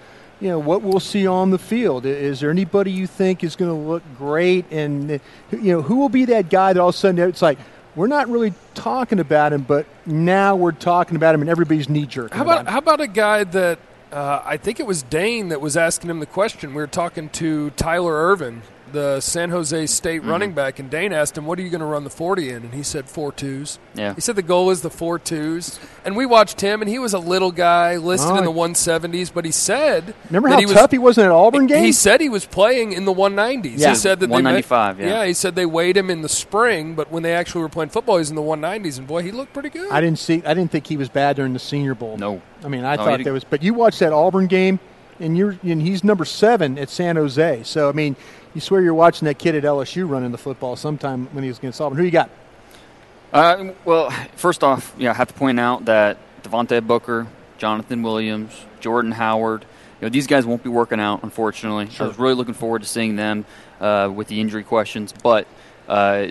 you 0.42 0.50
know 0.50 0.60
what 0.60 0.82
we'll 0.82 1.00
see 1.00 1.26
on 1.26 1.50
the 1.50 1.58
field. 1.58 2.06
Is 2.06 2.42
there 2.42 2.52
anybody 2.52 2.92
you 2.92 3.08
think 3.08 3.42
is 3.42 3.56
going 3.56 3.72
to 3.72 3.88
look 3.88 4.04
great, 4.18 4.70
and 4.70 5.10
uh, 5.10 5.18
you 5.50 5.72
know 5.72 5.82
who 5.82 5.96
will 5.96 6.10
be 6.10 6.26
that 6.26 6.50
guy 6.50 6.74
that 6.74 6.80
all 6.80 6.90
of 6.90 6.96
a 6.96 6.98
sudden 6.98 7.30
it's 7.30 7.42
like 7.42 7.58
we're 7.96 8.08
not 8.08 8.28
really 8.28 8.54
talking 8.74 9.20
about 9.20 9.54
him, 9.54 9.64
but 9.64 9.86
now 10.06 10.56
we're 10.56 10.74
talking 10.74 11.16
about 11.16 11.34
him, 11.34 11.42
and 11.42 11.50
everybody's 11.50 11.88
knee 11.88 12.06
jerk. 12.06 12.34
How 12.34 12.44
about 12.44 12.68
how 12.68 12.80
about 12.80 13.00
a 13.00 13.08
guy 13.08 13.46
that 13.46 13.80
uh, 14.12 14.42
I 14.44 14.58
think 14.58 14.80
it 14.80 14.86
was 14.86 15.04
Dane 15.04 15.50
that 15.50 15.62
was 15.62 15.78
asking 15.78 16.10
him 16.10 16.20
the 16.20 16.26
question? 16.26 16.72
We 16.72 16.82
were 16.82 16.88
talking 16.88 17.30
to 17.30 17.70
Tyler 17.72 18.14
Ervin, 18.14 18.62
the 18.96 19.20
San 19.22 19.52
Jose 19.52 19.86
State 19.86 20.24
Mhm. 20.24 20.30
running 20.30 20.52
back, 20.54 20.80
and 20.80 20.90
Dane 20.90 21.14
asked 21.14 21.38
him, 21.38 21.46
"What 21.46 21.60
are 21.60 21.62
you 21.62 21.70
going 21.70 21.82
to 21.82 21.86
run 21.86 22.04
the 22.04 22.10
forty 22.10 22.50
in?" 22.50 22.64
And 22.64 22.74
he 22.74 22.82
said 22.82 23.08
four 23.08 23.32
twos. 23.32 23.78
Yeah. 23.94 24.16
He 24.16 24.22
said 24.22 24.36
the 24.36 24.42
goal 24.42 24.72
is 24.72 24.82
the 24.82 24.90
four 24.90 25.20
twos, 25.20 25.80
and 26.04 26.16
we 26.18 26.26
watched 26.26 26.62
him, 26.62 26.82
and 26.82 26.90
he 26.90 26.98
was 26.98 27.14
a 27.14 27.20
little 27.20 27.52
guy 27.52 27.98
listed 27.98 28.32
Oh, 28.32 28.38
in 28.38 28.44
the 28.44 28.50
one 28.52 28.74
seventies, 28.74 29.30
but 29.30 29.46
he 29.46 29.52
said 29.52 30.14
Remember 30.30 30.50
that 30.50 30.56
how 30.56 30.60
he 30.62 30.66
was, 30.66 30.74
tough 30.76 30.92
he 30.92 30.98
was 30.98 31.18
in 31.20 31.26
that 31.26 31.32
Auburn 31.32 31.68
game? 31.68 31.84
He 31.84 31.92
said 31.92 32.22
he 32.22 32.30
was 32.30 32.46
playing 32.46 32.94
in 32.94 33.06
the 33.06 33.14
190s. 33.14 33.80
Yeah. 33.82 33.90
He 33.90 33.96
said 33.96 34.20
that 34.22 34.30
195, 34.30 34.98
Made, 34.98 35.08
yeah. 35.10 35.26
he 35.26 35.34
said 35.34 35.56
they 35.56 35.66
weighed 35.68 35.96
him 35.98 36.10
in 36.10 36.22
the 36.24 36.30
spring, 36.30 36.96
but 36.96 37.12
when 37.12 37.22
they 37.22 37.34
actually 37.34 37.62
were 37.62 37.70
playing 37.70 37.90
football, 37.90 38.16
he 38.16 38.20
was 38.20 38.30
in 38.32 38.36
the 38.36 38.42
190s, 38.42 38.98
and 38.98 39.06
boy, 39.06 39.22
he 39.22 39.32
looked 39.32 39.54
pretty 39.54 39.70
good. 39.70 39.92
I 39.92 40.02
didn't 40.02 40.20
see. 40.20 40.42
I 40.46 40.54
didn't 40.54 40.72
think 40.72 40.88
he 40.88 40.98
was 40.98 41.10
bad 41.10 41.36
during 41.36 41.54
the 41.54 41.60
Senior 41.60 41.94
Bowl. 41.96 42.16
No, 42.18 42.42
I 42.64 42.68
mean 42.70 42.86
I 42.86 42.96
No, 42.96 43.04
thought 43.04 43.20
he- 43.20 43.24
there 43.24 43.34
was. 43.34 43.44
But 43.44 43.62
you 43.62 43.74
watched 43.74 44.00
that 44.00 44.14
Auburn 44.14 44.48
game, 44.48 44.80
and 45.20 45.38
you're 45.38 45.56
and 45.64 45.82
he's 45.82 46.04
number 46.04 46.26
seven 46.26 46.78
at 46.78 46.90
San 46.90 47.16
Jose. 47.16 47.62
So 47.64 47.90
I 47.90 47.92
mean, 47.92 48.16
you 48.56 48.62
swear 48.62 48.82
you're 48.82 48.94
watching 48.96 49.26
that 49.28 49.38
kid 49.38 49.54
at 49.56 49.64
LSU 49.64 50.10
running 50.10 50.32
the 50.32 50.38
football 50.38 50.76
sometime 50.76 51.28
when 51.34 51.44
he 51.44 51.50
was 51.50 51.60
against 51.60 51.80
Auburn. 51.80 51.98
Who 52.00 52.04
you 52.04 52.12
got? 52.12 52.30
Uh, 53.32 53.74
well, 53.84 54.10
first 54.36 54.64
off, 54.64 54.96
yeah, 54.98 55.12
I 55.12 55.14
have 55.14 55.28
to 55.28 55.34
point 55.34 55.60
out 55.60 55.86
that 55.86 56.18
Devontae 56.42 56.86
Booker, 56.88 57.28
Jonathan 57.58 58.02
Williams, 58.02 58.66
Jordan 58.80 59.12
Howard, 59.12 59.66
you 60.00 60.06
know, 60.06 60.10
these 60.10 60.28
guys 60.28 60.46
won't 60.46 60.64
be 60.64 60.70
working 60.70 61.00
out, 61.00 61.24
unfortunately. 61.24 61.90
I 62.00 62.08
was 62.08 62.18
really 62.18 62.36
looking 62.36 62.54
forward 62.54 62.82
to 62.82 62.88
seeing 62.88 63.16
them 63.16 63.46
uh, 63.80 64.12
with 64.14 64.28
the 64.28 64.40
injury 64.40 64.64
questions, 64.64 65.14
but 65.24 65.48
uh, 65.88 66.28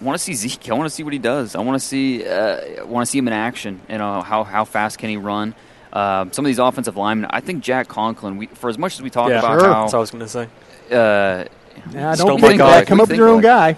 I 0.00 0.04
want 0.04 0.18
to 0.18 0.22
see 0.22 0.34
Zeke. 0.34 0.68
I 0.70 0.74
want 0.74 0.88
to 0.88 0.94
see 0.94 1.02
what 1.02 1.12
he 1.12 1.18
does. 1.18 1.54
I 1.56 1.60
want 1.60 1.80
to 1.80 1.86
see 1.86 2.26
uh, 2.26 2.80
I 2.80 2.82
want 2.84 3.06
to 3.06 3.10
see 3.10 3.18
him 3.18 3.26
in 3.28 3.32
action. 3.32 3.80
You 3.88 3.98
know, 3.98 4.20
how 4.22 4.44
how 4.44 4.64
fast 4.64 4.98
can 4.98 5.10
he 5.10 5.16
run? 5.16 5.54
Um, 5.92 6.32
some 6.32 6.44
of 6.44 6.48
these 6.48 6.58
offensive 6.58 6.96
linemen, 6.96 7.30
I 7.32 7.40
think 7.40 7.64
Jack 7.64 7.88
Conklin. 7.88 8.36
We, 8.36 8.46
for 8.48 8.68
as 8.68 8.76
much 8.76 8.94
as 8.94 9.02
we 9.02 9.10
talk 9.10 9.30
Yeah, 9.30 9.38
about 9.38 9.60
sure. 9.60 9.68
how 9.68 9.80
That's 9.82 9.92
what 9.94 9.98
I 9.98 10.00
was 10.00 10.10
gonna 10.10 10.28
say. 10.28 10.48
Uh, 10.92 11.44
Yeah, 11.92 12.14
still 12.14 12.26
don't 12.26 12.40
think 12.40 12.48
think 12.52 12.60
that. 12.62 12.86
Come 12.88 13.00
up 13.00 13.08
with 13.08 13.16
your 13.16 13.28
own 13.28 13.40
guy. 13.42 13.74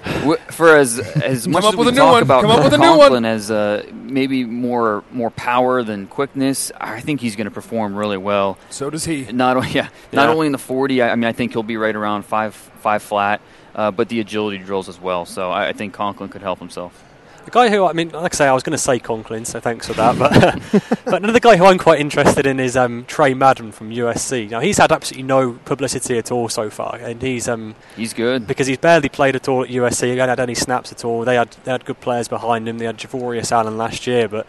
For 0.50 0.76
as 0.76 0.98
as 0.98 1.46
much 1.46 1.62
up 1.64 1.72
as 1.74 1.76
with 1.76 1.86
we 1.88 1.92
a 1.92 1.94
new 1.94 1.98
talk 2.00 2.12
one. 2.12 2.22
about 2.22 2.40
Come 2.42 2.50
up 2.50 2.64
with 2.64 2.72
a 2.72 2.78
new 2.78 2.84
Conklin 2.84 3.24
as 3.26 3.50
uh, 3.50 3.84
maybe 3.92 4.44
more 4.44 5.04
more 5.10 5.30
power 5.30 5.82
than 5.82 6.06
quickness, 6.06 6.72
I 6.80 7.00
think 7.00 7.20
he's 7.20 7.36
going 7.36 7.44
to 7.46 7.50
perform 7.50 7.94
really 7.96 8.16
well. 8.16 8.56
So 8.70 8.88
does 8.88 9.04
he. 9.04 9.30
Not 9.32 9.56
only 9.56 9.70
yeah, 9.72 9.88
not 10.12 10.24
Yeah. 10.28 10.30
only 10.32 10.46
in 10.46 10.52
the 10.52 10.58
forty. 10.58 11.02
I, 11.02 11.10
I 11.10 11.14
mean, 11.16 11.24
I 11.24 11.32
think 11.32 11.52
he'll 11.52 11.62
be 11.62 11.76
right 11.76 11.94
around 11.94 12.24
five 12.24 12.54
five 12.54 13.02
flat, 13.02 13.40
uh, 13.74 13.90
but 13.90 14.08
the 14.08 14.20
agility 14.20 14.58
drills 14.58 14.88
as 14.88 14.98
well. 15.00 15.26
So 15.26 15.50
I, 15.50 15.68
I 15.68 15.72
think 15.74 15.92
Conklin 15.92 16.30
could 16.30 16.42
help 16.42 16.60
himself. 16.60 17.04
The 17.48 17.52
guy 17.52 17.70
who 17.70 17.86
I 17.86 17.94
mean, 17.94 18.10
like 18.10 18.34
I 18.34 18.36
say, 18.36 18.46
I 18.46 18.52
was 18.52 18.62
going 18.62 18.72
to 18.76 18.78
say 18.78 18.98
Conklin, 18.98 19.46
so 19.46 19.58
thanks 19.58 19.86
for 19.86 19.94
that. 19.94 20.18
But 20.18 21.00
but 21.06 21.22
another 21.22 21.40
guy 21.40 21.56
who 21.56 21.64
I'm 21.64 21.78
quite 21.78 21.98
interested 21.98 22.46
in 22.46 22.60
is 22.60 22.76
um, 22.76 23.06
Tre 23.06 23.32
Madden 23.32 23.72
from 23.72 23.88
USC. 23.88 24.50
Now 24.50 24.60
he's 24.60 24.76
had 24.76 24.92
absolutely 24.92 25.22
no 25.22 25.52
publicity 25.64 26.18
at 26.18 26.30
all 26.30 26.50
so 26.50 26.68
far, 26.68 26.96
and 26.96 27.22
he's 27.22 27.48
um, 27.48 27.74
He's 27.96 28.12
good. 28.12 28.46
because 28.46 28.66
he's 28.66 28.76
barely 28.76 29.08
played 29.08 29.34
at 29.34 29.48
all 29.48 29.62
at 29.62 29.70
USC. 29.70 30.02
He 30.12 30.18
hadn't 30.18 30.28
had 30.28 30.40
any 30.40 30.54
snaps 30.54 30.92
at 30.92 31.06
all. 31.06 31.24
They 31.24 31.36
had 31.36 31.52
they 31.64 31.72
had 31.72 31.86
good 31.86 32.02
players 32.02 32.28
behind 32.28 32.68
him. 32.68 32.76
They 32.76 32.84
had 32.84 32.98
Javorius 32.98 33.50
Allen 33.50 33.78
last 33.78 34.06
year, 34.06 34.28
but 34.28 34.46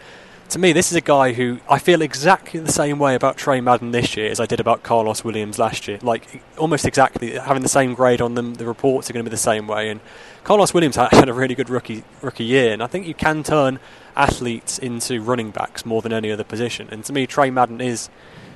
to 0.50 0.58
me, 0.58 0.72
this 0.72 0.90
is 0.90 0.96
a 0.96 1.00
guy 1.00 1.32
who 1.32 1.60
I 1.68 1.78
feel 1.78 2.02
exactly 2.02 2.58
the 2.58 2.72
same 2.72 2.98
way 2.98 3.14
about 3.14 3.36
Tre 3.36 3.60
Madden 3.60 3.92
this 3.92 4.16
year 4.16 4.30
as 4.30 4.40
I 4.40 4.46
did 4.46 4.58
about 4.58 4.82
Karlos 4.82 5.22
Williams 5.22 5.58
last 5.58 5.86
year. 5.86 5.98
Like 6.02 6.42
almost 6.58 6.84
exactly 6.84 7.38
having 7.38 7.62
the 7.62 7.68
same 7.68 7.94
grade 7.94 8.20
on 8.20 8.34
them. 8.34 8.54
The 8.54 8.66
reports 8.66 9.08
are 9.08 9.12
going 9.12 9.24
to 9.24 9.30
be 9.30 9.32
the 9.32 9.40
same 9.40 9.68
way. 9.68 9.88
And 9.88 10.00
Karlos 10.44 10.74
Williams 10.74 10.96
had 10.96 11.28
a 11.28 11.32
really 11.32 11.54
good 11.54 11.70
rookie 11.70 12.02
rookie 12.20 12.44
year, 12.44 12.72
and 12.72 12.82
I 12.82 12.88
think 12.88 13.06
you 13.06 13.14
can 13.14 13.44
turn 13.44 13.78
athletes 14.16 14.78
into 14.78 15.22
running 15.22 15.50
backs 15.50 15.86
more 15.86 16.02
than 16.02 16.12
any 16.12 16.32
other 16.32 16.44
position. 16.44 16.88
And 16.90 17.04
to 17.04 17.12
me, 17.12 17.26
Trey 17.26 17.50
Madden 17.50 17.80
is 17.80 18.10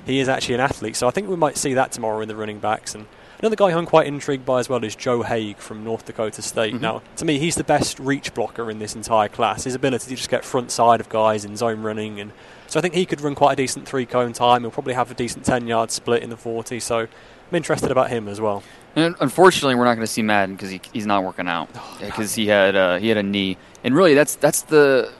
he 0.04 0.18
is 0.18 0.28
actually 0.28 0.56
an 0.56 0.60
athlete. 0.60 0.96
So 0.96 1.06
I 1.06 1.12
think 1.12 1.28
we 1.28 1.36
might 1.36 1.56
see 1.56 1.74
that 1.74 1.92
tomorrow 1.92 2.20
in 2.20 2.28
the 2.28 2.36
running 2.36 2.58
backs. 2.58 2.94
And 2.94 3.06
another 3.44 3.56
guy 3.56 3.70
who 3.70 3.76
I'm 3.76 3.84
quite 3.84 4.06
intrigued 4.06 4.46
by 4.46 4.58
as 4.60 4.70
well 4.70 4.82
is 4.82 4.96
Joe 4.96 5.22
Haeg 5.22 5.58
from 5.58 5.84
North 5.84 6.06
Dakota 6.06 6.40
State. 6.40 6.72
Mhm. 6.74 6.80
Now, 6.80 7.02
to 7.16 7.26
me, 7.26 7.38
he's 7.38 7.56
the 7.56 7.64
best 7.64 7.98
reach 7.98 8.32
blocker 8.32 8.70
in 8.70 8.78
this 8.78 8.94
entire 8.94 9.28
class. 9.28 9.64
His 9.64 9.74
ability 9.74 10.08
to 10.08 10.16
just 10.16 10.30
get 10.30 10.46
front 10.46 10.70
side 10.70 10.98
of 10.98 11.10
guys 11.10 11.44
in 11.44 11.54
zone 11.54 11.82
running, 11.82 12.18
and 12.20 12.32
so 12.66 12.78
I 12.78 12.82
think 12.82 12.94
he 12.94 13.04
could 13.04 13.20
run 13.20 13.34
quite 13.34 13.52
a 13.52 13.56
decent 13.56 13.86
three 13.86 14.06
cone 14.06 14.32
time. 14.32 14.62
He'll 14.62 14.70
probably 14.70 14.94
have 14.94 15.10
a 15.10 15.14
decent 15.14 15.44
ten 15.44 15.66
yard 15.66 15.90
split 15.90 16.22
in 16.22 16.30
the 16.30 16.38
forty. 16.38 16.80
So 16.80 17.00
I'm 17.00 17.54
interested 17.54 17.90
about 17.90 18.08
him 18.08 18.28
as 18.28 18.40
well. 18.40 18.62
And 18.96 19.14
unfortunately, 19.20 19.74
we're 19.74 19.84
not 19.84 19.96
going 19.96 20.06
to 20.06 20.12
see 20.12 20.22
Madden 20.22 20.54
because 20.54 20.70
he, 20.70 20.80
he's 20.92 21.04
not 21.04 21.22
working 21.22 21.46
out 21.48 21.68
Oh, 21.74 21.96
because 22.00 22.34
he 22.34 22.46
had 22.46 22.74
uh, 22.74 22.96
he 22.98 23.08
had 23.08 23.18
a 23.18 23.22
knee, 23.22 23.58
and 23.82 23.94
really 23.94 24.14
that's 24.14 24.36
that's 24.36 24.62
the 24.62 25.12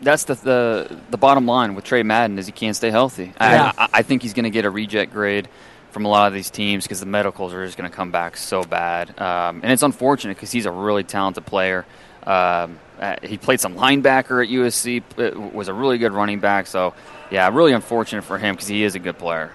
that's 0.00 0.24
the, 0.24 0.34
the 0.34 1.00
the 1.10 1.16
bottom 1.16 1.44
line 1.46 1.74
with 1.74 1.84
Tre 1.84 2.04
Madden 2.04 2.38
is 2.38 2.46
he 2.46 2.52
can't 2.52 2.76
stay 2.76 2.90
healthy. 2.90 3.32
Yeah. 3.40 3.72
I, 3.76 3.88
I 3.94 4.02
think 4.02 4.22
he's 4.22 4.34
going 4.34 4.44
to 4.44 4.50
get 4.50 4.64
a 4.64 4.70
reject 4.70 5.12
grade 5.12 5.48
from 5.94 6.04
a 6.04 6.08
lot 6.08 6.26
of 6.26 6.34
these 6.34 6.50
teams 6.50 6.84
because 6.84 7.00
the 7.00 7.06
medicals 7.06 7.54
are 7.54 7.64
just 7.64 7.78
going 7.78 7.88
to 7.88 7.96
come 7.96 8.10
back 8.10 8.36
so 8.36 8.64
bad, 8.64 9.18
um, 9.20 9.60
and 9.62 9.72
it's 9.72 9.84
unfortunate 9.84 10.36
because 10.36 10.50
he's 10.50 10.66
a 10.66 10.70
really 10.70 11.04
talented 11.04 11.46
player. 11.46 11.86
Um, 12.26 12.78
uh, 12.98 13.16
he 13.22 13.38
played 13.38 13.60
some 13.60 13.76
linebacker 13.76 14.42
at 14.44 14.50
USC, 14.50 15.02
uh, 15.18 15.40
was 15.50 15.68
a 15.68 15.74
really 15.74 15.98
good 15.98 16.12
running 16.12 16.40
back. 16.40 16.66
So, 16.66 16.94
yeah, 17.30 17.48
really 17.52 17.72
unfortunate 17.72 18.22
for 18.22 18.38
him 18.38 18.54
because 18.54 18.68
he 18.68 18.82
is 18.82 18.94
a 18.94 18.98
good 18.98 19.18
player. 19.18 19.52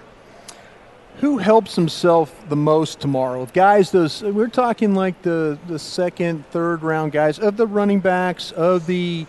Who 1.16 1.38
helps 1.38 1.76
himself 1.76 2.34
the 2.48 2.56
most 2.56 3.00
tomorrow? 3.00 3.46
Guys, 3.52 3.90
those 3.90 4.22
we're 4.22 4.48
talking 4.48 4.94
like 4.94 5.20
the 5.22 5.58
the 5.66 5.78
second, 5.78 6.46
third 6.50 6.82
round 6.82 7.12
guys 7.12 7.38
of 7.38 7.58
the 7.58 7.66
running 7.66 8.00
backs 8.00 8.52
of 8.52 8.86
the 8.86 9.26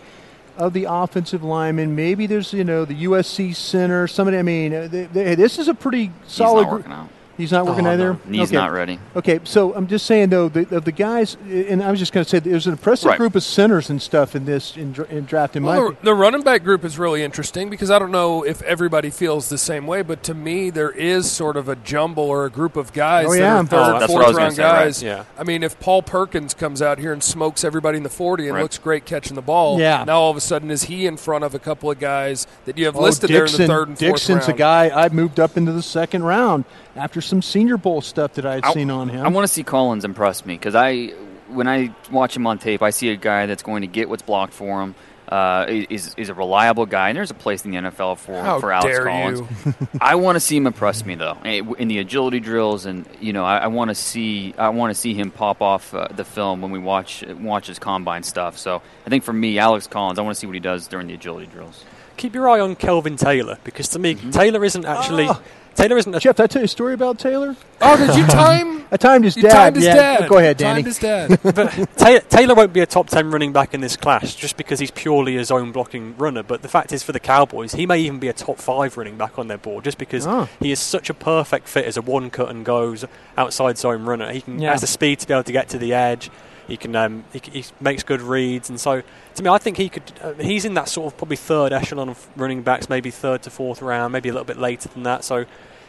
of 0.56 0.72
the 0.72 0.86
offensive 0.88 1.42
linemen. 1.42 1.94
Maybe 1.96 2.26
there's 2.26 2.52
you 2.52 2.64
know 2.64 2.84
the 2.84 3.04
USC 3.04 3.54
center. 3.54 4.06
Somebody. 4.06 4.38
I 4.38 4.42
mean, 4.42 4.72
they, 4.90 5.04
they, 5.04 5.34
this 5.34 5.58
is 5.58 5.68
a 5.68 5.74
pretty 5.74 6.12
solid. 6.26 6.62
not 6.62 6.70
group. 6.70 6.80
working 6.82 6.92
out. 6.92 7.08
He's 7.36 7.50
not 7.50 7.66
working 7.66 7.86
Oh, 7.86 7.90
either. 7.92 8.12
no. 8.12 8.18
Knee's 8.28 8.48
Okay. 8.50 8.56
not 8.56 8.72
ready. 8.72 8.98
Okay, 9.16 9.40
so 9.44 9.74
I'm 9.74 9.86
just 9.86 10.04
saying 10.06 10.28
though, 10.28 10.48
the, 10.48 10.76
of 10.76 10.84
the 10.84 10.92
guys, 10.92 11.36
and 11.48 11.82
I 11.82 11.90
was 11.90 11.98
just 11.98 12.12
going 12.12 12.24
to 12.24 12.28
say, 12.30 12.38
there's 12.40 12.66
an 12.66 12.72
impressive 12.72 13.08
Right. 13.08 13.18
group 13.18 13.34
of 13.34 13.42
centers 13.42 13.88
and 13.90 14.00
stuff 14.02 14.36
in 14.36 14.44
this 14.44 14.76
in, 14.76 14.92
dra- 14.92 15.06
in 15.08 15.24
draft. 15.24 15.56
In 15.56 15.62
my 15.62 15.76
the, 15.76 15.96
the 16.02 16.14
running 16.14 16.42
back 16.42 16.62
group 16.62 16.84
is 16.84 16.98
really 16.98 17.22
interesting 17.24 17.70
because 17.70 17.90
I 17.90 17.98
don't 17.98 18.10
know 18.10 18.42
if 18.44 18.60
everybody 18.62 19.08
feels 19.10 19.48
the 19.48 19.56
same 19.58 19.86
way, 19.86 20.02
but 20.02 20.22
to 20.24 20.34
me, 20.34 20.68
there 20.70 20.90
is 20.90 21.30
sort 21.30 21.56
of 21.56 21.68
a 21.68 21.76
jumble 21.76 22.24
or 22.24 22.44
a 22.44 22.50
group 22.50 22.76
of 22.76 22.92
guys 22.92 23.26
Oh, 23.28 23.32
that 23.32 23.38
yeah. 23.38 23.56
are 23.56 23.60
oh, 23.60 23.64
third, 23.64 23.78
Oh, 23.78 23.96
I 23.96 24.06
fourth 24.06 24.26
was 24.28 24.36
round 24.36 24.54
say, 24.54 24.62
right. 24.62 24.84
guys. 24.84 25.02
Yeah. 25.02 25.24
I 25.38 25.44
mean, 25.44 25.62
if 25.62 25.80
Paul 25.80 26.02
Perkins 26.02 26.52
comes 26.52 26.82
out 26.82 26.98
here 26.98 27.12
and 27.14 27.22
smokes 27.22 27.64
everybody 27.64 27.96
in 27.96 28.02
the 28.02 28.10
40 28.10 28.44
and 28.48 28.54
Right. 28.56 28.62
looks 28.62 28.76
great 28.78 29.06
catching 29.06 29.36
the 29.36 29.42
ball, 29.42 29.80
Yeah. 29.80 30.04
now 30.04 30.20
all 30.20 30.30
of 30.30 30.36
a 30.36 30.40
sudden 30.40 30.70
is 30.70 30.84
he 30.84 31.06
in 31.06 31.16
front 31.16 31.44
of 31.44 31.54
a 31.54 31.58
couple 31.58 31.90
of 31.90 31.98
guys 31.98 32.46
that 32.66 32.76
you 32.76 32.84
have 32.84 32.96
Oh, 32.96 33.00
listed 33.02 33.28
Dixon, 33.28 33.36
there 33.36 33.44
in 33.46 33.52
the 33.52 33.66
third 33.74 33.88
and 33.88 33.98
fourth 33.98 34.12
Dixon's 34.20 34.40
round? 34.48 34.50
a 34.54 34.58
guy 34.58 34.90
I 34.94 35.08
moved 35.08 35.40
up 35.40 35.56
into 35.56 35.72
the 35.72 35.82
second 35.82 36.24
round 36.24 36.64
after 36.94 37.21
some 37.26 37.42
Senior 37.42 37.76
Bowl 37.76 38.00
stuff 38.00 38.34
that 38.34 38.46
I 38.46 38.54
had 38.56 38.64
I- 38.64 38.72
seen 38.72 38.90
on 38.90 39.08
him. 39.08 39.24
I 39.24 39.28
want 39.28 39.46
to 39.46 39.52
see 39.52 39.62
Collins 39.62 40.04
impress 40.04 40.44
me 40.46 40.54
because 40.54 40.74
I, 40.74 41.08
when 41.48 41.68
I 41.68 41.94
watch 42.10 42.36
him 42.36 42.46
on 42.46 42.58
tape, 42.58 42.82
I 42.82 42.90
see 42.90 43.10
a 43.10 43.16
guy 43.16 43.46
that's 43.46 43.62
going 43.62 43.82
to 43.82 43.86
get 43.88 44.08
what's 44.08 44.22
blocked 44.22 44.52
for 44.54 44.82
him. 44.82 44.94
Uh, 45.28 45.64
is 45.68 46.14
is 46.18 46.28
a 46.28 46.34
reliable 46.34 46.84
guy, 46.84 47.08
and 47.08 47.16
there's 47.16 47.30
a 47.30 47.34
place 47.34 47.64
in 47.64 47.70
the 47.70 47.78
NFL 47.78 48.18
for 48.18 48.38
How 48.42 48.60
for 48.60 48.70
Alex 48.70 48.94
dare 48.98 49.04
Collins. 49.06 49.40
you. 49.64 49.74
I 50.00 50.16
want 50.16 50.36
to 50.36 50.40
see 50.40 50.58
him 50.58 50.66
impress 50.66 51.06
me 51.06 51.14
though 51.14 51.38
eh, 51.42 51.62
in 51.78 51.88
the 51.88 52.00
agility 52.00 52.38
drills, 52.38 52.84
and 52.84 53.06
you 53.18 53.32
know 53.32 53.42
I, 53.42 53.58
I 53.58 53.66
want 53.68 53.88
to 53.88 53.94
see 53.94 54.52
I 54.58 54.68
want 54.68 54.90
to 54.90 54.94
see 54.94 55.14
him 55.14 55.30
pop 55.30 55.62
off 55.62 55.94
uh, 55.94 56.08
the 56.10 56.24
film 56.24 56.60
when 56.60 56.70
we 56.70 56.78
watch 56.78 57.24
watch 57.40 57.68
his 57.68 57.78
combine 57.78 58.24
stuff. 58.24 58.58
So 58.58 58.82
I 59.06 59.08
think 59.08 59.24
for 59.24 59.32
me, 59.32 59.58
Alex 59.58 59.86
Collins, 59.86 60.18
I 60.18 60.22
want 60.22 60.34
to 60.34 60.38
see 60.40 60.46
what 60.46 60.54
he 60.54 60.60
does 60.60 60.86
during 60.86 61.06
the 61.06 61.14
agility 61.14 61.46
drills. 61.46 61.82
keep 62.18 62.34
your 62.34 62.46
eye 62.50 62.60
on 62.60 62.76
Kelvin 62.76 63.16
Taylor 63.16 63.56
because 63.64 63.88
to 63.90 63.98
me, 63.98 64.16
Taylor 64.16 64.62
isn't 64.66 64.84
actually. 64.84 65.28
Oh. 65.30 65.40
Taylor 65.74 65.96
isn't 65.98 66.14
a 66.14 66.20
Jeff, 66.20 66.36
did 66.36 66.42
I 66.44 66.46
tell 66.46 66.62
you 66.62 66.66
a 66.66 66.68
story 66.68 66.94
about 66.94 67.18
Taylor? 67.18 67.56
Oh, 67.80 67.96
did 67.96 68.16
you 68.16 68.26
time? 68.28 68.84
I 68.92 68.96
timed 68.98 69.24
his 69.24 69.36
You 69.36 69.42
dad. 69.44 69.52
timed 69.52 69.76
his 69.76 69.84
yeah. 69.86 69.94
dad. 70.18 70.28
Go 70.28 70.36
ahead, 70.38 70.56
Danny. 70.58 70.82
timed 70.82 70.86
his 70.86 70.98
dad. 70.98 71.40
but 71.42 71.96
Taylor, 71.96 72.20
Taylor 72.20 72.54
won't 72.54 72.72
be 72.74 72.80
a 72.80 72.86
top 72.86 73.08
10 73.08 73.30
running 73.30 73.52
back 73.52 73.72
in 73.72 73.80
this 73.80 73.96
class 73.96 74.34
just 74.34 74.56
because 74.58 74.78
he's 74.80 74.90
purely 74.90 75.36
a 75.38 75.44
zone 75.44 75.72
blocking 75.72 76.16
runner. 76.18 76.42
But 76.42 76.60
the 76.62 76.68
fact 76.68 76.92
is, 76.92 77.02
for 77.02 77.12
the 77.12 77.20
Cowboys, 77.20 77.72
he 77.72 77.86
may 77.86 77.98
even 78.00 78.18
be 78.18 78.28
a 78.28 78.32
top 78.34 78.58
five 78.58 78.96
running 78.98 79.16
back 79.16 79.38
on 79.38 79.48
their 79.48 79.58
board 79.58 79.84
just 79.84 79.96
because 79.98 80.26
Oh. 80.26 80.48
he 80.60 80.70
is 80.72 80.78
such 80.78 81.08
a 81.08 81.14
perfect 81.14 81.68
fit 81.68 81.86
as 81.86 81.96
a 81.96 82.02
one 82.02 82.28
cut 82.30 82.50
and 82.50 82.64
goes 82.64 83.04
outside 83.38 83.78
zone 83.78 84.04
runner. 84.04 84.30
He 84.30 84.42
can 84.42 84.60
Yeah. 84.60 84.72
has 84.72 84.82
the 84.82 84.86
speed 84.86 85.20
to 85.20 85.26
be 85.26 85.32
able 85.32 85.44
to 85.44 85.52
get 85.52 85.68
to 85.70 85.78
the 85.78 85.94
edge. 85.94 86.30
He 86.66 86.76
can 86.76 86.94
um, 86.94 87.24
he, 87.32 87.40
he 87.50 87.64
makes 87.80 88.02
good 88.02 88.20
reads, 88.20 88.70
and 88.70 88.78
so 88.78 89.02
to 89.34 89.42
me, 89.42 89.50
I 89.50 89.58
think 89.58 89.76
he 89.76 89.88
could. 89.88 90.04
Uh, 90.22 90.34
he's 90.34 90.64
in 90.64 90.74
that 90.74 90.88
sort 90.88 91.12
of 91.12 91.18
probably 91.18 91.36
third 91.36 91.72
echelon 91.72 92.08
of 92.08 92.28
running 92.36 92.62
backs, 92.62 92.88
maybe 92.88 93.10
third 93.10 93.42
to 93.42 93.50
fourth 93.50 93.82
round, 93.82 94.12
maybe 94.12 94.28
a 94.28 94.32
little 94.32 94.46
bit 94.46 94.58
later 94.58 94.88
than 94.88 95.02
that. 95.02 95.24
So 95.24 95.44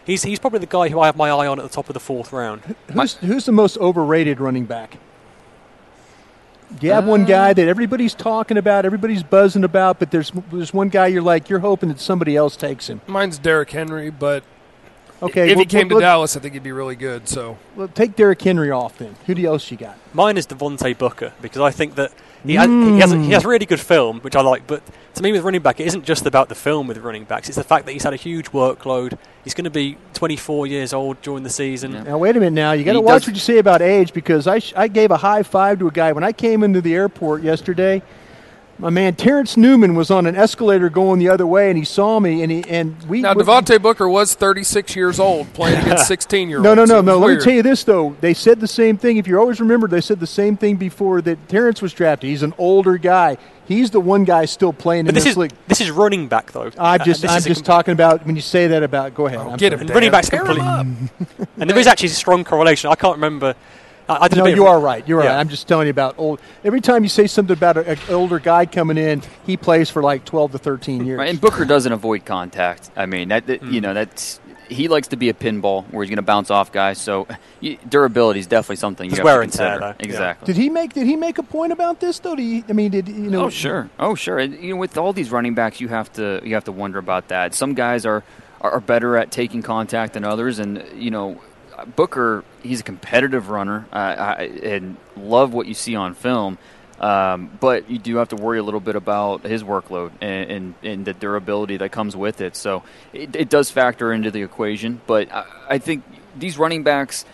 he's 0.05 0.23
he's 0.23 0.39
probably 0.39 0.59
the 0.59 0.65
guy 0.65 0.89
who 0.89 0.99
I 0.99 1.05
have 1.05 1.15
my 1.15 1.29
eye 1.29 1.47
on 1.47 1.59
at 1.59 1.63
the 1.63 1.69
top 1.69 1.89
of 1.89 1.93
the 1.93 1.99
fourth 1.99 2.33
round. 2.33 2.75
Who's, 2.91 3.15
who's 3.15 3.45
the 3.45 3.51
most 3.51 3.77
overrated 3.77 4.39
running 4.39 4.65
back? 4.65 4.97
Do 6.79 6.87
you 6.87 6.93
have 6.93 7.05
one 7.05 7.25
guy 7.25 7.53
that 7.53 7.67
everybody's 7.67 8.15
talking 8.15 8.57
about, 8.57 8.85
everybody's 8.85 9.21
buzzing 9.21 9.63
about, 9.63 9.99
but 9.99 10.09
there's 10.09 10.31
there's 10.51 10.73
one 10.73 10.89
guy 10.89 11.07
you're 11.07 11.21
like 11.21 11.49
you're 11.49 11.59
hoping 11.59 11.89
that 11.89 11.99
somebody 11.99 12.35
else 12.35 12.57
takes 12.57 12.87
him. 12.89 13.01
Mine's 13.05 13.37
Derrick 13.37 13.69
Henry, 13.69 14.09
but 14.09 14.43
Okay, 15.23 15.51
if 15.51 15.55
well, 15.55 15.59
he 15.59 15.65
came 15.65 15.89
to 15.89 15.95
well, 15.95 16.01
Dallas, 16.01 16.35
I 16.35 16.39
think 16.39 16.53
he'd 16.53 16.63
be 16.63 16.71
really 16.71 16.95
good. 16.95 17.29
So 17.29 17.57
Well, 17.75 17.87
take 17.87 18.15
Derrick 18.15 18.41
Henry 18.41 18.71
off 18.71 18.97
then. 18.97 19.15
Who 19.25 19.35
do 19.35 19.45
else 19.45 19.71
you 19.71 19.77
got? 19.77 19.97
Mine 20.13 20.37
is 20.37 20.45
Devontae 20.45 20.97
Booker 20.97 21.33
because 21.41 21.61
I 21.61 21.71
think 21.71 21.95
that 21.95 22.11
he, 22.45 22.55
has, 22.55 22.67
he, 22.67 22.99
has, 22.99 23.11
he 23.11 23.17
hmm. 23.17 23.31
has 23.31 23.45
really 23.45 23.65
good 23.65 23.79
film, 23.79 24.19
which 24.19 24.35
I 24.35 24.41
like. 24.41 24.67
But 24.67 24.83
to 25.15 25.23
me, 25.23 25.31
with 25.31 25.43
running 25.43 25.61
back, 25.61 25.79
it 25.79 25.87
isn't 25.87 26.03
just 26.03 26.25
about 26.25 26.49
the 26.49 26.55
film 26.55 26.87
with 26.87 26.97
running 26.97 27.23
backs. 27.23 27.47
It's 27.47 27.57
the 27.57 27.63
fact 27.63 27.85
that 27.85 27.93
he's 27.93 28.03
had 28.03 28.13
a 28.13 28.17
huge 28.17 28.51
workload. 28.51 29.17
He's 29.45 29.53
going 29.53 29.63
to 29.63 29.69
be 29.69 29.97
24 30.13 30.67
years 30.67 30.91
old 30.91 31.21
during 31.21 31.43
the 31.43 31.49
season. 31.49 32.03
Now 32.03 32.17
wait 32.17 32.35
a 32.35 32.39
minute. 32.39 32.53
Now 32.53 32.73
you 32.73 32.83
got 32.83 32.93
to 32.93 33.01
watch 33.01 33.21
does- 33.21 33.29
what 33.29 33.35
you 33.35 33.41
say 33.41 33.59
about 33.59 33.81
age 33.81 34.11
because 34.11 34.45
I 34.45 34.59
sh- 34.59 34.73
I 34.75 34.89
gave 34.89 35.11
a 35.11 35.17
high 35.17 35.43
five 35.43 35.79
to 35.79 35.87
a 35.87 35.91
guy 35.91 36.11
when 36.11 36.23
I 36.23 36.33
came 36.33 36.63
into 36.63 36.81
the 36.81 36.93
airport 36.95 37.43
yesterday. 37.43 38.01
My 38.79 38.89
man 38.89 39.13
Terrence 39.15 39.55
Newman 39.55 39.93
was 39.95 40.09
on 40.09 40.25
an 40.25 40.35
escalator 40.35 40.89
going 40.89 41.19
the 41.19 41.29
other 41.29 41.45
way, 41.45 41.69
and 41.69 41.77
he 41.77 41.85
saw 41.85 42.19
me, 42.19 42.41
and 42.41 42.51
he 42.51 42.63
and 42.67 43.01
we. 43.07 43.21
now 43.21 43.33
we- 43.33 43.43
Devontae 43.43 43.81
Booker 43.81 44.09
was 44.09 44.33
36 44.33 44.95
years 44.95 45.19
old 45.19 45.53
playing 45.53 45.79
against 45.83 46.07
16 46.07 46.49
year 46.49 46.57
olds. 46.57 46.63
No, 46.65 46.73
no, 46.73 46.83
no, 46.85 46.99
no. 47.01 47.19
Let 47.19 47.37
me 47.37 47.41
tell 47.43 47.53
you 47.53 47.61
this 47.61 47.83
though. 47.83 48.15
They 48.19 48.33
said 48.33 48.59
the 48.59 48.67
same 48.67 48.97
thing. 48.97 49.17
If 49.17 49.27
you 49.27 49.39
always 49.39 49.59
remember, 49.61 49.87
they 49.87 50.01
said 50.01 50.19
the 50.19 50.27
same 50.27 50.57
thing 50.57 50.77
before 50.77 51.21
that 51.21 51.47
Terrence 51.47 51.81
was 51.81 51.93
drafted. 51.93 52.29
He's 52.29 52.41
an 52.43 52.53
older 52.57 52.97
guy. 52.97 53.37
He's 53.65 53.91
the 53.91 53.99
one 54.01 54.25
guy 54.25 54.43
still 54.45 54.73
playing 54.73 55.05
But 55.05 55.09
in 55.09 55.15
this 55.15 55.23
this, 55.23 55.31
is 55.31 55.37
league. 55.37 55.51
this 55.67 55.79
is 55.79 55.89
running 55.91 56.27
back 56.27 56.51
though. 56.51 56.71
I'm 56.77 56.99
Uh, 56.99 57.05
just 57.05 57.21
this 57.21 57.31
I'm 57.31 57.41
just 57.43 57.63
com- 57.63 57.75
talking 57.75 57.91
about 57.93 58.25
when 58.25 58.35
you 58.35 58.41
say 58.41 58.67
that 58.67 58.83
about. 58.83 59.13
Go 59.13 59.27
ahead. 59.27 59.39
I'm 59.39 59.55
get 59.55 59.71
sorry. 59.71 59.73
him, 59.75 59.79
and 59.81 59.89
running 59.91 60.11
backs 60.11 60.29
Tear 60.29 60.43
him 60.45 61.07
completely. 61.07 61.47
and 61.59 61.69
there 61.69 61.77
is 61.77 61.87
actually 61.87 62.07
a 62.07 62.11
strong 62.11 62.43
correlation. 62.43 62.89
I 62.89 62.95
can't 62.95 63.15
remember. 63.15 63.53
I, 64.09 64.27
I 64.31 64.35
No, 64.35 64.45
you 64.45 64.65
are 64.67 64.79
right. 64.79 65.07
You're 65.07 65.23
Yeah. 65.23 65.29
right. 65.31 65.39
I'm 65.39 65.49
just 65.49 65.67
telling 65.67 65.87
you 65.87 65.91
about 65.91 66.15
old. 66.17 66.39
Every 66.63 66.81
time 66.81 67.03
you 67.03 67.09
say 67.09 67.27
something 67.27 67.55
about 67.55 67.77
an 67.77 67.97
older 68.09 68.39
guy 68.39 68.65
coming 68.65 68.97
in, 68.97 69.21
he 69.45 69.57
plays 69.57 69.89
for 69.89 70.03
like 70.03 70.25
12 70.25 70.53
to 70.53 70.57
13 70.57 71.05
years. 71.05 71.17
Right, 71.19 71.29
and 71.29 71.39
Booker 71.39 71.65
doesn't 71.65 71.91
avoid 71.91 72.25
contact. 72.25 72.91
I 72.95 73.05
mean, 73.05 73.29
that, 73.29 73.47
that- 73.47 73.61
you 73.63 73.79
Hmm. 73.79 73.85
know 73.85 73.93
that's 73.93 74.39
he 74.69 74.87
likes 74.87 75.09
to 75.09 75.17
be 75.17 75.27
a 75.29 75.33
pinball 75.33 75.83
where 75.91 76.03
he's 76.03 76.09
going 76.09 76.15
to 76.15 76.21
bounce 76.23 76.49
off 76.49 76.71
guys. 76.71 76.97
So 76.97 77.27
durability 77.89 78.39
is 78.39 78.47
definitely 78.47 78.77
something 78.77 79.09
you 79.09 79.15
There's 79.15 79.27
have 79.27 79.37
to 79.37 79.41
and 79.41 79.51
tear, 79.53 79.67
consider. 79.67 79.79
though. 79.79 79.95
Yeah. 79.99 80.05
Exactly. 80.05 80.45
Did 80.47 80.55
he 80.61 80.69
make 80.69 80.93
Did 80.93 81.05
he 81.05 81.15
make 81.15 81.37
a 81.37 81.43
point 81.43 81.71
about 81.73 81.99
this 81.99 82.19
though? 82.19 82.35
Do 82.35 82.41
you, 82.41 82.63
I 82.69 82.73
mean, 82.73 82.91
did 82.91 83.07
you 83.07 83.29
know? 83.29 83.45
Oh 83.45 83.49
sure, 83.49 83.89
oh 83.99 84.15
sure. 84.15 84.39
And, 84.39 84.53
you 84.61 84.71
know, 84.73 84.77
with 84.79 84.97
all 84.97 85.13
these 85.13 85.31
running 85.31 85.53
backs, 85.53 85.79
you 85.81 85.89
have 85.89 86.11
to 86.13 86.41
you 86.43 86.53
have 86.55 86.63
to 86.65 86.71
wonder 86.71 86.97
about 86.97 87.27
that. 87.27 87.53
Some 87.53 87.73
guys 87.73 88.05
are 88.05 88.23
are, 88.61 88.71
are 88.71 88.79
better 88.79 89.17
at 89.17 89.31
taking 89.31 89.61
contact 89.61 90.13
than 90.13 90.23
others, 90.23 90.59
and 90.59 90.83
you 90.95 91.11
know, 91.11 91.39
Booker, 91.85 92.43
he's 92.61 92.81
a 92.81 92.83
competitive 92.83 93.49
runner, 93.49 93.85
uh, 93.91 93.95
I, 93.95 94.43
and 94.63 94.97
love 95.17 95.53
what 95.53 95.67
you 95.67 95.73
see 95.73 95.95
on 95.95 96.13
film. 96.13 96.57
Um, 96.99 97.49
but 97.59 97.89
you 97.89 97.97
do 97.97 98.17
have 98.17 98.29
to 98.29 98.35
worry 98.35 98.59
a 98.59 98.63
little 98.63 98.79
bit 98.79 98.95
about 98.95 99.43
his 99.43 99.63
workload 99.63 100.11
and, 100.21 100.51
and, 100.51 100.73
and 100.83 101.05
the 101.05 101.13
durability 101.13 101.77
that 101.77 101.91
comes 101.91 102.15
with 102.15 102.39
it. 102.39 102.55
So 102.55 102.83
it, 103.11 103.35
it 103.35 103.49
does 103.49 103.69
factor 103.71 104.13
into 104.13 104.31
the 104.31 104.43
equation. 104.43 105.01
But 105.05 105.31
I, 105.31 105.45
I 105.69 105.77
think 105.79 106.03
these 106.37 106.57
running 106.57 106.83
backs, 106.83 107.25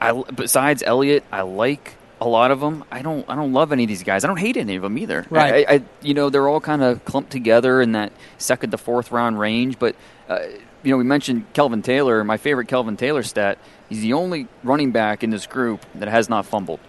I, 0.00 0.12
besides 0.12 0.82
Elliott, 0.84 1.24
I 1.32 1.42
like 1.42 1.94
a 2.20 2.28
lot 2.28 2.50
of 2.50 2.60
them. 2.60 2.84
I 2.90 3.02
don't. 3.02 3.24
I 3.28 3.34
don't 3.34 3.52
love 3.52 3.72
any 3.72 3.84
of 3.84 3.88
these 3.88 4.02
guys. 4.02 4.24
I 4.24 4.28
don't 4.28 4.38
hate 4.38 4.56
any 4.56 4.76
of 4.76 4.82
them 4.82 4.98
either. 4.98 5.26
Right. 5.30 5.66
I, 5.68 5.74
I, 5.74 5.82
you 6.02 6.14
know, 6.14 6.30
they're 6.30 6.48
all 6.48 6.60
kind 6.60 6.82
of 6.82 7.04
clumped 7.04 7.30
together 7.30 7.80
in 7.80 7.92
that 7.92 8.12
second 8.38 8.70
to 8.70 8.78
fourth 8.78 9.10
round 9.12 9.38
range. 9.38 9.78
But 9.78 9.96
uh, 10.28 10.40
you 10.82 10.90
know, 10.90 10.96
we 10.96 11.04
mentioned 11.04 11.52
Kelvin 11.52 11.82
Taylor. 11.82 12.22
My 12.24 12.36
favorite 12.36 12.68
Kelvin 12.68 12.96
Taylor 12.96 13.22
stat: 13.22 13.58
he's 13.94 14.02
the 14.02 14.12
only 14.14 14.46
running 14.62 14.90
back 14.92 15.22
in 15.24 15.30
this 15.30 15.46
group 15.46 15.84
that 15.94 16.08
has 16.08 16.28
not 16.28 16.46
fumbled 16.46 16.80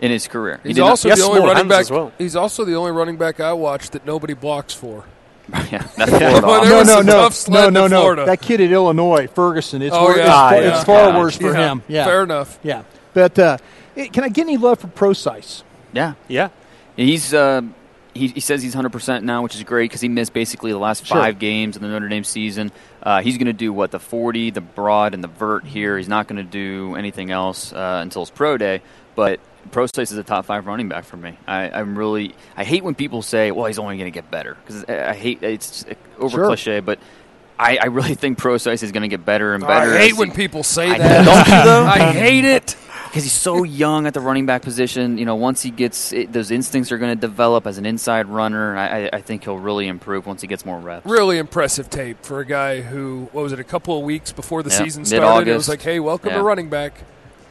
in 0.00 0.10
his 0.10 0.28
career. 0.28 0.60
He 0.62 0.68
He's 0.70 0.76
did 0.76 0.82
not- 0.82 0.90
also 0.90 1.08
he 1.08 1.14
the 1.14 1.22
only 1.24 1.40
running 1.40 1.68
back. 1.68 1.88
well. 1.90 2.12
He's 2.18 2.36
also 2.36 2.64
the 2.64 2.74
only 2.74 2.92
running 2.92 3.16
back 3.16 3.40
I 3.40 3.52
watched 3.52 3.92
that 3.92 4.04
nobody 4.06 4.34
blocks 4.34 4.74
for. 4.74 5.04
yeah, 5.70 5.86
that's 5.96 6.10
Florida. 6.10 6.40
Well, 6.46 6.64
no, 6.84 7.00
no, 7.00 7.30
no, 7.48 7.68
no, 7.70 7.86
no, 7.86 8.14
no. 8.14 8.26
That 8.26 8.42
kid 8.42 8.60
at 8.60 8.70
Illinois, 8.72 9.28
Ferguson. 9.28 9.80
It's, 9.80 9.94
Oh, 9.94 10.02
wor- 10.02 10.16
yeah. 10.16 10.22
it's, 10.24 10.28
far, 10.28 10.54
Yeah. 10.62 10.74
it's 10.76 10.84
far 10.84 11.08
Yeah. 11.10 11.18
worse 11.18 11.36
for 11.36 11.52
Yeah. 11.52 11.68
him. 11.72 11.82
Yeah, 11.88 12.04
Fair 12.04 12.22
enough. 12.24 12.58
Yeah, 12.64 12.82
but 13.14 13.38
uh, 13.38 13.58
eh, 13.96 14.08
can 14.08 14.24
I 14.24 14.28
get 14.28 14.42
any 14.42 14.56
love 14.56 14.80
for 14.80 14.88
Procise? 14.88 15.62
Yeah, 15.92 16.14
Yeah. 16.28 16.48
He's 16.96 17.32
uh, 17.32 17.60
he, 18.12 18.28
he 18.28 18.40
says 18.40 18.62
he's 18.62 18.74
100 18.74 18.90
percent 18.90 19.24
now, 19.24 19.42
which 19.42 19.54
is 19.54 19.62
great 19.62 19.88
because 19.90 20.00
he 20.00 20.08
missed 20.08 20.32
basically 20.32 20.72
the 20.72 20.78
last 20.78 21.06
Sure. 21.06 21.16
five 21.16 21.38
games 21.38 21.76
in 21.76 21.82
the 21.82 21.88
Notre 21.88 22.08
Dame 22.08 22.24
season. 22.24 22.72
Uh, 23.06 23.22
he's 23.22 23.38
going 23.38 23.46
to 23.46 23.52
do 23.52 23.72
what 23.72 23.92
the 23.92 24.00
40, 24.00 24.50
the 24.50 24.60
broad, 24.60 25.14
and 25.14 25.22
the 25.22 25.28
vert 25.28 25.64
here. 25.64 25.96
He's 25.96 26.08
not 26.08 26.26
going 26.26 26.44
to 26.44 26.50
do 26.50 26.96
anything 26.96 27.30
else 27.30 27.72
uh, 27.72 28.00
until 28.02 28.22
his 28.22 28.30
pro 28.30 28.58
day. 28.58 28.82
But 29.14 29.38
Procise 29.70 30.10
is 30.10 30.18
a 30.18 30.24
top 30.24 30.44
five 30.44 30.66
running 30.66 30.88
back 30.88 31.04
for 31.04 31.16
me. 31.16 31.38
I, 31.46 31.70
I'm 31.70 31.96
really 31.96 32.34
I 32.56 32.64
hate 32.64 32.82
when 32.82 32.96
people 32.96 33.22
say, 33.22 33.52
"Well, 33.52 33.66
he's 33.66 33.78
only 33.78 33.96
going 33.96 34.12
to 34.12 34.14
get 34.14 34.28
better," 34.30 34.56
because 34.56 34.84
I 34.88 35.10
I 35.10 35.14
hate 35.14 35.40
it's 35.44 35.84
over 36.18 36.36
Sure. 36.36 36.46
cliche, 36.48 36.80
but. 36.80 36.98
I, 37.58 37.78
I 37.78 37.86
really 37.86 38.14
think 38.22 38.36
Procise 38.38 38.82
is 38.82 38.92
going 38.92 39.00
to 39.04 39.08
get 39.08 39.24
better 39.24 39.54
and 39.54 39.64
better. 39.66 39.94
I 39.94 39.98
hate 39.98 40.16
when 40.18 40.30
people 40.30 40.62
say 40.62 40.90
I- 40.90 40.98
that. 40.98 41.24
Don't 41.24 41.46
you 41.46 41.64
though? 41.64 41.84
I 41.86 42.12
hate 42.12 42.44
it. 42.44 42.76
Because 43.16 43.24
he's 43.24 43.32
so 43.32 43.62
young 43.64 44.06
at 44.06 44.14
the 44.14 44.20
running 44.20 44.46
back 44.46 44.62
position. 44.62 45.16
You 45.18 45.24
know, 45.24 45.34
once 45.34 45.62
he 45.62 45.70
gets 45.70 46.12
it, 46.12 46.32
those 46.32 46.50
instincts 46.50 46.92
are 46.92 46.98
going 46.98 47.14
to 47.16 47.20
develop 47.20 47.66
as 47.66 47.78
an 47.78 47.86
inside 47.86 48.26
runner. 48.26 48.76
I, 48.76 49.04
I, 49.06 49.10
I 49.14 49.20
think 49.22 49.44
he'll 49.44 49.58
really 49.58 49.88
improve 49.88 50.26
once 50.26 50.40
he 50.42 50.46
gets 50.46 50.64
more 50.66 50.78
reps. 50.78 51.06
Really 51.06 51.38
impressive 51.38 51.88
tape 51.90 52.22
for 52.24 52.40
a 52.40 52.44
guy 52.46 52.82
who, 52.82 53.28
what 53.32 53.42
was 53.42 53.52
it, 53.52 53.60
a 53.60 53.64
couple 53.64 53.98
of 53.98 54.04
weeks 54.04 54.32
before 54.32 54.62
the 54.62 54.70
Yeah, 54.70 54.78
season 54.78 55.04
started? 55.04 55.24
It 55.24 55.28
mid-August. 55.30 55.56
was 55.56 55.68
like, 55.68 55.82
hey, 55.82 55.98
welcome 56.00 56.30
Yeah. 56.30 56.36
to 56.36 56.42
running 56.42 56.68
back. 56.68 56.92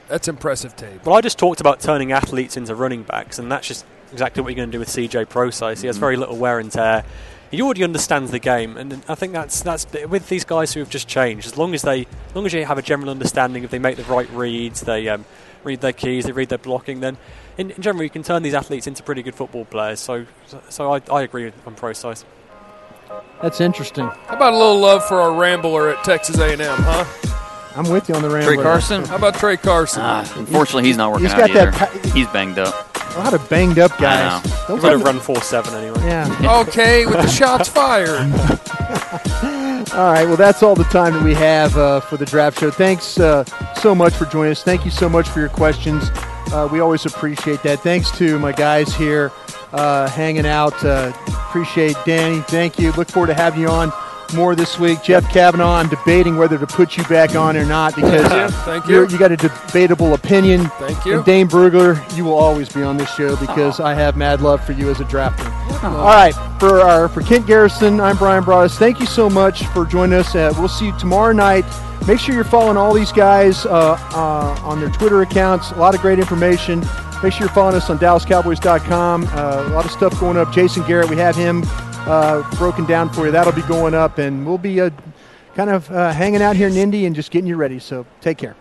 That's 0.07 0.28
impressive 0.28 0.76
tape. 0.76 1.03
Well, 1.05 1.16
I 1.16 1.22
just 1.22 1.39
talked 1.39 1.61
about 1.61 1.80
turning 1.80 2.11
athletes 2.11 2.57
into 2.57 2.76
running 2.76 3.01
backs, 3.03 3.39
and 3.39 3.51
that's 3.51 3.68
just 3.68 3.86
exactly 4.11 4.43
what 4.43 4.49
you're 4.49 4.57
going 4.57 4.70
to 4.70 4.76
do 4.76 4.80
with 4.80 4.89
CJ 4.89 5.26
Procise. 5.26 5.82
He 5.82 5.88
has 5.88 5.97
Mhm. 5.97 6.01
very 6.01 6.16
little 6.16 6.38
wear 6.38 6.59
and 6.59 6.72
tear. 6.72 7.03
He 7.51 7.61
already 7.61 7.84
understands 7.84 8.32
the 8.32 8.39
game, 8.39 8.76
and 8.78 9.01
I 9.07 9.16
think 9.16 9.32
that's 9.34 9.61
that's 9.61 9.88
with 10.09 10.30
these 10.30 10.43
guys 10.43 10.74
who 10.74 10.80
have 10.82 10.89
just 10.89 11.07
changed. 11.07 11.47
As 11.47 11.57
long 11.57 11.74
as 11.74 11.84
they, 11.84 12.01
as 12.01 12.36
long 12.36 12.45
as 12.45 12.53
you 12.53 12.66
have 12.66 12.78
a 12.78 12.82
general 12.82 13.09
understanding, 13.09 13.63
if 13.63 13.70
they 13.72 13.80
make 13.80 13.97
the 13.97 14.03
right 14.03 14.30
reads, 14.32 14.82
they 14.82 15.07
um, 15.07 15.26
read 15.66 15.82
their 15.82 15.93
keys, 15.93 16.26
they 16.26 16.32
read 16.32 16.49
their 16.49 16.57
blocking, 16.57 16.99
then 17.01 17.18
in, 17.57 17.72
in 17.72 17.82
general 17.82 18.03
you 18.03 18.09
can 18.09 18.24
turn 18.24 18.43
these 18.43 18.53
athletes 18.53 18.88
into 18.88 19.03
pretty 19.03 19.24
good 19.24 19.36
football 19.36 19.66
players. 19.66 19.99
So, 19.99 20.26
so 20.70 20.93
I, 20.93 21.01
I 21.11 21.24
agree 21.24 21.51
on 21.66 21.76
Procise. 21.76 22.24
That's 23.41 23.59
interesting. 23.59 24.05
How 24.07 24.36
about 24.36 24.53
a 24.53 24.57
little 24.57 24.80
love 24.80 25.05
for 25.05 25.20
our 25.20 25.34
Rambler 25.34 25.89
at 25.89 26.03
Texas 26.03 26.38
A&M, 26.39 26.59
huh? 26.61 27.05
I'm 27.76 27.89
with 27.91 28.07
you 28.07 28.16
on 28.16 28.22
the 28.22 28.30
rambler. 28.30 28.53
Tra 28.55 28.63
Carson. 28.63 29.03
How 29.03 29.18
about 29.18 29.36
Tra 29.36 29.57
Carson? 29.57 30.01
Ah, 30.01 30.22
unfortunately, 30.38 30.86
he's 30.86 30.95
not 30.95 31.11
working 31.11 31.26
He's 31.26 31.34
out 31.34 31.49
got 31.49 31.53
that 31.53 31.68
either. 31.68 31.72
pa- 32.01 32.09
he's 32.16 32.28
banged 32.28 32.57
up. 32.57 32.74
A 33.16 33.20
lot 33.20 33.34
of 33.34 33.49
banged 33.49 33.80
up 33.80 33.97
guys. 33.97 34.45
know. 34.45 34.55
Don't 34.68 34.78
We're 34.78 34.89
going 34.89 34.99
to 34.99 35.05
run 35.05 35.20
four 35.20 35.41
seven 35.41 35.74
anyway. 35.74 35.99
Yeah. 36.05 36.61
okay, 36.68 37.05
with 37.05 37.16
the 37.16 37.28
shots 37.28 37.68
fired. 37.68 38.07
All 39.96 40.12
right. 40.12 40.26
Well, 40.26 40.36
that's 40.36 40.62
all 40.62 40.76
the 40.76 40.84
time 40.84 41.14
that 41.14 41.24
we 41.24 41.34
have 41.36 41.78
uh, 41.78 42.02
for 42.02 42.18
the 42.18 42.26
draft 42.26 42.60
show. 42.60 42.70
Thanks 42.70 43.18
uh, 43.18 43.46
so 43.76 43.96
much 43.96 44.14
for 44.14 44.26
joining 44.26 44.52
us. 44.52 44.62
Thank 44.62 44.84
you 44.84 44.91
so 44.91 45.08
much 45.08 45.30
for 45.30 45.39
your 45.39 45.48
questions. 45.48 46.10
Uh, 46.52 46.68
we 46.70 46.82
always 46.82 47.06
appreciate 47.06 47.64
that. 47.64 47.80
Thanks 47.80 48.12
to 48.18 48.38
my 48.38 48.52
guys 48.52 48.93
here 48.93 49.32
uh, 49.72 50.10
hanging 50.10 50.46
out. 50.46 50.74
Uh, 50.84 51.14
appreciate 51.28 51.96
Danny. 52.06 52.41
Thank 52.41 52.78
you. 52.78 52.91
Look 52.91 53.10
forward 53.10 53.28
to 53.28 53.34
having 53.34 53.62
you 53.62 53.70
on 53.70 53.89
more 54.34 54.55
this 54.55 54.80
week. 54.80 55.01
Jeff 55.03 55.30
Kavanaugh, 55.32 55.76
I'm 55.76 55.89
debating 55.89 56.38
whether 56.38 56.57
to 56.57 56.67
put 56.67 56.97
you 56.97 57.03
back 57.05 57.36
on 57.36 57.55
or 57.57 57.65
not 57.65 57.95
because 57.95 58.26
Thank 58.28 58.51
you. 58.51 58.57
Thank 58.59 58.88
you. 58.88 59.07
you 59.09 59.17
got 59.17 59.32
a 59.32 59.38
debatable 59.38 60.13
opinion. 60.13 60.69
Thank 60.80 61.05
you. 61.05 61.17
And 61.17 61.26
Dane 61.26 61.47
Brugler, 61.47 61.95
you 62.15 62.26
will 62.26 62.38
always 62.38 62.69
be 62.69 62.84
on 62.84 62.97
this 62.97 63.13
show 63.13 63.36
because 63.38 63.80
I 63.80 63.93
have 63.93 64.15
mad 64.17 64.41
love 64.41 64.65
for 64.65 64.71
you 64.73 64.89
as 64.89 64.99
a 64.99 65.05
drafter. 65.05 65.51
All 65.84 66.05
right, 66.05 66.34
for 66.59 66.82
our 66.82 67.07
for 67.09 67.21
Kent 67.21 67.47
Garrison, 67.47 67.99
I'm 67.99 68.17
Bryan 68.17 68.43
Broaddus. 68.43 68.78
Thank 68.78 68.99
you 68.99 69.05
so 69.05 69.30
much 69.30 69.65
for 69.67 69.86
joining 69.86 70.17
us. 70.19 70.34
Uh, 70.36 70.53
we'll 70.57 70.67
see 70.67 70.88
you 70.88 70.97
tomorrow 70.97 71.34
night. 71.34 71.65
Make 72.07 72.19
sure 72.19 72.36
you're 72.36 72.43
following 72.43 72.78
all 72.78 72.93
these 72.93 73.11
guys 73.11 73.65
uh, 73.65 73.97
uh, 74.11 74.59
on 74.63 74.80
their 74.80 74.89
Twitter 74.89 75.21
accounts. 75.21 75.71
A 75.71 75.76
lot 75.76 75.95
of 75.95 76.01
great 76.01 76.19
information. 76.19 76.82
Make 77.23 77.34
sure 77.34 77.45
you're 77.45 77.49
following 77.49 77.76
us 77.76 77.89
on 77.89 77.97
DallasCowboys.com. 77.97 79.28
Uh, 79.32 79.65
a 79.67 79.69
lot 79.69 79.86
of 79.86 79.91
stuff 79.91 80.19
going 80.19 80.38
up. 80.38 80.53
Jason 80.53 80.86
Garrett, 80.86 81.09
we 81.09 81.17
have 81.17 81.36
him 81.36 81.63
uh, 82.06 82.47
broken 82.58 82.86
down 82.86 83.10
for 83.10 83.26
you. 83.26 83.32
That'll 83.32 83.51
be 83.51 83.64
going 83.64 83.95
up, 83.95 84.20
and 84.20 84.45
we'll 84.45 84.60
be 84.60 84.80
uh, 84.80 84.91
kind 85.56 85.72
of 85.72 85.89
uh, 85.89 86.12
hanging 86.12 86.41
out 86.41 86.56
here 86.56 86.68
in 86.68 86.76
Indy 86.76 87.08
and 87.08 87.16
just 87.16 87.32
getting 87.32 87.47
you 87.47 87.56
ready. 87.56 87.80
So 87.80 88.06
take 88.22 88.38
care. 88.38 88.56